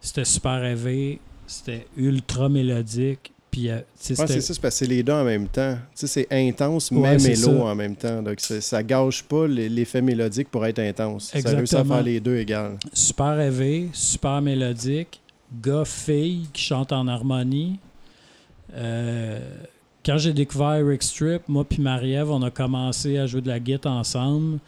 c'était 0.00 0.24
super 0.24 0.60
rêvé, 0.60 1.20
c'était 1.46 1.86
ultra 1.96 2.48
mélodique. 2.48 3.32
Puis, 3.50 3.68
euh, 3.68 3.80
c'est 3.96 4.14
ça, 4.14 4.26
c'est 4.28 4.36
parce 4.36 4.58
que 4.58 4.70
c'est 4.70 4.86
les 4.86 5.02
deux 5.02 5.12
en 5.12 5.24
même 5.24 5.48
temps. 5.48 5.76
c'est 5.94 6.28
intense, 6.30 6.92
mais 6.92 7.18
mélo 7.18 7.62
en 7.62 7.74
même 7.74 7.96
temps. 7.96 8.22
Donc, 8.22 8.40
ça 8.40 8.82
gâche 8.82 9.24
pas 9.24 9.46
l'effet 9.46 10.00
mélodique 10.00 10.48
pour 10.50 10.64
être 10.66 10.78
intense. 10.78 11.32
Ça 11.34 11.50
réussit 11.50 11.78
à 11.78 11.84
faire 11.84 12.02
les 12.02 12.20
deux 12.20 12.36
égales. 12.36 12.78
Super 12.92 13.36
rêvé, 13.36 13.88
super 13.92 14.40
mélodique, 14.40 15.20
gars-fille 15.60 16.48
qui 16.52 16.62
chante 16.62 16.92
en 16.92 17.08
harmonie. 17.08 17.78
Euh, 18.74 19.40
quand 20.04 20.18
j'ai 20.18 20.32
découvert 20.32 20.74
Eric 20.74 21.02
Strip, 21.02 21.48
moi 21.48 21.64
puis 21.64 21.82
Marie-Ève, 21.82 22.30
on 22.30 22.42
a 22.42 22.50
commencé 22.50 23.18
à 23.18 23.26
jouer 23.26 23.40
de 23.40 23.48
la 23.48 23.60
guitare 23.60 23.92
ensemble. 23.92 24.58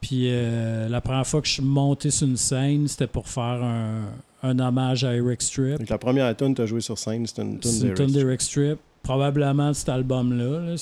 Puis 0.00 0.24
euh, 0.26 0.88
la 0.88 1.00
première 1.00 1.26
fois 1.26 1.40
que 1.40 1.48
je 1.48 1.54
suis 1.54 1.62
monté 1.62 2.10
sur 2.10 2.28
une 2.28 2.36
scène, 2.36 2.86
c'était 2.86 3.06
pour 3.06 3.28
faire 3.28 3.62
un, 3.62 4.58
hommage 4.58 5.04
à 5.04 5.14
Eric 5.14 5.42
Strip. 5.42 5.78
Donc 5.78 5.88
la 5.88 5.98
première 5.98 6.36
tune 6.36 6.52
que 6.52 6.56
tu 6.56 6.62
as 6.62 6.66
joué 6.66 6.80
sur 6.80 6.98
scène, 6.98 7.26
c'était 7.26 7.42
une 7.42 7.58
tune 7.58 8.12
d'Eric 8.12 8.42
Strip. 8.42 8.78
Probablement 9.02 9.68
de 9.68 9.72
cet 9.72 9.88
album-là, 9.88 10.74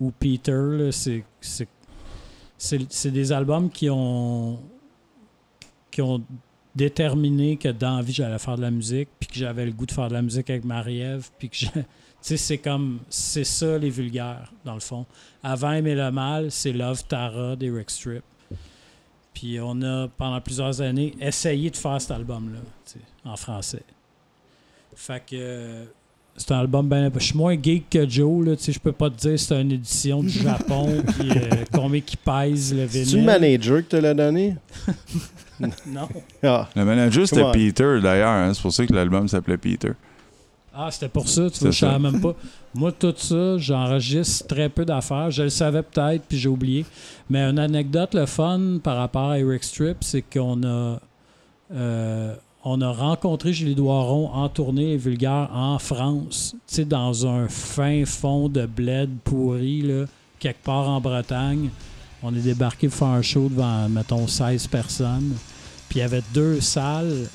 ou 0.00 0.10
Peter, 0.10 0.90
c'est 0.90 3.10
des 3.10 3.32
albums 3.32 3.70
qui 3.70 3.88
ont 3.88 4.58
qui 5.90 6.02
ont 6.02 6.22
déterminé 6.74 7.56
que 7.56 7.68
dans 7.68 7.96
la 7.96 8.02
vie, 8.02 8.12
j'allais 8.12 8.38
faire 8.38 8.56
de 8.56 8.62
la 8.62 8.70
musique, 8.70 9.08
puis 9.18 9.28
que 9.28 9.34
j'avais 9.34 9.66
le 9.66 9.72
goût 9.72 9.86
de 9.86 9.92
faire 9.92 10.08
de 10.08 10.14
la 10.14 10.22
musique 10.22 10.48
avec 10.50 10.64
Marie-Ève, 10.64 11.28
puis 11.38 11.48
que 11.48 11.56
c'est 12.20 12.58
comme, 12.58 12.98
c'est 13.08 13.44
ça 13.44 13.78
les 13.78 13.90
vulgaires, 13.90 14.52
dans 14.64 14.74
le 14.74 14.80
fond. 14.80 15.06
Avant 15.42 15.72
Aimer 15.72 15.94
le 15.94 16.10
mal, 16.10 16.50
c'est 16.50 16.72
Love 16.72 17.04
Tara 17.04 17.56
d'Eric 17.56 17.90
Strip. 17.90 18.22
Puis 19.32 19.58
on 19.60 19.80
a, 19.82 20.08
pendant 20.08 20.40
plusieurs 20.40 20.80
années, 20.80 21.14
essayé 21.20 21.70
de 21.70 21.76
faire 21.76 22.00
cet 22.00 22.10
album-là, 22.10 22.58
en 23.24 23.36
français. 23.36 23.84
Fait 24.96 25.22
que 25.24 25.86
c'est 26.38 26.52
un 26.52 26.60
album 26.60 26.88
ben 26.88 27.10
je 27.14 27.24
suis 27.24 27.36
moins 27.36 27.56
geek 27.60 27.90
que 27.90 28.08
Joe 28.08 28.46
là 28.46 28.56
tu 28.56 28.72
je 28.72 28.78
peux 28.78 28.92
pas 28.92 29.10
te 29.10 29.16
dire 29.16 29.38
c'est 29.38 29.60
une 29.60 29.72
édition 29.72 30.22
du 30.22 30.28
Japon 30.30 31.02
puis 31.18 31.30
euh, 31.30 31.64
combien 31.72 32.00
qui 32.00 32.16
pèse 32.16 32.72
le 32.72 32.84
vinyle. 32.84 33.08
C'est 33.08 33.16
le 33.16 33.22
manager 33.22 33.78
que 33.78 33.88
te 33.88 33.96
l'a 33.96 34.14
donné? 34.14 34.56
Non. 35.88 36.08
Ah. 36.44 36.68
Le 36.76 36.84
manager 36.84 37.26
c'était 37.26 37.50
Peter 37.52 37.98
d'ailleurs, 38.00 38.28
hein, 38.28 38.54
c'est 38.54 38.62
pour 38.62 38.72
ça 38.72 38.86
que 38.86 38.92
l'album 38.92 39.26
s'appelait 39.26 39.56
Peter. 39.56 39.90
Ah, 40.80 40.92
c'était 40.92 41.08
pour 41.08 41.28
ça, 41.28 41.50
tu 41.50 41.58
vois, 41.58 41.72
je 41.72 41.78
savais 41.78 41.98
même 41.98 42.20
pas. 42.20 42.36
Moi, 42.74 42.92
tout 42.92 43.12
ça, 43.16 43.58
j'enregistre 43.58 44.46
très 44.46 44.68
peu 44.68 44.84
d'affaires. 44.84 45.28
Je 45.28 45.42
le 45.42 45.48
savais 45.48 45.82
peut-être, 45.82 46.22
puis 46.28 46.38
j'ai 46.38 46.48
oublié. 46.48 46.86
Mais 47.28 47.42
une 47.42 47.58
anecdote, 47.58 48.14
le 48.14 48.26
fun 48.26 48.78
par 48.80 48.96
rapport 48.96 49.30
à 49.30 49.40
Eric 49.40 49.64
Strip, 49.64 49.96
c'est 50.02 50.22
qu'on 50.22 50.62
a, 50.62 51.00
euh, 51.74 52.34
on 52.62 52.80
a 52.80 52.92
rencontré 52.92 53.52
Julie 53.52 53.74
Doiron 53.74 54.30
en 54.32 54.48
tournée 54.48 54.96
vulgaire 54.96 55.50
en 55.52 55.80
France, 55.80 56.54
tu 56.68 56.76
sais, 56.76 56.84
dans 56.84 57.26
un 57.26 57.48
fin 57.48 58.04
fond 58.04 58.48
de 58.48 58.64
bled 58.64 59.10
pourri, 59.24 59.82
là, 59.82 60.04
quelque 60.38 60.62
part 60.62 60.88
en 60.88 61.00
Bretagne. 61.00 61.70
On 62.22 62.32
est 62.36 62.40
débarqué 62.40 62.86
pour 62.86 62.98
faire 62.98 63.08
un 63.08 63.22
show 63.22 63.48
devant, 63.48 63.88
mettons, 63.88 64.28
16 64.28 64.68
personnes. 64.68 65.34
Puis 65.88 65.98
il 65.98 66.02
y 66.02 66.04
avait 66.04 66.22
deux 66.32 66.60
salles 66.60 67.26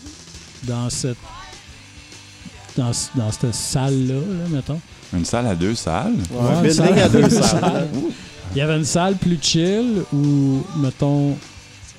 dans 0.65 0.89
cette 0.89 1.17
dans, 2.77 2.91
dans 3.15 3.31
cette 3.31 3.53
salle-là, 3.53 4.19
mettons. 4.49 4.79
Une 5.13 5.25
salle 5.25 5.47
à 5.47 5.55
deux 5.55 5.75
salles? 5.75 6.13
Ouais, 6.31 6.67
une 6.67 6.71
salle 6.73 6.99
à 6.99 7.09
deux 7.09 7.29
salles. 7.29 7.87
Il 8.55 8.57
y 8.57 8.61
avait 8.61 8.77
une 8.77 8.85
salle 8.85 9.15
plus 9.15 9.37
chill 9.41 10.01
où, 10.13 10.61
mettons, 10.77 11.35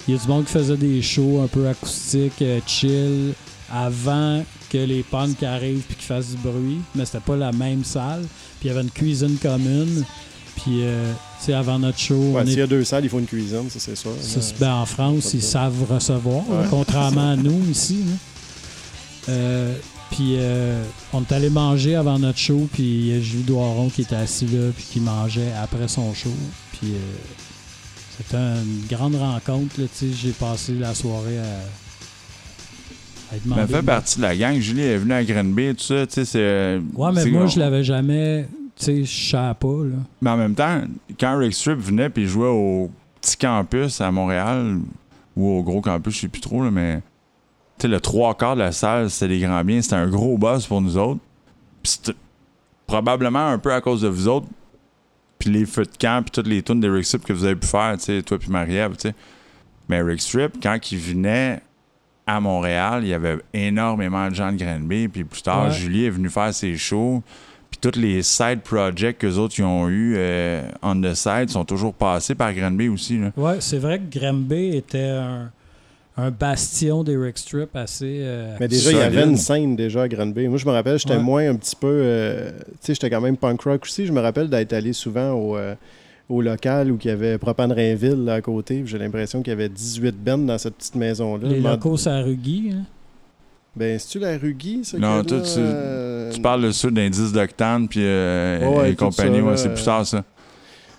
il 0.06 0.14
y 0.14 0.16
a 0.16 0.20
du 0.20 0.28
monde 0.28 0.44
qui 0.44 0.52
faisait 0.52 0.76
des 0.76 1.00
shows 1.02 1.40
un 1.42 1.48
peu 1.48 1.68
acoustiques, 1.68 2.42
euh, 2.42 2.60
chill, 2.66 3.32
avant 3.72 4.42
que 4.70 4.78
les 4.78 5.02
punks 5.02 5.42
arrivent 5.42 5.82
puis 5.82 5.96
qu'ils 5.96 6.06
fassent 6.06 6.30
du 6.30 6.36
bruit. 6.36 6.80
Mais 6.94 7.04
c'était 7.04 7.20
pas 7.20 7.36
la 7.36 7.52
même 7.52 7.84
salle. 7.84 8.22
Puis 8.60 8.68
il 8.68 8.68
y 8.68 8.70
avait 8.70 8.82
une 8.82 8.90
cuisine 8.90 9.36
commune. 9.40 10.04
Puis, 10.56 10.82
euh, 10.82 11.12
tu 11.40 11.46
sais, 11.46 11.52
avant 11.54 11.78
notre 11.80 11.98
show. 11.98 12.14
Ouais, 12.32 12.46
s'il 12.46 12.58
y 12.58 12.62
a 12.62 12.66
deux 12.66 12.84
salles, 12.84 13.04
il 13.04 13.10
faut 13.10 13.18
une 13.18 13.26
cuisine, 13.26 13.68
ça 13.68 13.78
c'est 13.80 13.96
sûr. 13.96 14.12
ben, 14.60 14.74
en 14.74 14.86
France, 14.86 15.34
ils 15.34 15.42
savent 15.42 15.84
recevoir, 15.90 16.42
contrairement 16.70 17.32
à 17.32 17.36
nous 17.36 17.60
ici. 17.68 17.98
Euh, 19.28 19.74
puis 20.14 20.36
euh, 20.38 20.80
on 21.12 21.22
est 21.22 21.32
allé 21.32 21.50
manger 21.50 21.96
avant 21.96 22.20
notre 22.20 22.38
show, 22.38 22.68
puis 22.72 22.82
il 22.84 23.06
y 23.08 23.16
a 23.16 23.20
Julie 23.20 23.42
Doiron 23.42 23.88
qui 23.88 24.02
était 24.02 24.14
assis 24.14 24.46
là, 24.46 24.70
puis 24.74 24.84
qui 24.84 25.00
mangeait 25.00 25.52
après 25.60 25.88
son 25.88 26.14
show. 26.14 26.30
Puis 26.72 26.92
euh, 26.92 27.16
c'était 28.16 28.36
une 28.36 28.86
grande 28.88 29.16
rencontre. 29.16 29.74
J'ai 30.00 30.30
passé 30.30 30.74
la 30.74 30.94
soirée 30.94 31.38
à, 31.38 33.32
à 33.32 33.36
être 33.36 33.42
Elle 33.58 33.66
fait 33.66 33.82
partie 33.82 34.18
de 34.18 34.22
la 34.22 34.36
gang. 34.36 34.56
Julie 34.60 34.82
est 34.82 34.98
venue 34.98 35.14
à 35.14 35.24
Grenby, 35.24 35.74
tout 35.74 35.82
ça. 35.82 36.04
C'est, 36.08 36.78
ouais, 36.94 37.12
mais 37.12 37.24
moi, 37.26 37.46
je 37.46 37.58
l'avais 37.58 37.82
jamais. 37.82 38.46
Tu 38.76 38.84
sais, 38.84 39.04
je 39.04 39.30
savais 39.30 39.54
pas. 39.54 39.84
Là. 39.84 39.96
Mais 40.22 40.30
en 40.30 40.36
même 40.36 40.54
temps, 40.54 40.82
quand 41.18 41.38
Rick 41.38 41.54
Strip 41.54 41.78
venait 41.80 42.08
puis 42.08 42.28
jouait 42.28 42.46
au 42.46 42.88
petit 43.20 43.36
campus 43.36 44.00
à 44.00 44.12
Montréal, 44.12 44.78
ou 45.36 45.58
au 45.58 45.62
gros 45.64 45.80
campus, 45.80 46.14
je 46.14 46.20
sais 46.20 46.28
plus 46.28 46.40
trop, 46.40 46.62
là, 46.62 46.70
mais 46.70 47.00
le 47.82 48.00
trois 48.00 48.34
quarts 48.34 48.54
de 48.54 48.60
la 48.60 48.72
salle, 48.72 49.10
c'était 49.10 49.34
des 49.34 49.40
grands 49.40 49.64
biens. 49.64 49.82
C'était 49.82 49.96
un 49.96 50.08
gros 50.08 50.38
boss 50.38 50.66
pour 50.66 50.80
nous 50.80 50.96
autres. 50.96 51.20
Puis 51.82 52.14
probablement 52.86 53.48
un 53.48 53.58
peu 53.58 53.72
à 53.72 53.80
cause 53.80 54.02
de 54.02 54.08
vous 54.08 54.28
autres. 54.28 54.46
Puis 55.38 55.50
les 55.50 55.66
feux 55.66 55.84
de 55.84 55.96
camp, 55.98 56.22
puis 56.22 56.30
toutes 56.30 56.46
les 56.46 56.62
tunes 56.62 56.80
d'Eric 56.80 57.04
Strip 57.04 57.24
que 57.24 57.32
vous 57.32 57.44
avez 57.44 57.56
pu 57.56 57.66
faire, 57.66 57.96
toi 58.24 58.38
puis 58.38 58.50
Marie-Ève, 58.50 58.94
Mais 59.88 59.96
Eric 59.96 60.20
Strip, 60.20 60.62
quand 60.62 60.78
il 60.90 60.98
venait 60.98 61.60
à 62.26 62.40
Montréal, 62.40 63.00
il 63.02 63.08
y 63.08 63.14
avait 63.14 63.38
énormément 63.52 64.28
de 64.30 64.34
gens 64.34 64.52
de 64.52 64.56
Granby. 64.56 65.08
Puis 65.08 65.24
plus 65.24 65.42
tard, 65.42 65.70
Julie 65.70 66.06
est 66.06 66.10
venue 66.10 66.30
faire 66.30 66.54
ses 66.54 66.76
shows. 66.76 67.22
Puis 67.70 67.78
tous 67.90 67.98
les 67.98 68.22
side 68.22 68.60
projects 68.60 69.18
que 69.18 69.26
les 69.26 69.36
autres 69.36 69.60
ont 69.62 69.88
eu 69.88 70.14
euh, 70.16 70.62
on 70.80 71.00
the 71.00 71.14
side 71.14 71.50
sont 71.50 71.64
toujours 71.64 71.92
passés 71.92 72.34
par 72.34 72.54
Granby 72.54 72.88
aussi. 72.88 73.20
Ouais, 73.36 73.56
c'est 73.58 73.78
vrai 73.78 73.98
que 73.98 74.18
Granby 74.18 74.76
était 74.76 75.08
un 75.08 75.50
un 76.16 76.30
bastion 76.30 77.02
d'Eric 77.02 77.38
Strip 77.38 77.74
assez. 77.74 78.18
Euh, 78.20 78.56
mais 78.60 78.68
déjà, 78.68 78.92
il 78.92 78.98
y 78.98 79.00
avait 79.00 79.24
une 79.24 79.36
scène 79.36 79.74
déjà 79.74 80.02
à 80.02 80.08
Granby. 80.08 80.48
Moi, 80.48 80.58
je 80.58 80.66
me 80.66 80.70
rappelle, 80.70 80.98
j'étais 80.98 81.18
moins 81.18 81.48
un 81.48 81.56
petit 81.56 81.76
peu. 81.76 81.90
Euh, 81.90 82.52
tu 82.60 82.76
sais, 82.80 82.94
j'étais 82.94 83.10
quand 83.10 83.20
même 83.20 83.36
punk 83.36 83.62
rock 83.62 83.82
aussi. 83.84 84.06
Je 84.06 84.12
me 84.12 84.20
rappelle 84.20 84.48
d'être 84.48 84.72
allé 84.72 84.92
souvent 84.92 85.32
au, 85.32 85.56
euh, 85.56 85.74
au 86.28 86.40
local 86.40 86.92
où 86.92 86.98
il 87.02 87.08
y 87.08 87.10
avait 87.10 87.36
Propane 87.38 87.72
Rainville 87.72 88.24
là, 88.24 88.34
à 88.34 88.40
côté. 88.40 88.82
J'ai 88.86 88.98
l'impression 88.98 89.42
qu'il 89.42 89.50
y 89.50 89.54
avait 89.54 89.68
18 89.68 90.14
bands 90.16 90.38
dans 90.38 90.58
cette 90.58 90.76
petite 90.76 90.94
maison-là. 90.94 91.48
Les 91.48 91.60
locaux, 91.60 91.96
c'est 91.96 92.10
à 92.10 92.22
Rugui. 92.22 92.70
Hein? 92.72 92.84
Ben, 93.74 93.98
c'est-tu 93.98 94.20
la 94.20 94.38
Rugui, 94.38 94.84
ça? 94.84 94.98
Non, 94.98 95.24
toi, 95.24 95.40
tu, 95.40 96.40
parles 96.40 96.62
de 96.62 96.70
ceux 96.70 96.92
d'indice 96.92 97.32
d'octane 97.32 97.88
puis 97.88 98.02
et 98.02 98.94
compagnie. 98.96 99.40
Ouais, 99.40 99.56
c'est 99.56 99.74
plus 99.74 99.84
tard, 99.84 100.06
ça. 100.06 100.22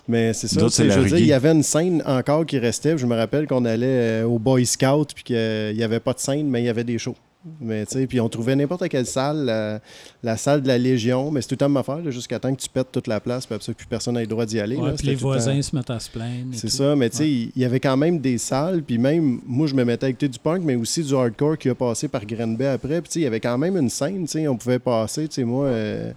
Mais 0.08 0.32
c'est 0.32 0.48
ça. 0.48 0.60
je 0.60 1.00
veux 1.00 1.08
dire, 1.08 1.18
il 1.18 1.26
y 1.26 1.32
avait 1.32 1.52
une 1.52 1.62
scène 1.62 2.02
encore 2.06 2.46
qui 2.46 2.58
restait. 2.58 2.96
Je 2.96 3.06
me 3.06 3.16
rappelle 3.16 3.46
qu'on 3.46 3.64
allait 3.64 4.22
au 4.22 4.38
Boy 4.38 4.64
Scout 4.66 5.12
puis 5.14 5.24
qu'il 5.24 5.74
n'y 5.74 5.82
avait 5.82 6.00
pas 6.00 6.12
de 6.12 6.20
scène, 6.20 6.48
mais 6.48 6.62
il 6.62 6.66
y 6.66 6.68
avait 6.68 6.84
des 6.84 6.98
shows. 6.98 7.16
Mais, 7.60 7.84
puis 8.08 8.20
on 8.20 8.28
trouvait 8.28 8.56
n'importe 8.56 8.88
quelle 8.88 9.06
salle, 9.06 9.80
la, 10.22 10.36
salle 10.36 10.62
de 10.62 10.68
la 10.68 10.78
Légion, 10.78 11.30
mais 11.30 11.40
c'est 11.40 11.48
tout 11.48 11.54
le 11.54 11.58
temps 11.58 11.68
ma 11.68 11.80
affaire, 11.80 12.10
jusqu'à 12.10 12.38
temps 12.38 12.52
que 12.54 12.60
tu 12.60 12.68
pètes 12.68 12.90
toute 12.90 13.06
la 13.06 13.20
place, 13.20 13.46
puis 13.46 13.56
plus 13.74 13.86
personne 13.86 14.14
n'a 14.14 14.20
le 14.20 14.26
droit 14.26 14.46
d'y 14.46 14.58
aller. 14.58 14.76
puis 14.98 15.06
les 15.06 15.14
voisins 15.14 15.60
se 15.62 15.74
mettent 15.74 15.90
à 15.90 16.00
se 16.00 16.10
plaindre. 16.10 16.52
C'est 16.52 16.70
ça, 16.70 16.96
mais 16.96 17.08
tu 17.08 17.16
sais, 17.18 17.30
il 17.30 17.52
y 17.54 17.64
avait 17.64 17.80
quand 17.80 17.96
même 17.96 18.18
des 18.18 18.38
salles, 18.38 18.82
puis 18.82 18.98
même, 18.98 19.40
moi, 19.46 19.66
je 19.66 19.74
me 19.74 19.84
mettais 19.84 20.06
à 20.06 20.08
écouter 20.08 20.28
du 20.28 20.38
punk, 20.38 20.62
mais 20.64 20.74
aussi 20.74 21.02
du 21.02 21.14
hardcore 21.14 21.58
qui 21.58 21.68
a 21.68 21.74
passé 21.74 22.08
par 22.08 22.22
Bay 22.26 22.66
après, 22.66 23.00
puis 23.00 23.12
il 23.16 23.22
y 23.22 23.26
avait 23.26 23.40
quand 23.40 23.58
même 23.58 23.76
une 23.76 23.90
scène, 23.90 24.24
tu 24.24 24.32
sais, 24.32 24.48
on 24.48 24.56
pouvait 24.56 24.78
passer, 24.78 25.28
tu 25.28 25.36
sais, 25.36 25.44
moi... 25.44 25.66
Euh, 25.66 26.12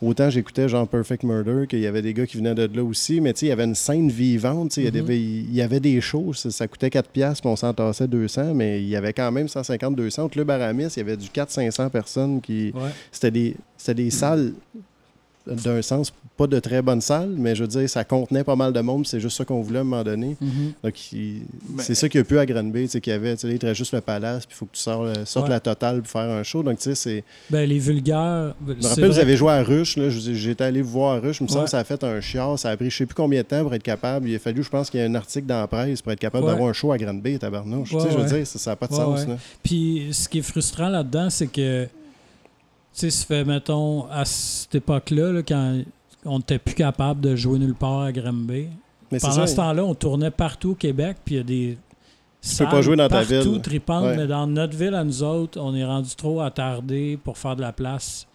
Autant 0.00 0.30
j'écoutais 0.30 0.68
genre 0.68 0.86
Perfect 0.86 1.24
Murder, 1.24 1.66
qu'il 1.68 1.80
y 1.80 1.86
avait 1.86 2.02
des 2.02 2.14
gars 2.14 2.26
qui 2.26 2.36
venaient 2.36 2.54
de 2.54 2.68
là 2.76 2.84
aussi, 2.84 3.20
mais 3.20 3.32
tu 3.32 3.40
sais, 3.40 3.46
il 3.46 3.48
y 3.48 3.52
avait 3.52 3.64
une 3.64 3.74
scène 3.74 4.10
vivante, 4.10 4.76
il, 4.76 4.84
y 4.84 4.86
avait, 4.86 5.00
mm-hmm. 5.00 5.46
il 5.48 5.54
y 5.54 5.62
avait 5.62 5.80
des 5.80 6.00
shows, 6.00 6.32
ça, 6.34 6.68
coûtait 6.68 6.88
4$, 6.88 7.02
puis 7.12 7.22
on 7.44 7.56
s'en 7.56 7.74
tassait 7.74 8.06
200, 8.06 8.54
mais 8.54 8.80
il 8.80 8.88
y 8.88 8.94
avait 8.94 9.12
quand 9.12 9.32
même 9.32 9.46
150-200. 9.46 10.20
Au 10.20 10.28
Club 10.28 10.50
Aramis, 10.50 10.86
il 10.96 10.98
y 10.98 11.00
avait 11.00 11.16
du 11.16 11.26
400-500 11.26 11.90
personnes 11.90 12.40
qui. 12.40 12.72
C'était 13.10 13.30
des, 13.30 13.56
des 13.94 14.10
salles 14.10 14.52
d'un 15.48 15.82
sens, 15.82 16.12
pas 16.36 16.46
de 16.46 16.58
très 16.60 16.82
bonne 16.82 17.00
salle, 17.00 17.34
mais 17.36 17.54
je 17.54 17.62
veux 17.62 17.68
dire, 17.68 17.90
ça 17.90 18.04
contenait 18.04 18.44
pas 18.44 18.54
mal 18.54 18.72
de 18.72 18.80
monde, 18.80 19.06
c'est 19.06 19.18
juste 19.18 19.36
ça 19.36 19.44
qu'on 19.44 19.60
voulait 19.60 19.78
à 19.78 19.82
un 19.82 19.84
moment 19.84 20.04
donné. 20.04 20.36
Mhm. 20.40 20.72
Donc, 20.84 20.94
ben, 21.12 21.82
c'est 21.82 21.94
ça 21.94 22.08
qu'il 22.08 22.18
y 22.18 22.22
a 22.22 22.24
pu 22.24 22.38
à 22.38 22.46
Granby, 22.46 22.82
tu 22.82 22.88
sais, 22.88 23.00
qu'il 23.00 23.12
y 23.12 23.16
avait, 23.16 23.36
tu 23.36 23.48
sais, 23.48 23.58
il 23.60 23.74
juste 23.74 23.92
le 23.92 24.00
palace, 24.00 24.46
puis 24.46 24.54
il 24.54 24.58
faut 24.58 24.66
que 24.66 24.76
tu 24.76 25.26
sortes, 25.26 25.48
la 25.48 25.60
totale 25.60 26.02
pour 26.02 26.10
faire 26.10 26.30
un 26.30 26.42
show. 26.44 26.62
Donc, 26.62 26.78
tu 26.78 26.84
sais, 26.84 26.94
c'est. 26.94 27.24
Ben, 27.50 27.68
les 27.68 27.78
vulgaires. 27.78 28.54
Je 28.66 28.72
me 28.72 28.86
rappelle, 28.86 29.10
vous 29.10 29.18
avez 29.18 29.36
joué 29.36 29.52
à 29.52 29.62
Rush, 29.62 29.96
là, 29.96 30.08
j'étais 30.10 30.64
allé 30.64 30.80
vous 30.80 30.90
voir 30.90 31.16
à 31.16 31.20
Rush, 31.20 31.38
je 31.38 31.44
me 31.44 31.48
semble 31.48 31.64
que 31.64 31.70
ça 31.70 31.78
a 31.78 31.84
fait 31.84 32.02
un 32.04 32.20
chiard, 32.20 32.58
ça 32.58 32.70
a 32.70 32.76
pris 32.76 32.90
je 32.90 32.96
sais 32.96 33.06
plus 33.06 33.14
combien 33.14 33.42
de 33.42 33.46
temps 33.46 33.62
pour 33.62 33.74
être 33.74 33.82
capable. 33.82 34.28
Il 34.28 34.36
a 34.36 34.38
fallu, 34.38 34.62
je 34.62 34.70
pense 34.70 34.90
qu'il 34.90 35.00
y 35.00 35.02
a 35.02 35.06
un 35.06 35.14
article 35.14 35.46
dans 35.46 35.60
la 35.60 35.66
presse 35.66 36.02
pour 36.02 36.12
être 36.12 36.20
capable 36.20 36.46
d'avoir 36.46 36.68
un 36.68 36.72
show 36.72 36.92
à 36.92 36.98
Granby, 36.98 37.38
tabarnouche. 37.38 37.90
tu 37.90 38.00
sais, 38.00 38.10
je 38.10 38.16
veux 38.16 38.28
dire, 38.28 38.46
ça 38.46 38.70
n'a 38.70 38.76
pas 38.76 38.86
de 38.86 38.94
sens. 38.94 39.26
Là. 39.26 39.36
Puis, 39.62 40.08
ce 40.12 40.28
qui 40.28 40.38
est 40.38 40.42
frustrant 40.42 40.88
là-dedans, 40.88 41.30
c'est 41.30 41.48
que. 41.48 41.88
Tu 42.98 43.10
sais, 43.10 43.10
ça 43.10 43.26
fait, 43.26 43.44
mettons, 43.44 44.10
à 44.10 44.24
cette 44.24 44.74
époque-là, 44.74 45.40
quand 45.46 45.82
on 46.24 46.38
n'était 46.38 46.58
plus 46.58 46.74
capable 46.74 47.20
de 47.20 47.36
jouer 47.36 47.60
nulle 47.60 47.76
part 47.76 48.00
à 48.00 48.12
Granby. 48.12 48.66
Mais 49.12 49.20
Pendant 49.20 49.46
ce 49.46 49.54
temps-là, 49.54 49.84
on 49.84 49.94
tournait 49.94 50.32
partout 50.32 50.70
au 50.70 50.74
Québec, 50.74 51.18
puis 51.24 51.36
il 51.36 51.38
y 51.38 51.40
a 51.40 51.44
des 51.44 51.78
tu 52.40 52.56
peux 52.56 52.70
pas 52.70 52.82
jouer 52.82 52.96
dans 52.96 53.08
ta 53.08 53.22
ville. 53.22 53.38
Partout 53.38 53.58
tripantes, 53.58 54.16
mais 54.16 54.26
dans 54.26 54.46
notre 54.46 54.76
ville, 54.76 54.94
à 54.94 55.04
nous 55.04 55.22
autres, 55.22 55.60
on 55.60 55.74
est 55.74 55.84
rendu 55.84 56.14
trop 56.16 56.40
attardé 56.40 57.18
pour 57.22 57.38
faire 57.38 57.54
de 57.54 57.60
la 57.60 57.72
place 57.72 58.26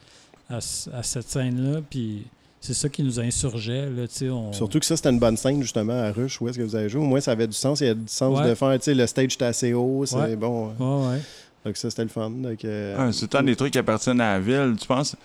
à, 0.50 0.62
cette 0.62 1.30
scène-là. 1.30 1.82
Puis 1.90 2.24
c'est 2.62 2.74
ça 2.74 2.88
qui 2.88 3.04
nous 3.04 3.20
insurgeait. 3.20 3.90
Là, 3.90 4.04
Surtout 4.52 4.80
que 4.80 4.86
ça, 4.86 4.96
c'était 4.96 5.10
une 5.10 5.20
bonne 5.20 5.38
scène, 5.38 5.62
justement, 5.62 6.02
à 6.02 6.12
Rush, 6.12 6.40
où 6.42 6.48
est-ce 6.48 6.58
que 6.58 6.64
vous 6.64 6.76
avez 6.76 6.90
joué? 6.90 7.02
Au 7.02 7.06
moins, 7.06 7.22
ça 7.22 7.32
avait 7.32 7.48
du 7.48 7.56
sens. 7.56 7.82
Il 7.82 7.88
y 7.88 7.90
a 7.90 7.94
du 7.94 8.08
sens 8.08 8.42
de 8.42 8.56
faire, 8.56 8.74
tu 8.80 8.84
sais, 8.84 8.94
le 8.94 9.08
stage 9.08 9.34
était 9.34 9.46
assez 9.46 9.74
haut. 9.74 10.06
C'est 10.06 10.36
bon. 10.36 10.74
Ouais, 10.80 11.20
Donc 11.66 11.78
ça, 11.78 11.90
c'était 11.90 12.04
le 12.04 12.10
fun. 12.10 12.32
Euh, 12.66 13.12
c'est 13.12 13.28
tant 13.28 13.42
des 13.42 13.56
trucs 13.56 13.72
qui 13.72 13.80
appartiennent 13.80 14.22
à 14.22 14.34
la 14.34 14.40
ville. 14.40 14.76
Tu 14.80 14.88
penses? 14.88 15.16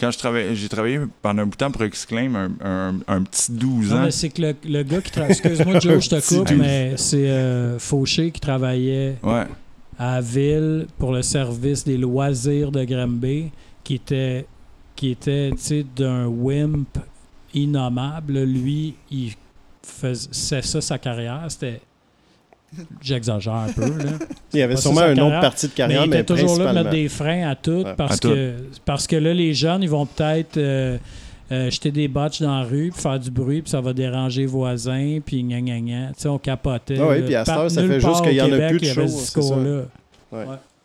Quand 0.00 0.10
je 0.10 0.18
travaillais, 0.18 0.56
j'ai 0.56 0.68
travaillé 0.68 1.00
pendant 1.22 1.42
un 1.42 1.46
bout 1.46 1.52
de 1.52 1.56
temps 1.56 1.70
pour 1.70 1.82
Exclaim, 1.82 2.50
un, 2.60 2.94
un, 3.06 3.22
petit 3.22 3.52
12 3.52 3.92
ans. 3.92 4.10
c'est 4.10 4.28
que 4.28 4.42
le, 4.42 4.54
le, 4.64 4.82
gars 4.82 5.00
qui 5.00 5.12
travaille, 5.12 5.30
excuse-moi 5.30 5.78
Joe, 5.78 6.02
je 6.04 6.10
te 6.10 6.34
coupe, 6.34 6.50
mais 6.50 6.96
c'est 6.96 7.30
euh, 7.30 7.78
Fauché 7.78 8.32
qui 8.32 8.40
travaillait 8.40 9.16
à 9.96 10.20
Ville 10.20 10.88
pour 10.98 11.12
le 11.12 11.22
service 11.22 11.84
des 11.84 11.96
loisirs 11.96 12.72
de 12.72 12.84
Granby, 12.84 13.52
qui 13.84 13.94
était, 13.94 14.46
qui 14.96 15.10
était 15.10 15.52
d'un 15.94 16.26
wimp 16.26 16.98
innommable. 17.54 18.42
Lui, 18.42 18.96
il 19.12 19.32
faisait 19.80 20.62
ça 20.62 20.80
sa 20.80 20.98
carrière, 20.98 21.44
c'était 21.48 21.80
J'exagère 23.02 23.54
un 23.54 23.72
peu. 23.72 23.82
Là. 23.82 24.12
Il 24.52 24.60
y 24.60 24.62
avait 24.62 24.76
sûrement 24.76 25.06
une 25.10 25.20
autre 25.20 25.40
partie 25.40 25.68
de 25.68 25.72
carrière, 25.72 26.02
mais, 26.02 26.18
il 26.18 26.20
était 26.20 26.24
toujours 26.24 26.58
là 26.58 26.70
de 26.70 26.78
mettre 26.78 26.90
des 26.90 27.08
freins 27.08 27.48
à 27.48 27.54
tout, 27.56 27.84
parce, 27.96 28.20
que, 28.20 28.54
parce 28.84 29.06
que 29.06 29.16
là, 29.16 29.34
les 29.34 29.52
jeunes, 29.52 29.82
ils 29.82 29.90
vont 29.90 30.06
peut-être 30.06 30.56
euh, 30.58 30.96
euh, 31.50 31.70
jeter 31.70 31.90
des 31.90 32.06
botches 32.06 32.40
dans 32.40 32.60
la 32.60 32.64
rue, 32.64 32.90
puis 32.92 33.02
faire 33.02 33.18
du 33.18 33.30
bruit, 33.30 33.62
puis 33.62 33.70
ça 33.70 33.80
va 33.80 33.92
déranger 33.92 34.42
les 34.42 34.46
voisins, 34.46 35.18
puis 35.24 35.42
gna 35.42 35.60
gna 35.60 35.80
gna. 35.80 36.06
Tu 36.08 36.14
sais, 36.18 36.28
on 36.28 36.38
capotait. 36.38 36.98
Ah 37.00 37.08
oui, 37.08 37.22
puis 37.22 37.34
à 37.34 37.44
cette 37.44 37.56
heure, 37.56 37.70
ça 37.70 37.82
fait 37.86 38.00
juste 38.00 38.22
qu'il 38.22 38.32
n'y 38.32 38.40
en 38.40 38.52
a 38.52 38.68
plus 38.68 38.80
de 38.80 38.86
choses. 38.86 39.32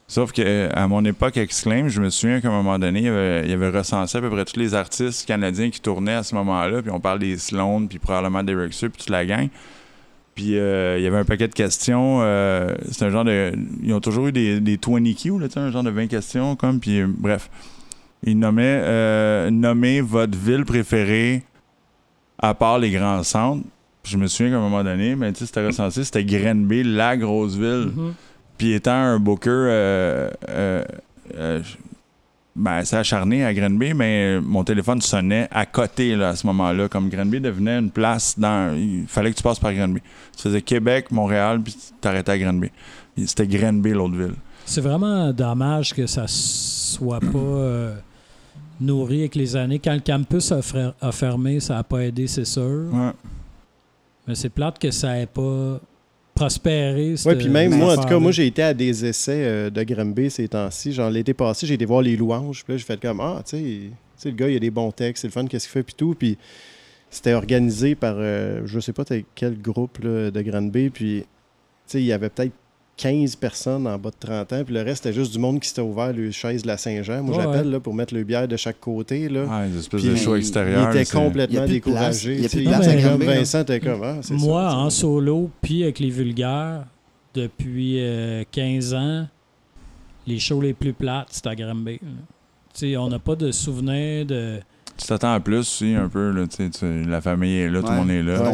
Sauf 0.09 0.31
qu'à 0.31 0.87
mon 0.87 1.05
époque, 1.05 1.37
Exclaim, 1.37 1.87
je 1.87 2.01
me 2.01 2.09
souviens 2.09 2.41
qu'à 2.41 2.47
un 2.47 2.51
moment 2.51 2.79
donné, 2.79 2.99
il 2.99 3.05
y, 3.05 3.09
avait, 3.09 3.43
il 3.43 3.51
y, 3.51 3.53
avait, 3.53 3.69
recensé 3.69 4.17
à 4.17 4.21
peu 4.21 4.29
près 4.31 4.43
tous 4.43 4.59
les 4.59 4.73
artistes 4.73 5.27
canadiens 5.27 5.69
qui 5.69 5.79
tournaient 5.79 6.15
à 6.15 6.23
ce 6.23 6.33
moment-là. 6.33 6.81
Puis 6.81 6.89
on 6.89 6.99
parle 6.99 7.19
des 7.19 7.37
Sloan, 7.37 7.85
puis 7.85 7.99
probablement 7.99 8.41
des 8.41 8.55
Rexur, 8.55 8.89
puis 8.89 8.97
toute 8.97 9.11
la 9.11 9.23
gang. 9.23 9.49
Puis 10.39 10.57
euh, 10.57 10.97
il 10.97 11.03
y 11.03 11.07
avait 11.07 11.17
un 11.17 11.25
paquet 11.25 11.49
de 11.49 11.53
questions. 11.53 12.19
Euh, 12.21 12.73
c'est 12.91 13.03
un 13.03 13.09
genre 13.09 13.25
de. 13.25 13.51
Ils 13.83 13.93
ont 13.93 13.99
toujours 13.99 14.27
eu 14.27 14.31
des, 14.31 14.61
des 14.61 14.79
20 14.81 15.13
Q, 15.13 15.37
là, 15.37 15.47
un 15.57 15.69
genre 15.69 15.83
de 15.83 15.89
20 15.89 16.07
questions, 16.07 16.55
comme. 16.55 16.79
Puis 16.79 17.03
bref. 17.05 17.49
Ils 18.23 18.39
nommaient 18.39 18.81
euh, 18.83 19.49
Nommez 19.49 19.99
votre 19.99 20.37
ville 20.37 20.63
préférée 20.63 21.43
à 22.37 22.53
part 22.53 22.79
les 22.79 22.89
grands 22.89 23.21
centres. 23.23 23.65
je 24.05 24.15
me 24.15 24.27
souviens 24.27 24.53
qu'à 24.53 24.59
un 24.59 24.61
moment 24.61 24.83
donné, 24.83 25.13
ben, 25.17 25.35
c'était 25.35 25.65
recensé, 25.65 26.05
c'était 26.05 26.23
Grenby, 26.23 26.83
la 26.83 27.17
grosse 27.17 27.55
ville. 27.55 27.91
Mm-hmm. 27.93 28.11
Puis 28.57 28.71
étant 28.71 28.91
un 28.93 29.19
booker, 29.19 30.29
ben, 32.55 32.83
c'est 32.83 32.97
acharné 32.97 33.45
à 33.45 33.53
Grenby, 33.53 33.93
mais 33.93 34.41
mon 34.41 34.63
téléphone 34.63 35.01
sonnait 35.01 35.47
à 35.51 35.65
côté 35.65 36.15
là, 36.15 36.29
à 36.29 36.35
ce 36.35 36.45
moment-là. 36.47 36.89
Comme 36.89 37.09
Grenby 37.09 37.39
devenait 37.39 37.79
une 37.79 37.91
place 37.91 38.37
dans. 38.37 38.75
Il 38.75 39.05
fallait 39.07 39.31
que 39.31 39.37
tu 39.37 39.43
passes 39.43 39.59
par 39.59 39.73
Grenby. 39.73 40.01
Tu 40.35 40.43
faisais 40.43 40.61
Québec, 40.61 41.11
Montréal, 41.11 41.61
puis 41.61 41.73
tu 41.73 41.93
t'arrêtais 42.01 42.31
à 42.31 42.37
Grenby. 42.37 42.71
C'était 43.25 43.47
Grenby, 43.47 43.91
l'autre 43.91 44.15
ville. 44.15 44.35
C'est 44.65 44.81
vraiment 44.81 45.31
dommage 45.31 45.93
que 45.93 46.05
ça 46.05 46.25
soit 46.27 47.19
pas 47.19 47.37
euh, 47.37 47.95
nourri 48.79 49.21
avec 49.21 49.35
les 49.35 49.55
années. 49.55 49.79
Quand 49.79 49.93
le 49.93 49.99
campus 49.99 50.51
a, 50.51 51.11
fermé, 51.11 51.59
ça 51.59 51.75
n'a 51.75 51.83
pas 51.83 51.99
aidé, 51.99 52.27
c'est 52.27 52.45
sûr. 52.45 52.89
Mais 54.27 54.35
c'est 54.35 54.49
plate 54.49 54.77
que 54.77 54.91
ça 54.91 55.13
n'ait 55.13 55.25
pas 55.25 55.79
prospérer. 56.39 57.15
Oui, 57.25 57.35
puis 57.35 57.49
même 57.49 57.75
moi, 57.75 57.93
en 57.93 58.01
tout 58.01 58.07
cas, 58.07 58.19
moi, 58.19 58.31
j'ai 58.31 58.47
été 58.47 58.63
à 58.63 58.73
des 58.73 59.05
essais 59.05 59.43
euh, 59.43 59.69
de 59.69 59.83
Grimby 59.83 60.29
ces 60.29 60.47
temps-ci. 60.47 60.93
Genre, 60.93 61.09
l'été 61.09 61.33
passé, 61.33 61.67
j'ai 61.67 61.73
été 61.73 61.85
voir 61.85 62.01
les 62.01 62.15
louanges. 62.15 62.63
Puis 62.63 62.73
là, 62.73 62.77
j'ai 62.77 62.85
fait 62.85 62.99
comme, 62.99 63.19
ah, 63.19 63.41
tu 63.45 63.91
sais, 64.15 64.29
le 64.29 64.35
gars, 64.35 64.49
il 64.49 64.55
a 64.55 64.59
des 64.59 64.71
bons 64.71 64.91
textes, 64.91 65.21
c'est 65.21 65.27
le 65.27 65.33
fun, 65.33 65.45
qu'est-ce 65.45 65.65
qu'il 65.65 65.73
fait, 65.73 65.83
puis 65.83 65.95
tout. 65.95 66.15
Puis 66.17 66.37
c'était 67.09 67.33
organisé 67.33 67.95
par, 67.95 68.15
euh, 68.17 68.61
je 68.65 68.79
sais 68.79 68.93
pas 68.93 69.03
quel 69.35 69.61
groupe 69.61 70.01
de 70.01 70.41
Granby. 70.41 70.89
Puis, 70.89 71.21
tu 71.21 71.27
sais, 71.87 72.01
il 72.01 72.05
y 72.05 72.13
avait 72.13 72.29
peut-être 72.29 72.53
15 72.99 73.37
personnes 73.37 73.87
en 73.87 73.97
bas 73.97 74.09
de 74.09 74.27
30 74.27 74.53
ans, 74.53 74.63
puis 74.65 74.73
le 74.73 74.81
reste, 74.81 75.03
c'était 75.03 75.15
juste 75.15 75.31
du 75.31 75.39
monde 75.39 75.61
qui 75.61 75.69
s'était 75.69 75.81
ouvert 75.81 76.11
les 76.11 76.33
chaises 76.33 76.63
de 76.63 76.67
la 76.67 76.75
Saint-Jean. 76.75 77.23
Moi, 77.23 77.41
j'appelle 77.41 77.71
là, 77.71 77.79
pour 77.79 77.93
mettre 77.93 78.13
le 78.13 78.25
bière 78.25 78.45
de 78.45 78.57
chaque 78.57 78.81
côté. 78.81 79.29
Là. 79.29 79.45
Ouais, 79.45 79.69
des 79.69 79.79
espèces 79.79 80.03
de 80.03 80.15
show 80.17 80.35
extérieur. 80.35 80.91
Il 80.93 80.99
était 80.99 81.09
complètement 81.09 81.65
découragé. 81.65 82.35
Il 82.35 82.41
y 82.41 82.45
a 82.45 82.49
plus 82.49 82.65
de 82.65 82.69
place 82.69 82.87
Vincent 83.37 83.61
était 83.61 83.79
comme 83.79 84.03
ah, 84.03 84.19
Moi, 84.31 84.73
en 84.73 84.89
solo, 84.89 85.49
puis 85.61 85.83
avec 85.83 85.99
les 85.99 86.09
vulgaires, 86.09 86.83
depuis 87.33 88.01
15 88.51 88.93
euh, 88.93 88.97
ans, 88.97 89.27
les 90.27 90.39
shows 90.39 90.59
les 90.59 90.73
plus 90.73 90.93
plates, 90.93 91.29
c'est 91.31 91.47
à 91.47 91.55
Granby. 91.55 92.01
on 92.97 93.07
n'a 93.07 93.19
pas 93.19 93.35
de 93.35 93.53
souvenirs 93.53 94.25
de. 94.25 94.59
Tu 94.97 95.07
t'attends 95.07 95.33
à 95.33 95.39
plus 95.39 95.59
aussi, 95.59 95.95
un 95.95 96.09
peu. 96.09 96.31
Là, 96.31 96.43
la 97.07 97.21
famille 97.21 97.59
est 97.59 97.69
là, 97.69 97.81
tout 97.81 97.91
le 97.91 97.95
monde 97.95 98.11
est 98.11 98.23
là. 98.23 98.51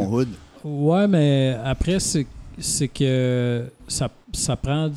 Ouais, 0.63 1.07
mais 1.07 1.57
après, 1.63 1.99
c'est 1.99 2.27
c'est 2.57 2.87
que 2.87 3.65
ça, 3.87 4.09
ça 4.35 4.55
prend 4.55 4.89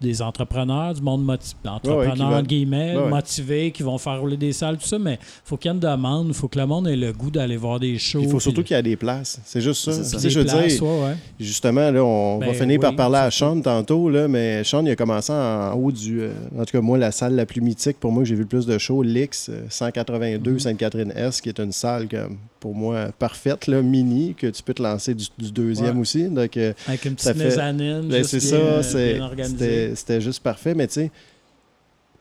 des 0.00 0.22
entrepreneurs, 0.22 0.94
du 0.94 1.02
monde 1.02 1.22
motivé, 1.22 1.56
entrepreneurs, 1.66 2.42
guillemets, 2.42 2.96
motivés, 3.08 3.70
qui 3.70 3.82
vont 3.82 3.98
faire 3.98 4.20
rouler 4.20 4.36
des 4.36 4.52
salles, 4.52 4.78
tout 4.78 4.86
ça, 4.86 4.98
mais 4.98 5.18
faut 5.44 5.56
qu'il 5.56 5.70
y 5.70 5.72
ait 5.72 5.74
une 5.74 5.80
demande, 5.80 6.28
il 6.28 6.34
faut 6.34 6.48
que 6.48 6.58
le 6.58 6.66
monde 6.66 6.88
ait 6.88 6.96
le 6.96 7.12
goût 7.12 7.30
d'aller 7.30 7.56
voir 7.56 7.78
des 7.78 7.98
shows. 7.98 8.20
Il 8.22 8.28
faut 8.30 8.40
surtout 8.40 8.62
qu'il 8.62 8.76
y 8.76 8.80
ait 8.80 8.82
des 8.82 8.96
places. 8.96 9.40
C'est 9.44 9.60
juste 9.60 9.90
ça. 9.90 10.18
je 10.28 10.38
veux 10.38 10.44
dire, 10.44 11.16
justement, 11.38 11.90
là, 11.90 12.02
on 12.02 12.38
va 12.38 12.46
ben 12.46 12.54
finir 12.54 12.80
par 12.80 12.96
parler 12.96 13.18
à 13.18 13.30
Sean 13.30 13.60
tantôt, 13.60 14.08
là, 14.08 14.26
mais 14.26 14.64
Sean, 14.64 14.84
il 14.84 14.90
a 14.90 14.96
commencé 14.96 15.32
en 15.32 15.74
haut 15.74 15.92
du. 15.92 16.22
Euh, 16.22 16.32
en 16.58 16.64
tout 16.64 16.72
cas, 16.72 16.80
moi, 16.80 16.96
la 16.96 17.12
salle 17.12 17.34
la 17.34 17.46
plus 17.46 17.60
mythique 17.60 17.98
pour 18.00 18.12
moi, 18.12 18.24
j'ai 18.24 18.34
vu 18.34 18.42
le 18.42 18.48
plus 18.48 18.66
de 18.66 18.78
shows, 18.78 19.02
l'X 19.02 19.50
182 19.68 20.58
Sainte-Catherine-S, 20.58 21.40
qui 21.40 21.50
est 21.50 21.60
une 21.60 21.72
salle 21.72 22.08
comme 22.08 22.38
pour 22.60 22.74
moi 22.74 23.08
parfaite, 23.18 23.66
là, 23.66 23.82
mini, 23.82 24.34
que 24.34 24.46
tu 24.46 24.62
peux 24.62 24.74
te 24.74 24.82
lancer 24.82 25.14
du, 25.14 25.50
deuxième 25.50 25.98
aussi. 25.98 26.28
Donc, 26.28 26.56
euh, 26.56 26.72
Avec 26.86 27.06
une 27.06 27.14
petite 27.14 27.36
mezzanine. 27.36 28.08
Ben, 28.08 28.22
c'est 28.22 28.40
ça, 28.40 28.82
c'était 28.82 30.20
juste 30.20 30.42
parfait. 30.42 30.74
Mais 30.74 30.86
tu 30.86 30.94
sais, 30.94 31.10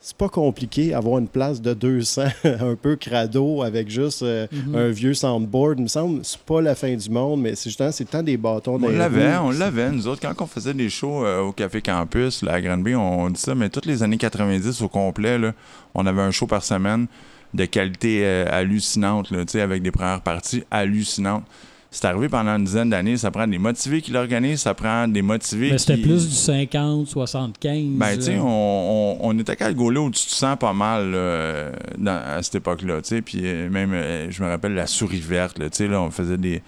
c'est 0.01 0.15
pas 0.15 0.29
compliqué 0.29 0.93
avoir 0.93 1.19
une 1.19 1.27
place 1.27 1.61
de 1.61 1.73
200 1.73 2.23
un 2.45 2.75
peu 2.75 2.95
crado 2.95 3.63
avec 3.63 3.89
juste 3.89 4.23
euh, 4.23 4.47
mhm. 4.51 4.75
un 4.75 4.89
vieux 4.89 5.13
soundboard. 5.13 5.79
Il 5.79 5.83
me 5.83 5.87
semble 5.87 6.21
c'est 6.23 6.39
pas 6.39 6.61
la 6.61 6.73
fin 6.73 6.95
du 6.95 7.09
monde, 7.09 7.41
mais 7.41 7.55
c'est 7.55 7.69
justement 7.69 7.91
c'est 7.91 8.05
le 8.05 8.09
temps 8.09 8.23
des 8.23 8.37
bâtons. 8.37 8.79
On 8.81 8.87
l'avait, 8.87 9.35
on 9.37 9.51
l'avait. 9.51 9.91
Nous 9.91 10.07
autres, 10.07 10.21
quand 10.21 10.41
on 10.41 10.47
faisait 10.47 10.73
des 10.73 10.89
shows 10.89 11.25
euh, 11.25 11.41
au 11.41 11.51
Café 11.51 11.81
Campus, 11.81 12.43
là, 12.43 12.53
à 12.53 12.61
Granby, 12.61 12.95
on 12.95 13.29
dit 13.29 13.41
ça, 13.41 13.53
mais 13.55 13.69
toutes 13.69 13.85
les 13.85 14.01
années 14.01 14.17
90 14.17 14.81
au 14.81 14.87
complet, 14.87 15.37
là, 15.37 15.53
on 15.93 16.05
avait 16.05 16.21
un 16.21 16.31
show 16.31 16.47
par 16.47 16.63
semaine 16.63 17.07
de 17.53 17.65
qualité 17.65 18.21
euh, 18.23 18.45
hallucinante, 18.49 19.31
là, 19.31 19.43
avec 19.61 19.81
des 19.81 19.91
premières 19.91 20.21
parties 20.21 20.63
hallucinantes. 20.69 21.43
c'est 21.91 22.05
arrivé 22.05 22.29
pendant 22.29 22.55
une 22.57 22.63
dizaine 22.65 22.89
d'années. 22.91 23.17
Ça 23.17 23.31
prend 23.31 23.47
des 23.47 23.57
motivés 23.57 24.01
qui 24.01 24.11
l'organisent, 24.11 24.61
ça 24.61 24.75
prend 24.75 25.07
des 25.07 25.23
motivés 25.23 25.71
Mais 25.71 25.77
c'était 25.79 25.95
qui- 25.95 26.03
plus 26.03 26.27
du 26.29 26.35
50, 26.35 27.07
75. 27.07 27.83
Ben, 27.97 28.15
tu 28.15 28.21
sais, 28.21 28.37
on, 28.37 28.45
on, 28.45 29.17
on 29.21 29.39
était 29.39 29.55
qu'à 29.55 29.67
le 29.69 29.73
gauler 29.73 29.97
où 29.99 30.11
tu 30.11 30.23
te 30.23 30.29
sens 30.31 30.55
pas 30.59 30.73
mal 30.73 31.09
là, 31.11 31.71
dans- 31.97 32.21
à 32.37 32.43
cette 32.43 32.55
époque-là, 32.55 33.01
tu 33.01 33.07
sais. 33.09 33.21
Puis 33.23 33.39
euh, 33.43 33.69
même, 33.69 33.91
euh, 33.93 34.29
je 34.29 34.43
me 34.43 34.47
rappelle 34.49 34.75
la 34.75 34.85
souris 34.85 35.19
verte, 35.19 35.57
là, 35.57 35.69
tu 35.71 35.77
sais, 35.77 35.87
là, 35.87 35.99
on 36.01 36.11
faisait 36.11 36.37
des... 36.37 36.61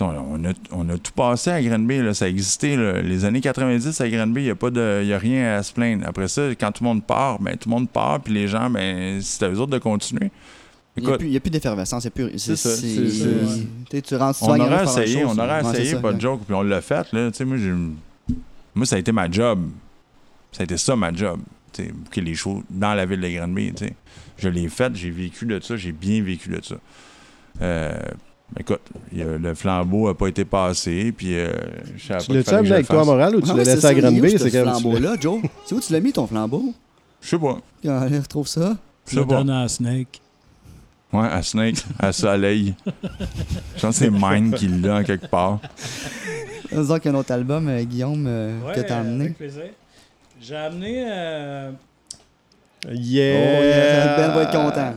On, 0.00 0.04
on 0.04 0.44
a, 0.44 0.52
on 0.72 0.88
a 0.90 0.98
tout 0.98 1.12
passé 1.12 1.50
à 1.50 1.62
Granby, 1.62 1.98
là, 2.02 2.12
ça 2.12 2.28
existait. 2.28 2.76
là. 2.76 3.00
Les 3.00 3.24
années 3.24 3.40
90 3.40 3.98
à 4.00 4.08
Granby, 4.08 4.42
il 4.42 4.44
n'y 4.44 4.50
a, 4.50 4.54
pas 4.54 4.70
de- 4.70 5.02
y 5.04 5.12
a 5.14 5.18
rien 5.18 5.54
à 5.56 5.62
se 5.62 5.72
plaindre. 5.72 6.06
Après 6.06 6.28
ça, 6.28 6.42
quand 6.50 6.70
tout 6.72 6.84
le 6.84 6.88
monde 6.90 7.04
part, 7.04 7.40
ben, 7.40 7.56
tout 7.56 7.68
le 7.68 7.74
monde 7.74 7.88
part, 7.88 8.20
puis 8.20 8.34
les 8.34 8.46
gens, 8.46 8.68
ben, 8.68 9.20
c'est 9.22 9.44
à 9.44 9.48
eux 9.48 9.58
autres 9.58 9.72
de 9.72 9.78
continuer. 9.78 10.30
Il 10.98 11.02
n'y 11.02 11.06
a, 11.06 11.10
Écoute, 11.10 11.18
plus- 11.20 11.28
il 11.28 11.32
y 11.34 11.36
a 11.36 11.40
plus 11.40 11.50
d'effervescence. 11.50 12.04
il 12.04 12.06
y 12.06 12.08
a 12.08 12.10
plus- 12.10 12.38
C'est 12.38 12.56
ça, 12.56 12.68
tu 14.02 14.14
rentres 14.16 14.38
on 14.42 14.48
aurait 14.60 14.84
essayé, 15.02 15.24
on 15.24 15.34
aurait 15.44 15.60
essayé, 15.74 15.90
pas 16.02 16.12
de 16.12 16.20
joke, 16.20 16.40
puis 16.46 16.54
on 16.54 16.62
l'a 16.62 16.80
fait, 16.80 17.12
là. 17.12 17.30
Moi, 18.74 18.84
ça 18.86 18.96
a 18.96 18.98
été 18.98 19.12
ma 19.12 19.30
job. 19.30 19.60
Ça 20.52 20.62
a 20.62 20.64
été 20.64 20.76
ça, 20.76 20.94
ma 20.96 21.12
job. 21.12 21.40
Booker 21.78 22.20
les 22.22 22.34
shows 22.34 22.62
dans 22.70 22.94
la 22.94 23.04
ville 23.06 23.20
de 23.20 23.28
Granby. 23.28 23.72
Je 24.38 24.48
l'ai 24.48 24.68
fait, 24.68 24.94
j'ai 24.94 25.10
vécu 25.10 25.44
de 25.46 25.60
ça, 25.60 25.76
j'ai 25.76 25.92
bien 25.92 26.22
vécu 26.22 26.48
de 26.48 26.60
ça. 26.62 26.76
Euh, 27.62 27.94
écoute, 28.58 28.80
il 29.12 29.18
y 29.18 29.22
a- 29.22 29.38
le 29.38 29.54
flambeau 29.54 30.08
n'a 30.08 30.14
pas 30.14 30.28
été 30.28 30.44
passé, 30.44 31.12
puis 31.12 31.34
euh, 31.38 31.52
je 31.96 32.06
savais 32.06 32.20
Tu 32.24 32.32
l'as-tu 32.34 32.50
amené 32.54 32.72
avec 32.72 32.86
toi 32.86 33.02
à. 33.02 33.04
Montréal 33.04 33.36
ou 33.36 33.40
tu 33.40 33.48
Ah 33.50 33.56
l'as 33.56 33.64
laissé 33.64 33.86
à 33.86 33.94
Granby? 33.94 34.30
C'est 34.32 34.38
ce 34.38 34.42
comme 34.44 34.50
tu 34.50 34.56
l'as- 34.56 34.62
flambeau-là, 34.80 35.14
Joe? 35.20 35.40
C'est 35.64 35.74
où 35.74 35.80
tu 35.80 35.92
l'as 35.92 36.00
mis, 36.00 36.12
ton 36.12 36.26
flambeau? 36.26 36.74
Je 37.20 37.28
sais 37.28 37.38
pas. 37.38 37.58
Allez, 37.88 38.18
retrouve 38.18 38.46
ça. 38.46 38.76
Je 39.08 39.20
le 39.20 39.24
donne 39.26 39.50
à 39.50 39.68
Snake. 39.68 40.20
Ouais, 41.12 41.26
à 41.28 41.42
Snake, 41.42 41.76
à 41.98 42.12
Soleil. 42.12 42.74
Je 43.76 43.80
pense 43.80 43.98
que 43.98 44.04
c'est 44.04 44.10
Mine 44.10 44.52
qui 44.54 44.66
l'a 44.68 44.96
en 44.96 45.02
quelque 45.04 45.26
part. 45.28 45.60
Disons 46.72 46.96
qu'il 46.98 47.10
y 47.10 47.14
a 47.14 47.16
un 47.16 47.20
autre 47.20 47.32
album, 47.32 47.68
euh, 47.68 47.82
Guillaume, 47.84 48.24
euh, 48.26 48.72
que 48.74 48.80
t'as 48.80 48.98
amené. 48.98 49.32
J'ai 50.40 50.56
amené, 50.56 51.04
euh, 51.08 51.70
Yeah! 52.92 53.34
Oh, 53.58 53.62
yeah, 53.64 54.16
Ben 54.16 54.30
va 54.34 54.42
être 54.42 54.52
content. 54.52 54.94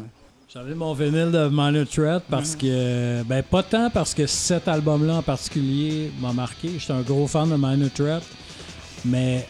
Amené 0.58 0.74
mon 0.74 0.94
vinyle 0.94 1.32
de 1.32 1.48
Minor 1.50 1.86
Threat 1.86 2.24
parce 2.30 2.56
que. 2.56 3.22
Ben, 3.24 3.44
pas 3.44 3.62
tant 3.64 3.90
parce 3.90 4.14
que 4.14 4.26
cet 4.26 4.68
album-là 4.68 5.16
en 5.18 5.22
particulier 5.22 6.12
m'a 6.20 6.34
marqué. 6.34 6.72
J'étais 6.80 6.94
un 6.94 7.02
gros 7.02 7.28
fan 7.28 7.50
de 7.50 7.56
Minor 7.56 7.90
Threat. 7.94 8.24
Mais 9.06 9.48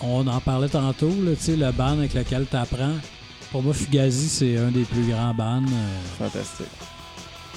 on 0.00 0.26
en 0.26 0.40
parlait 0.40 0.68
tantôt, 0.68 1.08
là, 1.08 1.34
tu 1.34 1.42
sais, 1.42 1.56
le 1.56 1.72
band 1.72 1.98
avec 1.98 2.14
lequel 2.14 2.46
tu 2.48 2.56
apprends. 2.56 2.94
Pour 3.50 3.62
moi, 3.62 3.72
Fugazi, 3.72 4.28
c'est 4.28 4.56
un 4.58 4.70
des 4.70 4.84
plus 4.84 5.08
grands 5.10 5.34
bands 5.34 5.62
euh, 5.62 5.98
Fantastique. 6.18 6.66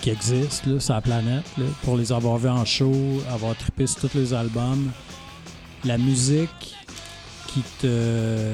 qui 0.02 0.10
existent 0.10 0.72
là, 0.72 0.80
sur 0.80 0.94
la 0.96 1.02
planète. 1.02 1.46
là. 1.58 1.66
pour 1.84 1.98
les 1.98 2.12
avoir 2.12 2.38
vus 2.38 2.50
en 2.50 2.66
show, 2.66 2.94
avoir 3.32 3.56
trippé 3.56 3.86
sur 3.86 4.00
tous 4.10 4.18
les 4.18 4.34
albums. 4.34 4.90
La 5.84 5.98
musique 5.98 6.76
qui 7.48 7.62
te. 7.80 8.54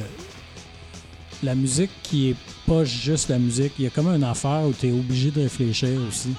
La 1.44 1.54
musique 1.56 1.92
qui 2.04 2.30
est 2.32 2.36
pas 2.66 2.84
juste 2.84 3.30
la 3.30 3.38
musique. 3.38 3.74
Il 3.78 3.86
y 3.86 3.88
a 3.88 3.92
comme 3.92 4.08
une 4.08 4.24
affaire 4.24 4.64
où 4.68 4.74
tu 4.74 4.88
es 4.88 4.92
obligé 4.92 5.30
de 5.32 5.42
réfléchir 5.42 5.90
aussi. 6.10 6.30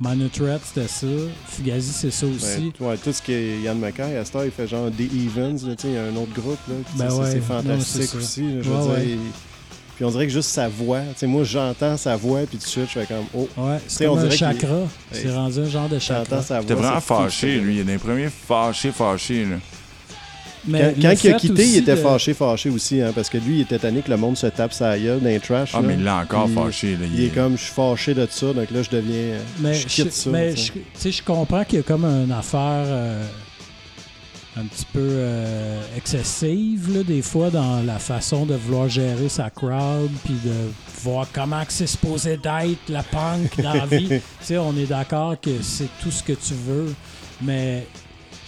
Minor 0.00 0.28
Threat, 0.30 0.60
c'était 0.64 0.88
ça. 0.88 1.06
Fugazi, 1.48 1.92
c'est 1.92 2.10
ça 2.10 2.26
aussi. 2.26 2.72
Ouais, 2.80 2.86
ouais, 2.88 2.96
tout 2.96 3.12
ce 3.12 3.22
qui 3.22 3.32
est 3.32 3.60
Yann 3.62 3.78
McKay, 3.78 4.16
à 4.16 4.20
heure, 4.20 4.44
il 4.44 4.50
fait 4.50 4.66
genre 4.66 4.90
The 4.90 5.00
Evans, 5.00 5.58
là, 5.68 5.76
tu 5.76 5.82
sais, 5.82 5.88
il 5.88 5.94
y 5.94 5.96
a 5.96 6.04
un 6.04 6.16
autre 6.16 6.32
groupe, 6.34 6.58
là, 6.68 6.74
Ben 6.96 7.10
ça, 7.10 7.16
ouais, 7.16 7.30
c'est 7.30 7.40
fantastique 7.40 8.14
aussi, 8.16 8.42
là, 8.42 8.62
je 8.62 8.68
Ouais, 8.70 8.76
veux 8.76 8.88
ouais. 8.92 9.04
dire, 9.04 9.14
il- 9.14 9.30
Puis 9.96 10.04
on 10.04 10.10
dirait 10.10 10.26
que 10.26 10.32
juste 10.32 10.48
sa 10.50 10.66
voix, 10.68 10.98
tu 11.12 11.18
sais, 11.20 11.26
moi 11.28 11.44
j'entends 11.44 11.96
sa 11.96 12.16
voix, 12.16 12.40
puis 12.40 12.58
tout 12.58 12.64
de 12.64 12.68
suite, 12.68 12.86
je 12.92 12.98
fais 12.98 13.06
comme, 13.06 13.24
oh, 13.34 13.48
Ouais, 13.56 13.78
c'est 13.86 14.06
un 14.06 14.28
chakra. 14.30 14.80
C'est 15.12 15.32
rendu 15.32 15.60
un 15.60 15.68
genre 15.68 15.88
de 15.88 15.98
chakra. 16.00 16.24
j'entends 16.24 16.42
sa 16.42 16.56
voix. 16.60 16.66
T'es 16.66 16.74
vraiment 16.74 17.00
fâché, 17.00 17.60
lui. 17.60 17.74
Il 17.76 17.80
est 17.80 17.84
des 17.84 17.98
premiers 17.98 18.28
fâchés, 18.30 18.90
fâchés, 18.90 19.44
là. 19.44 19.56
Mais 20.66 20.94
Quand, 21.00 21.12
il 21.24 21.30
a 21.30 21.34
quitté, 21.34 21.66
il 21.66 21.76
était 21.78 21.92
de- 21.96 22.00
fâché, 22.00 22.32
fâché 22.34 22.70
aussi, 22.70 23.00
hein, 23.02 23.12
parce 23.14 23.28
que 23.28 23.36
lui, 23.38 23.56
il 23.56 23.60
était 23.62 23.78
tanné 23.78 24.00
que 24.00 24.10
le 24.10 24.16
monde 24.16 24.36
se 24.36 24.46
tape 24.46 24.72
sa 24.72 24.98
gueule 24.98 25.20
dans 25.20 25.26
les 25.28 25.40
trash. 25.40 25.72
Ah, 25.74 25.80
là. 25.80 25.86
mais 25.88 25.94
il 25.94 26.04
l'a 26.04 26.16
encore 26.18 26.46
Puis, 26.46 26.54
fâché, 26.54 26.92
là. 26.96 27.06
Il 27.12 27.22
est 27.24 27.28
comme, 27.28 27.56
je 27.58 27.64
suis 27.64 27.72
fâché 27.72 28.14
de 28.14 28.26
ça, 28.30 28.52
donc 28.52 28.70
là, 28.70 28.82
je 28.82 28.90
deviens. 28.90 29.14
euh, 29.14 29.40
Mais 29.60 29.74
je 29.74 29.80
je, 29.82 29.86
quitte 29.86 30.12
ça. 30.12 30.30
mais 30.30 30.54
tu 30.54 30.72
sais. 30.94 31.10
je, 31.10 31.16
je 31.18 31.22
comprends 31.22 31.64
qu'il 31.64 31.76
y 31.78 31.80
a 31.80 31.84
comme 31.84 32.04
une 32.04 32.32
affaire 32.32 32.84
euh, 32.86 33.26
un 34.56 34.62
petit 34.64 34.86
peu 34.92 35.00
euh, 35.02 35.80
excessive, 35.96 36.96
là, 36.96 37.02
des 37.02 37.22
fois, 37.22 37.50
dans 37.50 37.82
la 37.84 37.98
façon 37.98 38.46
de 38.46 38.54
vouloir 38.54 38.88
gérer 38.88 39.28
sa 39.28 39.50
crowd, 39.50 40.10
puis 40.24 40.34
de 40.44 40.52
voir 41.02 41.26
comment 41.32 41.64
que 41.64 41.72
c'est 41.72 41.86
supposé 41.88 42.36
d'être, 42.38 42.78
la 42.88 43.02
punk 43.02 43.60
dans 43.60 43.74
la 43.74 43.84
vie. 43.86 44.08
tu 44.08 44.20
sais, 44.40 44.56
on 44.58 44.74
est 44.76 44.86
d'accord 44.86 45.34
que 45.40 45.50
c'est 45.60 45.88
tout 46.02 46.10
ce 46.10 46.22
que 46.22 46.32
tu 46.32 46.54
veux, 46.54 46.94
mais 47.42 47.86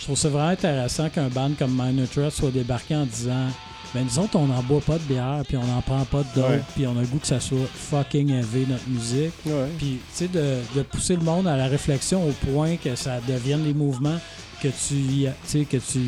trouve 0.06 0.18
ça 0.18 0.28
vraiment 0.28 0.48
intéressant 0.48 1.08
qu'un 1.08 1.28
band 1.28 1.50
comme 1.58 1.72
Minor 1.72 2.08
Threat 2.08 2.30
soit 2.30 2.52
débarqué 2.52 2.94
en 2.94 3.06
disant 3.06 3.48
ben 3.94 4.04
nous 4.04 4.18
autres, 4.18 4.36
on 4.36 4.46
n'en 4.46 4.62
boit 4.62 4.80
pas 4.80 4.98
de 4.98 5.02
bière, 5.04 5.42
puis 5.46 5.56
on 5.56 5.64
n'en 5.64 5.80
prend 5.80 6.04
pas 6.04 6.22
d'autres, 6.34 6.64
puis 6.74 6.86
on 6.86 6.96
a 6.96 7.00
le 7.00 7.06
goût 7.06 7.18
que 7.18 7.26
ça 7.26 7.40
soit 7.40 7.66
fucking 7.72 8.30
élevé, 8.30 8.66
notre 8.68 8.86
musique. 8.88 9.32
Puis, 9.78 9.98
tu 9.98 10.00
sais, 10.12 10.28
de, 10.28 10.58
de 10.74 10.82
pousser 10.82 11.16
le 11.16 11.22
monde 11.22 11.46
à 11.48 11.56
la 11.56 11.66
réflexion 11.66 12.22
au 12.28 12.32
point 12.52 12.76
que 12.76 12.94
ça 12.94 13.20
devienne 13.26 13.64
des 13.64 13.72
mouvements 13.74 14.18
que 14.62 14.68
tu, 14.68 15.28
sais, 15.44 15.64
que 15.64 15.76
tu, 15.78 16.00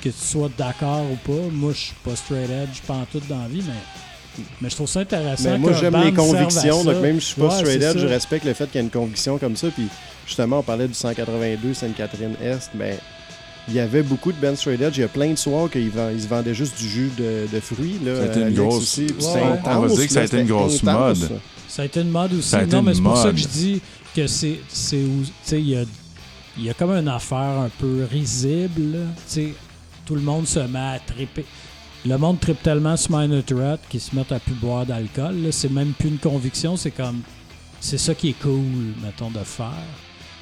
que 0.00 0.08
tu 0.08 0.12
sois 0.12 0.50
d'accord 0.56 1.04
ou 1.10 1.16
pas. 1.30 1.48
Moi, 1.52 1.72
je 1.72 1.78
suis 1.78 1.94
pas 2.04 2.16
straight 2.16 2.50
edge, 2.50 2.80
pas 2.86 2.94
en 2.94 3.04
tout 3.04 3.20
dans 3.28 3.42
la 3.42 3.48
vie, 3.48 3.62
mais, 3.66 4.44
mais 4.60 4.70
je 4.70 4.74
trouve 4.76 4.88
ça 4.88 5.00
intéressant. 5.00 5.50
Mais 5.50 5.58
moi, 5.58 5.72
j'aime 5.72 6.00
les 6.02 6.12
convictions, 6.12 6.84
donc 6.84 7.02
même 7.02 7.20
si 7.20 7.28
je 7.28 7.32
suis 7.32 7.40
pas 7.40 7.48
Ouais, 7.48 7.64
straight 7.64 7.82
edge, 7.82 7.98
je 7.98 8.06
respecte 8.06 8.44
le 8.44 8.54
fait 8.54 8.66
qu'il 8.66 8.76
y 8.76 8.78
ait 8.78 8.86
une 8.86 8.90
conviction 8.90 9.38
comme 9.38 9.56
ça. 9.56 9.68
Puis 9.68 9.88
justement, 10.26 10.58
on 10.60 10.62
parlait 10.62 10.88
du 10.88 10.94
182 10.94 11.74
Sainte-Catherine-Est, 11.74 12.70
mais 12.74 12.98
il 13.68 13.74
y 13.74 13.80
avait 13.80 14.02
beaucoup 14.02 14.32
de 14.32 14.36
Ben 14.38 14.54
straight 14.56 14.80
edge. 14.80 14.96
Il 14.96 15.00
y 15.00 15.04
a 15.04 15.08
plein 15.08 15.30
de 15.30 15.36
soirs 15.36 15.68
qu'ils 15.70 15.90
se 15.92 16.28
vendaient 16.28 16.54
juste 16.54 16.78
du 16.78 16.88
jus 16.88 17.10
de, 17.18 17.46
de 17.52 17.60
fruits. 17.60 17.98
Là, 18.04 18.16
Ça 18.16 18.22
a 18.22 18.26
été 18.26 18.40
une 18.40 18.54
grosse- 18.54 18.82
aussi. 18.82 19.06
Intense, 19.06 19.58
On 19.66 19.80
va 19.80 19.88
dire 19.88 20.06
que 20.06 20.12
ça 20.12 20.20
a 20.20 20.24
été 20.24 20.40
une 20.40 20.46
grosse 20.46 20.84
intense. 20.84 21.20
mode. 21.20 21.40
Ça 21.68 21.82
a 21.82 21.84
été 21.84 22.00
une 22.00 22.10
mode 22.10 22.32
aussi. 22.34 22.48
Ça 22.48 22.58
a 22.58 22.62
été 22.62 22.76
non, 22.76 22.82
mais 22.82 22.94
c'est 22.94 23.02
pour 23.02 23.16
ça 23.16 23.30
que 23.30 23.36
je 23.36 23.46
dis 23.48 23.80
que 24.14 24.26
c'est. 24.26 24.60
c'est 24.68 25.02
où- 25.02 25.22
Tu 25.24 25.32
sais, 25.42 25.60
il 25.60 25.68
y 25.68 25.76
a, 25.76 25.82
il 26.56 26.64
y 26.64 26.70
a 26.70 26.74
comme 26.74 26.90
une 26.92 27.08
affaire 27.08 27.38
un 27.38 27.70
peu 27.78 28.06
risible. 28.10 28.98
sais, 29.26 29.52
tout 30.06 30.14
le 30.14 30.20
monde 30.22 30.46
se 30.46 30.60
met 30.60 30.78
à 30.78 31.00
triper. 31.04 31.44
Le 32.06 32.16
monde 32.18 32.38
tripe 32.38 32.62
tellement 32.62 32.96
sur 32.96 33.18
Minor 33.18 33.42
Threat 33.44 33.80
qu'ils 33.88 34.00
se 34.00 34.14
mettent 34.14 34.30
à 34.30 34.38
plus 34.38 34.54
boire 34.54 34.86
d'alcool. 34.86 35.34
C'est 35.50 35.72
même 35.72 35.92
plus 35.98 36.08
une 36.10 36.18
conviction, 36.18 36.76
c'est 36.76 36.92
comme. 36.92 37.20
C'est 37.80 37.98
ça 37.98 38.14
qui 38.14 38.28
est 38.30 38.40
cool, 38.40 38.62
mettons, 39.02 39.30
de 39.30 39.40
faire. 39.44 39.72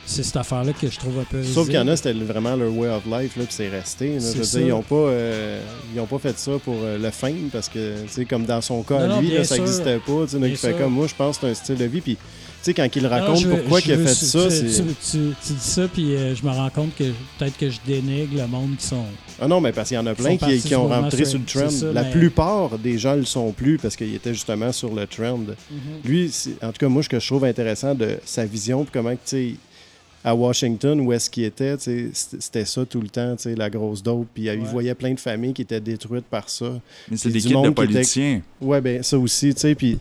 C'est 0.07 0.23
cette 0.23 0.37
affaire-là 0.37 0.73
que 0.73 0.89
je 0.89 0.99
trouve 0.99 1.19
un 1.19 1.25
peu. 1.25 1.43
Sauf 1.43 1.67
qu'il 1.67 1.77
y 1.77 1.79
en 1.79 1.89
a, 1.89 1.97
c'était 1.97 2.13
vraiment 2.13 2.55
leur 2.57 2.71
way 2.77 2.89
of 2.89 3.05
life, 3.07 3.37
là, 3.37 3.45
puis 3.45 3.47
c'est 3.55 3.69
resté. 3.69 4.15
là. 4.15 4.21
C'est 4.21 4.33
Je 4.35 4.39
veux 4.39 4.45
ça. 4.45 4.59
dire, 4.59 4.67
ils 4.67 4.71
n'ont 4.71 4.83
pas, 4.83 4.95
euh, 4.97 5.61
ils 5.95 6.01
ont 6.01 6.07
pas 6.07 6.19
fait 6.19 6.39
ça 6.39 6.53
pour 6.63 6.77
euh, 6.83 6.99
le 6.99 7.11
fame, 7.11 7.49
parce 7.53 7.69
que, 7.69 8.03
tu 8.03 8.09
sais, 8.09 8.25
comme 8.27 8.45
dans 8.45 8.61
son 8.61 8.83
cas, 8.83 8.99
Non, 8.99 9.05
à 9.05 9.09
non, 9.17 9.21
lui, 9.21 9.31
là, 9.33 9.45
ça 9.45 9.57
n'existait 9.57 9.99
pas. 9.99 10.27
tu 10.29 10.39
sais, 10.39 10.57
fait 10.57 10.73
comme 10.75 10.93
moi, 10.93 11.07
je 11.07 11.15
pense 11.15 11.39
que 11.39 11.47
c'est 11.47 11.51
un 11.51 11.55
style 11.55 11.77
de 11.77 11.85
vie. 11.87 12.01
Puis, 12.03 12.17
tu 12.17 12.21
sais, 12.63 12.75
quand 12.75 12.87
il 12.95 13.07
raconte 13.07 13.43
veux- 13.45 13.57
pourquoi 13.57 13.81
il 13.81 13.93
a 13.93 13.97
fait 13.99 14.15
tu- 14.15 14.25
ça, 14.27 14.49
tu, 14.49 15.19
dis 15.55 15.61
ça, 15.61 15.89
puis 15.89 16.15
euh, 16.15 16.35
je 16.35 16.45
me 16.45 16.51
rends 16.51 16.71
compte 16.71 16.95
que 16.97 17.05
peut-être 17.39 17.57
que 17.59 17.71
je 17.71 17.79
dénigre 17.87 18.37
le 18.43 18.47
monde 18.47 18.77
qui 18.79 18.87
sont. 18.87 19.05
Ah 19.41 19.49
non, 19.49 19.61
mais 19.61 19.73
parce 19.73 19.89
qu'il 19.89 19.97
y 19.97 19.99
en 20.01 20.07
a 20.07 20.15
plein 20.15 20.37
qui, 20.37 20.75
ont 20.75 20.87
rentré 20.89 21.25
sur 21.25 21.39
le 21.39 21.45
trend. 21.45 21.71
ça, 21.71 21.93
La 21.93 22.03
mais- 22.05 22.11
plupart 22.11 22.79
des 22.79 22.99
gens 22.99 23.15
le 23.17 23.25
sont 23.25 23.53
plus 23.53 23.79
parce 23.79 23.97
qu'ils 23.97 24.15
étaient 24.15 24.35
justement 24.35 24.71
sur 24.73 24.95
le 24.95 25.07
trend. 25.07 25.41
Lui, 26.05 26.29
c'est- 26.31 26.63
en 26.63 26.69
tout 26.69 26.79
cas, 26.79 26.89
moi, 26.89 27.03
ce 27.03 27.09
que 27.09 27.19
je 27.19 27.27
trouve 27.27 27.45
intéressant 27.45 27.95
de 27.95 28.19
sa 28.25 28.45
vision, 28.45 28.85
puis 28.85 28.91
comment, 28.93 29.13
tu 29.13 29.19
sais, 29.25 29.55
à 30.25 30.35
Washington, 30.35 30.99
où 31.03 31.13
est-ce 31.13 31.29
qu'il 31.29 31.45
était, 31.45 31.77
c'était 31.79 32.65
ça 32.65 32.85
tout 32.87 33.01
le 33.01 33.09
temps, 33.09 33.37
la 33.45 33.69
grosse 33.69 34.03
dope. 34.03 34.27
Puis 34.33 34.45
il 34.45 34.49
Ouais. 34.51 34.57
voyait 34.57 34.95
plein 34.95 35.13
de 35.13 35.21
familles 35.21 35.53
qui 35.53 35.63
étaient 35.63 35.81
détruites 35.81 36.25
par 36.25 36.49
ça. 36.49 36.81
Mais 37.11 37.17
c'est 37.19 37.29
des 37.29 37.35
du 37.41 37.41
kits 37.43 37.49
de 37.51 37.55
monde 37.55 37.65
qui 37.67 37.71
était- 37.83 37.93
politiciens. 37.93 38.43
Ouais, 38.61 38.81
ben 38.81 39.03
ça 39.03 39.19
aussi, 39.19 39.53
tu 39.55 39.61
sais, 39.61 39.75
puis 39.75 39.99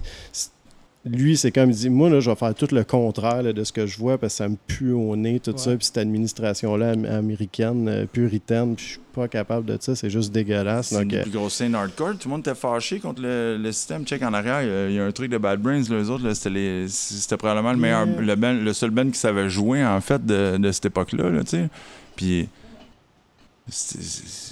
lui, 1.06 1.36
c'est 1.36 1.52
comme 1.52 1.70
il 1.70 1.76
dit, 1.76 1.90
moi, 1.90 2.10
là, 2.10 2.22
je 2.22 2.30
vais 2.30 2.36
faire 2.38 2.56
tout 2.56 2.68
le 2.72 2.86
contraire 2.86 3.44
là, 3.44 3.52
de 3.52 3.64
ce 3.66 3.74
que 3.74 3.86
je 3.86 3.98
vois 3.98 4.18
parce 4.18 4.34
que 4.34 4.38
ça 4.38 4.48
me 4.48 4.56
pue 4.68 4.94
au 4.94 5.16
nez, 5.18 5.42
tout 5.42 5.52
Ouais. 5.52 5.58
ça, 5.58 5.76
puis 5.76 5.86
cette 5.86 5.98
administration-là 5.98 6.92
am- 6.92 7.04
américaine, 7.06 7.90
euh, 7.90 8.06
puritaine, 8.06 8.76
puis 8.78 8.86
je 8.86 8.90
suis 8.92 9.00
pas 9.14 9.28
capable 9.28 9.66
de 9.66 9.78
ça, 9.82 9.96
c'est 9.96 10.10
juste 10.10 10.32
dégueulasse. 10.32 10.88
C'est 10.88 11.04
une 11.04 11.14
euh, 11.14 11.24
plus 11.24 11.50
scènes 11.50 11.76
hardcore. 11.76 12.14
Tout 12.18 12.30
le 12.30 12.32
monde 12.32 12.40
était 12.40 12.56
fâché 12.56 13.00
contre 13.00 13.22
le, 13.22 13.58
le 13.62 13.72
système. 13.74 14.06
Check 14.06 14.22
en 14.24 14.34
arrière, 14.34 14.62
il 14.64 14.70
y 14.70 14.72
a- 14.72 14.90
il 14.90 14.96
y, 14.96 15.00
a 15.00 15.06
un 15.06 15.12
truc 15.12 15.30
de 15.30 15.38
Bad 15.38 15.60
Brains. 15.62 15.82
Eux 15.92 16.10
autres, 16.10 16.26
là, 16.26 16.34
c'était, 16.34 16.50
les- 16.52 16.88
c'était 16.88 17.36
probablement 17.38 17.74
le 17.74 17.80
meilleur, 17.80 18.08
Yeah. 18.08 18.36
le, 18.36 18.64
le 18.64 18.74
seul 18.74 18.92
band 18.92 19.10
qui 19.10 19.20
savait 19.20 19.50
jouer, 19.50 19.86
en 19.86 20.00
fait, 20.00 20.26
de, 20.26 20.56
de 20.58 20.72
cette 20.72 20.86
époque-là. 20.86 21.30
Là, 21.30 21.44
tu 21.44 21.50
sais. 21.50 21.70
Puis, 22.16 22.48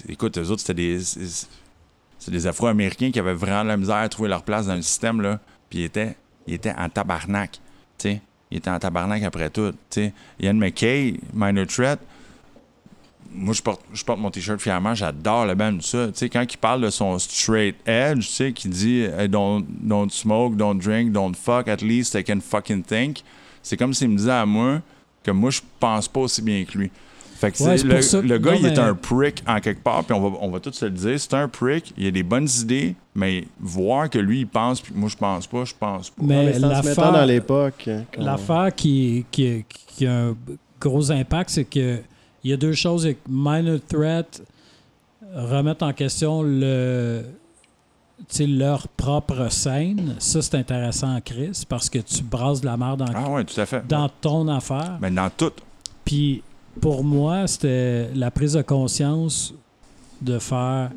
écoute, 0.10 0.38
eux 0.38 0.50
autres, 0.50 0.62
c'était 0.62 0.74
des, 0.74 1.00
c'est, 1.00 1.48
des 2.32 2.48
Afro-Américains 2.48 3.12
qui 3.12 3.20
avaient 3.20 3.34
vraiment 3.34 3.64
la 3.64 3.78
misère 3.78 3.96
à 3.96 4.10
trouver 4.10 4.30
leur 4.30 4.44
place 4.44 4.68
dans 4.68 4.76
le 4.76 4.82
système. 4.82 5.22
Là. 5.22 5.40
Puis, 5.70 5.80
ils 5.80 5.86
étaient, 5.86 6.16
ils 6.52 6.56
étaient 6.56 6.74
en 6.78 6.90
tabarnak. 6.90 7.54
Tu 7.54 7.60
sais. 7.98 8.22
Ils 8.52 8.58
étaient 8.58 8.70
en 8.70 8.80
tabarnak 8.80 9.24
après 9.24 9.50
tout. 9.50 9.72
Tu 9.72 9.78
sais. 9.90 10.14
Ian 10.40 10.56
McKay, 10.56 11.16
Minor 11.34 11.66
Threat, 11.66 12.00
moi, 13.34 13.54
je 13.54 13.62
porte, 13.62 13.82
je 13.94 14.04
porte 14.04 14.20
mon 14.20 14.30
t-shirt 14.30 14.60
fièrement, 14.60 14.94
j'adore 14.94 15.46
le 15.46 15.56
band, 15.56 15.80
ça. 15.80 16.08
Tu 16.08 16.14
sais, 16.16 16.30
quand 16.30 16.44
il 16.44 16.58
parle 16.58 16.82
de 16.82 16.90
son 16.90 17.18
straight 17.18 17.76
edge, 17.86 18.28
qui 18.54 18.68
dit 18.68 19.02
hey, 19.18 19.30
don't, 19.30 19.66
don't 19.66 20.10
smoke, 20.10 20.58
don't 20.58 20.78
drink, 20.78 21.14
don't 21.14 21.34
fuck, 21.34 21.70
at 21.70 21.82
least 21.82 22.16
I 22.16 22.24
can 22.24 22.42
fucking 22.42 22.84
think, 22.84 23.24
c'est 23.64 23.78
comme 23.78 23.94
s'il 23.94 24.10
me 24.10 24.18
disait 24.18 24.32
à 24.32 24.46
moi 24.46 24.82
que 25.24 25.32
moi, 25.32 25.50
je 25.50 25.62
pense 25.80 26.08
pas 26.08 26.22
aussi 26.22 26.42
bien 26.42 26.66
que 26.66 26.78
lui. 26.78 26.92
Fait 27.42 27.52
que 27.52 28.22
le, 28.22 28.38
gars, 28.38 28.54
il 28.54 28.68
est 28.68 28.78
un 28.78 28.94
prick 28.94 29.42
en 29.48 29.60
quelque 29.60 29.82
part, 29.82 30.04
puis 30.04 30.14
on 30.14 30.30
va, 30.30 30.38
on 30.42 30.52
va 30.52 30.60
tous 30.60 30.74
se 30.74 30.86
le 30.86 30.92
dire. 30.92 31.20
C'est 31.20 31.34
un 31.34 31.48
prick, 31.48 31.92
il 31.98 32.06
a 32.06 32.12
des 32.12 32.22
bonnes 32.22 32.48
idées, 32.62 32.94
mais 33.16 33.46
voir 33.60 34.12
que 34.12 34.20
lui, 34.20 34.42
il 34.42 34.48
pense, 34.48 34.80
puis 34.80 34.94
moi, 34.96 35.10
je 35.10 35.18
pense 35.18 35.48
pas, 35.48 35.66
je 35.66 35.74
pense 35.74 36.12
pas. 36.12 36.24
Mais 36.24 36.60
l'affaire 36.60 37.12
dans 37.12 37.26
l'époque. 37.26 37.88
Hein, 37.88 38.04
l'affaire 38.16 38.70
qui, 38.76 39.26
qui, 39.32 39.66
qui, 39.88 40.06
a 40.06 40.28
un 40.28 40.36
gros 40.80 41.12
impact, 41.12 41.50
c'est 41.50 41.66
que 41.66 41.98
il 42.44 42.52
y 42.52 42.54
a 42.54 42.58
deux 42.58 42.74
choses. 42.74 43.10
Minor 43.28 43.80
Threat 43.90 44.44
remettre 45.34 45.84
en 45.84 45.94
question 45.94 46.44
le, 46.44 47.24
leur 48.40 48.88
propre 48.88 49.52
scène. 49.52 50.14
Ça, 50.20 50.44
c'est 50.44 50.58
intéressant, 50.58 51.20
Chris, 51.26 51.64
parce 51.68 51.90
que 51.90 51.98
tu 51.98 52.22
brasses 52.22 52.62
de 52.62 52.68
la 52.68 52.78
merde 52.78 53.00
dans, 53.00 53.40
ah 53.40 53.44
tout 53.44 53.60
à 53.60 53.66
fait. 53.66 53.88
dans 53.88 54.10
ton 54.10 54.48
affaire. 54.48 55.00
Mais 55.02 55.10
dans 55.10 55.32
tout. 55.32 55.54
Puis 56.06 56.44
pour 56.80 57.04
moi, 57.04 57.48
c'était 57.48 58.10
la 58.16 58.32
prise 58.32 58.54
de 58.54 58.62
conscience 58.62 59.54
de 60.22 60.40
faire. 60.40 60.92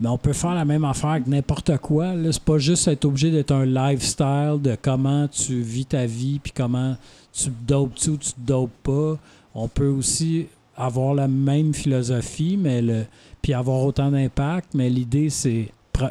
Mais 0.00 0.08
on 0.08 0.18
peut 0.18 0.32
faire 0.32 0.54
la 0.54 0.64
même 0.64 0.84
affaire 0.84 1.10
avec 1.10 1.26
n'importe 1.26 1.76
quoi. 1.78 2.12
C'est 2.30 2.42
pas 2.42 2.58
juste 2.58 2.88
être 2.88 3.04
obligé 3.04 3.30
d'être 3.30 3.52
un 3.52 3.64
lifestyle 3.64 4.58
de 4.60 4.76
comment 4.80 5.28
tu 5.28 5.60
vis 5.60 5.86
ta 5.86 6.06
vie 6.06 6.40
puis 6.42 6.52
comment 6.52 6.96
tu 7.32 7.50
dopes-tu 7.66 8.10
ou 8.10 8.16
tu 8.16 8.32
te 8.32 8.40
dopes 8.40 8.70
pas. 8.82 9.18
On 9.54 9.68
peut 9.68 9.88
aussi 9.88 10.46
avoir 10.76 11.14
la 11.14 11.28
même 11.28 11.74
philosophie, 11.74 12.56
mais 12.60 12.82
le, 12.82 13.04
puis 13.42 13.54
avoir 13.54 13.82
autant 13.82 14.10
d'impact, 14.10 14.70
mais 14.74 14.88
l'idée, 14.88 15.30
c'est 15.30 15.68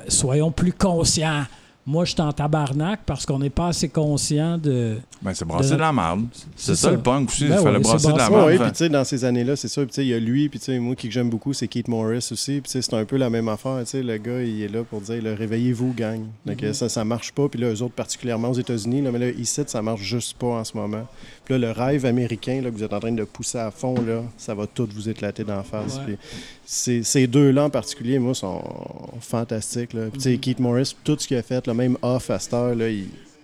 soyons 0.08 0.52
plus 0.52 0.72
conscients 0.72 1.44
moi, 1.86 2.06
je 2.06 2.14
suis 2.14 2.22
en 2.22 2.32
tabarnak 2.32 3.02
parce 3.06 3.26
qu'on 3.26 3.40
n'est 3.40 3.50
pas 3.50 3.68
assez 3.68 3.90
conscient 3.90 4.58
de. 4.58 4.98
Ben, 5.22 5.34
c'est 5.34 5.44
brasser 5.44 5.76
de, 5.76 5.80
la 5.80 5.92
merde. 5.92 6.28
C'est 6.56 6.76
ça, 6.76 6.92
le 6.92 7.00
punk 7.00 7.30
aussi. 7.30 7.48
Ben 7.48 7.58
il 7.58 7.64
fallait 7.64 7.80
brasser 7.80 8.12
de 8.12 8.18
la 8.18 8.30
merde. 8.30 8.48
Oui, 8.48 8.58
puis 8.58 8.72
tu 8.72 8.78
sais, 8.78 8.90
dans 8.90 9.04
ces 9.04 9.26
années-là, 9.26 9.58
c'est 9.58 9.68
ça. 9.68 9.82
Puis 9.82 9.90
tu 9.90 9.96
sais, 9.96 10.06
il 10.06 10.10
y 10.10 10.14
a 10.14 10.20
lui, 10.20 10.48
puis 10.48 10.60
tu 10.60 10.66
sais, 10.66 10.80
moi 10.80 10.96
qui 10.96 11.12
j'aime 11.12 11.30
beaucoup, 11.30 11.52
c'est 11.52 11.68
Keith 11.68 11.90
Morris 11.90 12.30
aussi. 12.32 12.62
Puis 12.62 12.64
tu 12.64 12.70
sais, 12.72 12.82
c'est 12.82 12.94
un 12.94 13.04
peu 13.04 13.18
la 13.18 13.30
même 13.30 13.50
affaire. 13.50 13.80
Tu 13.82 13.88
sais, 13.88 14.04
le 14.04 14.18
gars, 14.18 14.42
il 14.42 14.62
est 14.62 14.70
là 14.70 14.84
pour 14.84 15.02
dire 15.02 15.22
réveillez-vous, 15.24 15.94
gang. 15.94 16.22
Donc 16.46 16.62
mm-hmm. 16.62 16.74
ça, 16.74 16.88
ça 16.88 17.04
marche 17.04 17.34
pas. 17.34 17.50
Puis 17.50 17.60
là, 17.60 17.74
eux 17.74 17.82
autres, 17.82 17.96
particulièrement 17.96 18.50
aux 18.50 18.60
États-Unis, 18.60 19.02
là, 19.02 19.12
mais 19.12 19.20
là, 19.20 19.30
ici, 19.30 19.62
ça 19.68 19.82
marche 19.82 20.02
juste 20.02 20.38
pas 20.38 20.48
en 20.48 20.64
ce 20.64 20.78
moment. 20.78 21.06
Puis 21.46 21.54
là, 21.54 21.68
le 21.68 21.72
rêve 21.72 22.06
américain 22.06 22.62
là, 22.62 22.70
que 22.70 22.76
vous 22.76 22.84
êtes 22.84 22.94
en 22.94 23.00
train 23.00 23.12
de 23.12 23.24
pousser 23.24 23.58
à 23.58 23.70
fond, 23.70 23.96
là, 23.96 24.24
ça 24.38 24.56
va 24.56 24.66
tout 24.66 24.88
vous 24.94 25.10
éclater 25.10 25.44
d'en 25.44 25.64
face. 25.64 26.00
Puis 26.00 26.18
ces 26.66 27.28
deux-là 27.28 27.66
en 27.66 27.70
particulier, 27.70 28.20
moi, 28.20 28.34
sont 28.34 28.64
fantastiques. 29.20 29.94
Là. 29.94 30.04
Puis, 30.04 30.14
tu 30.14 30.20
sais, 30.22 30.30
mm-hmm. 30.36 30.40
Keith 30.40 30.60
Morris, 30.60 30.96
tout 31.04 31.18
ce 31.20 31.28
qu'il 31.28 31.38
a 31.38 31.44
fait, 31.44 31.68
le 31.68 31.74
même 31.74 31.98
off 32.02 32.30
à 32.30 32.40
cette 32.40 32.54
heure, 32.54 32.76
là, 32.76 32.88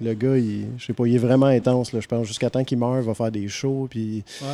le 0.02 0.14
gars, 0.14 0.38
il, 0.38 0.68
je 0.78 0.86
sais 0.86 0.94
pas, 0.94 1.06
il 1.06 1.16
est 1.16 1.20
vraiment 1.20 1.48
intense. 1.48 1.92
Là, 1.92 2.00
je 2.00 2.08
pense 2.08 2.26
jusqu'à 2.26 2.50
temps 2.50 2.64
qu'il 2.64 2.78
meure, 2.78 3.00
il 3.00 3.06
va 3.06 3.14
faire 3.14 3.32
des 3.32 3.48
shows. 3.50 3.88
Puis, 3.90 4.24
ouais. 4.42 4.48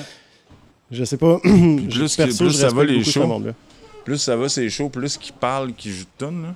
je 0.92 1.04
sais 1.04 1.18
pas. 1.18 1.40
plus, 1.44 2.16
plus 2.16 2.52
ça 2.52 2.70
va 2.70 2.84
les 2.84 3.04
shows, 3.04 3.44
plus 4.04 4.18
ça 4.18 4.36
va 4.36 4.50
ces 4.50 4.70
shows, 4.70 4.90
plus 4.90 5.18
qu'il 5.18 5.34
parle, 5.34 5.74
qu'il 5.74 5.92
joue 5.92 6.04
de 6.04 6.10
tonnes. 6.18 6.54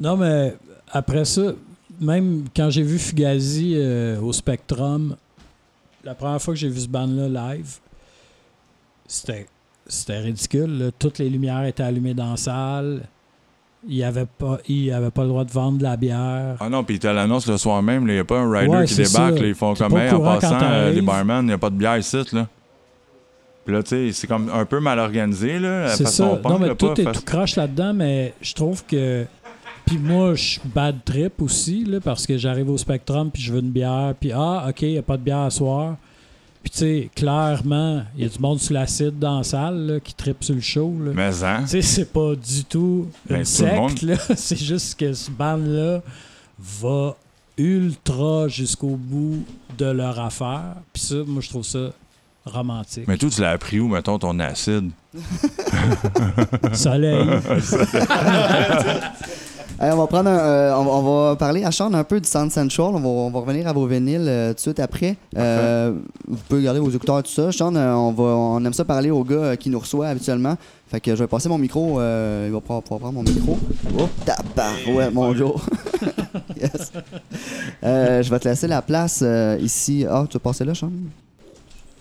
Non, 0.00 0.16
mais 0.16 0.54
après 0.90 1.24
ça, 1.24 1.54
même 2.00 2.44
quand 2.54 2.70
j'ai 2.70 2.82
vu 2.82 2.98
Fugazi 2.98 3.74
euh, 3.76 4.20
au 4.20 4.32
Spectrum, 4.32 5.16
la 6.04 6.14
première 6.14 6.40
fois 6.40 6.54
que 6.54 6.60
j'ai 6.60 6.68
vu 6.68 6.80
ce 6.80 6.88
band-là 6.88 7.28
live, 7.28 7.78
c'était 9.06 9.46
c'était 9.86 10.18
ridicule. 10.18 10.92
Toutes 10.98 11.18
les 11.18 11.28
lumières 11.28 11.64
étaient 11.64 11.82
allumées 11.82 12.14
dans 12.14 12.32
la 12.32 12.36
salle. 12.36 13.02
Il 13.86 14.02
avait 14.02 14.24
pas, 14.24 14.58
il 14.66 14.90
avait 14.92 15.10
pas 15.10 15.22
le 15.22 15.28
droit 15.28 15.44
de 15.44 15.50
vendre 15.50 15.76
de 15.76 15.82
la 15.82 15.96
bière. 15.98 16.56
Ah 16.58 16.70
non, 16.70 16.84
puis 16.84 16.96
il 16.96 17.06
à 17.06 17.12
l'annonce 17.12 17.46
le 17.46 17.58
soir 17.58 17.82
même. 17.82 18.08
Il 18.08 18.14
n'y 18.14 18.18
a 18.18 18.24
pas 18.24 18.38
un 18.38 18.50
rider 18.50 18.86
qui 18.86 18.94
débarque. 18.94 19.40
ils 19.40 19.54
font 19.54 19.74
comme 19.74 19.92
en 19.92 20.20
passant, 20.20 20.58
euh, 20.62 20.90
les 20.90 21.02
barman, 21.02 21.44
il 21.44 21.48
n'y 21.48 21.52
a 21.52 21.58
pas 21.58 21.68
de 21.68 21.76
bière 21.76 21.98
ici. 21.98 22.16
Là. 22.32 22.48
Puis 23.64 23.74
là, 23.74 23.82
tu 23.82 23.88
sais, 23.90 24.12
c'est 24.12 24.26
comme 24.26 24.50
un 24.50 24.64
peu 24.64 24.80
mal 24.80 24.98
organisé. 24.98 25.58
Là, 25.58 25.88
c'est 25.88 26.06
ça. 26.06 26.40
non, 26.44 26.58
mais 26.58 26.74
tout 26.74 26.98
est 26.98 27.12
tout 27.12 27.24
croche 27.24 27.56
là-dedans, 27.56 27.92
mais 27.92 28.34
je 28.40 28.54
trouve 28.54 28.84
que. 28.86 29.26
Puis 29.86 29.98
moi, 29.98 30.34
je 30.34 30.42
suis 30.42 30.60
bad 30.64 30.96
trip 31.04 31.42
aussi, 31.42 31.84
là, 31.84 32.00
parce 32.00 32.26
que 32.26 32.38
j'arrive 32.38 32.70
au 32.70 32.78
Spectrum, 32.78 33.30
puis 33.30 33.42
je 33.42 33.52
veux 33.52 33.60
une 33.60 33.70
bière, 33.70 34.14
puis 34.18 34.32
ah, 34.32 34.66
OK, 34.68 34.82
il 34.82 34.92
n'y 34.92 34.98
a 34.98 35.02
pas 35.02 35.16
de 35.16 35.22
bière 35.22 35.40
à 35.40 35.50
soir. 35.50 35.96
Puis, 36.62 36.70
tu 36.70 36.78
sais, 36.78 37.10
clairement, 37.14 38.02
il 38.16 38.22
y 38.22 38.26
a 38.26 38.28
du 38.30 38.38
monde 38.38 38.58
sur 38.58 38.72
l'acide 38.72 39.18
dans 39.18 39.38
la 39.38 39.44
salle 39.44 40.00
qui 40.02 40.14
tripe 40.14 40.42
sur 40.42 40.54
le 40.54 40.62
show. 40.62 40.94
Là. 40.98 41.10
Mais, 41.14 41.44
hein? 41.44 41.60
Tu 41.64 41.68
sais, 41.68 41.82
c'est 41.82 42.10
pas 42.10 42.34
du 42.34 42.64
tout 42.64 43.08
ben, 43.28 43.40
une 43.40 43.44
secte, 43.44 44.00
là. 44.00 44.16
C'est 44.34 44.58
juste 44.58 44.98
que 44.98 45.12
ce 45.12 45.30
band-là 45.30 46.00
va 46.58 47.16
ultra 47.58 48.48
jusqu'au 48.48 48.96
bout 48.96 49.44
de 49.76 49.84
leur 49.84 50.18
affaire. 50.18 50.76
Puis 50.90 51.02
ça, 51.02 51.16
moi, 51.26 51.42
je 51.42 51.50
trouve 51.50 51.64
ça 51.64 51.90
romantique. 52.46 53.04
Mais 53.08 53.18
toi, 53.18 53.28
tu 53.28 53.42
l'as 53.42 53.50
appris 53.50 53.78
où, 53.78 53.88
mettons, 53.88 54.18
ton 54.18 54.38
acide? 54.38 54.90
Soleil. 56.72 57.28
on, 59.80 59.96
va 59.96 60.06
prendre 60.06 60.30
euh, 60.30 60.74
on, 60.74 61.02
va 61.02 61.36
parler 61.36 61.64
à 61.64 61.72
Sean 61.72 61.92
un 61.94 62.04
peu 62.04 62.20
du 62.20 62.28
Sound 62.28 62.50
Central. 62.50 62.94
On 62.94 63.30
va, 63.30 63.40
revenir 63.40 63.66
à 63.66 63.72
vos 63.72 63.86
vinyles 63.86 64.26
euh, 64.26 64.50
tout 64.50 64.54
de 64.54 64.60
suite 64.60 64.80
après. 64.80 65.16
Euh, 65.36 65.92
vous 66.26 66.38
pouvez 66.48 66.62
garder 66.62 66.80
vos 66.80 66.90
écouteurs 66.90 67.22
tout 67.22 67.30
ça. 67.30 67.52
Sean, 67.52 67.74
on, 67.74 68.12
va, 68.12 68.22
on 68.22 68.64
aime 68.64 68.72
ça 68.72 68.84
parler 68.84 69.10
aux 69.10 69.24
gars 69.24 69.56
qui 69.56 69.70
nous 69.70 69.78
reçoit 69.78 70.08
habituellement. 70.08 70.56
Fait 70.88 71.00
que 71.00 71.14
je 71.14 71.22
vais 71.22 71.26
passer 71.26 71.48
mon 71.48 71.58
micro. 71.58 72.00
il 72.00 72.52
va 72.52 72.60
pouvoir, 72.60 72.82
prendre 72.82 73.12
mon 73.12 73.22
micro. 73.22 73.58
Oh, 73.98 74.08
ouais, 74.92 75.10
mon 75.10 75.34
Joe. 75.34 75.54
yes. 76.60 76.92
je 77.82 78.30
vais 78.30 78.38
te 78.38 78.48
laisser 78.48 78.68
la 78.68 78.82
place 78.82 79.24
ici. 79.60 80.06
Ah, 80.08 80.24
tu 80.28 80.34
vas 80.34 80.40
passer 80.40 80.64
là, 80.64 80.74
Sean? 80.74 80.90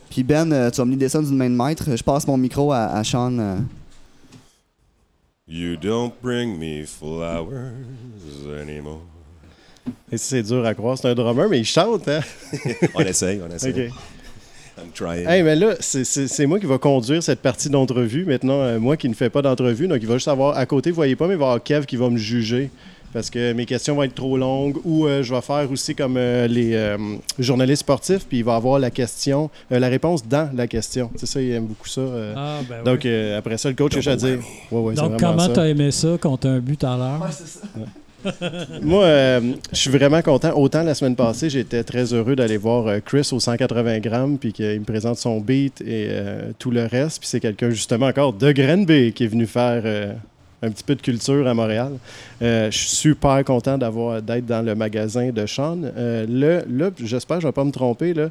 Puis 0.09 0.23
Ben, 0.23 0.69
tu 0.69 0.77
vas 0.77 0.85
me 0.85 0.95
descendre 0.95 1.27
d'une 1.27 1.37
main 1.37 1.49
de 1.49 1.55
maître. 1.55 1.85
Je 1.95 2.03
passe 2.03 2.27
mon 2.27 2.37
micro 2.37 2.71
à, 2.71 2.85
à 2.85 3.03
Sean. 3.03 3.57
You 5.53 5.77
don't 5.77 6.11
bring 6.19 6.57
me 6.57 6.83
flowers 6.83 7.75
anymore. 8.59 9.03
Et 10.11 10.17
c'est 10.17 10.41
dur 10.41 10.65
à 10.65 10.73
croire, 10.73 10.97
c'est 10.97 11.07
un 11.07 11.13
drummer, 11.13 11.47
mais 11.47 11.59
il 11.59 11.65
chante, 11.65 12.07
hein? 12.07 12.21
on 12.95 13.01
essaye, 13.01 13.39
on 13.39 13.53
essaye. 13.53 13.91
I'm 14.79 14.89
trying. 14.95 15.27
Hey, 15.27 15.43
mais 15.43 15.55
là, 15.55 15.75
c'est 15.79 16.47
moi 16.47 16.59
qui 16.59 16.65
va 16.65 16.79
conduire 16.79 17.21
cette 17.21 17.43
partie 17.43 17.69
d'entrevue. 17.69 18.25
Maintenant, 18.25 18.61
euh, 18.61 18.79
moi 18.79 18.97
qui 18.97 19.07
ne 19.07 19.13
fais 19.13 19.29
pas 19.29 19.43
d'entrevue, 19.43 19.87
donc 19.87 19.99
il 20.01 20.07
va 20.07 20.15
juste 20.15 20.27
avoir 20.27 20.57
à 20.57 20.65
côté, 20.65 20.89
vous 20.89 20.95
voyez 20.95 21.15
pas, 21.15 21.27
mais 21.27 21.35
il 21.35 21.37
va 21.37 21.45
y 21.45 21.47
avoir 21.49 21.61
Kev 21.61 21.85
qui 21.85 21.97
va 21.97 22.09
me 22.09 22.17
juger 22.17 22.71
parce 23.13 23.29
que 23.29 23.53
mes 23.53 23.65
questions 23.65 23.95
vont 23.95 24.03
être 24.03 24.15
trop 24.15 24.37
longues 24.37 24.77
ou 24.83 25.05
euh, 25.05 25.21
je 25.21 25.33
vais 25.33 25.41
faire 25.41 25.71
aussi 25.71 25.93
comme 25.93 26.15
euh, 26.17 26.47
les 26.47 26.73
euh, 26.73 26.97
journalistes 27.37 27.81
sportifs, 27.81 28.25
puis 28.27 28.39
il 28.39 28.43
va 28.43 28.55
avoir 28.55 28.79
la 28.79 28.89
question, 28.89 29.49
la 29.69 29.87
réponse 29.87 30.27
dans 30.27 30.49
la 30.55 30.67
question. 30.67 31.11
C'est 31.15 31.27
ça, 31.27 31.39
il 31.39 31.51
aime 31.51 31.67
beaucoup 31.67 31.87
ça. 31.87 32.01
Ah, 32.35 32.59
ben 32.67 32.83
donc 32.83 33.05
après 33.37 33.57
ça, 33.57 33.69
le 33.69 33.75
coach 33.75 33.95
est 33.95 34.07
à 34.07 34.15
dire. 34.15 34.39
donc 34.71 35.19
comment 35.19 35.47
tu 35.47 35.59
as 35.59 35.67
aimé 35.67 35.91
ça 35.91 36.17
quand 36.19 36.45
un 36.45 36.59
but 36.59 36.83
à 36.83 36.97
l'heure? 36.97 37.29
c'est 37.31 37.47
ça. 37.47 37.59
Moi, 38.81 39.05
je 39.73 39.77
suis 39.77 39.89
vraiment 39.89 40.21
content. 40.21 40.57
Autant 40.57 40.81
la 40.81 40.95
semaine 40.95 41.15
passée, 41.15 41.49
j'étais 41.49 41.83
très 41.83 42.13
heureux 42.13 42.37
d'aller 42.37 42.55
voir 42.55 43.01
Chris 43.03 43.27
au 43.33 43.39
180 43.41 43.99
grammes, 43.99 44.37
puis 44.37 44.53
qu'il 44.53 44.79
me 44.79 44.85
présente 44.85 45.17
son 45.17 45.41
beat 45.41 45.81
et 45.81 46.09
tout 46.57 46.71
le 46.71 46.85
reste. 46.85 47.19
Puis 47.19 47.27
c'est 47.27 47.41
quelqu'un, 47.41 47.69
justement, 47.69 48.07
encore 48.07 48.31
de 48.31 48.51
Grenby 48.53 49.11
qui 49.11 49.25
est 49.25 49.27
venu 49.27 49.45
faire 49.45 49.83
un 50.63 50.71
petit 50.71 50.83
peu 50.83 50.95
de 50.95 51.01
culture 51.01 51.45
à 51.47 51.53
Montréal. 51.53 51.99
Euh, 52.41 52.71
je 52.71 52.77
suis 52.77 52.89
super 52.89 53.43
content 53.43 53.77
d'avoir 53.77 54.21
d'être 54.21 54.45
dans 54.45 54.65
le 54.65 54.73
magasin 54.75 55.29
de 55.31 55.45
Sean. 55.45 55.81
Euh, 55.83 56.63
là, 56.67 56.89
j'espère 56.97 57.37
que 57.37 57.41
je 57.41 57.47
ne 57.47 57.51
vais 57.51 57.55
pas 57.55 57.65
me 57.65 57.71
tromper. 57.71 58.13
Là. 58.13 58.29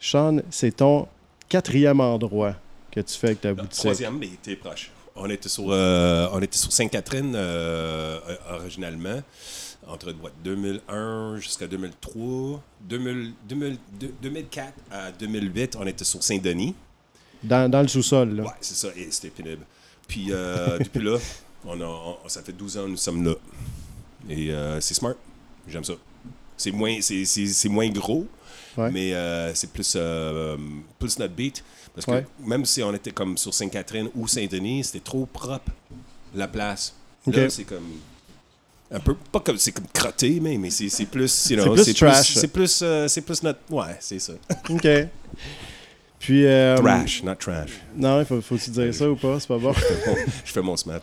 Sean, 0.00 0.38
c'est 0.50 0.76
ton 0.76 1.06
quatrième 1.48 2.00
endroit 2.00 2.54
que 2.90 3.00
tu 3.00 3.14
fais 3.14 3.28
avec 3.28 3.42
ta 3.42 3.52
boutique. 3.52 3.72
Troisième, 3.72 4.18
mais 4.18 4.30
tu 4.42 4.52
es 4.52 4.56
proche. 4.56 4.90
On 5.14 5.28
était 5.28 5.48
sur, 5.48 5.66
euh, 5.68 6.28
on 6.32 6.40
était 6.40 6.56
sur 6.56 6.72
Sainte-Catherine 6.72 7.36
originalement, 8.50 9.20
entre 9.86 10.14
2001 10.44 11.36
jusqu'à 11.38 11.66
2003. 11.66 12.62
2004 12.88 14.72
à 14.90 15.10
2008, 15.12 15.76
on 15.78 15.86
était 15.86 16.04
sur 16.04 16.22
Saint-Denis. 16.22 16.74
Dans, 17.42 17.70
dans, 17.70 17.82
le 17.82 17.88
sous-sol, 17.88 18.36
là. 18.36 18.44
Ouais, 18.44 18.50
c'est 18.60 18.74
ça, 18.74 18.88
et 18.96 19.08
c'était 19.10 19.30
pénible. 19.30 19.64
Puis 20.06 20.26
depuis 20.78 21.02
là, 21.02 21.18
On 21.64 21.80
a, 21.80 22.28
ça 22.28 22.42
fait 22.42 22.52
12 22.52 22.78
ans 22.78 22.84
que 22.84 22.90
nous 22.90 22.96
sommes 22.96 23.24
là. 23.24 23.34
Et 24.28 24.50
euh, 24.50 24.80
c'est 24.80 24.94
smart. 24.94 25.14
J'aime 25.66 25.84
ça. 25.84 25.94
C'est 26.56 26.72
moins, 26.72 26.98
c'est, 27.00 27.68
moins 27.68 27.88
gros, 27.88 28.26
mais 28.76 29.14
euh, 29.14 29.54
c'est 29.54 29.70
plus, 29.70 29.94
euh, 29.96 30.56
plus 30.98 31.18
notre 31.18 31.34
beat. 31.34 31.62
Parce 31.94 32.06
que 32.06 32.24
même 32.44 32.64
si 32.64 32.82
on 32.82 32.92
était 32.94 33.10
comme 33.10 33.36
sur 33.36 33.54
Sainte-Catherine 33.54 34.08
ou 34.14 34.26
Saint-Denis, 34.26 34.84
c'était 34.84 35.00
trop 35.00 35.26
propre, 35.26 35.70
la 36.34 36.48
place. 36.48 36.94
Là, 37.26 37.50
c'est 37.50 37.64
comme. 37.64 37.98
Un 38.90 39.00
peu, 39.00 39.14
pas 39.14 39.40
comme 39.40 39.58
c'est 39.58 39.72
comme 39.72 39.86
crotté, 39.92 40.40
mais, 40.40 40.56
mais 40.56 40.70
c'est, 40.70 41.04
plus. 41.04 41.28
c'est 41.28 41.56
plus 41.56 41.94
trash. 41.94 42.34
c'est 42.34 42.48
plus, 42.48 42.82
c'est 43.06 43.20
plus 43.20 43.42
notre. 43.42 43.60
Ouais, 43.70 43.96
c'est 44.00 44.18
ça. 44.18 44.32
OK. 44.70 44.88
Puis. 46.18 46.44
trash, 46.76 47.22
not 47.22 47.34
trash. 47.34 47.70
Non, 47.94 48.20
il 48.20 48.26
faut, 48.26 48.40
faut-tu 48.40 48.70
dire 48.70 48.94
ça 48.94 49.10
ou 49.10 49.16
pas? 49.16 49.38
C'est 49.38 49.48
pas 49.48 49.58
bon. 49.58 49.74
je 50.44 50.52
fais 50.52 50.62
mon 50.62 50.76
smart. 50.76 51.02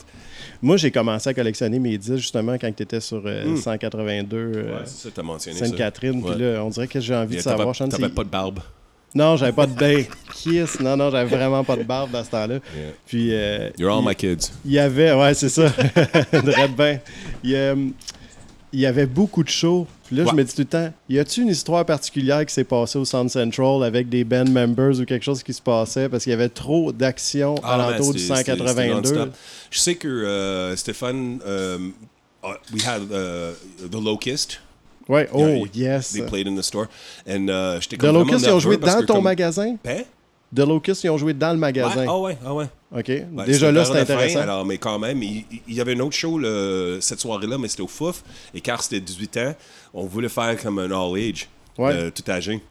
Moi, 0.61 0.77
j'ai 0.77 0.91
commencé 0.91 1.29
à 1.29 1.33
collectionner 1.33 1.79
mes 1.79 1.97
disques 1.97 2.17
justement 2.17 2.53
quand 2.53 2.71
tu 2.75 2.83
étais 2.83 2.99
sur 2.99 3.23
182 3.23 4.37
euh, 4.37 4.49
hmm. 4.49 4.83
euh, 4.83 5.53
Sainte-Catherine. 5.53 6.23
Puis 6.23 6.41
là, 6.41 6.63
on 6.63 6.69
dirait 6.69 6.87
que 6.87 6.99
j'ai 6.99 7.15
envie 7.15 7.37
de 7.37 7.41
savoir. 7.41 7.75
Tu 7.75 7.83
n'avais 7.83 8.09
pas 8.09 8.23
de 8.23 8.29
barbe. 8.29 8.59
Non, 9.13 9.37
j'avais 9.37 9.53
pas 9.53 9.65
de 9.65 9.73
ben, 9.73 10.03
kiss. 10.33 10.79
Non, 10.81 10.97
non, 10.97 11.09
j'avais 11.09 11.33
vraiment 11.33 11.63
pas 11.63 11.77
de 11.77 11.83
barbe 11.83 12.11
dans 12.11 12.23
ce 12.23 12.31
temps-là. 12.31 12.55
Yeah. 12.55 12.91
Puis. 13.05 13.29
euh, 13.31 13.69
You're 13.77 13.89
all 13.89 14.03
il- 14.03 14.07
my 14.09 14.15
kids. 14.15 14.51
Il 14.65 14.73
y 14.73 14.79
avait, 14.79 15.13
ouais, 15.13 15.33
c'est 15.33 15.47
ça. 15.47 15.67
Y 17.43 17.55
a- 17.55 17.75
il 18.73 18.79
y 18.81 18.85
avait 18.85 19.05
beaucoup 19.05 19.41
de 19.41 19.49
shows. 19.49 19.87
Puis 20.05 20.15
là, 20.15 20.23
Ouais. 20.23 20.29
je 20.31 20.35
me 20.35 20.43
dis 20.43 20.53
tout 20.53 20.61
le 20.61 20.65
temps, 20.65 20.93
y 21.09 21.17
a-tu 21.17 21.41
une 21.41 21.47
histoire 21.47 21.83
particulière 21.85 22.45
qui 22.45 22.53
s'est 22.53 22.63
passée 22.63 22.99
au 22.99 23.05
Sound 23.05 23.29
Central 23.29 23.83
avec 23.83 24.07
des 24.07 24.23
band 24.23 24.45
members 24.45 24.99
ou 24.99 25.05
quelque 25.05 25.23
chose 25.23 25.41
qui 25.41 25.51
se 25.53 25.61
passait 25.61 26.09
parce 26.09 26.23
qu'il 26.23 26.31
y 26.31 26.33
avait 26.33 26.49
trop 26.49 26.91
d'action 26.91 27.55
Ah, 27.63 27.77
man, 27.77 27.87
alentour 27.87 28.13
du 28.13 28.19
c'était- 28.19 28.35
c'était- 28.35 28.51
c'était 28.51 28.63
182? 28.67 29.11
non-stop. 29.15 29.33
Je 29.71 29.79
sais 29.79 29.95
que 29.95 30.07
euh, 30.07 30.75
Stéphane, 30.75 31.39
um, 31.45 31.93
uh, 32.43 32.47
we 32.73 32.85
had 32.87 33.01
uh, 33.11 33.87
The 33.89 33.95
Locust. 34.03 34.61
Ouais, 35.09 35.27
oh, 35.33 35.65
yes. 35.73 36.13
They 36.13 36.21
played 36.23 36.47
in 36.47 36.55
the 36.55 36.63
store. 36.63 36.85
And 37.27 37.47
uh, 37.47 37.79
The 37.79 38.03
Locust, 38.03 38.45
ils 38.45 38.51
ont 38.51 38.59
joué 38.59 38.77
dans 38.77 39.01
ton 39.05 39.15
comme- 39.15 39.23
magasin? 39.23 39.75
Hein? 39.87 40.03
The 40.53 40.59
Locust, 40.59 41.03
ils 41.03 41.09
ont 41.09 41.17
joué 41.17 41.33
dans 41.33 41.51
le 41.51 41.57
magasin. 41.57 42.05
Ah 42.07 42.17
ouais, 42.19 42.37
ah 42.45 42.53
ouais. 42.53 42.65
OK. 42.95 43.07
Ouais, 43.09 43.45
Déjà 43.45 43.71
là, 43.71 43.83
fin, 43.83 43.95
intéressant. 43.95 44.39
alors, 44.39 44.65
mais 44.65 44.77
quand 44.77 44.97
même, 44.99 45.21
il, 45.21 45.45
il 45.67 45.73
y 45.73 45.81
avait 45.81 45.95
un 45.95 45.99
autre 46.01 46.15
show 46.15 46.37
le- 46.37 46.99
cette 47.01 47.19
soirée-là, 47.19 47.57
mais 47.57 47.67
c'était 47.67 47.81
au 47.81 47.87
Fouf. 47.87 48.23
Et 48.53 48.61
car 48.61 48.81
c'était 48.81 48.99
18 49.01 49.37
ans, 49.37 49.55
on 49.93 50.05
voulait 50.05 50.29
faire 50.29 50.55
comme 50.61 50.79
un 50.79 50.91
all-age, 50.91 51.49
Ouais. 51.77 51.91
euh, 51.93 52.11
tout 52.11 52.23
âgé. 52.31 52.61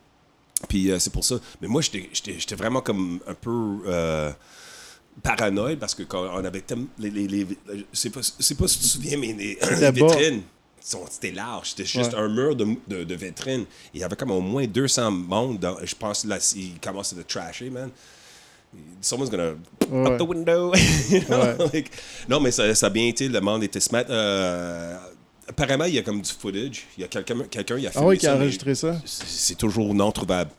Puis 0.68 0.90
euh, 0.90 0.98
c'est 0.98 1.12
pour 1.12 1.24
ça. 1.24 1.36
Mais 1.60 1.68
moi, 1.68 1.82
j'étais- 1.82 2.54
vraiment 2.54 2.80
comme 2.80 3.20
un 3.26 3.34
peu 3.34 3.78
euh, 3.86 4.30
paranoïde 5.22 5.78
parce 5.78 5.94
que 5.94 6.02
quand 6.04 6.24
on 6.32 6.44
avait 6.44 6.60
tellement. 6.62 6.86
Les, 6.98 7.10
les, 7.10 7.26
les, 7.28 7.46
je 7.70 7.82
sais 7.92 8.10
pas, 8.10 8.20
je 8.20 8.42
sais 8.42 8.54
pas 8.54 8.66
si 8.68 8.78
tu 8.78 8.84
te 8.84 8.88
souviens, 8.88 9.18
mais 9.18 9.32
les, 9.32 9.58
les 9.80 9.90
vitrines. 9.90 10.42
C'était 11.10 11.30
large, 11.32 11.70
c'était 11.70 11.86
juste 11.86 12.12
Ouais. 12.12 12.18
un 12.18 12.28
mur 12.28 12.54
de, 12.54 12.66
de, 12.86 13.04
de 13.04 13.14
vitrines. 13.14 13.64
Il 13.94 14.00
y 14.00 14.04
avait 14.04 14.16
comme 14.16 14.30
au 14.32 14.40
moins 14.42 14.66
200 14.66 15.10
monde. 15.10 15.58
Dans, 15.58 15.76
je 15.82 15.94
pense 15.94 16.26
là, 16.26 16.36
il 16.56 16.78
commençait 16.78 17.16
à 17.18 17.22
trasher, 17.24 17.70
man. 17.70 17.90
Someone's 19.00 19.30
gonna 19.30 19.52
Ouais. 19.90 20.10
up 20.12 20.18
the 20.18 20.22
window. 20.28 20.72
You 21.10 21.20
know, 21.22 21.38
Ouais. 21.38 21.56
like- 21.72 21.90
non, 22.28 22.38
mais 22.40 22.50
ça, 22.50 22.74
ça 22.74 22.86
a 22.86 22.90
bien 22.90 23.06
été. 23.06 23.28
Le 23.28 23.40
monde 23.40 23.64
était 23.64 23.80
smart. 23.80 24.04
Euh, 24.10 24.98
apparemment, 25.48 25.84
il 25.86 25.94
y 25.94 25.98
a 25.98 26.02
comme 26.02 26.20
du 26.20 26.30
footage. 26.30 26.84
Il 26.98 27.00
y 27.00 27.04
a 27.04 27.08
quelqu'un 27.08 27.44
quelqu'un 27.50 27.78
qui 27.78 27.86
a 27.86 27.88
Ah 27.90 27.92
filmé 27.92 28.06
oui, 28.08 28.18
qui 28.18 28.26
a 28.26 28.34
enregistré 28.36 28.74
ça? 28.74 28.94
c'est 29.06 29.56
toujours 29.56 29.94
non 29.94 30.12
trouvable. 30.12 30.50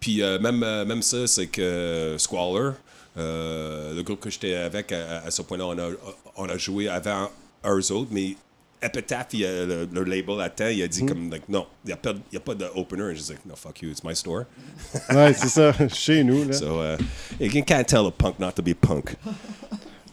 Puis 0.00 0.22
euh, 0.22 0.40
même, 0.40 0.62
euh, 0.64 0.84
même 0.84 1.02
ça, 1.02 1.26
c'est 1.28 1.46
que 1.46 2.16
Squalor, 2.18 2.72
le 3.16 4.02
groupe 4.02 4.18
que 4.20 4.30
j'étais 4.30 4.54
avec 4.54 4.90
à, 4.90 5.18
à 5.24 5.30
ce 5.30 5.42
point-là, 5.42 5.66
on 5.66 5.78
a, 5.78 5.88
on 6.36 6.48
a 6.48 6.56
joué 6.56 6.88
avant 6.88 7.30
eux 7.64 7.92
autres, 7.92 8.08
mais 8.10 8.34
Epitaph, 8.82 9.28
il 9.34 9.44
a- 9.44 9.64
le, 9.66 9.88
le 9.92 10.02
label 10.04 10.50
temps, 10.56 10.66
il 10.68 10.82
a 10.82 10.86
Hmm. 10.86 10.88
dit 10.88 11.06
comme, 11.06 11.30
like, 11.30 11.48
non, 11.48 11.66
il 11.84 11.88
n'y 11.88 11.92
a, 11.92 11.96
pas 11.96 12.12
de- 12.12 12.20
a 12.36 12.40
pas 12.40 12.54
d'opener. 12.54 13.14
Je 13.14 13.22
dis, 13.22 13.32
no, 13.46 13.54
fuck 13.56 13.80
you, 13.82 13.90
it's 13.90 14.02
my 14.04 14.14
store. 14.16 14.44
Ouais, 15.10 15.32
c'est 15.34 15.48
ça. 15.48 15.72
Chez 15.88 16.24
nous, 16.24 16.44
là. 16.44 16.52
So, 16.52 16.82
uh, 16.82 16.96
you 17.40 17.62
can't 17.64 17.84
tell 17.86 18.06
a 18.06 18.10
punk 18.10 18.38
not 18.38 18.52
to 18.52 18.62
be 18.62 18.74
punk. 18.74 19.14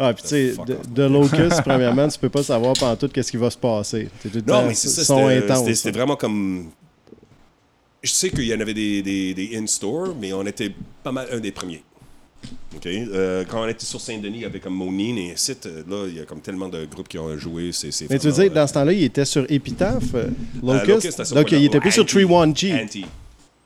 Ah, 0.02 0.14
puis 0.14 0.24
tu 0.24 0.30
sais, 0.30 0.54
de, 0.66 0.78
de 0.88 1.04
Locust, 1.04 1.62
premièrement, 1.66 2.08
tu 2.08 2.18
peux 2.20 2.30
pas 2.30 2.44
savoir 2.44 2.74
pendant 2.74 2.96
tout 2.96 3.10
qu'est-ce 3.10 3.32
qui 3.32 3.38
va 3.38 3.50
se 3.50 3.58
passer. 3.58 4.08
Tout 4.22 4.30
Non, 4.48 4.62
temps 4.62 4.66
mais 4.68 4.74
c'est 4.74 4.88
ça, 4.88 5.04
c'était- 5.76 5.92
vraiment 5.92 6.16
comme. 6.16 6.70
Je 8.02 8.10
sais 8.12 8.30
qu'il 8.30 8.46
y 8.46 8.54
en 8.56 8.60
avait 8.62 8.74
des, 8.74 9.02
des, 9.02 9.34
des 9.34 9.58
in-store, 9.58 10.16
mais 10.18 10.32
on 10.32 10.46
était 10.46 10.72
pas 11.04 11.12
mal 11.12 11.28
un 11.34 11.40
des 11.42 11.52
premiers. 11.52 11.84
OK? 12.76 12.86
Euh, 12.86 13.44
quand 13.50 13.64
on 13.64 13.68
était 13.68 13.86
sur 13.86 14.00
Saint-Denis, 14.00 14.38
il 14.38 14.42
y 14.42 14.46
avait 14.46 14.60
comme 14.60 14.76
Monine 14.76 15.18
et 15.18 15.34
site. 15.36 15.66
Là, 15.88 16.06
il 16.08 16.18
y 16.18 16.20
a 16.20 16.26
comme 16.26 16.40
tellement 16.40 16.70
de 16.70 16.86
groupes 16.86 17.08
qui 17.08 17.18
ont 17.18 17.38
joué. 17.38 17.72
C'est, 17.72 17.92
c'est 17.92 18.10
Mais 18.10 18.20
tu 18.20 18.28
veux 18.30 18.44
dire, 18.44 18.52
dans 18.54 18.68
ce 18.68 18.74
temps-là, 18.74 18.94
il 18.94 19.04
était 19.04 19.26
sur 19.26 19.46
Epitaph, 19.50 20.04
euh, 20.14 20.28
euh, 20.64 20.86
Locust? 20.86 21.24
Ce 21.24 21.34
Donc, 21.34 21.52
il 21.52 21.66
était 21.66 21.80
plus 21.80 21.92
sur 21.92 22.04
Anti- 22.04 22.16
31G. 22.72 22.84
Anti, 22.84 23.06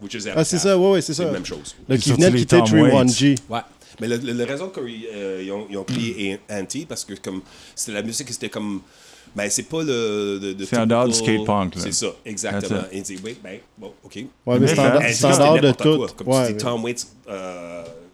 which 0.02 0.14
is 0.16 0.30
Ah, 0.36 0.44
c'est 0.44 0.58
ça, 0.58 0.78
ouais, 0.78 0.92
ouais, 0.94 1.02
c'est 1.02 1.14
C'est 1.14 1.22
ça. 1.22 1.26
la 1.28 1.32
même 1.34 1.46
chose. 1.46 1.76
Donc, 1.88 2.06
Ils 2.06 2.10
il 2.10 2.14
venait 2.16 2.32
de 2.32 2.38
quitter 2.38 2.58
Tom 2.58 2.66
31G. 2.68 3.36
Ouais. 3.50 3.60
Mais 4.02 4.08
le- 4.08 4.18
le- 4.18 4.34
la 4.34 4.46
raison 4.46 4.70
qu'ils 4.70 5.06
euh, 5.14 5.44
ils 5.46 5.52
ont, 5.52 5.68
ils 5.70 5.78
ont 5.78 5.84
plié 5.84 6.40
Anti, 6.50 6.86
parce 6.88 7.06
que 7.06 7.14
comme 7.14 7.42
c'était 7.76 7.92
la 7.92 8.02
musique, 8.02 8.28
c'était 8.32 8.50
comme. 8.50 8.82
Ben, 9.36 9.48
c'est 9.50 9.64
pas 9.64 9.84
le. 9.84 10.40
le- 10.42 10.54
le 10.54 10.66
C'est 10.66 10.78
en 10.78 10.86
dehors 10.88 11.08
du 11.08 11.14
skate 11.14 11.44
punk. 11.46 11.74
C'est 11.78 11.92
ça, 11.94 12.08
exactement. 12.26 12.82
Et 12.92 12.98
il 12.98 13.04
dit, 13.04 13.20
oui, 13.24 13.36
ben, 13.44 13.60
bon, 13.78 13.92
OK. 14.04 14.16
Ouais, 14.48 14.60
mais 14.60 14.68
standard, 15.14 15.60
de 15.60 15.72
tout. 15.72 15.98
quoi. 15.98 16.08
Comme 16.16 16.28
Ouais, 16.28 16.56
Tom 16.58 16.84
Waits, 16.84 17.08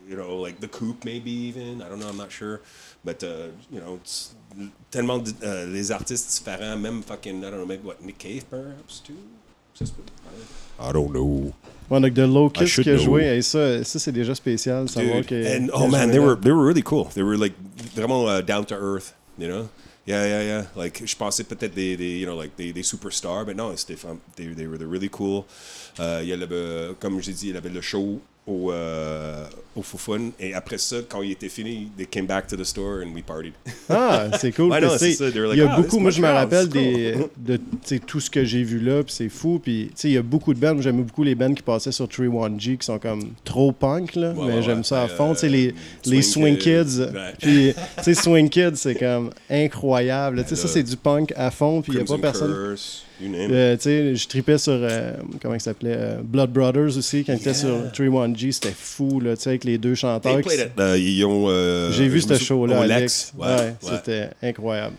you 0.10 0.16
know, 0.18 0.38
like 0.38 0.60
The 0.60 0.68
Coop, 0.68 1.06
maybe 1.06 1.32
even. 1.32 1.82
I 1.82 1.88
don't 1.88 2.00
know, 2.00 2.10
I'm 2.10 2.18
not 2.18 2.32
sure. 2.32 2.62
But, 3.06 3.24
uh, 3.24 3.50
you 3.72 3.80
know, 3.80 4.00
it's 4.02 4.34
tellement 4.92 5.20
de- 5.20 5.34
euh, 5.44 5.72
les 5.72 5.92
artistes 5.92 6.28
différents, 6.30 6.78
même 6.78 7.04
fucking, 7.04 7.40
I 7.44 7.50
don't 7.52 7.60
know, 7.60 7.66
maybe 7.66 7.86
what, 7.86 8.02
Nick 8.04 8.18
Cave, 8.18 8.44
perhaps, 8.50 9.02
too? 9.06 9.14
Ça 9.78 9.86
se 9.86 9.92
peut. 9.92 10.04
I 10.80 10.92
don't 10.92 11.12
know. 11.12 11.54
Ouais, 11.90 12.02
donc 12.02 12.14
de 12.14 12.24
Locust 12.24 12.72
should 12.74 12.84
qui 12.84 12.90
a 12.92 12.96
know. 12.96 13.04
joué, 13.04 13.38
et 13.38 13.42
ça, 13.42 13.84
ça 13.84 14.00
c'est 14.00 14.12
déjà 14.12 14.36
spécial, 14.36 14.90
savoir 14.90 15.18
Dude, 15.18 15.28
que. 15.28 15.70
a 15.70 15.70
oh 15.74 15.88
man, 15.88 16.10
they 16.12 16.20
were 16.20 16.36
they 16.36 16.52
were 16.52 16.66
really 16.66 16.84
cool. 16.84 17.06
They 17.14 17.24
were 17.24 17.38
like 17.38 17.54
vraiment 17.96 18.28
uh, 18.28 18.42
down 18.42 18.66
to 18.66 18.76
earth, 18.76 19.14
you 19.38 19.48
know? 19.48 19.70
Yeah, 20.06 20.26
yeah, 20.26 20.42
yeah. 20.44 20.64
Like 20.76 21.02
je 21.06 21.16
pensais 21.16 21.44
peut-être 21.44 21.74
des, 21.74 21.96
des 21.96 22.20
you 22.20 22.26
know 22.26 22.36
like 22.36 22.56
des, 22.58 22.74
des 22.74 22.84
superstars, 22.84 23.46
mais 23.46 23.54
non, 23.54 23.76
c'était. 23.76 23.96
They, 24.36 24.54
they 24.56 24.68
were 24.68 24.78
really 24.80 25.10
cool. 25.10 25.46
Euh, 26.00 26.20
il 26.24 26.30
y 26.30 26.34
avait, 26.34 26.48
euh, 26.52 26.94
comme 27.00 27.20
j'ai 27.22 27.34
dit, 27.34 27.50
il 27.50 27.56
y 27.56 27.58
avait 27.58 27.70
le 27.70 27.82
show 27.82 28.20
au 28.50 28.72
euh, 28.72 29.46
au 29.76 29.82
Fufun 29.82 30.32
et 30.40 30.54
après 30.54 30.78
ça, 30.78 30.98
quand 31.08 31.22
il 31.22 31.32
était 31.32 31.50
fini, 31.50 31.90
they 31.96 32.06
came 32.06 32.26
back 32.26 32.48
to 32.48 32.58
the 32.58 32.64
store 32.64 33.02
and 33.04 33.14
we 33.14 33.24
partied. 33.24 33.54
Ah, 33.90 34.28
c'est 34.40 34.52
cool. 34.52 34.70
Ouais, 34.70 34.82
non, 34.82 34.90
c'est 34.98 35.14
ça, 35.14 35.30
il 35.30 35.58
y 35.58 35.62
a 35.62 35.74
ah, 35.74 35.78
beaucoup, 35.78 36.00
moi 36.00 36.12
je 36.12 36.22
me 36.22 36.28
rappelle 36.28 36.68
des, 36.68 37.14
cool. 37.16 37.30
de 37.38 37.98
tout 38.06 38.20
ce 38.20 38.30
que 38.30 38.44
j'ai 38.44 38.64
vu 38.64 38.80
là, 38.80 39.04
puis 39.04 39.14
c'est 39.14 39.30
fou. 39.30 39.60
Puis 39.60 39.92
il 40.04 40.12
y 40.12 40.18
a 40.18 40.22
beaucoup 40.22 40.54
de 40.54 40.60
bands, 40.60 40.80
j'aimais 40.82 41.04
beaucoup 41.04 41.24
les 41.24 41.36
bands 41.36 41.54
qui 41.54 41.64
passaient 41.64 41.92
sur 41.92 42.06
31G 42.08 42.78
qui 42.78 42.86
sont 42.86 43.00
comme 43.00 43.34
trop 43.44 43.72
punk, 43.72 44.16
là, 44.16 44.32
Ouais, 44.32 44.48
mais 44.48 44.56
ouais, 44.56 44.62
j'aime 44.62 44.84
ça 44.84 45.04
à 45.04 45.06
Euh, 45.06 45.08
fond. 45.08 45.34
Tu 45.34 45.42
sais, 45.42 45.50
les, 45.50 45.74
les 46.06 46.22
Swing 46.22 46.58
Swing 46.58 46.86
Kids. 46.86 47.06
Puis, 47.40 48.16
Swing 48.16 48.50
Kids, 48.50 48.76
c'est 48.76 48.96
comme 48.96 49.32
incroyable. 49.50 50.44
Ça, 50.48 50.68
c'est 50.68 50.84
du 50.84 50.98
punk 50.98 51.34
à 51.36 51.52
fond, 51.52 51.82
puis 51.82 51.94
il 51.94 51.96
n'y 51.98 52.02
a 52.02 52.06
pas 52.06 52.18
personne. 52.18 52.54
Curse. 52.54 53.06
Euh, 53.22 53.76
tu 53.76 53.82
sais, 53.84 54.16
je 54.16 54.28
tripais 54.28 54.58
sur, 54.58 54.74
euh, 54.74 55.14
comment 55.42 55.56
il 55.56 55.60
s'appelait, 55.62 55.96
euh, 55.96 56.22
Blood 56.24 56.52
Brothers 56.52 56.98
aussi, 56.98 57.24
quand 57.26 57.34
il 57.34 57.40
était 57.40 57.54
sur 57.54 57.76
31G, 57.94 58.52
c'était 58.54 58.74
fou, 58.76 59.20
là, 59.20 59.36
tu 59.36 59.44
sais, 59.44 59.50
avec 59.50 59.64
les 59.66 59.78
deux 59.78 59.96
chanteurs. 59.96 60.42
Qui. 60.42 60.50
Euh, 60.80 60.98
ils 60.98 61.26
ont. 61.26 61.48
euh, 61.50 61.92
J'ai 61.92 62.08
vu 62.08 62.22
ce 62.22 62.38
show-là, 62.38 62.82
Alex. 62.82 63.02
Lex. 63.02 63.34
Ouais, 63.38 63.48
Ouais, 63.48 63.56
ouais. 63.56 63.74
c'était 63.82 64.30
incroyable. 64.42 64.96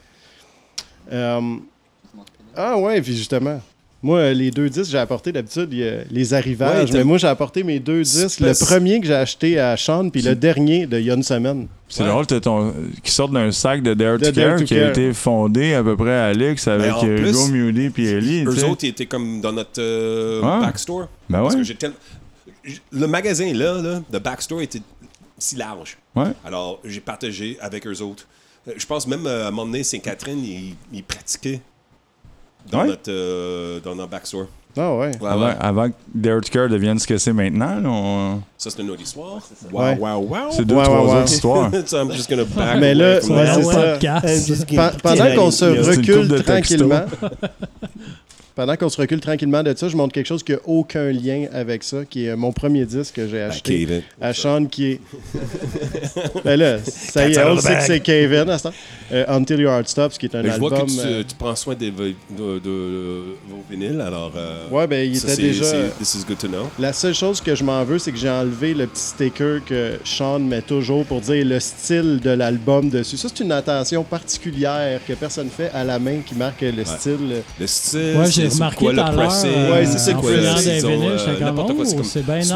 Ah 2.56 2.76
ouais, 2.78 3.00
puis 3.00 3.16
justement, 3.16 3.60
moi, 4.02 4.32
les 4.32 4.50
deux 4.50 4.68
disques, 4.70 4.90
j'ai 4.92 4.98
apporté 4.98 5.30
d'habitude 5.32 5.68
les 6.10 6.34
arrivages, 6.34 6.90
Ouais, 6.90 6.98
mais 6.98 7.04
moi, 7.04 7.18
j'ai 7.18 7.26
apporté 7.26 7.62
mes 7.62 7.78
deux 7.78 8.02
disques. 8.02 8.40
Le 8.40 8.52
premier 8.58 9.00
que 9.00 9.06
j'ai 9.06 9.14
acheté 9.14 9.58
à 9.58 9.76
Sean, 9.76 10.08
puis 10.10 10.22
le 10.22 10.34
dernier 10.34 10.86
de 10.86 10.98
Yon 10.98 11.22
Semen. 11.22 11.66
C'est 11.88 12.02
Ouais. 12.04 12.08
drôle 12.08 12.26
ton, 12.26 12.72
qui 13.02 13.10
sort 13.10 13.28
d'un 13.28 13.50
sac 13.50 13.82
de 13.82 13.94
Dare 13.94 14.16
De 14.18 14.26
to 14.26 14.30
Dare 14.32 14.48
Care 14.50 14.58
to 14.60 14.64
qui 14.64 14.78
a 14.78 14.90
été 14.90 15.12
fondé 15.12 15.74
à 15.74 15.82
peu 15.82 15.96
près 15.96 16.14
à 16.16 16.26
Alex 16.26 16.68
avec 16.68 16.92
en 16.92 17.04
euh, 17.04 17.28
Hugo 17.28 17.46
Muley 17.48 17.90
puis 17.90 18.06
Ellie. 18.06 18.44
Eux 18.44 18.64
autres, 18.64 18.84
ils 18.84 18.90
étaient 18.90 19.06
comme 19.06 19.40
dans 19.40 19.52
notre 19.52 19.80
euh, 19.80 20.40
Ah. 20.44 20.60
backstore. 20.62 21.08
Ben 21.28 21.42
Parce 21.42 21.56
ouais. 21.56 21.62
que 21.64 21.86
Le 22.92 23.06
magasin, 23.06 23.52
là, 23.52 23.80
là, 23.82 24.02
de 24.08 24.18
backstore 24.18 24.62
était 24.62 24.80
si 25.38 25.56
large. 25.56 25.96
Ouais. 26.14 26.28
Alors, 26.44 26.78
j'ai 26.84 27.00
partagé 27.00 27.56
avec 27.60 27.86
eux 27.86 28.00
autres. 28.02 28.26
Euh, 28.68 28.72
Je 28.76 28.86
pense 28.86 29.06
même 29.08 29.26
euh, 29.26 29.44
à 29.46 29.48
un 29.48 29.50
moment 29.50 29.66
donné, 29.66 29.82
Saint-Catherine, 29.82 30.42
ils, 30.44 30.74
ils 30.92 31.02
pratiquaient 31.02 31.60
dans, 32.70 32.80
Ouais. 32.80 32.86
notre, 32.88 33.10
euh, 33.10 33.80
dans 33.80 33.94
notre 33.94 34.10
backstore. 34.10 34.46
Ah 34.76 34.94
ouais. 34.94 35.10
Ouais, 35.20 35.28
Avant, 35.28 35.46
ouais. 35.46 35.56
avant 35.58 35.88
que 35.88 35.94
Dare 36.14 36.40
to 36.42 36.48
Care 36.52 36.68
devienne 36.68 36.96
ce 37.00 37.06
que 37.06 37.18
c'est 37.18 37.32
maintenant, 37.32 37.76
on- 37.84 38.40
Ça, 38.56 38.70
c'est 38.70 38.80
une 38.82 38.90
autre 38.90 39.02
histoire. 39.02 39.40
Ouais. 39.72 39.96
Wow, 39.98 40.18
wow, 40.18 40.28
wow. 40.28 40.36
c'est 40.52 40.64
deux, 40.64 40.76
Ouais, 40.76 40.84
trois 40.84 41.02
ouais, 41.04 41.10
ouais. 41.12 41.18
autres 41.22 41.32
histoires. 41.32 41.70
so 41.86 41.96
I'm 41.98 42.12
just 42.12 42.30
gonna 42.30 42.44
back 42.44 42.78
Mais 42.78 42.94
là, 42.94 43.20
c'est 43.20 44.54
ça. 44.54 44.92
pendant 45.02 45.34
qu'on 45.34 45.50
se 45.50 45.64
recule 45.64 46.42
tranquillement, 46.44 47.02
pendant 48.60 48.76
qu'on 48.76 48.90
se 48.90 49.00
recule 49.00 49.20
tranquillement 49.20 49.62
de 49.62 49.74
ça, 49.74 49.88
je 49.88 49.96
montre 49.96 50.12
quelque 50.12 50.26
chose 50.26 50.42
qui 50.42 50.52
n'a 50.52 50.58
aucun 50.66 51.10
lien 51.12 51.46
avec 51.50 51.82
ça, 51.82 52.04
qui 52.04 52.26
est 52.26 52.36
mon 52.36 52.52
premier 52.52 52.84
disque 52.84 53.14
que 53.14 53.26
j'ai 53.26 53.40
acheté. 53.40 53.78
Kevin. 53.86 54.02
à 54.20 54.34
Sean 54.34 54.66
qui 54.66 54.84
est. 54.92 55.00
ben 56.44 56.56
là, 56.60 56.76
ça 56.84 57.26
y 57.26 57.32
est, 57.32 57.42
on 57.42 57.58
sait 57.58 57.76
que 57.76 57.82
c'est 57.84 58.00
Kevin 58.00 58.50
à 58.50 58.58
ce 58.58 58.64
temps. 58.64 58.74
Euh, 59.12 59.24
Until 59.28 59.60
Your 59.60 59.72
Heart 59.72 59.88
Stops, 59.88 60.18
qui 60.18 60.26
est 60.26 60.34
un 60.36 60.42
Mais 60.42 60.50
je 60.52 60.58
vois 60.58 60.72
album. 60.72 60.86
que 60.86 60.92
tu, 60.92 60.98
euh, 61.06 61.22
tu 61.26 61.34
prends 61.36 61.56
soin 61.56 61.74
de, 61.74 61.86
de, 61.86 62.14
de- 62.36 62.58
de 62.58 63.22
vos 63.48 63.64
vinyles, 63.70 64.00
alors. 64.02 64.32
euh, 64.36 64.68
Ouais, 64.70 64.86
ben 64.86 65.08
il 65.10 65.18
ça, 65.18 65.32
était 65.32 65.40
déjà. 65.42 65.64
This 65.98 66.14
is 66.16 66.24
good 66.28 66.36
to 66.38 66.46
know. 66.48 66.68
La 66.78 66.92
seule 66.92 67.14
chose 67.14 67.40
que 67.40 67.54
je 67.54 67.64
m'en 67.64 67.82
veux, 67.84 67.98
c'est 67.98 68.12
que 68.12 68.18
j'ai 68.18 68.28
enlevé 68.30 68.74
le 68.74 68.86
petit 68.86 69.00
sticker 69.02 69.64
que 69.64 69.94
Sean 70.04 70.38
met 70.38 70.60
toujours 70.62 71.06
pour 71.06 71.22
dire 71.22 71.44
le 71.46 71.58
style 71.60 72.20
de 72.22 72.30
l'album 72.30 72.90
dessus. 72.90 73.16
Ça, 73.16 73.28
c'est 73.34 73.42
une 73.42 73.52
attention 73.52 74.04
particulière 74.04 75.00
que 75.08 75.14
personne 75.14 75.48
fait 75.48 75.70
à 75.72 75.82
la 75.82 75.98
main 75.98 76.18
qui 76.24 76.34
marque 76.34 76.60
le 76.60 76.84
style. 76.84 77.42
Le 77.58 77.66
style, 77.66 78.16
Ouais, 78.16 78.30
j'ai 78.30 78.49
c'est 78.50 78.56
remarqué 78.56 78.76
quoi 78.84 78.90
le 78.92 78.96
l'heure, 78.96 79.12
pressing, 79.12 79.50
euh, 79.54 79.72
Ouais, 79.72 79.86
c'est 79.86 80.14
quoi, 80.14 80.30
le- 80.30 80.38
euh, 80.38 81.40
n'importe 81.40 81.74
quoi, 81.76 81.84
c'est 82.04 82.24
bien 82.24 82.38
nice, 82.38 82.48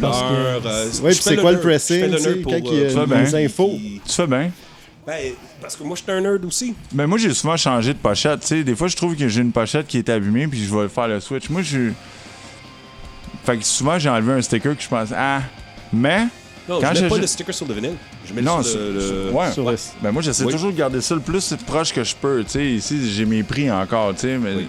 parce 0.00 0.22
couleur, 0.22 0.62
que- 0.62 0.68
euh, 0.68 1.12
c'est 1.12 1.36
quoi 1.36 1.52
le 1.52 1.60
pressing, 1.60 2.00
quand 2.42 2.58
il 2.58 2.74
y 2.74 2.84
a 2.96 3.06
des 3.06 3.44
infos? 3.46 3.72
Tu 4.06 4.12
fais 4.14 4.26
bien. 4.26 4.50
Ben, 5.06 5.16
parce 5.60 5.76
que 5.76 5.82
moi, 5.82 5.96
je 5.96 6.02
suis 6.02 6.12
un 6.12 6.20
nerd 6.20 6.44
aussi. 6.44 6.74
Ben 6.92 7.06
moi, 7.06 7.18
j'ai 7.18 7.32
souvent 7.34 7.56
changé 7.56 7.92
de 7.94 7.98
pochette. 7.98 8.40
tu 8.40 8.46
sais. 8.48 8.62
Des 8.64 8.74
fois, 8.76 8.86
je 8.86 8.94
trouve 8.96 9.16
que 9.16 9.26
j'ai 9.28 9.40
une 9.40 9.50
pochette 9.50 9.86
qui 9.86 9.98
est 9.98 10.08
abîmée, 10.08 10.46
puis 10.46 10.62
je 10.64 10.72
vais 10.74 10.88
faire 10.88 11.08
le 11.08 11.18
switch. 11.20 11.48
Moi, 11.48 11.62
je. 11.62 11.90
Fait 13.44 13.56
que 13.56 13.64
souvent, 13.64 13.98
j'ai 13.98 14.08
enlevé 14.10 14.34
un 14.34 14.42
sticker 14.42 14.76
que 14.76 14.82
je 14.82 14.88
pense, 14.88 15.08
ah, 15.16 15.40
mais. 15.92 16.26
Non, 16.68 16.80
Quand 16.80 16.94
je 16.94 17.02
mets 17.02 17.08
pas 17.08 17.16
le 17.18 17.26
sticker 17.26 17.52
sur 17.54 17.66
le 17.66 17.74
vinyle. 17.74 17.94
Je 18.26 18.34
mets 18.34 18.42
Non, 18.42 18.62
sur 18.62 18.72
sur- 18.72 18.80
le... 18.80 19.00
sur- 19.00 19.34
ouais. 19.34 19.52
Sur 19.52 19.70
le- 19.70 19.76
Ben 20.02 20.12
moi, 20.12 20.22
j'essaie 20.22 20.44
Oui. 20.44 20.52
toujours 20.52 20.70
de 20.70 20.76
garder 20.76 21.00
ça 21.00 21.14
le 21.14 21.20
plus 21.20 21.54
proche 21.66 21.92
que 21.92 22.04
je 22.04 22.14
peux. 22.14 22.44
Sais, 22.46 22.64
ici, 22.66 23.10
j'ai 23.10 23.24
mes 23.24 23.42
prix 23.42 23.70
encore, 23.70 24.12
tu 24.14 24.20
sais, 24.20 24.38
mais. 24.38 24.54
Oui. 24.54 24.68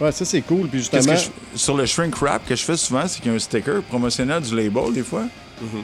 Ouais, 0.00 0.12
ça 0.12 0.24
c'est 0.24 0.42
cool. 0.42 0.68
Puis 0.68 0.78
justement, 0.80 1.14
que 1.14 1.18
je- 1.54 1.58
sur 1.58 1.76
le 1.76 1.84
shrink 1.86 2.14
wrap 2.20 2.46
que 2.46 2.54
je 2.54 2.62
fais 2.62 2.76
souvent, 2.76 3.06
c'est 3.08 3.20
qu'il 3.20 3.30
y 3.30 3.34
a 3.34 3.36
un 3.36 3.38
sticker 3.40 3.82
promotionnel 3.82 4.42
du 4.42 4.54
label 4.56 4.92
des 4.92 5.02
fois. 5.02 5.24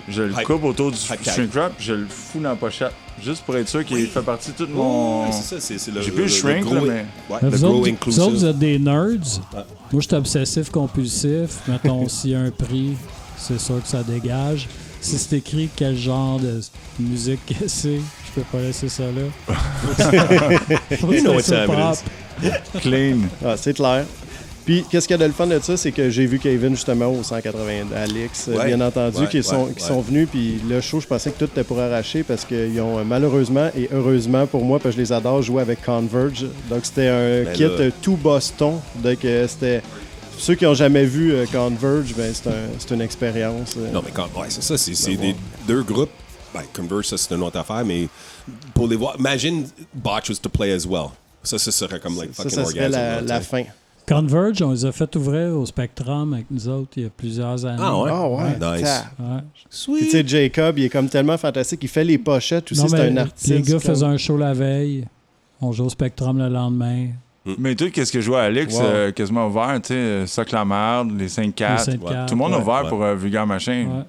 Je 0.08 0.22
le 0.22 0.32
Hype- 0.32 0.44
coupe 0.44 0.62
autour 0.62 0.92
du 0.92 0.98
Hype 1.10 1.24
shrink 1.28 1.52
wrap, 1.52 1.72
puis 1.76 1.86
je 1.86 1.94
le 1.94 2.06
fous 2.08 2.38
dans 2.40 2.50
la 2.50 2.54
pochette. 2.56 2.92
Juste 3.22 3.42
pour 3.44 3.56
être 3.56 3.68
sûr 3.68 3.84
qu'il 3.84 4.06
fait 4.06 4.22
partie 4.22 4.52
de 4.52 4.56
tout 4.56 4.68
mon. 4.72 5.24
Ouais, 5.24 5.32
c'est 5.32 5.54
ça, 5.54 5.60
c'est 5.60 5.78
c'est 5.78 5.90
le... 5.90 6.00
J'ai 6.00 6.10
plus 6.10 6.18
le 6.18 6.24
le 6.24 6.28
shrink, 6.30 6.70
là, 6.70 6.80
mais- 6.80 7.06
Ouais, 7.28 7.38
le 7.42 7.48
vous, 7.48 7.64
autres, 7.64 7.90
vous 8.06 8.20
autres, 8.20 8.30
vous 8.36 8.44
êtes 8.44 8.58
des 8.58 8.78
nerds? 8.78 9.08
Ouais. 9.52 9.60
Moi, 9.92 10.00
je 10.02 10.06
suis 10.06 10.14
obsessif 10.14 10.70
compulsif. 10.70 11.58
Mettons, 11.66 12.08
s'il 12.08 12.30
y 12.30 12.34
a 12.36 12.40
un 12.40 12.50
prix, 12.50 12.92
c'est 13.36 13.58
sûr 13.58 13.82
que 13.82 13.88
ça 13.88 14.02
dégage. 14.04 14.68
Si 15.00 15.18
c'est 15.18 15.36
écrit 15.36 15.68
quel 15.74 15.96
genre 15.96 16.38
de 16.40 16.60
musique 17.00 17.44
que 17.46 17.66
c'est, 17.68 18.00
peux 18.35 18.43
pas 18.52 18.59
laisser 18.61 18.89
ça 18.89 19.05
là. 19.05 19.56
You 21.11 21.20
know. 21.23 21.40
Clean. 22.81 23.19
ah, 23.44 23.56
c'est 23.56 23.74
clair. 23.74 24.05
Puis, 24.65 24.82
qu'est-ce 24.90 25.06
qu'il 25.06 25.15
y 25.15 25.20
a 25.20 25.23
de 25.23 25.27
le 25.28 25.35
fun 25.35 25.47
de 25.47 25.59
ça, 25.61 25.77
c'est 25.77 25.93
que 25.93 26.09
j'ai 26.09 26.24
vu 26.24 26.39
Kevin 26.39 26.74
justement 26.74 27.09
au 27.09 27.23
180 27.23 27.89
Alex, 27.94 28.47
euh, 28.48 28.56
Ouais. 28.56 28.66
bien 28.69 28.81
entendu, 28.81 29.19
Ouais, 29.20 29.28
qui, 29.28 29.43
sont, 29.43 29.65
ouais, 29.66 29.73
qui 29.77 29.82
ouais. 29.82 29.89
sont 29.89 30.01
venus. 30.01 30.27
Puis 30.31 30.59
le 30.69 30.81
show, 30.81 31.01
je 31.01 31.06
pensais 31.06 31.31
que 31.31 31.39
tout 31.39 31.44
était 31.44 31.65
pour 31.65 31.78
arracher 31.81 32.23
parce 32.23 32.47
qu'ils 32.47 32.81
ont 32.81 32.98
euh, 32.98 33.05
malheureusement 33.05 33.69
et 33.77 33.90
heureusement 33.93 34.47
pour 34.47 34.65
moi, 34.65 34.78
parce 34.78 34.94
que 34.94 35.01
je 35.02 35.06
les 35.06 35.12
adore, 35.12 35.43
joué 35.43 35.61
avec 35.61 35.85
Converge. 35.85 36.47
Donc 36.70 36.81
c'était 36.86 37.09
un 37.09 37.44
Ben 37.44 37.52
kit 37.52 37.62
là. 37.65 37.69
euh, 37.69 37.90
tout 38.01 38.16
Boston. 38.16 38.78
Donc 38.97 39.19
c'était. 39.20 39.82
Ceux 40.36 40.55
qui 40.56 40.65
n'ont 40.65 40.74
jamais 40.74 41.05
vu 41.05 41.32
Converge, 41.52 42.12
ben, 42.16 42.32
c'est 42.35 42.48
un- 42.48 42.52
c'est 42.78 42.93
une 42.93 43.02
expérience. 43.02 43.77
Non, 43.77 44.02
mais 44.05 44.11
quand, 44.12 44.24
ouais, 44.36 44.47
c'est 44.48 44.62
ça, 44.65 44.77
c'est 44.77 44.94
c'est 44.97 45.15
des 45.15 45.36
deux 45.69 45.82
groupes. 45.85 46.11
Ben, 46.55 46.62
Converse, 46.72 47.09
ça, 47.09 47.18
c'est 47.18 47.35
une 47.35 47.43
autre 47.43 47.59
affaire, 47.59 47.85
mais 47.85 48.09
pour 48.72 48.86
les 48.86 48.97
voir, 48.97 49.16
imagine 49.18 49.66
Botch 49.93 50.31
was 50.31 50.36
to 50.40 50.48
play 50.48 50.72
as 50.72 50.86
well. 50.86 51.09
Ça, 51.43 51.59
ça 51.59 51.70
serait 51.72 51.98
comme 52.01 52.16
like 52.16 52.31
ça, 52.35 52.44
fucking 52.44 52.51
ça 52.59 52.64
serait 52.64 52.85
orgasm. 52.85 52.93
la, 52.93 53.14
là, 53.16 53.20
la 53.20 53.39
tu 53.40 53.44
sais. 53.44 53.51
fin. 53.51 53.70
Converge, 54.06 54.60
on 54.62 54.70
les 54.72 54.85
a 54.85 54.93
fait 54.93 55.16
ouvrir 55.16 55.56
au 55.59 55.64
Spectrum 55.64 56.35
avec 56.35 56.47
nous 56.51 56.68
autres 56.68 56.90
il 56.97 57.02
y 57.05 57.06
a 57.06 57.09
plusieurs 57.09 57.64
années. 57.64 57.82
Ah 57.82 57.98
ouais? 57.98 58.10
Ah 58.12 58.28
ouais. 58.28 58.78
Nice. 58.81 59.05
Ouais. 59.18 59.98
Tu 60.01 60.10
sais, 60.10 60.26
Jacob, 60.26 60.78
il 60.78 60.85
est 60.85 60.89
comme 60.90 61.09
tellement 61.09 61.39
fantastique. 61.39 61.81
Il 61.82 61.89
fait 61.89 62.05
les 62.05 62.18
pochettes 62.18 62.70
aussi, 62.70 62.86
c'est 62.89 63.01
un 63.01 63.16
artiste. 63.16 63.48
les 63.48 63.62
gars 63.62 63.72
comme- 63.72 63.81
faisaient 63.81 64.05
un 64.06 64.16
show 64.18 64.36
la 64.36 64.52
veille. 64.52 65.06
On 65.60 65.72
joue 65.72 65.85
au 65.86 65.89
Spectrum 65.89 66.36
le 66.39 66.48
lendemain. 66.48 67.09
Mais 67.59 67.74
tout, 67.74 67.90
qu'est-ce 67.90 68.12
que 68.12 68.20
je 68.20 68.28
vois, 68.28 68.43
Alex, 68.43 68.74
Wow. 68.74 68.82
euh, 68.85 69.12
quasiment 69.12 69.47
ouvert, 69.48 69.78
tu 69.82 69.89
sais, 69.89 69.94
euh, 69.94 70.26
Sac 70.26 70.51
la 70.52 70.64
merde, 70.64 71.10
les 71.18 71.28
5-4. 71.28 71.78
Les 71.78 71.78
cinq 71.93 72.02
ouais. 72.05 72.10
cartes. 72.12 72.28
Tout 72.28 72.35
le 72.35 72.39
monde 72.39 72.55
ouvert 72.55 72.85
ouais. 72.85 72.89
pour 72.89 73.02
euh, 73.02 73.14
Vulgaire 73.14 73.47
Machin. 73.47 74.05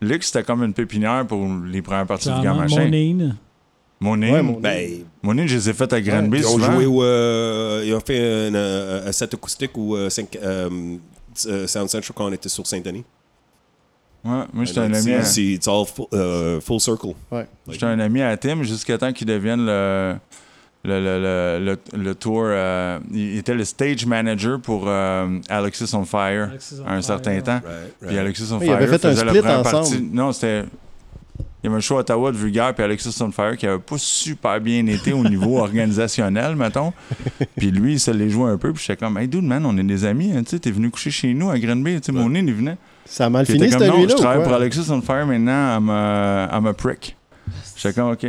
Lix, 0.00 0.26
c'était 0.26 0.44
comme 0.44 0.62
une 0.62 0.72
pépinière 0.74 1.26
pour 1.26 1.44
les 1.66 1.82
premières 1.82 2.06
parties 2.06 2.28
de 2.28 2.34
Vulgaire 2.34 2.52
Clairement, 2.54 2.62
Machin. 2.76 2.84
Monine. 2.84 3.36
Monine. 4.00 4.32
Ouais, 4.32 4.42
mon- 4.42 4.60
Ben, 4.60 4.90
Monine, 5.22 5.48
je 5.48 5.56
les 5.56 5.70
ai 5.70 5.72
faites 5.72 5.92
à 5.92 6.00
Granby 6.00 6.38
ils 6.38 6.46
ont 6.46 6.50
souvent. 6.50 6.72
joué 6.72 6.86
au. 6.86 7.02
euh, 7.02 7.82
ils 7.84 7.92
ont 7.94 8.00
fait 8.00 8.18
un, 8.18 8.54
euh, 8.54 9.10
set 9.12 9.34
acoustique 9.34 9.76
au 9.76 9.96
euh, 9.96 10.08
Sound 10.08 11.00
Central 11.66 12.02
quand 12.14 12.26
on 12.26 12.32
était 12.32 12.48
sur 12.48 12.66
Saint-Denis. 12.66 13.04
Ouais, 14.24 14.42
moi, 14.52 14.64
j'étais 14.64 14.80
un 14.80 14.92
C'est- 14.94 15.10
ami. 15.10 15.12
à- 15.20 15.24
c'est- 15.24 15.68
all 15.68 15.84
full, 15.86 16.06
full 16.60 16.80
circle. 16.80 17.14
Ouais. 17.30 17.46
J'étais 17.68 17.86
un 17.86 17.98
ami 18.00 18.20
à 18.22 18.36
Tim 18.36 18.62
jusqu'à 18.62 18.98
temps 18.98 19.12
qu'il 19.12 19.26
devienne 19.26 19.64
le, 19.66 20.14
le, 20.84 21.00
le, 21.00 21.64
le, 21.92 21.98
le- 21.98 22.14
tour. 22.14 22.44
euh, 22.46 22.98
il 23.12 23.36
était 23.38 23.54
le 23.54 23.64
stage 23.64 24.06
manager 24.06 24.60
pour 24.60 24.84
euh, 24.86 25.38
Alexis 25.48 25.90
on 25.94 26.04
Fire 26.04 26.48
Alexis 26.50 26.76
on 26.80 26.86
à 26.86 26.90
un 26.92 26.94
Fire, 26.94 27.04
certain 27.04 27.32
ouais. 27.32 27.42
temps. 27.42 27.60
Right, 27.64 27.94
Puis. 28.06 28.18
Alexis 28.18 28.52
on 28.52 28.60
Fire 28.60 28.74
avaient 28.76 28.86
fait 28.86 29.04
un 29.04 29.10
faisait 29.10 29.24
la 29.24 29.30
split 29.32 29.40
première 29.42 29.58
ensemble. 29.60 29.72
partie. 29.88 30.08
Non, 30.12 30.32
c'était. 30.32 30.64
Il 31.60 31.66
y 31.66 31.68
avait 31.68 31.76
un 31.78 31.80
show 31.80 31.96
à 31.96 32.00
Ottawa 32.00 32.30
de 32.30 32.36
Vulgaire, 32.36 32.72
puis 32.72 32.84
Alexis 32.84 33.16
on 33.20 33.32
Fire 33.32 33.56
qui 33.56 33.66
avait 33.66 33.80
pas 33.80 33.98
super 33.98 34.60
bien 34.60 34.86
été 34.86 35.12
au 35.12 35.24
niveau 35.28 35.58
organisationnel, 35.60 36.54
mettons. 36.54 36.92
Puis 37.56 37.72
lui, 37.72 37.94
il 37.94 38.00
se 38.00 38.12
les 38.12 38.30
jouait 38.30 38.50
un 38.50 38.56
peu, 38.58 38.72
puis 38.72 38.82
j'étais 38.86 39.04
comme, 39.04 39.18
hey 39.18 39.26
dude, 39.26 39.42
man, 39.42 39.66
on 39.66 39.76
est 39.76 39.82
des 39.82 40.04
amis, 40.04 40.30
hein, 40.32 40.44
tu 40.44 40.50
sais, 40.50 40.58
t'es 40.60 40.70
venu 40.70 40.88
coucher 40.88 41.10
chez 41.10 41.34
nous 41.34 41.50
à 41.50 41.58
Granby, 41.58 41.96
tu 42.00 42.06
sais, 42.06 42.12
mon 42.12 42.28
nez, 42.30 42.44
il 42.46 42.54
venait. 42.54 42.76
Ça 43.04 43.26
a 43.26 43.30
mal 43.30 43.44
Puis 43.44 43.54
il 43.54 43.60
fini 43.60 43.72
cette 43.72 43.80
nuit-là 43.92 44.08
je 44.08 44.14
travaille 44.14 44.44
pour 44.44 44.52
Alexis 44.52 44.88
on 44.90 45.02
Fire 45.02 45.26
maintenant, 45.26 45.76
I'm 45.80 45.90
a, 45.90 46.48
I'm 46.56 46.66
a 46.66 46.74
prick. 46.74 47.16
J'étais 47.76 47.92
comme, 48.00 48.12
ok. 48.12 48.26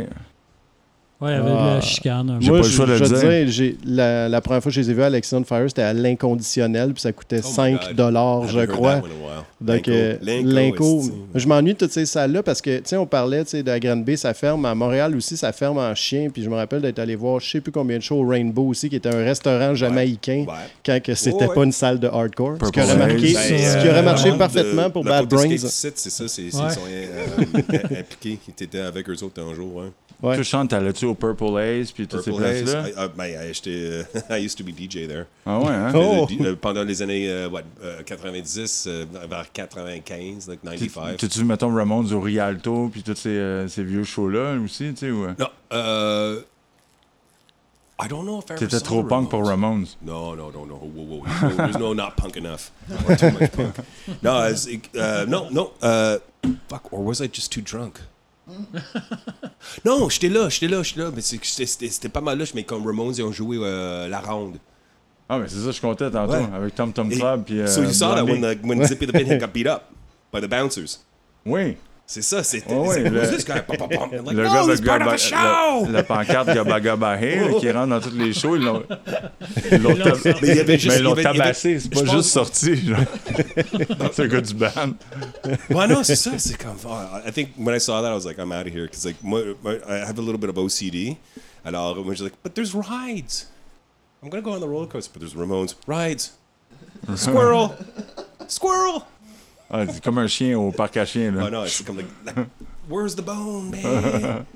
Ouais, 1.20 1.32
il 1.32 1.34
y 1.34 1.36
avait 1.36 1.50
de 1.50 1.54
Ah. 1.56 1.74
la 1.74 1.80
chicane. 1.82 2.30
un 2.30 2.34
peu. 2.38 2.40
J'ai 2.40 2.48
Moi, 2.50 2.60
pas 2.60 2.64
le 2.64 2.70
je, 2.70 2.76
choix 2.76 2.86
de 2.86 2.94
je 2.96 3.04
le 3.04 3.08
veux 3.10 3.44
dire. 3.44 3.74
la, 3.84 4.28
la 4.28 4.40
première 4.40 4.62
fois 4.62 4.70
que 4.70 4.74
je 4.76 4.80
les 4.80 4.90
ai 4.90 4.94
vus 4.94 5.02
à 5.02 5.10
on 5.10 5.44
Fire, 5.44 5.64
c'était 5.68 5.82
à 5.82 5.92
l'inconditionnel, 5.92 6.92
puis 6.94 7.02
ça 7.02 7.12
coûtait 7.12 7.40
Oh 7.44 7.48
my 7.48 7.52
5 7.54 7.86
God. 7.88 7.96
dollars, 7.96 8.48
je 8.48 8.64
crois. 8.64 9.02
Donc, 9.60 9.88
euh, 9.88 10.16
je 11.34 11.46
m'ennuie 11.46 11.74
de 11.74 11.78
toutes 11.78 11.92
ces 11.92 12.06
salles-là 12.06 12.42
parce 12.42 12.62
que, 12.62 12.78
tu 12.78 12.82
sais, 12.86 12.96
on 12.96 13.04
parlait, 13.04 13.44
tu 13.44 13.50
de 13.62 13.68
la 13.70 13.78
Grande 13.78 14.04
Bay, 14.04 14.16
ça 14.16 14.32
ferme. 14.32 14.64
À 14.64 14.74
Montréal 14.74 15.14
aussi, 15.14 15.36
ça 15.36 15.52
ferme 15.52 15.76
en 15.76 15.94
chien. 15.94 16.30
Puis 16.32 16.42
je 16.42 16.48
me 16.48 16.54
rappelle 16.54 16.80
d'être 16.80 16.98
allé 16.98 17.14
voir, 17.16 17.40
je 17.40 17.50
sais 17.50 17.60
plus 17.60 17.70
combien 17.72 17.98
de 17.98 18.02
shows 18.02 18.16
au 18.22 18.26
Rainbow 18.26 18.68
aussi, 18.68 18.88
qui 18.88 18.96
était 18.96 19.14
un 19.14 19.22
restaurant 19.22 19.74
jamaïcain, 19.74 20.46
Ouais. 20.48 20.54
quand 20.86 21.02
que 21.02 21.14
c'était 21.14 21.46
Ouais, 21.48 21.54
pas 21.54 21.64
une 21.64 21.72
salle 21.72 22.00
de 22.00 22.06
hardcore. 22.08 22.56
Ce 22.64 22.70
qui 22.70 22.80
aurait 22.80 22.96
marqué, 22.96 23.34
ce 23.34 23.50
Ben, 23.50 23.82
qui 23.82 23.88
aurait 23.90 23.98
euh, 23.98 24.02
marché 24.02 24.30
le 24.30 24.38
parfaitement 24.38 24.84
de- 24.86 24.92
pour 24.92 25.04
Bad 25.04 25.26
Brains. 25.28 25.56
C'est 25.58 25.98
ça, 25.98 26.28
c'est 26.28 26.42
ils 26.42 26.52
sont 26.52 26.62
euh, 26.88 27.06
impliqués. 28.00 28.38
Ils 28.58 28.64
étaient 28.64 28.80
avec 28.80 29.08
eux 29.10 29.22
autres 29.22 29.42
un 29.42 29.54
jour. 29.54 29.82
Tu 30.34 30.44
chantes, 30.44 30.70
t'allais-tu 30.70 31.06
au 31.10 31.14
Purple 31.14 31.58
Haze, 31.58 31.92
puis 31.92 32.06
toutes 32.06 32.22
ces 32.22 32.32
places-là? 32.32 32.88
I, 32.88 32.92
I, 32.92 33.08
ben, 33.16 33.24
I- 33.26 33.52
j'étais, 33.54 33.70
euh, 33.70 34.02
I 34.30 34.44
used 34.44 34.56
to 34.58 34.64
be 34.64 34.70
DJ 34.70 35.06
there. 35.06 35.26
Ah 35.44 35.58
ouais, 35.58 35.68
hein? 35.68 35.92
Oh. 35.94 36.26
Euh, 36.30 36.44
euh, 36.44 36.56
pendant 36.56 36.82
les 36.84 37.02
années 37.02 37.28
euh, 37.28 37.48
what, 37.48 37.62
euh, 37.82 38.02
90, 38.02 38.84
euh, 38.86 39.04
vers 39.28 39.52
95, 39.52 40.48
like 40.48 40.62
95. 40.62 41.16
T'as-tu 41.18 41.38
vu, 41.40 41.44
mettons, 41.44 41.74
Ramones 41.74 42.12
au 42.12 42.20
Rialto, 42.20 42.88
puis 42.90 43.02
tous 43.02 43.14
ces, 43.16 43.28
euh, 43.30 43.68
ces 43.68 43.84
vieux 43.84 44.04
shows-là 44.04 44.54
aussi, 44.64 44.90
tu 44.94 44.96
sais? 45.06 45.10
ou, 45.10 45.24
euh, 45.24 45.34
Non, 45.38 45.48
euh, 45.72 46.40
I 48.02 48.08
don't 48.08 48.24
know 48.24 48.38
if 48.40 48.48
I 48.48 48.54
ever 48.54 48.60
T'étais 48.66 48.78
saw 48.78 48.84
trop 48.84 49.02
punk 49.04 49.28
pour 49.28 49.46
Ramones. 49.46 49.84
Ramones. 49.84 49.86
No, 50.02 50.34
no, 50.34 50.50
no, 50.50 50.64
no. 50.64 50.76
Whoa, 50.76 51.04
whoa. 51.04 51.24
There's 51.26 51.42
no, 51.42 51.56
there's 51.56 51.78
no 51.78 51.92
not 51.92 52.16
punk 52.16 52.36
enough. 52.38 52.70
Or 53.08 53.14
too 53.14 53.30
much 53.32 53.52
punk. 53.52 53.74
No, 54.22 54.30
uh, 54.38 55.26
no, 55.28 55.50
no. 55.50 55.72
Uh, 55.82 56.18
fuck, 56.68 56.90
or 56.92 57.04
was 57.04 57.20
I 57.20 57.26
just 57.26 57.52
too 57.52 57.60
drunk? 57.60 58.00
non, 59.84 60.08
j'étais 60.08 60.28
là, 60.28 60.48
j'étais 60.48 60.68
là, 60.68 60.82
j'étais 60.82 61.00
là, 61.00 61.10
mais 61.14 61.20
c'était- 61.22 62.08
pas 62.08 62.20
mal 62.20 62.38
là, 62.38 62.44
mais 62.54 62.64
comme 62.64 62.86
Ramones, 62.86 63.14
ils 63.16 63.22
ont 63.22 63.32
joué 63.32 63.58
euh, 63.60 64.08
la 64.08 64.20
ronde. 64.20 64.56
Ah, 65.28 65.38
mais 65.38 65.46
c'est 65.48 65.60
ça, 65.60 65.70
je 65.70 65.80
comptais 65.80 66.10
tantôt, 66.10 66.32
Ouais. 66.32 66.48
avec 66.54 66.74
Tom 66.74 66.92
Tom 66.92 67.08
Club, 67.08 67.44
puis... 67.44 67.60
euh, 67.60 67.66
so 67.66 67.82
you 67.82 67.92
saw 67.92 68.14
that 68.14 68.24
when, 68.24 68.40
the, 68.40 68.58
when 68.64 68.84
Zippy 68.84 69.06
the 69.06 69.12
Pinhead 69.12 69.40
got 69.40 69.52
beat 69.52 69.66
up 69.66 69.84
by 70.32 70.40
the 70.40 70.48
bouncers. 70.48 70.98
Oui, 71.46 71.76
C'est 72.10 72.22
ça, 72.22 72.42
c'était. 72.42 72.74
Le- 72.74 72.82
like, 72.82 73.04
le 73.04 74.42
no, 74.42 74.52
gars 74.52 74.66
de 74.66 74.74
Gaba- 74.82 75.14
le- 75.86 75.92
la 75.92 76.02
pancarte 76.02 76.48
Gaba 76.48 76.80
Gaba 76.80 77.14
là, 77.14 77.52
qui 77.60 77.70
rentre 77.70 77.86
dans 77.86 78.00
tous 78.00 78.10
les 78.16 78.32
shows, 78.32 78.56
ils 78.56 78.64
l'ont 78.64 78.82
ils 79.70 81.02
l'ont 81.04 81.14
tabassé, 81.14 81.78
c'est 81.78 81.88
pas 81.88 82.04
juste 82.04 82.30
sorti, 82.30 82.82
c'est 84.12 84.22
un 84.24 84.26
gars 84.26 84.40
du 84.40 84.54
band. 84.54 84.94
Ouais, 85.70 85.86
non, 85.86 86.02
c'est 86.02 86.16
ça. 86.16 86.32
C'est 86.36 86.58
comme. 86.60 86.74
oh, 86.84 86.96
I 87.24 87.30
think 87.30 87.50
when 87.56 87.76
I 87.76 87.78
saw 87.78 88.02
that, 88.02 88.10
I 88.10 88.14
was 88.14 88.26
like, 88.26 88.40
I'm 88.40 88.50
out 88.50 88.66
of 88.66 88.74
here. 88.74 88.86
Because, 88.86 89.04
like, 89.04 89.22
moi, 89.22 89.42
I 89.88 89.98
have 90.04 90.18
a 90.18 90.22
little 90.22 90.40
bit 90.40 90.50
of 90.50 90.56
OCD. 90.56 91.16
Alors, 91.64 91.94
moi, 92.04 92.14
je 92.14 92.24
like, 92.24 92.34
but 92.42 92.56
there's 92.56 92.74
rides. 92.74 93.46
I'm 94.20 94.30
going 94.30 94.42
to 94.42 94.44
go 94.44 94.52
on 94.52 94.60
the 94.60 94.66
roller 94.66 94.88
coaster, 94.88 95.12
but 95.12 95.20
there's 95.20 95.36
Ramones. 95.36 95.76
Rides. 95.86 96.32
Squirrel. 97.14 97.76
Squirrel. 98.48 99.06
Ah, 99.70 99.84
c'est 99.88 100.02
comme 100.02 100.18
un 100.18 100.26
chien 100.26 100.58
au 100.58 100.72
parc 100.72 100.96
à 100.96 101.04
chiens, 101.04 101.30
là. 101.30 101.44
Oh, 101.46 101.50
no, 101.50 101.64
it's 101.64 101.82
comme, 101.82 101.98
like, 101.98 102.06
like, 102.26 102.46
where's 102.88 103.14
the 103.14 103.22
bone, 103.22 103.70
man? 103.70 104.44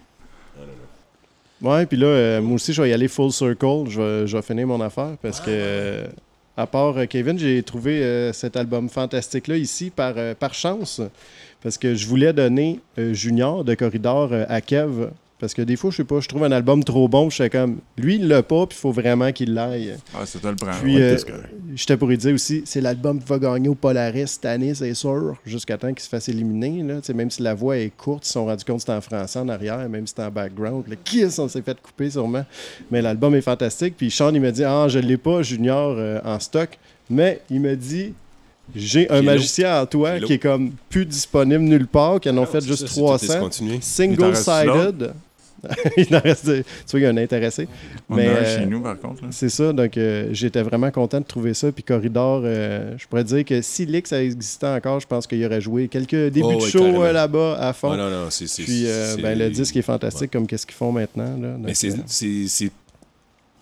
Ouais, 1.63 1.87
puis 1.87 1.97
là, 1.97 2.07
euh, 2.09 2.43
moi 2.43 2.57
aussi, 2.57 2.75
je 2.75 2.83
vais 2.83 2.91
y 2.91 2.93
aller 2.93 3.09
full 3.09 3.33
circle. 3.33 3.85
Je 3.89 3.99
vais, 4.01 4.27
je 4.27 4.37
vais 4.37 4.43
finir 4.43 4.67
mon 4.67 4.81
affaire 4.83 5.17
parce 5.23 5.41
que, 5.41 5.47
euh, 5.49 6.07
à 6.59 6.67
part 6.67 6.99
euh, 6.99 7.07
Kevin, 7.07 7.39
j'ai 7.39 7.63
trouvé 7.63 8.03
euh, 8.03 8.35
cet 8.35 8.57
album 8.57 8.91
fantastique-là 8.91 9.57
ici 9.57 9.91
par, 9.91 10.13
euh, 10.17 10.35
par 10.35 10.53
chance. 10.53 11.01
Parce 11.63 11.79
que 11.79 11.95
je 11.95 12.07
voulais 12.07 12.35
donner 12.35 12.81
euh, 12.99 13.15
Junior 13.15 13.65
de 13.65 13.75
Corridor 13.75 14.29
euh, 14.33 14.45
à 14.49 14.61
Kev. 14.61 15.09
Parce 15.45 15.53
que 15.55 15.61
des 15.63 15.77
fois, 15.77 15.91
je 15.91 15.97
sais 15.99 16.05
pas, 16.05 16.21
je 16.21 16.27
trouve 16.29 16.43
un 16.45 16.53
album 16.53 16.83
trop 16.83 17.07
bon. 17.07 17.29
Je 17.29 17.35
suis 17.43 17.51
comme, 17.51 17.81
lui, 17.99 18.15
il 18.17 18.29
l'a 18.29 18.43
pas, 18.43 18.67
puis 18.67 18.77
il 18.79 18.81
faut 18.81 18.93
vraiment 18.93 19.31
qu'il 19.31 19.53
l'aille. 19.53 19.95
Ah, 20.15 20.21
c'est 20.25 20.41
toi 20.41 20.51
le 20.51 20.57
prends. 20.57 20.73
Puis, 20.83 20.97
Ouais, 20.97 21.03
euh, 21.03 21.13
qu'est-ce 21.13 21.27
que- 21.27 21.33
j'étais 21.75 21.97
pour 21.99 22.09
lui 22.09 22.17
dire 22.17 22.33
aussi, 22.35 22.63
c'est 22.65 22.81
l'album 22.81 23.19
qui 23.21 23.27
va 23.29 23.39
gagner 23.39 23.69
au 23.69 23.75
Polaris 23.75 24.27
cette 24.29 24.47
année, 24.47 24.73
c'est 24.75 24.95
sûr, 24.95 25.37
jusqu'à 25.45 25.77
temps 25.77 25.89
qu'il 25.93 26.01
se 26.01 26.09
fasse 26.09 26.29
éliminer. 26.31 26.83
Là. 26.83 26.95
Même 27.15 27.31
si 27.31 27.43
la 27.43 27.53
voix 27.55 27.77
est 27.77 27.91
courte, 27.95 28.25
ils 28.25 28.29
se 28.29 28.33
sont 28.33 28.47
rendus 28.47 28.65
compte 28.65 28.77
que 28.77 28.81
c'était 28.83 28.93
en 28.93 29.01
français 29.03 29.39
en 29.39 29.49
arrière, 29.51 29.87
même 29.89 30.07
si 30.07 30.13
c'était 30.17 30.23
en 30.23 30.31
background. 30.31 30.85
Le 30.89 30.97
Kiss, 30.97 31.39
on 31.39 31.49
s'est 31.49 31.61
fait 31.63 31.79
couper 31.81 32.09
sûrement. 32.11 32.47
Mais 32.91 33.03
l'album 33.03 33.35
est 33.35 33.43
fantastique. 33.43 33.95
Puis 33.99 34.11
Sean, 34.11 34.33
il 34.35 34.41
me 34.41 34.51
dit, 34.51 34.65
ah, 34.65 34.87
je 34.89 34.99
l'ai 34.99 35.19
pas, 35.19 35.43
Junior, 35.43 35.95
euh, 35.99 36.21
en 36.25 36.41
stock. 36.41 36.79
Mais 37.11 37.43
il 37.51 37.61
me 37.61 37.77
dit, 37.77 38.15
j'ai 38.75 39.11
un 39.11 39.21
magicien 39.27 39.83
en 39.83 39.85
toi 39.85 40.19
qui 40.21 40.33
est 40.33 40.39
comme 40.39 40.71
plus 40.89 41.05
disponible 41.05 41.63
nulle 41.65 41.87
part, 41.87 42.19
qui 42.19 42.31
en 42.31 42.39
ont 42.39 42.47
fait 42.47 42.65
juste 42.65 42.87
ça, 42.87 42.87
c'est 42.89 42.95
tout 42.95 43.01
300. 43.01 43.27
discontinué. 43.27 43.79
Single-sided. 43.83 45.13
il 45.97 46.15
en 46.15 46.21
reste, 46.21 46.45
tu 46.45 46.51
vois, 46.91 47.01
il 47.01 47.03
y 47.03 47.07
a 47.07 47.11
un 47.11 47.17
intéressé. 47.17 47.69
On 48.09 48.17
Mais, 48.17 48.27
a 48.29 48.31
un 48.31 48.35
euh, 48.37 48.59
chez 48.59 48.67
nous, 48.67 48.81
par 48.81 48.99
contre. 48.99 49.23
là. 49.23 49.29
C'est 49.31 49.49
ça, 49.49 49.73
donc 49.73 49.97
euh, 49.97 50.29
j'étais 50.33 50.63
vraiment 50.63 50.91
content 50.91 51.21
de 51.21 51.25
trouver 51.27 51.55
ça. 51.55 51.71
Puis 51.73 51.83
Corridor, 51.83 52.43
euh, 52.45 52.95
je 52.99 53.07
pourrais 53.07 53.25
dire 53.25 53.45
que 53.45 53.61
si 53.63 53.87
Lix 53.87 54.13
existait 54.13 54.67
encore, 54.67 55.01
je 55.01 55.07
pense 55.07 55.27
qu'il 55.27 55.45
aurait 55.45 55.61
joué 55.61 55.89
quelques 55.89 56.15
débuts 56.33 56.43
Oh, 56.45 56.55
de 56.65 56.67
show 56.69 57.03
euh, 57.03 57.13
là-bas 57.13 57.57
à 57.61 57.73
fond. 57.73 57.91
Ouais, 57.91 57.97
non, 57.97 58.11
non, 58.11 58.27
c'est. 58.31 58.47
c'est- 58.47 58.63
Puis 58.65 58.87
euh, 58.87 59.15
c'est- 59.17 59.23
ben, 59.23 59.39
le 59.39 59.51
disque 59.51 59.77
est 59.77 59.83
fantastique 59.83 60.31
comme 60.31 60.47
qu'est-ce 60.47 60.67
qu'ils 60.67 60.75
font 60.77 60.93
maintenant. 60.93 61.37
Là. 61.41 61.53
Donc, 61.55 61.67
Mais 61.67 61.75
c'est- 61.75 61.91
euh, 61.93 62.03
c'est 62.07 62.47
c'est- 62.49 62.71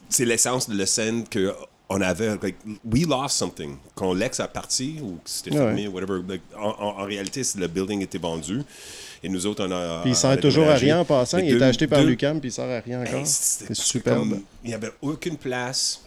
c'est 0.09 0.25
l'essence 0.25 0.69
de 0.69 0.77
la 0.77 0.87
scène 0.87 1.25
que 1.29 1.53
on 1.89 2.01
avait. 2.01 2.29
Like, 2.43 2.57
we 2.91 3.07
lost 3.07 3.37
something. 3.37 3.77
Quand 3.95 4.15
Lex 4.15 4.41
a 4.41 4.49
parti 4.49 4.97
ou 5.03 5.13
que 5.17 5.21
c'était 5.27 5.51
Ouais. 5.51 5.59
fermé, 5.59 5.89
whatever. 5.89 6.21
like, 6.27 6.41
en, 6.59 6.69
en- 6.71 7.01
en 7.01 7.05
réalité, 7.05 7.45
c'est- 7.45 7.59
le 7.59 7.67
building 7.69 8.01
était 8.03 8.17
vendu. 8.19 8.61
Et 9.25 9.29
nous 9.29 9.47
autres, 9.47 9.65
on 9.67 9.71
a. 9.71 10.01
Puis 10.03 10.11
il 10.11 10.17
sert 10.17 10.39
toujours 10.41 10.69
à 10.69 10.75
rien 10.75 10.99
en 11.01 11.05
passant. 11.05 11.37
Mais 11.39 11.49
Il 11.49 11.57
est 11.57 11.63
acheté 11.65 11.87
par 11.87 12.01
deux- 12.01 12.09
Lucam, 12.09 12.41
puis 12.41 12.49
il 12.49 12.53
sert 12.53 12.69
à 12.69 12.81
rien 12.81 13.03
encore. 13.03 13.15
Hey, 13.15 13.27
C'est 13.27 13.73
superbe. 13.75 14.19
comme- 14.19 14.43
Il 14.65 14.69
n'y 14.69 14.75
avait 14.75 14.93
aucune 15.01 15.37
place. 15.37 16.03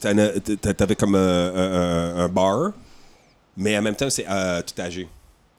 T'a- 0.00 0.74
t'avais 0.74 0.96
comme 0.96 1.14
un, 1.14 1.54
un- 1.54 2.16
un 2.24 2.28
bar, 2.28 2.72
mais 3.56 3.76
en 3.78 3.82
même 3.82 3.94
temps, 3.94 4.10
c'est 4.10 4.26
euh, 4.28 4.62
tout 4.62 4.80
âgé. 4.80 5.08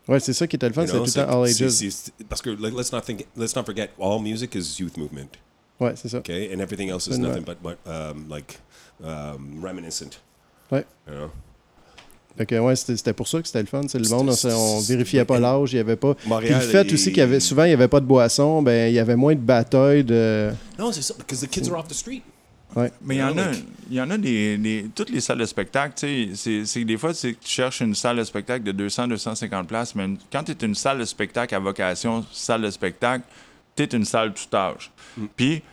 Ouais, 0.08 0.20
c'est 0.20 0.34
ça 0.34 0.48
qui 0.48 0.56
était 0.56 0.68
le 0.68 0.74
fun, 0.74 0.86
know, 0.86 1.06
tout 1.06 1.12
temps 1.12 1.42
all 1.42 1.48
c'est- 1.50 1.64
ages. 1.66 1.70
c'est- 1.72 1.90
c'est- 1.92 2.26
Parce 2.30 2.42
que 2.42 2.50
like, 2.50 2.74
let's 2.78 2.92
not 2.92 3.02
think, 3.02 3.26
let's 3.36 3.56
not 3.56 3.64
forget, 3.66 3.90
all 4.02 4.22
music 4.22 4.56
is 4.56 4.76
youth 4.80 4.96
movement. 4.98 5.28
Ouais, 5.80 5.94
c'est 5.96 6.08
ça. 6.10 6.18
Okay, 6.20 6.50
and 6.54 6.60
everything 6.60 6.90
else 6.90 7.08
is 7.08 7.20
nothing 7.20 7.44
but, 7.44 7.58
but 7.62 7.78
um, 7.86 8.28
like 8.30 8.60
um, 9.04 9.62
reminiscent. 9.64 10.20
Ouais. 10.72 10.86
You 11.08 11.14
know? 11.14 11.32
Fait 12.38 12.46
que, 12.46 12.56
ouais, 12.60 12.76
c'était 12.76 13.14
pour 13.14 13.28
ça 13.28 13.42
que 13.42 13.48
c'était 13.48 13.62
le 13.62 13.66
fun. 13.66 13.82
c'est 13.88 13.98
Le 14.00 14.08
monde, 14.10 14.30
on, 14.30 14.48
on 14.48 14.80
vérifiait 14.82 15.26
pas 15.26 15.40
l'âge, 15.40 15.74
il 15.74 15.78
y 15.78 15.80
avait 15.80 15.96
pas. 15.96 16.14
Puis 16.14 16.30
le 16.50 16.60
fait 16.60 16.92
aussi 16.94 17.10
qu'il 17.10 17.18
y 17.18 17.22
avait 17.22 17.40
souvent 17.40 17.64
il 17.64 17.72
y 17.72 17.74
avait 17.74 17.88
pas 17.88 18.00
de 18.00 18.06
boisson, 18.06 18.62
ben 18.62 18.90
il 18.90 18.94
y 18.94 19.00
avait 19.00 19.16
moins 19.16 19.34
de 19.34 19.40
batailles 19.40 20.04
de. 20.04 20.52
Non, 20.78 20.92
c'est 20.92 21.02
ça, 21.02 21.16
because 21.18 21.42
the 21.42 21.50
kids 21.50 21.70
are 21.72 21.80
off 21.80 21.88
the 21.88 21.94
street. 21.94 22.22
Mais 23.02 23.16
il 23.16 23.20
y 23.20 23.24
en 23.24 23.36
a, 23.38 23.52
il 23.90 23.96
y 23.96 24.02
en 24.02 24.10
a 24.12 24.18
des, 24.20 24.58
des- 24.58 24.86
Toutes 24.94 25.10
les 25.10 25.22
salles 25.22 25.40
de 25.40 25.46
spectacle, 25.46 25.94
tu 25.98 26.36
sais, 26.36 26.64
c'est- 26.66 26.84
des 26.84 26.98
fois, 26.98 27.12
c'est 27.14 27.34
que 27.34 27.44
tu 27.44 27.50
cherches 27.50 27.80
une 27.82 27.96
salle 27.96 28.18
de 28.18 28.24
spectacle 28.24 28.64
de 28.64 28.72
200-250 28.88 29.66
places, 29.66 29.96
mais 29.96 30.06
une- 30.06 30.18
quand 30.32 30.44
tu 30.44 30.52
es 30.52 30.66
une 30.66 30.76
salle 30.76 31.00
de 31.00 31.06
spectacle 31.06 31.56
à 31.56 31.60
vocation, 31.60 32.24
salle 32.32 32.62
de 32.62 32.70
spectacle, 32.70 33.24
tu 33.76 33.82
es 33.84 33.86
une 33.88 34.06
salle 34.06 34.32
tout 34.34 34.56
âge. 34.56 34.92
Puis, 35.36 35.64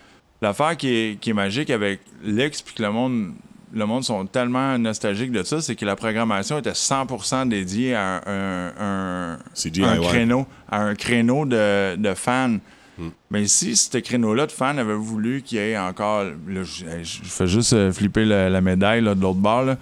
l'affaire 0.40 0.76
qui 0.78 0.88
est, 0.88 1.20
qui 1.20 1.30
est 1.30 1.34
magique 1.34 1.68
avec 1.68 2.00
l'ex, 2.24 2.62
puis 2.62 2.74
que 2.74 2.82
le 2.82 2.90
monde, 2.90 3.32
le 3.74 3.86
monde 3.86 4.04
sont 4.04 4.24
tellement 4.26 4.78
nostalgiques 4.78 5.32
de 5.32 5.42
ça, 5.42 5.60
c'est 5.60 5.74
que 5.74 5.84
la 5.84 5.96
programmation 5.96 6.58
était 6.58 6.70
100% 6.70 7.48
dédiée 7.48 7.94
à 7.94 8.22
un, 8.26 9.38
créneau, 10.08 10.46
à 10.70 10.82
un 10.82 10.94
créneau 10.94 11.44
de, 11.44 11.96
de 11.96 12.14
fans. 12.14 12.58
Mais 13.30 13.46
si 13.48 13.74
ce 13.74 13.98
créneau-là 13.98 14.46
de 14.46 14.52
fans 14.52 14.78
avait 14.78 14.94
voulu 14.94 15.42
qu'il 15.42 15.58
y 15.58 15.60
ait 15.60 15.76
encore. 15.76 16.22
là, 16.24 16.62
je, 16.62 16.84
je 17.02 17.18
fais 17.24 17.48
juste 17.48 17.72
euh, 17.72 17.90
flipper 17.92 18.24
la, 18.24 18.48
la 18.48 18.60
médaille 18.60 19.00
là, 19.00 19.16
de 19.16 19.20
l'autre 19.20 19.40
bord. 19.40 19.64
là, 19.64 19.76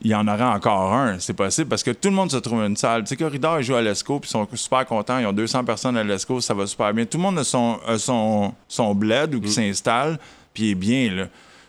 il 0.00 0.10
y 0.10 0.14
en 0.14 0.26
aurait 0.28 0.44
encore 0.44 0.94
un. 0.94 1.18
C'est 1.18 1.34
possible 1.34 1.68
parce 1.68 1.82
que 1.82 1.90
tout 1.90 2.08
le 2.08 2.14
monde 2.14 2.30
se 2.30 2.36
trouve 2.38 2.62
une 2.62 2.76
salle. 2.76 3.02
Tu 3.02 3.08
sais, 3.08 3.16
Corridor, 3.16 3.60
ils 3.60 3.64
jouent 3.64 3.74
à 3.74 3.82
l'ESCO 3.82 4.20
puis 4.20 4.28
ils 4.28 4.32
sont 4.32 4.48
super 4.54 4.86
contents. 4.86 5.18
Ils 5.18 5.26
ont 5.26 5.32
200 5.32 5.64
personnes 5.64 5.96
à 5.96 6.04
l'ESCO, 6.04 6.40
ça 6.40 6.54
va 6.54 6.66
super 6.66 6.94
bien. 6.94 7.04
Tout 7.04 7.18
le 7.18 7.22
monde 7.24 7.38
a 7.38 7.44
son, 7.44 7.78
a 7.86 7.98
son, 7.98 8.54
son 8.68 8.94
bled 8.94 9.34
ou 9.34 9.40
qui 9.40 9.50
s'installe 9.50 10.18
puis 10.54 10.64
il 10.64 10.70
est 10.70 10.74
bien. 10.74 11.14
Là. 11.14 11.24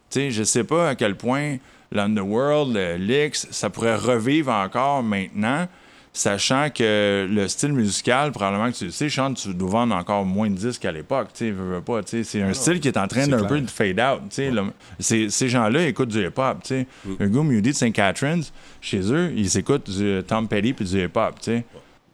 Sais, 0.10 0.32
je 0.32 0.44
sais 0.44 0.64
pas 0.64 0.90
à 0.90 0.96
quel 0.96 1.16
point 1.16 1.58
l'Underworld, 1.92 2.74
le 2.76 2.96
Lix, 2.98 3.48
ça 3.52 3.70
pourrait 3.70 3.96
revivre 3.96 4.52
encore 4.52 5.04
maintenant, 5.04 5.68
sachant 6.14 6.70
que 6.74 7.28
le 7.30 7.48
style 7.48 7.74
musical, 7.74 8.32
probablement 8.32 8.72
que 8.72 8.78
tu 8.78 8.86
le 8.86 8.92
sais, 8.92 9.10
Sean, 9.10 9.34
tu 9.34 9.54
dois 9.54 9.70
vendre 9.70 9.96
encore 9.96 10.26
moins 10.26 10.50
de 10.50 10.56
disques 10.56 10.82
qu'à 10.82 10.92
l'époque. 10.92 11.30
Tu 11.34 11.52
veux, 11.52 11.82
pas, 11.82 12.02
c'est 12.06 12.42
un 12.42 12.54
style 12.54 12.80
qui 12.80 12.88
est 12.88 12.98
en 12.98 13.08
train 13.08 13.28
d'un 13.28 13.44
peu 13.48 13.60
de 13.62 13.70
fade 13.70 14.00
out. 14.00 14.22
là. 14.52 14.64
C'est- 15.00 15.30
ces 15.30 15.50
gens-là 15.50 15.88
écoutent 15.88 16.10
du 16.10 16.26
hip-hop. 16.26 16.58
sais. 16.64 16.88
Le 17.20 17.28
gars 17.28 17.42
Moody 17.42 17.70
de 17.70 17.76
St. 17.76 17.92
Catharines, 17.94 18.44
chez 18.82 19.02
eux, 19.14 19.32
ils 19.36 19.58
écoutent 19.58 19.90
du 19.90 20.22
Tom 20.28 20.48
Petty 20.48 20.74
puis 20.74 20.86
du 20.86 21.04
hip-hop. 21.06 21.36
sais. 21.42 21.64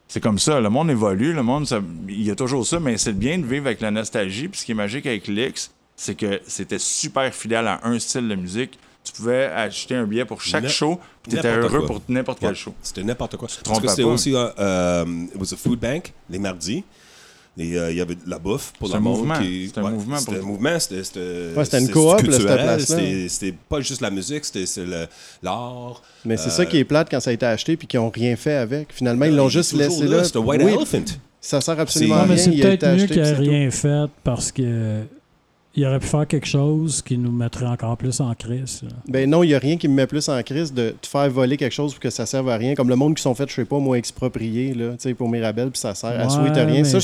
C'est 0.08 0.20
comme 0.20 0.38
ça, 0.38 0.60
le 0.60 0.68
monde 0.70 0.88
évolue, 0.90 1.32
le 1.32 1.42
monde, 1.42 1.66
il 2.08 2.22
y 2.22 2.30
a 2.30 2.36
toujours 2.36 2.64
ça, 2.64 2.78
mais 2.78 2.96
c'est 2.96 3.12
bien 3.18 3.38
de 3.38 3.44
vivre 3.46 3.66
avec 3.66 3.80
la 3.80 3.90
nostalgie. 3.90 4.46
Puis 4.46 4.60
ce 4.60 4.64
qui 4.66 4.70
est 4.72 4.76
magique 4.76 5.04
avec 5.06 5.26
l'X, 5.26 5.72
c'est 5.96 6.14
que 6.14 6.40
c'était 6.46 6.78
super 6.78 7.34
fidèle 7.34 7.66
à 7.66 7.80
un 7.84 7.98
style 7.98 8.28
de 8.28 8.34
musique. 8.34 8.78
Tu 9.02 9.12
pouvais 9.12 9.44
acheter 9.46 9.94
un 9.94 10.04
billet 10.04 10.24
pour 10.24 10.40
chaque 10.42 10.68
show, 10.68 10.98
puis 11.22 11.32
tu 11.32 11.38
étais 11.38 11.48
heureux 11.48 11.78
quoi. 11.78 11.86
pour 11.86 12.02
n'importe 12.08 12.40
quel 12.40 12.50
Ouais, 12.50 12.54
show. 12.54 12.74
C'était 12.82 13.04
n'importe 13.04 13.36
quoi. 13.36 13.48
Parce 13.64 13.80
que 13.80 13.88
c'était 13.88 14.02
aussi, 14.02 14.34
euh, 14.34 14.48
euh, 14.58 15.04
it 15.32 15.40
was 15.40 15.54
a 15.54 15.56
food 15.56 15.78
bank, 15.78 16.12
les 16.28 16.38
mardis. 16.40 16.82
Et 17.58 17.78
euh, 17.78 17.90
il 17.90 17.96
y 17.96 18.02
avait 18.02 18.16
de 18.16 18.20
la 18.28 18.38
bouffe 18.38 18.72
pour 18.78 18.88
le 18.88 18.96
un 18.96 19.00
monde. 19.00 19.18
mouvement. 19.20 19.38
qui- 19.40 19.70
C'est 19.72 19.80
un 19.80 19.88
mouvement 19.90 20.18
C'était 20.18 20.36
un 20.38 20.42
mouvement. 20.42 20.78
C'était 20.78 21.04
c'était- 21.04 21.20
Ouais, 21.56 21.64
c'était 21.64 21.78
une 21.78 21.86
c'était 21.86 21.92
coop, 21.98 22.20
là. 22.22 22.78
C'était 22.78 23.28
c'était 23.30 23.54
pas 23.66 23.80
juste 23.80 24.02
la 24.02 24.10
musique, 24.10 24.44
c'était 24.44 24.66
c'était 24.66 25.08
l'art. 25.42 26.02
Mais 26.26 26.36
c'est 26.36 26.48
Euh, 26.48 26.50
ça 26.50 26.66
qui 26.66 26.76
est 26.76 26.84
plate 26.84 27.08
quand 27.10 27.20
ça 27.20 27.30
a 27.30 27.32
été 27.32 27.46
acheté 27.46 27.76
puis 27.78 27.86
qu'ils 27.86 28.00
ont 28.00 28.10
rien 28.10 28.36
fait 28.36 28.56
avec. 28.56 28.92
Finalement, 28.92 29.24
ils 29.24 29.34
l'ont 29.36 29.48
juste 29.48 29.72
laissé 29.72 30.06
là. 30.06 30.22
C'était 30.24 30.38
White 30.38 30.60
Oui, 30.64 30.72
Elephant. 30.74 31.04
Ça 31.40 31.60
sert 31.62 31.78
absolument 31.80 32.16
à 32.16 32.22
rien. 32.24 32.36
c'est 32.36 32.50
il 32.50 32.66
a 32.66 32.72
été 32.72 32.76
peut-être 32.78 32.96
mieux 32.96 33.04
acheté, 33.04 33.14
qu'il 33.14 33.22
puis 33.22 33.30
ait 33.30 33.34
c'est 33.36 33.36
tout. 33.44 33.50
rien 33.50 33.70
fait 33.70 34.10
parce 34.24 34.52
que 34.52 35.02
il 35.76 35.84
aurait 35.86 35.98
pu 35.98 36.06
faire 36.06 36.26
quelque 36.26 36.46
chose 36.46 37.02
qui 37.02 37.18
nous 37.18 37.30
mettrait 37.30 37.66
encore 37.66 37.96
plus 37.96 38.20
en 38.20 38.34
crise. 38.34 38.80
là. 38.82 38.88
Ben 39.08 39.28
non, 39.28 39.42
il 39.42 39.48
n'y 39.48 39.54
a 39.54 39.58
rien 39.58 39.76
qui 39.76 39.88
me 39.88 39.94
met 39.94 40.06
plus 40.06 40.28
en 40.28 40.42
crise 40.42 40.72
de 40.72 40.94
te 41.00 41.06
faire 41.06 41.28
voler 41.30 41.56
quelque 41.56 41.72
chose 41.72 41.92
pour 41.92 42.00
que 42.00 42.08
ça 42.10 42.24
serve 42.26 42.48
à 42.48 42.56
rien. 42.56 42.74
Comme 42.74 42.88
le 42.88 42.96
monde 42.96 43.14
qui 43.14 43.22
sont 43.22 43.34
fait, 43.34 43.48
je 43.48 43.54
sais 43.54 43.64
pas, 43.64 43.78
moi, 43.78 43.98
expropriés, 43.98 44.72
là, 44.74 44.90
tu 44.92 44.96
sais, 45.00 45.14
pour 45.14 45.28
Mirabel, 45.28 45.70
puis 45.70 45.78
ça 45.78 45.94
sert 45.94 46.18
à 46.18 46.24
Ouais, 46.24 46.30
souhaiter 46.30 46.62
rien. 46.62 46.82
Ça, 46.84 46.98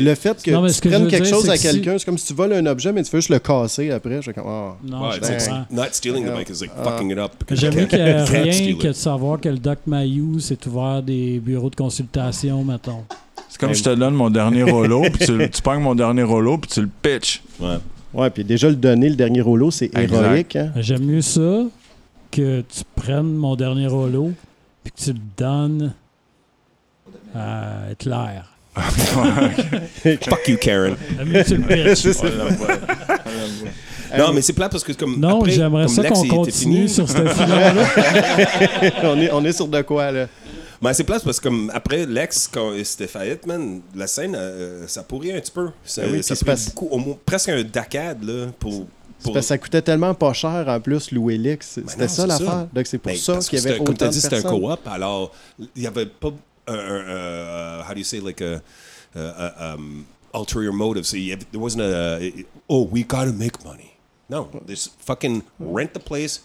le 0.00 0.14
fait 0.16 0.42
que 0.42 0.50
Non, 0.50 0.66
tu 0.66 0.80
que 0.80 0.88
prennes 0.88 1.08
quelque 1.08 1.22
dire, 1.24 1.34
chose 1.34 1.48
à 1.48 1.52
que 1.54 1.58
si- 1.60 1.66
quelqu'un, 1.68 1.98
c'est 1.98 2.04
comme 2.04 2.18
si 2.18 2.26
tu 2.26 2.34
voles 2.34 2.52
un 2.52 2.66
objet, 2.66 2.92
mais 2.92 3.02
tu 3.04 3.10
veux 3.12 3.18
juste 3.20 3.30
le 3.30 3.38
casser 3.38 3.90
après. 3.92 4.16
Je 4.16 4.20
suis 4.22 4.32
comme, 4.34 4.44
ah. 4.48 4.76
Non, 4.84 5.02
Ouais, 5.08 5.20
like 5.20 5.38
comprends. 5.38 5.64
not 5.70 5.84
stealing 5.92 6.24
the 6.26 6.32
bike, 6.32 6.48
it's 6.50 6.60
like 6.60 6.72
Ah. 6.76 6.82
fucking 6.84 7.10
it 7.12 7.18
up. 7.18 7.32
J'aime 7.50 7.74
mieux 7.76 7.86
can't 7.86 8.28
rien 8.28 8.74
que 8.76 8.86
de 8.88 8.92
savoir 8.92 9.40
que 9.40 9.48
le 9.48 9.58
Doc 9.58 9.78
Mayou 9.86 10.40
s'est 10.40 10.58
ouvert 10.66 11.02
des 11.02 11.38
bureaux 11.38 11.70
de 11.70 11.76
consultation, 11.76 12.64
mettons. 12.64 13.04
C'est 13.48 13.58
comme 13.60 13.72
je 13.74 13.82
te 13.84 13.94
donne 13.94 14.14
mon 14.14 14.28
dernier 14.30 14.62
rollo, 14.70 15.02
puis 15.02 15.24
tu, 15.26 15.50
tu 15.50 15.62
pognes 15.62 15.80
mon 15.80 15.94
dernier 15.94 16.24
rollo, 16.24 16.58
puis 16.58 16.70
tu 16.70 16.80
le 16.82 16.88
pitches. 17.00 17.42
Ouais. 17.60 17.76
Ouais, 18.14 18.30
puis 18.30 18.44
déjà 18.44 18.68
le 18.68 18.76
donner, 18.76 19.08
le 19.08 19.16
dernier 19.16 19.40
rouleau, 19.40 19.70
c'est 19.70 19.90
héroïque. 19.96 20.56
Hein? 20.56 20.72
J'aime 20.76 21.04
mieux 21.04 21.20
ça 21.20 21.64
que 22.30 22.60
tu 22.62 22.82
prennes 22.94 23.34
mon 23.34 23.56
dernier 23.56 23.86
rouleau 23.86 24.32
puis 24.82 24.92
que 24.92 25.00
tu 25.00 25.12
le 25.12 25.20
donnes 25.36 25.92
à 27.34 27.90
Hitler. 27.92 28.40
Fuck 28.76 30.48
you, 30.48 30.56
Karen. 30.60 30.96
J'aime 31.16 31.28
mieux 31.28 31.42
que 31.42 31.48
tu 31.48 31.56
le 31.56 31.94
pitches. 31.94 32.22
Non, 34.16 34.32
mais 34.32 34.40
c'est 34.40 34.52
plat 34.52 34.68
parce 34.68 34.84
que 34.84 34.92
comme. 34.92 35.18
Non, 35.18 35.44
j'aimerais 35.44 35.88
ça 35.88 36.08
qu'on 36.08 36.26
continue 36.28 36.52
fini, 36.52 36.88
sur 36.88 37.08
ce 37.08 37.16
filon-là. 37.16 37.84
on, 39.02 39.20
est, 39.20 39.32
on 39.32 39.44
est 39.44 39.52
sur 39.52 39.66
de 39.66 39.82
quoi, 39.82 40.12
là? 40.12 40.28
Ben, 40.82 40.92
c'est 40.92 41.04
place 41.04 41.22
parce 41.22 41.38
que 41.38 41.44
comme 41.44 41.70
après 41.74 42.06
Lex, 42.06 42.48
quand 42.52 42.72
c'était 42.84 43.06
faillite, 43.06 43.46
man, 43.46 43.80
la 43.94 44.06
scène, 44.06 44.34
euh, 44.36 44.86
ça 44.86 45.02
pourrit 45.02 45.32
un 45.32 45.40
petit 45.40 45.52
peu. 45.52 45.70
Ça, 45.84 46.02
Ben 46.02 46.12
oui, 46.12 46.22
ça 46.22 46.34
beaucoup, 46.66 46.86
au 46.88 46.98
moins, 46.98 47.16
presque 47.24 47.48
un 47.48 47.62
dacade 47.62 48.22
là, 48.24 48.46
pour. 48.58 48.86
C'est 49.18 49.24
pour 49.24 49.32
parce 49.32 49.46
que 49.46 49.48
ça 49.48 49.58
coûtait 49.58 49.80
tellement 49.82 50.12
pas 50.14 50.32
cher 50.34 50.64
en 50.68 50.78
plus 50.78 51.10
louer 51.10 51.38
l'X. 51.38 51.66
C'était 51.86 52.02
non, 52.02 52.08
ça 52.08 52.26
l'affaire. 52.26 52.66
Donc 52.72 52.86
c'est 52.86 52.98
pour 52.98 53.12
Ben, 53.12 53.18
ça 53.18 53.38
qu'il 53.38 53.58
y 53.58 53.62
avait 53.62 53.70
c'était- 53.70 53.84
Comme 53.84 53.94
autant 53.94 53.96
t'as 53.96 54.06
de 54.08 54.12
dit, 54.12 54.20
c'était 54.20 54.36
un 54.36 54.42
co-op, 54.42 54.86
alors 54.86 55.32
il 55.58 55.68
n'y 55.82 55.86
avait 55.86 56.06
pas 56.06 56.28
un. 56.68 56.74
un, 56.74 56.78
euh, 56.78 57.82
how 57.82 57.92
do 57.94 57.98
you 57.98 58.04
say, 58.04 58.20
like 58.20 58.42
a. 58.42 58.60
um, 59.16 60.04
ulterior 60.34 60.72
motive. 60.72 61.06
So 61.06 61.16
you 61.16 61.36
there 61.50 61.60
wasn't 61.60 61.82
a. 61.82 62.20
Oh, 62.68 62.82
we 62.86 63.02
gotta 63.02 63.32
make 63.32 63.64
money. 63.64 63.96
No, 64.28 64.48
just 64.68 64.90
fucking 65.00 65.42
rent 65.58 65.94
the 65.94 66.00
place 66.00 66.40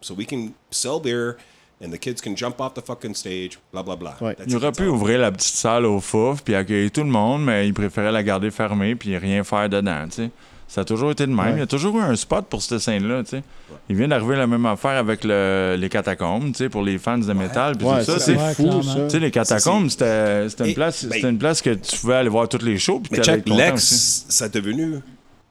so 0.00 0.14
we 0.14 0.24
can 0.26 0.54
sell 0.70 0.98
beer 0.98 1.36
and 1.84 1.90
the 1.90 1.98
kids 1.98 2.20
can 2.22 2.34
jump 2.36 2.60
off 2.60 2.74
the 2.74 2.80
fucking 2.84 3.14
stage, 3.14 3.58
blah, 3.72 3.82
blah. 3.82 4.16
Ouais. 4.20 4.36
Il 4.46 4.52
it, 4.52 4.56
aurait 4.56 4.72
pu 4.72 4.86
ouvrir 4.86 5.18
la 5.20 5.30
petite 5.30 5.54
salle 5.54 5.84
au 5.84 6.00
fouf 6.00 6.42
puis 6.42 6.54
accueillir 6.54 6.90
tout 6.90 7.02
le 7.02 7.10
monde, 7.10 7.44
mais 7.44 7.66
il 7.68 7.74
préférait 7.74 8.12
la 8.12 8.22
garder 8.22 8.50
fermée 8.50 8.94
puis 8.94 9.16
rien 9.18 9.44
faire 9.44 9.68
dedans, 9.68 10.06
tu 10.08 10.14
sais. 10.16 10.30
Ça 10.68 10.80
a 10.80 10.84
toujours 10.84 11.12
été 11.12 11.24
de 11.26 11.30
même. 11.30 11.38
Ouais. 11.46 11.52
Il 11.52 11.58
y 11.58 11.62
a 11.62 11.66
toujours 11.68 11.96
eu 11.96 12.00
un 12.02 12.16
spot 12.16 12.46
pour 12.46 12.60
cette 12.60 12.80
scène-là, 12.80 13.22
tu 13.22 13.30
sais. 13.30 13.42
Il 13.88 13.94
vient 13.94 14.08
d'arriver 14.08 14.34
la 14.34 14.48
même 14.48 14.66
affaire 14.66 14.98
avec 14.98 15.22
le- 15.22 15.76
les 15.78 15.88
catacombes, 15.88 16.52
pour 16.72 16.82
les 16.82 16.98
fans 16.98 17.18
de 17.18 17.32
métal 17.32 17.76
puis 17.76 17.86
Ouais, 17.86 18.00
tout 18.04 18.10
ça. 18.12 18.18
c'est- 18.18 18.34
c'est 18.34 18.64
Ouais, 18.64 18.72
fou, 18.72 18.82
ça. 19.08 19.18
Les 19.20 19.30
catacombes, 19.30 19.88
c'était 19.90 20.46
une, 20.66 20.74
place, 20.74 21.04
ben- 21.04 21.28
une 21.30 21.38
place 21.38 21.62
que 21.62 21.70
tu 21.70 21.96
pouvais 21.98 22.14
aller 22.16 22.28
voir 22.28 22.48
tous 22.48 22.62
les 22.64 22.78
shows 22.78 22.98
puis 22.98 23.10
Mais 23.16 23.22
check. 23.22 23.48
Lex, 23.48 24.24
ça 24.28 24.46
a 24.46 24.48
devenu. 24.48 24.96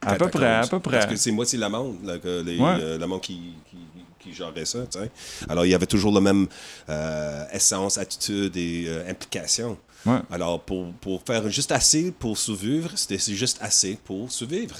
À 0.01 0.15
peu 0.15 0.27
près, 0.27 0.53
à 0.55 0.67
peu 0.67 0.79
près. 0.79 0.97
Parce 0.99 1.05
que 1.11 1.15
c'est 1.15 1.31
moitié 1.31 1.57
la 1.59 1.69
monde, 1.69 1.95
là, 2.03 2.17
que 2.17 2.43
les, 2.43 2.59
Ouais. 2.59 2.75
euh, 2.81 2.97
le 2.99 3.07
monde 3.07 3.21
qui, 3.21 3.39
qui, 3.71 3.77
qui 4.25 4.33
gérait 4.33 4.65
ça, 4.65 4.79
tu 4.91 4.99
sais. 4.99 5.11
Alors, 5.47 5.65
il 5.65 5.69
y 5.69 5.73
avait 5.73 5.85
toujours 5.85 6.11
la 6.13 6.21
même 6.21 6.47
euh, 6.89 7.45
essence, 7.53 7.97
attitude 7.97 8.57
et 8.57 8.85
euh, 8.87 9.09
implication. 9.09 9.77
Ouais. 10.05 10.19
Alors, 10.31 10.59
pour, 10.61 10.91
pour 10.93 11.21
faire 11.23 11.49
juste 11.49 11.71
assez 11.71 12.11
pour 12.11 12.37
survivre, 12.37 12.91
c'était 12.95 13.17
c'est 13.17 13.35
juste 13.35 13.57
assez 13.61 13.97
pour 14.03 14.31
survivre. 14.31 14.75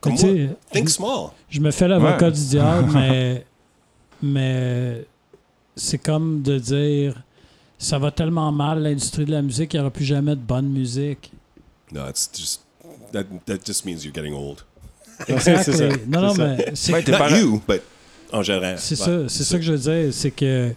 Comme 0.00 0.12
moi, 0.12 0.20
sais, 0.22 0.48
think 0.70 0.88
je- 0.88 0.94
small. 0.94 1.30
Je 1.50 1.60
me 1.60 1.70
fais 1.70 1.88
l'avocat 1.88 2.26
Ouais. 2.26 2.32
du 2.32 2.44
diable, 2.46 2.90
mais, 2.94 3.44
mais 4.22 5.04
c'est 5.76 5.98
comme 5.98 6.42
de 6.42 6.58
dire 6.58 7.22
ça 7.78 7.98
va 7.98 8.10
tellement 8.12 8.52
mal 8.52 8.82
l'industrie 8.82 9.24
de 9.24 9.32
la 9.32 9.42
musique 9.42 9.70
qu'il 9.70 9.80
n'y 9.80 9.82
aura 9.82 9.90
plus 9.90 10.04
jamais 10.04 10.36
de 10.36 10.40
bonne 10.40 10.68
musique. 10.68 11.32
No, 11.90 12.08
it's 12.08 12.30
just 12.32 12.62
that, 13.12 13.24
that 13.46 13.58
just 13.66 13.84
means 13.84 14.04
you're 14.04 14.14
getting 14.14 14.34
old. 14.34 14.64
Exactly. 15.28 15.88
non, 16.08 16.20
non, 16.22 16.34
mais 16.34 16.72
c'est 16.74 16.92
en 18.32 18.42
général. 18.42 18.76
c'est 18.78 18.98
Ouais, 18.98 19.06
ça, 19.06 19.28
c'est 19.28 19.44
ça 19.44 19.56
que 19.58 19.62
je 19.64 19.72
veux 19.72 19.78
dire, 19.78 20.12
c'est 20.12 20.30
que 20.30 20.70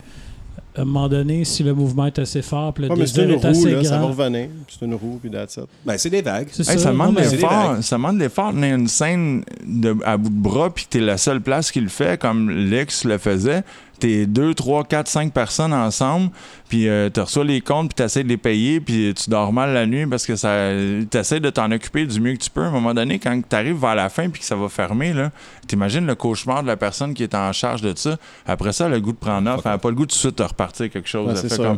à 0.78 0.82
un 0.82 0.86
moment 0.86 1.08
donné, 1.08 1.46
si 1.46 1.64
le 1.64 1.74
mouvement 1.74 2.06
est 2.08 2.20
assez 2.20 2.42
fort, 2.42 2.74
puis 2.74 2.84
le 2.84 2.90
Ouais, 2.92 2.98
désir 2.98 3.30
est 3.30 3.36
roue, 3.36 3.48
assez 3.48 3.72
là, 3.72 3.84
ça 3.86 3.92
va 3.92 3.98
grand, 4.00 4.08
revenir. 4.10 4.50
C'est 4.68 4.86
une 4.86 4.94
roue, 4.96 5.20
puis 5.22 5.32
that's 5.32 5.56
it. 5.56 5.64
Ben, 5.86 5.98
c'est 5.98 6.10
des 6.10 6.22
vagues. 6.22 6.50
c'est 6.52 6.68
Hey, 6.70 6.78
ça 6.78 6.84
ça. 6.86 6.92
demande 6.92 7.14
Non, 7.14 7.22
mais- 7.22 7.30
des 7.30 7.36
l'effort. 7.38 7.50
vagues. 7.72 7.82
Ça 7.82 7.96
demande 7.96 8.20
l'effort 8.20 8.52
de 8.52 8.58
tenir 8.60 8.76
une 8.76 8.88
scène 8.90 9.46
de, 9.66 9.96
à 10.04 10.18
bout 10.18 10.30
de 10.30 10.36
bras, 10.36 10.70
puis 10.70 10.84
que 10.84 10.90
t'es 10.90 11.00
la 11.00 11.18
seule 11.18 11.40
place 11.40 11.72
qui 11.72 11.80
le 11.80 11.88
fait, 11.88 12.20
comme 12.20 12.50
Lex 12.50 13.06
le 13.06 13.18
faisait. 13.18 13.64
T'es 14.00 14.26
deux, 14.26 14.54
trois, 14.54 14.84
quatre, 14.84 15.08
cinq 15.08 15.32
personnes 15.34 15.74
ensemble, 15.74 16.30
puis 16.70 16.88
euh, 16.90 17.10
tu 17.14 17.20
reçois 17.22 17.44
les 17.46 17.62
comptes, 17.62 17.88
puis 17.90 17.96
t'essaies 17.96 18.24
de 18.24 18.30
les 18.30 18.38
payer, 18.38 18.80
puis 18.80 19.14
tu 19.16 19.30
dors 19.30 19.54
mal 19.54 19.74
la 19.74 19.86
nuit 19.86 20.06
parce 20.06 20.26
que 20.26 20.36
ça, 20.36 20.70
t'essaies 21.10 21.40
de 21.40 21.50
t'en 21.50 21.72
occuper 21.72 22.06
du 22.06 22.20
mieux 22.20 22.34
que 22.34 22.40
tu 22.44 22.50
peux. 22.50 22.64
À 22.64 22.68
un 22.68 22.72
moment 22.72 22.94
donné, 22.94 23.20
quand 23.20 23.40
t'arrives 23.48 23.80
vers 23.80 23.96
la 23.96 24.10
fin, 24.10 24.30
puis 24.30 24.42
que 24.42 24.46
ça 24.46 24.56
va 24.56 24.68
fermer, 24.70 25.14
là, 25.14 25.32
t'imagines 25.68 26.06
le 26.06 26.16
cauchemar 26.16 26.62
de 26.62 26.68
la 26.68 26.78
personne 26.78 27.14
qui 27.14 27.24
est 27.24 27.34
en 27.36 27.52
charge 27.54 27.82
de 27.82 27.94
ça. 27.96 28.18
Après 28.46 28.74
ça, 28.74 28.90
le 28.90 29.00
goût 29.00 29.12
de 29.14 29.18
prendre 29.18 29.50
off, 29.52 29.62
elle 29.66 29.72
a 29.72 29.78
pas 29.78 29.90
le 29.90 29.96
goût 29.96 30.06
tout 30.06 30.16
de 30.16 30.20
suite 30.20 30.38
de 30.38 30.44
repartir 30.44 30.90
quelque 30.90 31.08
chose. 31.10 31.42
Ouais, 31.42 31.50
fait 31.50 31.58
comme, 31.58 31.78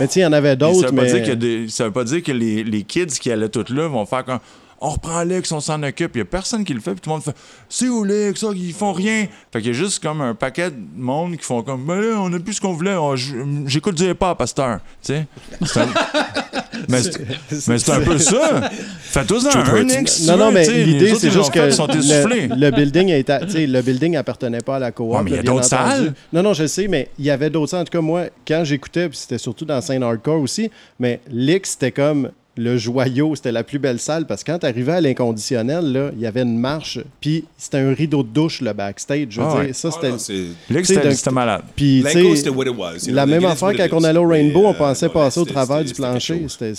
Mais 0.00 0.06
tu 0.08 0.14
sais, 0.14 0.20
il 0.20 0.22
y 0.24 0.26
en 0.26 0.32
avait 0.32 0.50
ça 0.50 0.56
d'autres, 0.56 0.90
veut 0.90 0.96
pas 0.96 1.02
mais... 1.02 1.12
dire 1.12 1.26
que 1.26 1.32
des- 1.32 1.68
ça 1.68 1.84
veut 1.84 1.90
pas 1.92 2.04
dire 2.04 2.22
que 2.22 2.32
les, 2.32 2.62
les 2.64 2.82
kids 2.82 3.06
qui 3.06 3.30
allaient 3.30 3.48
toutes 3.48 3.70
là 3.70 3.88
vont 3.88 4.04
faire 4.06 4.24
comme 4.24 4.38
on 4.84 4.88
reprend 4.90 5.16
Alex, 5.18 5.50
on 5.52 5.60
s'en 5.60 5.82
occupe. 5.82 6.10
Il 6.16 6.18
y 6.18 6.22
a 6.22 6.24
personne 6.24 6.64
qui 6.64 6.74
le 6.74 6.80
fait, 6.80 6.90
puis 6.92 7.00
tout 7.00 7.10
le 7.10 7.14
monde 7.14 7.22
fait 7.24 7.34
c'est 7.68 7.88
où 7.88 8.02
Alex, 8.04 8.40
ça, 8.40 8.48
ils 8.54 8.72
font 8.72 8.92
rien. 8.92 9.26
Fait 9.52 9.60
qu'il 9.60 9.68
y 9.68 9.70
a 9.70 9.78
juste 9.78 10.02
comme 10.02 10.20
un 10.20 10.34
paquet 10.34 10.70
de 10.70 10.76
monde 10.96 11.36
qui 11.36 11.44
font 11.44 11.62
comme 11.62 11.84
ben 11.86 12.00
là, 12.00 12.16
on 12.18 12.32
a 12.32 12.38
plus 12.40 12.54
ce 12.54 12.60
qu'on 12.60 12.72
voulait, 12.72 12.94
on- 12.96 13.14
j- 13.16 13.32
j'écoute 13.66 13.94
du 13.96 14.10
hip-hop 14.10 14.40
à 14.40 14.46
cette 14.46 14.58
heure. 14.58 14.80
Tu 15.02 15.14
sais? 15.14 15.26
C'est 15.64 15.80
un- 15.80 15.86
mais 16.88 17.02
c'est 17.02 17.68
mais 17.68 17.78
c'est 17.78 17.92
un 17.92 18.00
peu 18.00 18.18
ça. 18.18 18.70
Fais-toi 19.00 19.38
un, 19.54 19.74
un 19.74 19.88
X. 19.88 20.12
si 20.12 20.26
Non, 20.26 20.32
tu 20.34 20.38
non, 20.40 20.46
veux, 20.48 20.54
mais 20.54 20.64
tu 20.66 20.70
sais, 20.72 20.76
les 20.78 20.84
l'idée, 20.84 21.10
autres, 21.12 21.20
c'est 21.20 21.26
ils 21.28 21.34
l'ont 21.34 21.42
juste 21.42 21.52
fait, 21.54 21.60
que 21.60 21.66
Ils 21.66 21.72
sont 21.74 21.86
essoufflés. 21.88 22.48
le, 22.48 22.54
le 22.56 22.70
building 22.70 23.24
tu 23.24 23.50
sais, 23.50 23.66
le 23.66 23.82
building 23.82 24.16
appartenait 24.16 24.60
pas 24.60 24.76
à 24.76 24.78
la 24.78 24.90
coop. 24.92 25.12
Ouais, 25.12 25.22
mais 25.22 25.30
il 25.30 25.34
y 25.34 25.34
a 25.34 25.36
là, 25.38 25.42
bien 25.42 25.52
d'autres 25.54 25.72
entendu. 25.74 25.90
salles. 26.06 26.14
Non, 26.32 26.42
non, 26.42 26.52
je 26.54 26.66
sais, 26.66 26.88
mais 26.88 27.08
il 27.18 27.24
y 27.24 27.30
avait 27.30 27.50
d'autres 27.50 27.70
salles. 27.70 27.82
En 27.82 27.84
tout 27.84 27.92
cas, 27.92 28.00
moi, 28.00 28.24
quand 28.46 28.62
j'écoutais, 28.64 29.08
puis 29.08 29.18
c'était 29.18 29.38
surtout 29.38 29.64
dans 29.64 29.80
scène 29.80 30.02
hardcore 30.02 30.40
aussi, 30.40 30.70
mais 30.98 31.20
l'X, 31.30 31.70
c'était 31.70 31.92
comme 31.92 32.30
le 32.56 32.76
joyau, 32.76 33.34
c'était 33.34 33.52
la 33.52 33.64
plus 33.64 33.78
belle 33.78 33.98
salle 33.98 34.26
parce 34.26 34.44
que 34.44 34.52
quand 34.52 34.58
t'arrivais 34.58 34.92
à 34.92 35.00
l'inconditionnel, 35.00 35.90
là, 35.92 36.10
il 36.14 36.20
y 36.20 36.26
avait 36.26 36.42
une 36.42 36.58
marche, 36.58 36.98
puis 37.20 37.44
c'était 37.56 37.78
un 37.78 37.94
rideau 37.94 38.22
de 38.22 38.28
douche, 38.28 38.60
le 38.60 38.72
backstage. 38.74 39.28
Je 39.30 39.40
veux 39.40 39.46
Ah 39.48 39.54
dire, 39.54 39.60
ouais. 39.60 39.72
ça, 39.72 39.88
Ah, 39.90 40.18
c'était. 40.18 40.44
tu 40.68 40.84
sais, 40.84 41.14
c'était 41.14 41.30
malade. 41.30 41.62
Puis, 41.74 42.04
tu 42.10 42.36
c'était 42.36 42.50
what 42.50 42.64
it 42.66 42.76
was. 42.76 43.06
you 43.06 43.14
la 43.14 43.24
know, 43.24 43.32
même 43.34 43.44
affaire 43.46 43.72
quand 43.74 43.96
on 43.96 44.04
allait 44.04 44.18
au 44.18 44.28
Rainbow, 44.28 44.66
on 44.66 44.70
euh, 44.74 44.74
pensait 44.74 45.08
passer 45.08 45.40
au 45.40 45.44
travers 45.44 45.82
du 45.82 45.94
plancher. 45.94 46.44
C'était 46.48 46.74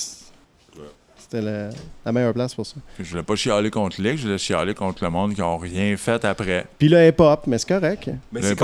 c'était 1.18 1.42
la, 1.42 1.70
la 2.06 2.12
meilleure 2.12 2.34
place 2.34 2.54
pour 2.54 2.66
ça. 2.68 2.76
Je 3.00 3.10
voulais 3.10 3.24
pas 3.24 3.36
chialer 3.36 3.72
contre 3.72 4.00
Lex, 4.00 4.18
je 4.22 4.26
voulais 4.28 4.38
chialer 4.38 4.76
contre 4.76 5.04
le 5.04 5.10
monde 5.10 5.34
qui 5.34 5.42
ont 5.42 5.58
rien 5.58 5.98
fait 5.98 6.24
après. 6.24 6.68
Puis 6.78 6.88
le 6.88 7.08
hip-hop, 7.08 7.46
mais 7.48 7.58
c'est 7.58 7.68
correct. 7.70 8.10
Mais 8.32 8.42
Le 8.42 8.48
c'est 8.50 8.56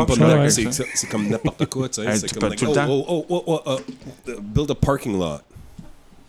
comme, 1.09 1.27
n'importe 1.27 1.65
quoi, 1.65 1.89
tu 1.89 2.03
sais. 2.03 2.07
Hey, 2.07 2.19
c'est 2.19 2.27
tu 2.27 2.37
comme, 2.37 2.53
tout 2.53 2.65
le 2.65 2.71
oh, 2.71 2.75
temps. 2.75 2.85
oh, 2.87 3.05
oh, 3.07 3.25
oh, 3.29 3.43
oh, 3.47 3.61
oh, 3.65 4.31
build 4.53 4.69
a 4.69 4.75
parking 4.75 5.17
lot. 5.17 5.39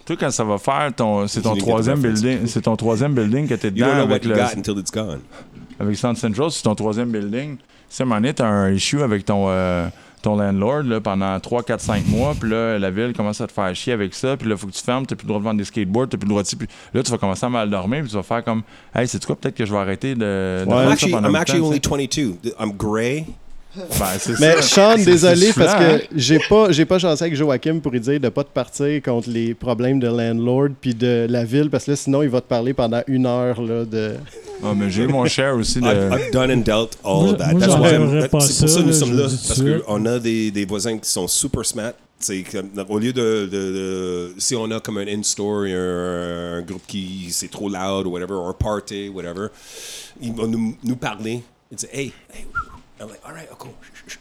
Toi, 0.05 0.17
quand 0.19 0.31
ça 0.31 0.45
va 0.45 0.59
faire, 0.59 0.93
ton, 0.95 1.27
c'est 1.29 1.43
ton 1.43 1.55
troisième 1.55 2.01
building, 2.01 2.47
c'est 2.47 2.63
ton 2.63 2.77
troisième 2.77 3.15
building 3.15 3.47
que 3.47 3.55
t'es 3.55 3.69
You 3.69 3.85
don't 3.85 3.89
dedans 3.89 3.97
what 4.07 4.11
avec 4.11 4.25
you 4.25 4.31
le, 4.31 4.37
got 4.37 4.57
until 4.57 4.79
it's 4.79 4.91
gone. 4.91 5.21
avec 5.79 5.97
Sound 5.97 6.17
Central, 6.17 6.51
c'est 6.51 6.63
ton 6.63 6.75
troisième 6.75 7.11
building. 7.11 7.57
À 7.57 8.03
un 8.03 8.07
moment 8.07 8.17
donné, 8.21 8.35
t'as 8.35 8.47
un 8.47 8.73
issue 8.73 9.03
avec 9.03 9.25
ton, 9.25 9.47
euh, 9.49 9.89
ton 10.23 10.37
landlord 10.37 10.83
là, 10.85 11.01
pendant 11.01 11.39
3, 11.39 11.63
4, 11.63 11.81
5 11.81 12.07
mois, 12.07 12.35
puis 12.39 12.51
là, 12.51 12.79
la 12.79 12.91
ville 12.91 13.13
commence 13.13 13.41
à 13.41 13.47
te 13.47 13.53
faire 13.53 13.75
chier 13.75 13.93
avec 13.93 14.15
ça, 14.15 14.37
puis 14.37 14.49
là, 14.49 14.57
faut 14.57 14.67
que 14.67 14.73
tu 14.73 14.83
fermes, 14.83 15.07
t'as 15.07 15.17
plus 15.17 15.25
le 15.25 15.29
droit 15.29 15.41
de 15.41 15.45
vendre 15.45 15.59
des 15.59 15.65
skateboards, 15.65 16.09
t'as 16.09 16.19
plus 16.19 16.27
le 16.27 16.31
droit 16.31 16.43
de... 16.43 16.49
Puis 16.49 16.69
là, 16.95 17.03
tu 17.03 17.11
vas 17.11 17.19
commencer 17.19 17.47
à 17.47 17.49
mal 17.49 17.71
dormir, 17.71 18.01
puis 18.01 18.11
tu 18.11 18.17
vas 18.17 18.23
faire 18.23 18.45
comme, 18.45 18.63
hey, 18.95 19.09
c'est 19.09 19.25
quoi, 19.25 19.37
peut-être 19.37 19.57
que 19.57 19.65
je 19.65 19.73
vais 19.73 19.79
arrêter 19.79 20.15
de. 20.15 20.65
de 20.65 20.67
I'm 20.67 20.91
actually, 20.91 21.13
I'm 21.13 21.35
actually 21.35 21.61
only 21.63 21.81
tu 21.81 21.89
22. 21.89 22.53
I'm 22.59 22.73
gray. 22.73 23.27
Ben, 23.77 24.07
c'est 24.19 24.39
Mais 24.41 24.61
ça. 24.61 24.97
Sean, 24.97 25.05
désolé 25.05 25.53
parce 25.57 25.75
hein? 25.75 25.99
que 25.99 26.05
j'ai 26.17 26.41
pas 26.49 26.73
j'ai 26.73 26.85
pas 26.85 26.99
chancé 26.99 27.23
avec 27.25 27.37
Joachim 27.37 27.79
pour 27.81 27.93
lui 27.93 28.01
dire 28.01 28.19
de 28.19 28.29
pas 28.29 28.43
te 28.43 28.49
partir 28.51 29.01
contre 29.03 29.31
les 29.31 29.55
problèmes 29.55 30.01
de 30.01 30.09
landlord 30.09 30.71
puis 30.81 30.95
de 30.95 31.27
la 31.31 31.45
ville 31.45 31.71
parce 31.71 31.85
que 31.85 31.93
là 31.93 31.97
sinon 31.97 32.23
il 32.23 32.29
va 32.29 32.41
te 32.41 32.49
parler 32.49 32.75
pendant 32.75 33.03
une 33.07 33.27
heure 33.27 33.61
là 33.63 33.85
de 33.85 34.15
Ah, 34.65 34.73
mais 34.77 34.91
j'ai 34.91 35.05
eu 35.05 35.07
mon 35.07 35.25
share 35.27 35.55
aussi 35.55 35.81
de. 35.81 35.87
I've, 35.87 36.13
I've 36.13 36.33
done 36.33 36.51
and 36.51 36.63
dealt 36.65 36.97
all 37.05 37.27
Moi, 37.27 37.35
that. 37.35 37.53
C'est 38.21 38.29
pour 38.29 38.43
ça 38.43 38.67
ça, 38.69 38.81
que 38.81 38.87
nous 38.87 38.93
sommes 38.93 39.17
là. 39.17 39.23
Parce 39.25 39.63
qu'on 39.63 40.05
a 40.07 40.19
des, 40.19 40.51
des 40.51 40.65
voisins 40.65 40.99
qui 40.99 41.09
sont 41.09 41.29
super 41.29 41.65
smart. 41.65 41.93
C'est 42.19 42.43
comme, 42.43 42.69
au 42.91 42.99
lieu 42.99 43.13
de, 43.15 43.47
de- 43.47 43.49
de- 43.51 44.35
Si 44.37 44.55
on 44.55 44.71
a 44.73 44.81
comme 44.81 44.99
un 44.99 45.07
in-store, 45.07 45.65
et 45.67 45.73
un, 45.75 46.59
un 46.59 46.61
groupe 46.63 46.83
qui 46.87 47.29
c'est 47.31 47.51
trop 47.51 47.69
loud 47.71 48.07
ou 48.07 48.11
whatever, 48.11 48.35
ou 48.35 48.47
un 48.49 48.53
party, 48.53 49.09
whatever, 49.09 49.47
ils 50.21 50.33
vont 50.33 50.47
nous, 50.47 50.77
nous 50.85 50.97
parler. 50.97 51.41
Ils 51.73 51.77
disent 51.77 51.89
Hey, 51.93 52.13
hey. 52.35 52.45
I'm 53.01 53.09
like, 53.09 53.21
all 53.25 53.33
right, 53.33 53.49
oh, 53.51 53.57
cool. 53.57 53.73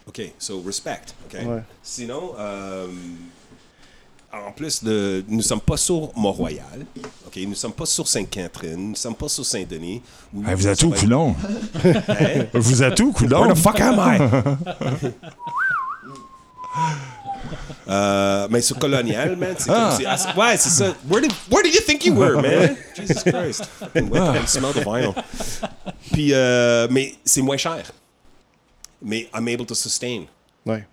OK, 0.08 0.32
so 0.38 0.60
respect. 0.64 1.12
OK? 1.26 1.34
Ouais. 1.46 1.62
Sinon, 1.82 2.32
euh, 2.38 2.86
en 4.32 4.52
plus 4.52 4.82
de. 4.82 5.22
Nous 5.28 5.36
ne 5.38 5.42
sommes 5.42 5.60
pas 5.60 5.76
sur 5.76 6.10
Mont-Royal. 6.16 6.86
OK, 7.26 7.36
nous 7.36 7.50
ne 7.50 7.54
sommes 7.54 7.72
pas 7.74 7.84
sur 7.86 8.08
Sainte-Catherine. 8.08 8.76
Nous 8.78 8.90
ne 8.92 8.94
sommes 8.96 9.14
pas 9.14 9.28
sur 9.28 9.44
Saint-Denis. 9.44 10.00
Hey, 10.46 10.54
vous 10.54 10.66
êtes 10.66 10.82
où, 10.82 10.90
coulon? 10.90 11.34
Hein? 11.84 12.46
Vous 12.54 12.82
êtes 12.82 12.98
où, 13.00 13.12
coulon? 13.12 13.42
Where 13.42 13.54
the 13.54 13.58
fuck 13.58 13.80
am 13.80 13.98
I? 13.98 14.18
Euh, 17.88 18.46
mais 18.50 18.60
sur 18.60 18.78
Colonial, 18.78 19.34
man, 19.36 19.54
c'est 19.58 19.68
Ah. 19.70 19.96
comme 19.98 20.06
assez- 20.06 20.38
Ouais, 20.38 20.56
c'est 20.56 20.68
ça. 20.68 20.94
Where 21.10 21.20
did, 21.22 21.32
where 21.50 21.62
did 21.64 21.74
you 21.74 21.80
think 21.80 22.04
you 22.06 22.14
were, 22.14 22.40
man? 22.40 22.76
Jesus 22.96 23.24
Christ. 23.24 23.64
Fucking 23.80 24.08
wet 24.10 24.20
and 24.40 24.46
smell 24.46 24.72
the 24.72 24.84
vinyl. 24.84 25.12
Puis, 26.12 26.32
euh, 26.32 26.86
mais 26.90 27.14
c'est 27.24 27.42
moins 27.42 27.56
cher. 27.56 27.82
Mais 29.02 29.28
I'm 29.32 29.48
able 29.48 29.64
to 29.66 29.74
sustain. 29.74 30.28
ouais. 30.66 30.84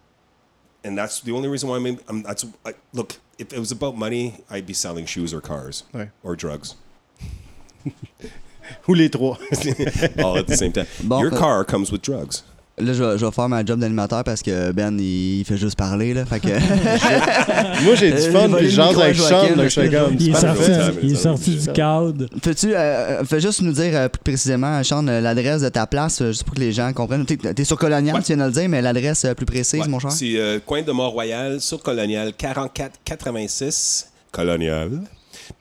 And 0.84 0.98
that's 0.98 1.20
the 1.22 1.32
only 1.34 1.50
reason 1.50 1.68
why 1.70 1.76
I'm, 1.76 1.86
in, 1.86 2.00
I'm 2.08 2.24
that's 2.24 2.46
I, 2.66 2.74
look, 2.94 3.18
if 3.38 3.52
it 3.52 3.60
was 3.60 3.72
about 3.72 3.98
money, 3.98 4.44
I'd 4.50 4.66
be 4.66 4.74
selling 4.74 5.06
shoes 5.06 5.34
or 5.34 5.42
cars 5.42 5.84
Ouais. 5.94 6.12
or 6.24 6.36
drugs 6.36 6.76
ou 8.88 8.94
les 8.96 9.10
trois 9.10 9.38
all 10.24 10.38
at 10.38 10.48
the 10.48 10.56
same 10.58 10.72
time. 10.74 10.88
Bon, 11.04 11.20
Your 11.22 11.32
car 11.32 11.64
comes 11.66 11.92
with 11.92 12.02
drugs. 12.02 12.44
Là, 12.80 12.94
je 12.94 13.04
vais, 13.04 13.18
je 13.18 13.26
vais 13.26 13.32
faire 13.32 13.50
ma 13.50 13.66
job 13.66 13.80
d'animateur 13.80 14.24
parce 14.24 14.44
que 14.44 14.72
Ben, 14.72 14.96
il, 15.00 15.40
il 15.40 15.46
fait 15.46 15.58
juste 15.58 15.76
parler. 15.76 16.14
Là, 16.14 16.26
fait 16.28 16.40
que... 16.40 16.48
moi 17.84 17.96
j'ai 17.96 18.12
du 18.12 18.18
Euh, 18.18 18.32
fun 18.32 18.46
puis 18.50 18.56
aller 18.58 18.70
je 18.70 18.76
jase 18.76 18.88
micro 18.90 19.02
à 19.02 19.06
avec 19.06 19.16
Sean 19.18 19.56
donc 19.56 19.70
je 19.70 19.70
fais 19.82 19.90
comme 19.90 20.16
Il 20.20 20.30
est 20.30 20.34
sorti, 20.40 20.70
du- 20.72 21.00
il 21.08 21.12
est 21.14 21.16
sorti 21.16 21.56
du 21.56 21.68
cadre. 21.72 22.26
Fais-tu, 22.44 22.76
euh, 22.76 22.78
euh, 22.78 23.24
fais 23.26 23.40
juste 23.40 23.64
nous 23.64 23.72
dire 23.72 23.92
euh, 23.96 24.10
plus 24.10 24.20
précisément, 24.24 24.84
Sean, 24.84 25.02
l'adresse 25.02 25.64
de 25.64 25.70
ta 25.70 25.88
place, 25.88 26.22
euh, 26.22 26.28
juste 26.28 26.44
pour 26.44 26.54
que 26.54 26.60
les 26.60 26.72
gens 26.72 26.94
comprennent. 26.94 27.26
T'es, 27.26 27.38
t'es 27.38 27.64
sur 27.64 27.80
Colonial, 27.80 28.16
Ouais. 28.18 28.22
tu 28.22 28.36
viens 28.36 28.44
de 28.46 28.48
le 28.48 28.54
dire, 28.54 28.70
mais 28.70 28.80
l'adresse 28.84 29.26
euh, 29.26 29.34
plus 29.34 29.48
précise, 29.48 29.82
Ouais, 29.82 29.88
mon 29.88 29.98
cher? 29.98 30.12
C'est 30.12 30.38
euh, 30.38 30.60
coin 30.64 30.84
de 30.84 30.92
Mont-Royal, 30.92 31.60
sur 31.60 31.82
Colonial, 31.82 32.32
4486 32.38 34.12
Colonial. 34.32 34.92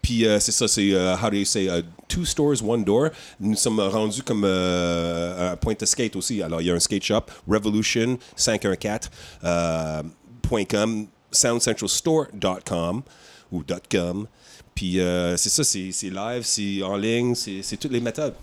Puis 0.02 0.26
euh, 0.26 0.38
c'est 0.40 0.52
ça, 0.52 0.68
c'est, 0.68 0.92
euh, 0.92 1.14
how 1.16 1.30
do 1.30 1.36
you 1.36 1.44
say, 1.46 1.64
uh, 1.66 1.82
two 2.08 2.24
stores, 2.24 2.62
one 2.62 2.84
door. 2.84 3.10
Nous 3.40 3.56
sommes 3.56 3.80
rendus 3.80 4.22
comme 4.22 4.44
euh, 4.44 5.52
un 5.52 5.56
point 5.56 5.74
de 5.78 5.86
skate 5.86 6.16
aussi. 6.16 6.42
Alors, 6.42 6.60
il 6.60 6.66
y 6.66 6.70
a 6.70 6.74
un 6.74 6.80
skate 6.80 7.02
shop, 7.04 7.22
Revolution 7.48 8.18
514, 8.36 9.10
euh, 9.44 10.02
.com, 10.68 11.06
soundcentralstore.com 11.30 13.02
ou 13.52 13.62
.com. 13.90 14.26
Puis 14.74 15.00
euh, 15.00 15.36
c'est 15.36 15.48
ça, 15.48 15.64
c'est, 15.64 15.90
live, 16.02 16.42
c'est 16.42 16.82
en 16.82 16.96
ligne, 16.96 17.34
c'est, 17.34 17.76
toutes 17.78 17.92
les 17.92 18.00
méthodes. 18.00 18.34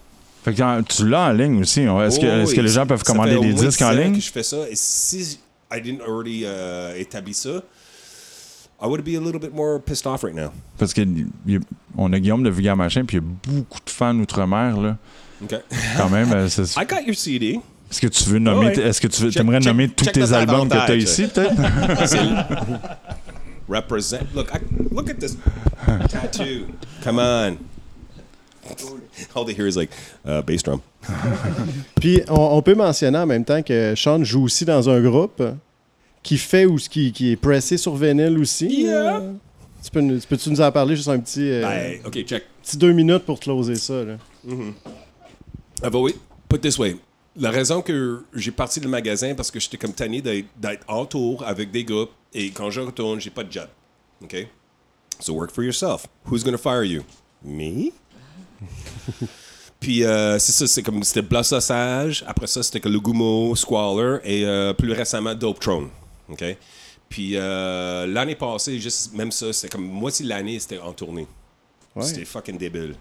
Fait 0.44 0.54
que 0.54 0.62
euh, 0.62 0.82
tu 0.82 1.08
l'as 1.08 1.30
en 1.30 1.32
ligne 1.32 1.62
aussi. 1.62 1.82
hein? 1.82 2.06
Est-ce 2.06 2.20
que, 2.20 2.44
Oh, 2.44 2.54
que 2.54 2.62
les 2.62 2.68
gens 2.70 2.86
peuvent 2.86 3.04
commander 3.04 3.40
des 3.40 3.54
disques 3.54 3.82
en 3.82 3.92
ligne? 3.92 4.16
que 4.16 4.20
je 4.22 4.32
fais 4.32 4.44
ça. 4.44 4.58
Et 4.70 4.76
si 4.76 5.40
I 5.72 5.80
didn't 5.82 6.02
already 6.02 6.44
uh, 6.44 7.00
établi 7.00 7.34
ça, 7.34 7.62
I 8.84 8.88
would 8.88 9.04
be 9.06 9.16
a 9.16 9.22
little 9.22 9.40
bit 9.40 9.54
more 9.56 9.80
pissed 9.80 10.06
off 10.06 10.24
right 10.24 10.36
now. 10.36 10.52
Parce 10.78 10.94
qu'on 10.94 12.12
a 12.14 12.20
Guillaume 12.20 12.44
de 12.44 12.50
Vulgaire 12.50 12.76
Machin, 12.76 13.06
puis 13.06 13.18
il 13.18 13.22
y 13.22 13.24
a 13.24 13.60
beaucoup 13.62 13.80
de 13.86 13.90
fans 13.90 14.18
outre-mer. 14.20 14.78
Là. 14.78 14.98
Okay. 15.44 15.60
Quand 15.98 16.10
même, 16.10 16.32
euh, 16.34 16.50
c'est- 16.50 16.76
I 16.78 16.86
got 16.86 17.00
your 17.06 17.16
CD. 17.16 17.60
est-ce 17.90 18.02
que 18.02 18.08
tu 18.08 18.30
veux 18.30 18.40
nommer, 18.40 18.68
Ouais. 18.76 18.80
est-ce 18.80 19.00
que 19.00 19.08
tu 19.08 19.22
veux, 19.24 19.30
Check- 19.32 19.40
aimerais 19.42 19.60
check- 19.60 19.68
nommer 19.68 19.88
tous 19.88 20.04
check 20.06 20.14
tes 20.16 20.20
notre 20.20 20.34
albums 20.34 20.68
que 20.68 20.86
tu 20.86 20.92
as 20.92 20.96
ici, 20.96 21.28
peut-être? 21.28 21.56
Represent. 23.70 24.20
Look, 24.36 24.50
I, 24.54 24.60
look 24.92 25.10
at 25.10 25.20
this 25.20 25.38
tattoo. 26.10 26.66
Come 27.04 27.20
on. 27.20 27.58
All 29.36 29.46
they 29.46 29.54
hear 29.54 29.68
is 29.68 29.78
like 29.78 29.90
uh, 30.26 30.42
bass 30.42 30.64
drum. 30.64 30.82
Puis 32.02 32.22
on, 32.30 32.58
on 32.58 32.62
peut 32.62 32.76
mentionner 32.76 33.18
en 33.18 33.26
même 33.26 33.46
temps 33.46 33.62
que 33.64 33.94
Sean 33.96 34.24
joue 34.24 34.44
aussi 34.44 34.66
dans 34.66 34.90
un 34.90 35.02
groupe 35.02 35.42
qui 36.24 36.38
fait 36.38 36.66
ou 36.66 36.78
qui, 36.78 37.12
qui 37.12 37.32
est 37.32 37.36
pressé 37.36 37.78
sur 37.78 37.96
vinyle 37.96 38.38
aussi. 38.40 38.84
Yeah. 38.84 39.18
Euh, 39.18 39.34
tu 39.84 39.92
peux, 39.92 40.00
nous- 40.02 40.18
tu 40.20 40.26
peux-tu 40.28 40.50
nous 40.50 40.62
en 40.62 40.72
parler 40.72 40.96
juste 40.96 41.10
un 41.10 41.20
petit, 41.20 41.50
euh, 41.52 41.62
Ben, 41.62 42.00
ok, 42.06 42.24
check. 42.26 42.44
petit 42.64 42.78
deux 42.78 42.94
minutes 42.94 43.24
pour 43.26 43.40
closer 43.40 43.76
ça? 43.76 44.04
Là. 44.04 44.16
Ah 45.82 45.90
bah 45.90 46.00
oui, 46.00 46.16
put 46.50 46.60
this 46.60 46.78
way. 46.80 46.96
La 47.36 47.50
raison 47.52 47.82
que 47.82 48.24
j'ai 48.34 48.52
parti 48.52 48.80
du 48.80 48.88
magasin, 48.88 49.34
parce 49.36 49.50
que 49.52 49.60
j'étais 49.60 49.78
comme 49.78 49.92
tanné 49.94 50.22
d'être 50.22 50.46
d'être 50.58 50.86
en 50.88 51.06
tour 51.06 51.44
avec 51.46 51.72
des 51.72 51.84
groupes, 51.84 52.12
et 52.34 52.52
quand 52.52 52.70
je 52.70 52.80
retourne, 52.82 53.20
j'ai 53.20 53.32
pas 53.32 53.44
de 53.44 53.52
job. 53.52 53.68
OK? 54.24 54.48
So 55.20 55.34
work 55.34 55.52
for 55.52 55.64
yourself. 55.64 56.06
Who's 56.30 56.44
gonna 56.44 56.58
fire 56.58 56.84
you? 56.84 57.02
Me? 57.44 57.92
Puis 59.80 60.04
euh, 60.06 60.40
c'est 60.40 60.52
ça, 60.54 60.68
c'est 60.68 60.82
comme 60.82 61.04
c'était 61.04 61.22
Blood 61.22 61.44
Sausage. 61.44 62.24
Après 62.28 62.48
ça, 62.48 62.64
c'était 62.64 62.80
que 62.80 62.88
le 62.88 63.00
Gumo, 63.00 63.54
Squalor 63.56 64.20
et 64.24 64.46
euh, 64.46 64.74
plus 64.74 64.92
récemment 64.94 65.36
Dope 65.36 65.60
Throne. 65.60 65.90
OK? 66.34 66.58
Puis 67.10 67.32
euh, 67.36 68.06
l'année 68.08 68.36
passée, 68.36 68.80
juste 68.80 69.14
même 69.14 69.32
ça, 69.32 69.54
c'était 69.54 69.70
comme 69.76 69.86
moitié 69.88 70.24
de 70.26 70.30
l'année, 70.30 70.60
c'était 70.60 70.80
en 70.80 70.94
tournée. 70.94 71.28
Ouais. 71.96 72.04
C'était 72.04 72.26
fucking 72.26 72.58
débile. 72.58 72.96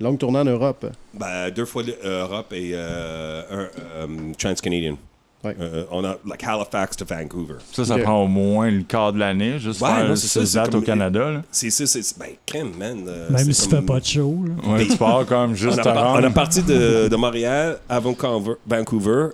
Longue 0.00 0.18
tournée 0.18 0.40
en 0.40 0.44
Europe. 0.44 0.86
Ben, 1.14 1.50
deux 1.50 1.64
fois 1.64 1.82
l'Europe 1.84 2.52
et 2.52 2.72
euh, 2.74 3.42
un 3.50 4.08
euh, 4.10 4.32
Trans-Canadian. 4.36 4.96
Ouais. 5.44 5.56
Euh, 5.60 5.84
on 5.90 6.04
a 6.04 6.16
like 6.26 6.42
Halifax 6.44 6.96
to 6.96 7.04
Vancouver. 7.04 7.54
Ça, 7.72 7.84
ça 7.84 7.98
prend 7.98 8.22
au 8.22 8.28
moins 8.28 8.70
le 8.70 8.82
quart 8.82 9.12
de 9.12 9.18
l'année, 9.18 9.58
juste 9.58 9.80
Ouais, 9.80 9.88
faire 9.88 10.08
non, 10.08 10.14
c'est 10.16 10.28
ça, 10.28 10.46
c'est 10.46 10.68
au 10.68 10.70
comme- 10.70 10.84
Canada. 10.84 11.42
C'est 11.50 11.70
ça, 11.70 11.84
c'est. 11.86 12.16
Ben, 12.18 12.30
crème, 12.46 12.72
man. 12.78 13.04
euh, 13.08 13.28
Même 13.30 13.38
c'est 13.46 13.52
s'il 13.52 13.70
comme- 13.70 13.80
fait 13.80 13.86
pas 13.86 14.00
de 14.00 14.04
show. 14.04 14.44
là. 14.46 14.70
Ouais, 14.72 14.86
tu 14.86 14.96
pars 14.96 15.26
comme 15.26 15.50
On 15.50 15.54
juste 15.54 15.78
a, 15.78 15.90
à 15.90 15.94
par- 15.94 16.14
on 16.14 16.22
a 16.24 16.30
parti 16.30 16.62
de, 16.62 17.08
de 17.08 17.16
Montréal 17.16 17.78
à 17.88 17.98
Vancouver, 18.00 18.54
Vancouver, 18.66 19.28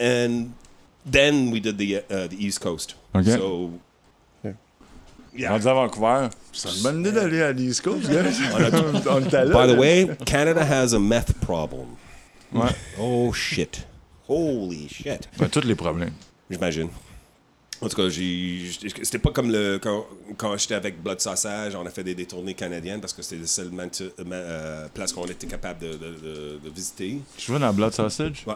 and 0.00 0.46
then 1.10 1.50
we 1.52 1.60
did 1.60 1.76
the, 1.78 2.02
uh, 2.10 2.28
the 2.28 2.36
East 2.38 2.60
Coast. 2.60 2.96
OK. 3.14 3.24
So, 3.26 3.70
yeah. 5.36 5.50
Rendu 5.50 5.66
à 5.68 5.74
Vancouver. 5.74 6.28
C'est 6.52 6.68
une 6.76 6.82
bonne 6.82 7.00
idée 7.00 7.12
d'aller 7.12 7.42
à 7.42 7.52
l'East 7.52 7.82
Coast, 7.82 8.08
gars. 8.08 8.22
On 9.10 9.20
était 9.24 9.44
là. 9.44 9.66
By 9.66 9.72
the 9.74 9.78
way, 9.78 10.08
Canada 10.24 10.62
has 10.64 10.94
a 10.94 10.98
meth 10.98 11.32
problem. 11.40 11.88
Ouais. 12.52 12.70
Oh 13.00 13.32
shit. 13.32 13.86
Holy 14.28 14.88
shit. 14.88 15.28
Ben, 15.38 15.48
tous 15.48 15.64
les 15.66 15.74
problèmes. 15.74 16.12
J'imagine. 16.48 16.88
En 17.80 17.88
tout 17.88 17.96
cas, 17.96 18.08
c'était 18.08 19.18
pas 19.18 19.30
comme 19.32 19.50
le, 19.50 19.78
quand, 19.82 20.06
quand 20.38 20.56
j'étais 20.56 20.74
avec 20.76 21.02
Blood 21.02 21.20
Sausage, 21.20 21.74
on 21.74 21.84
a 21.84 21.90
fait 21.90 22.04
des, 22.04 22.14
des 22.14 22.24
tournées 22.24 22.54
canadiennes 22.54 23.00
parce 23.00 23.12
que 23.12 23.20
c'était 23.20 23.42
la 23.42 23.46
seule 23.48 23.70
euh, 24.32 24.88
place 24.94 25.12
qu'on 25.12 25.26
était 25.26 25.46
capable 25.48 25.80
de, 25.80 25.88
de- 25.88 25.96
de- 25.96 26.60
de 26.64 26.70
visiter. 26.70 27.18
Tu 27.36 27.52
joues 27.52 27.58
dans 27.58 27.74
Blood 27.74 27.92
Sausage? 27.92 28.44
Ouais. 28.46 28.54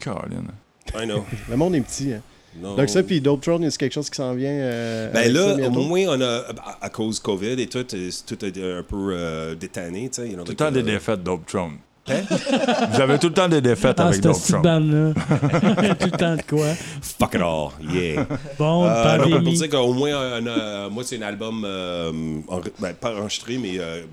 Caroline. 0.00 0.48
I 0.94 1.04
know. 1.06 1.24
Le 1.50 1.56
monde 1.56 1.74
est 1.74 1.80
petit. 1.80 2.12
Hein. 2.12 2.22
Non. 2.60 2.74
Donc 2.74 2.88
ça, 2.88 3.02
puis 3.02 3.20
Dope 3.20 3.42
Throne, 3.42 3.70
c'est 3.70 3.78
quelque 3.78 3.92
chose 3.92 4.08
qui 4.10 4.16
s'en 4.16 4.34
vient. 4.34 4.50
euh, 4.50 5.12
Ben 5.12 5.24
ça 5.32 5.56
là, 5.56 5.68
au 5.68 5.82
moins, 5.82 6.04
on 6.08 6.20
a, 6.20 6.44
à, 6.64 6.78
à 6.86 6.88
cause 6.88 7.20
COVID 7.20 7.60
et 7.60 7.66
tout, 7.66 7.86
euh, 7.94 8.10
tout 8.26 8.38
a 8.42 8.46
été 8.46 8.72
un 8.72 8.82
peu 8.82 9.10
euh, 9.12 9.54
détanné, 9.54 10.08
Tout 10.10 10.22
le 10.22 10.54
temps 10.54 10.70
des 10.72 10.80
euh, 10.80 10.82
défaites 10.82 11.22
Dope 11.22 11.46
Throne. 11.46 11.76
Vous 12.08 13.00
avez 13.02 13.18
tout 13.18 13.28
le 13.28 13.34
temps 13.34 13.48
des 13.50 13.60
défaites 13.60 13.96
Ah, 14.00 14.06
avec 14.08 14.22
Dope 14.22 14.38
bande-là. 14.62 15.12
Tout 15.94 16.06
le 16.06 16.16
temps 16.16 16.36
de 16.36 16.42
quoi? 16.42 16.68
Fuck 17.02 17.34
it 17.34 17.40
all, 17.42 17.68
yeah. 17.92 18.26
Bon, 18.58 18.86
Euh, 18.86 19.16
non, 19.18 19.42
pour 19.42 19.52
dire 19.52 19.68
qu'au 19.68 19.92
moins, 19.92 20.40
on 20.40 20.46
a, 20.46 20.88
moi, 20.88 21.02
c'est 21.04 21.18
un 21.18 21.22
album, 21.28 21.64
euh, 21.66 22.10
en- 22.48 22.60
ben, 22.80 22.94
pas 22.94 23.14
enregistré, 23.14 23.58
mais 23.58 23.74
euh, 23.78 24.04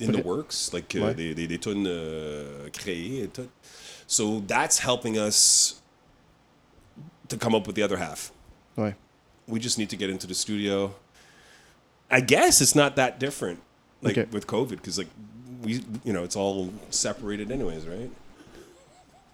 in 0.00 0.12
the 0.12 0.24
works, 0.24 0.54
like, 0.72 0.94
euh, 0.94 1.08
Ouais. 1.08 1.14
des, 1.14 1.34
des, 1.34 1.48
des 1.48 1.58
tunes 1.58 1.84
euh, 1.88 2.68
créées 2.72 3.24
et 3.24 3.26
tout. 3.26 3.42
So 4.06 4.40
that's 4.46 4.78
helping 4.78 5.16
us 5.18 5.81
to 7.32 7.36
come 7.38 7.54
up 7.54 7.66
with 7.66 7.74
the 7.76 7.82
other 7.82 7.98
half. 7.98 8.30
Ouais. 8.76 8.94
We 9.48 9.60
just 9.60 9.78
need 9.78 9.88
to 9.90 9.96
get 9.96 10.08
into 10.10 10.26
the 10.26 10.34
studio. 10.34 10.92
I 12.10 12.20
guess 12.20 12.60
it's 12.60 12.74
not 12.74 12.94
that 12.96 13.18
different, 13.18 13.58
like 14.02 14.16
Okay. 14.18 14.28
with 14.32 14.46
COVID, 14.46 14.76
because 14.76 14.98
like 14.98 15.08
we, 15.64 15.82
you 16.04 16.12
know, 16.12 16.24
it's 16.24 16.36
all 16.36 16.70
separated 16.90 17.50
anyways, 17.50 17.86
right? 17.86 18.10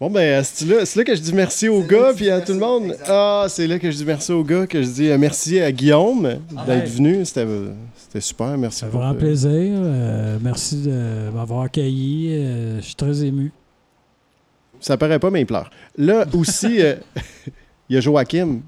Bon, 0.00 0.08
ben, 0.10 0.44
c'est 0.44 0.64
là, 0.64 0.86
c'est 0.86 1.00
là 1.00 1.04
que 1.04 1.14
je 1.16 1.20
dis 1.20 1.32
merci 1.32 1.68
aux 1.68 1.82
gars, 1.82 2.12
puis 2.14 2.30
à 2.30 2.40
tout 2.40 2.52
le 2.52 2.60
monde. 2.60 2.96
Ah, 3.08 3.46
c'est 3.48 3.66
là 3.66 3.80
que 3.80 3.90
je 3.90 3.96
dis 3.96 4.04
merci 4.04 4.30
aux 4.30 4.44
gars, 4.44 4.64
que 4.68 4.80
je 4.80 4.88
dis 4.88 5.08
euh, 5.10 5.18
merci 5.18 5.58
à 5.60 5.72
Guillaume 5.72 6.38
d'être 6.66 6.88
venu. 6.88 7.24
C'était 7.24 7.44
euh, 7.44 7.72
c'était 7.96 8.20
super, 8.20 8.56
merci 8.56 8.78
Ça 8.78 8.88
fait 8.88 8.96
euh, 8.96 9.12
plaisir. 9.14 9.50
Euh, 9.52 10.38
merci 10.40 10.82
de 10.82 11.30
m'avoir 11.34 11.62
accueilli. 11.62 12.28
Euh, 12.32 12.76
je 12.80 12.86
suis 12.86 12.94
très 12.94 13.24
ému. 13.24 13.50
Ça 14.80 14.96
paraît 14.96 15.18
pas, 15.18 15.30
mais 15.30 15.40
il 15.40 15.46
pleure. 15.46 15.68
Là 15.96 16.24
aussi, 16.32 16.80
euh, 16.80 16.94
il 17.88 17.94
y 17.94 17.96
a 17.98 18.00
Joachim. 18.00 18.60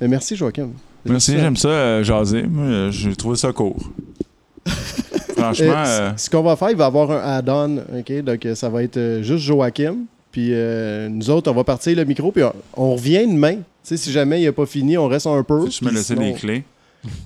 Mais 0.00 0.08
merci, 0.08 0.36
Joachim. 0.36 0.70
Merci, 1.04 1.38
j'aime 1.38 1.56
ça, 1.56 1.68
euh, 1.68 2.02
jaser. 2.04 2.42
Moi, 2.44 2.64
euh, 2.64 2.90
j'ai 2.90 3.14
trouvé 3.14 3.36
ça 3.36 3.52
court. 3.52 3.76
Franchement, 5.36 5.66
Euh, 5.76 6.00
euh, 6.00 6.12
Ce 6.16 6.30
qu'on 6.30 6.42
va 6.42 6.56
faire, 6.56 6.70
il 6.70 6.76
va 6.76 6.84
y 6.84 6.86
avoir 6.86 7.10
un 7.10 7.36
add-on, 7.38 7.78
OK? 7.98 8.22
Donc, 8.22 8.46
ça 8.54 8.68
va 8.68 8.82
être 8.82 8.96
euh, 8.96 9.22
juste 9.22 9.44
Joachim. 9.44 9.96
Puis 10.32 10.48
euh, 10.52 11.08
nous 11.08 11.30
autres, 11.30 11.50
on 11.50 11.54
va 11.54 11.62
partir 11.64 11.96
le 11.96 12.04
micro, 12.04 12.32
puis 12.32 12.42
on, 12.42 12.52
on 12.76 12.94
revient 12.94 13.26
demain. 13.26 13.56
Tu 13.56 13.60
sais, 13.84 13.96
si 13.96 14.10
jamais 14.10 14.40
il 14.40 14.44
n'a 14.46 14.52
pas 14.52 14.66
fini, 14.66 14.96
on 14.98 15.06
reste 15.06 15.26
un 15.26 15.42
peu. 15.44 15.68
tu 15.68 15.84
me 15.84 15.90
laisser 15.90 16.14
sinon- 16.14 16.22
les 16.26 16.32
clés? 16.34 16.64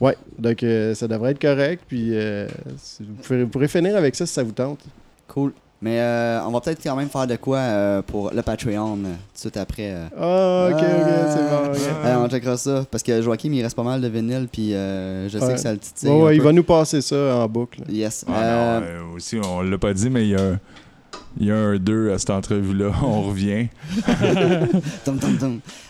Ouais, 0.01 0.16
donc 0.39 0.62
euh, 0.65 0.93
ça 0.95 1.07
devrait 1.07 1.31
être 1.31 1.41
correct. 1.41 1.85
Puis 1.87 2.09
euh, 2.12 2.49
si- 2.77 3.05
vous, 3.05 3.15
pourrez, 3.23 3.43
vous 3.45 3.49
pourrez 3.49 3.69
finir 3.69 3.97
avec 3.97 4.15
ça 4.16 4.27
si 4.27 4.33
ça 4.35 4.43
vous 4.43 4.51
tente. 4.53 4.81
Cool. 5.29 5.53
Mais 5.81 6.01
euh, 6.01 6.41
on 6.45 6.51
va 6.51 6.61
peut-être 6.61 6.83
quand 6.83 6.97
même 6.97 7.09
faire 7.09 7.27
de 7.29 7.37
quoi 7.37 7.59
euh, 7.59 8.03
pour 8.03 8.33
le 8.35 8.43
Patreon 8.43 8.95
euh, 8.99 9.13
tout 9.13 9.35
de 9.35 9.39
suite 9.39 9.57
après. 9.57 9.93
euh. 9.95 10.07
Ah, 10.19 10.71
ok, 10.73 10.83
ok, 10.83 11.09
c'est 11.33 11.51
bon. 11.51 11.73
ok. 11.73 11.95
Euh, 12.05 12.17
on 12.25 12.29
checkera 12.29 12.57
ça. 12.57 12.85
Parce 12.91 13.03
que 13.05 13.23
Joachim, 13.23 13.51
il 13.53 13.63
reste 13.63 13.77
pas 13.77 13.83
mal 13.85 14.01
de 14.01 14.09
vinyle, 14.09 14.49
puis 14.51 14.75
euh, 14.75 15.29
je 15.29 15.39
sais 15.39 15.45
Ouais. 15.45 15.55
que 15.55 15.61
ça 15.61 15.73
le 15.73 15.79
titille. 15.79 16.09
Ouais, 16.09 16.17
un 16.21 16.25
ouais, 16.25 16.37
il 16.37 16.43
va 16.43 16.53
nous 16.53 16.65
passer 16.65 17.01
ça 17.01 17.37
en 17.37 17.49
boucle. 17.49 17.83
Yes. 17.89 18.25
Ah, 18.29 18.33
Euh, 18.43 18.81
non, 18.81 18.87
euh, 18.87 19.17
aussi, 19.17 19.39
on 19.45 19.63
l'a 19.63 19.79
pas 19.79 19.93
dit, 19.95 20.11
mais 20.11 20.23
il 20.25 20.31
y 20.31 20.35
a, 20.37 20.59
il 21.39 21.47
y 21.47 21.53
a 21.53 21.57
un 21.57 21.77
2 21.77 22.13
à 22.13 22.19
cette 22.19 22.31
entrevue-là. 22.31 22.91
On 23.05 23.23
revient. 23.23 23.69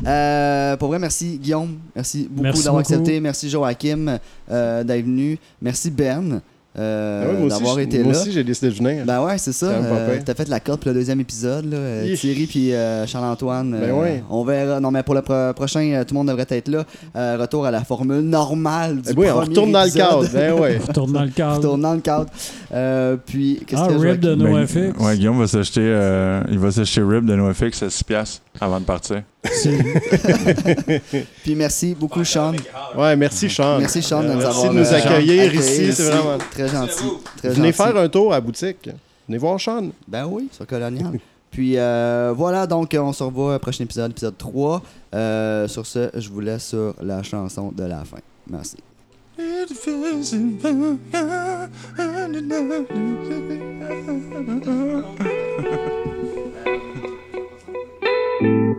Euh, 0.06 0.76
pour 0.76 0.88
vrai, 0.88 0.98
merci 0.98 1.38
Guillaume. 1.38 1.78
Merci 1.94 2.28
beaucoup 2.30 2.58
d'avoir 2.62 2.78
accepté. 2.80 3.20
Merci 3.20 3.48
Joachim 3.50 4.18
euh, 4.50 4.84
d'être 4.84 5.04
venu. 5.04 5.38
Merci 5.60 5.90
Ben 5.90 6.40
euh, 6.78 7.24
Ah 7.24 7.32
ouais, 7.32 7.38
moi 7.40 7.48
d'avoir 7.48 7.78
été 7.80 8.02
moi 8.02 8.12
là. 8.12 8.18
aussi, 8.20 8.30
j'ai 8.30 8.44
décidé 8.44 8.68
de 8.70 8.74
venir. 8.76 9.04
Ben 9.04 9.22
ouais, 9.24 9.38
c'est 9.38 9.52
ça. 9.52 9.66
Euh. 9.66 10.18
T'as 10.24 10.34
fait 10.34 10.48
la 10.48 10.60
corde 10.60 10.80
pour 10.80 10.88
le 10.90 10.94
deuxième 10.94 11.18
épisode. 11.20 11.64
Là. 11.72 12.14
Thierry 12.14 12.46
puis 12.46 12.72
euh, 12.72 13.06
Charles-Antoine. 13.06 13.70
Ben 13.72 13.90
euh, 13.90 13.92
ouais. 14.00 14.22
On 14.30 14.44
verra. 14.44 14.78
Non, 14.78 14.90
mais 14.90 15.02
pour 15.02 15.14
le 15.14 15.22
pro- 15.22 15.52
prochain, 15.54 16.04
tout 16.06 16.14
le 16.14 16.18
monde 16.18 16.28
devrait 16.28 16.46
être 16.50 16.68
là. 16.68 16.84
Euh, 17.16 17.36
retour 17.40 17.64
à 17.66 17.70
la 17.70 17.82
formule 17.84 18.20
normale 18.20 18.96
du 19.00 19.10
Eh 19.10 19.14
oui, 19.16 19.26
on 19.30 19.40
retourne 19.40 19.72
dans 19.72 19.84
le 19.84 19.90
cadre. 19.90 20.26
Ben 20.32 20.52
ouais. 20.52 20.78
Retourne 20.86 21.12
dans 21.12 21.24
le 21.24 21.30
cadre. 21.30 21.56
Retourne 21.56 21.80
dans 21.80 21.94
le 21.94 22.00
cadre. 22.00 22.26
Euh, 22.72 23.16
puis, 23.26 23.60
qu'est-ce 23.66 23.80
Ah, 23.82 23.88
que 23.88 23.94
rip 23.94 24.20
de 24.20 24.34
Ben, 24.34 24.48
NoFX. 24.50 24.98
ouais, 25.04 25.16
Guillaume 25.16 25.38
va 25.38 25.46
s'acheter 25.48 25.80
euh, 25.82 26.42
il 26.50 26.58
va 26.58 26.70
s'acheter 26.70 27.00
Rib 27.02 27.24
de 27.24 27.34
NoFX 27.34 27.82
à 27.82 27.90
6 27.90 28.04
piastres 28.04 28.42
avant 28.60 28.78
de 28.78 28.84
partir. 28.84 29.22
Puis 31.42 31.54
merci 31.54 31.94
beaucoup, 31.94 32.24
Sean. 32.24 32.52
Ouais, 32.96 33.14
merci, 33.16 33.48
Sean. 33.48 33.78
Merci, 33.78 34.02
Sean, 34.02 34.22
de 34.22 34.28
nous 34.28 34.34
Merci 34.34 34.48
avoir 34.48 34.72
de 34.72 34.78
nous 34.78 34.86
euh, 34.86 34.96
accueillir 34.96 35.54
ici. 35.54 35.92
C'est 35.92 36.10
vraiment. 36.10 36.38
Très 36.50 36.68
gentil. 36.68 37.04
Très 37.36 37.50
Venez 37.50 37.72
gentil. 37.72 37.92
faire 37.92 37.96
un 37.96 38.08
tour 38.08 38.32
à 38.32 38.36
la 38.36 38.40
boutique. 38.40 38.90
Venez 39.28 39.38
voir 39.38 39.60
Sean. 39.60 39.90
Ben 40.06 40.26
oui, 40.26 40.48
sur 40.52 40.66
Colonial. 40.66 41.18
Puis 41.50 41.74
euh, 41.76 42.32
voilà, 42.36 42.66
donc 42.66 42.94
on 42.98 43.12
se 43.12 43.22
revoit 43.22 43.56
au 43.56 43.58
prochain 43.58 43.84
épisode, 43.84 44.10
épisode 44.10 44.36
3. 44.36 44.82
Euh, 45.14 45.68
sur 45.68 45.86
ce, 45.86 46.10
je 46.14 46.28
vous 46.28 46.40
laisse 46.40 46.66
sur 46.66 46.94
la 47.00 47.22
chanson 47.22 47.72
de 47.72 47.84
la 47.84 48.04
fin. 48.04 48.18
Merci. 48.50 48.76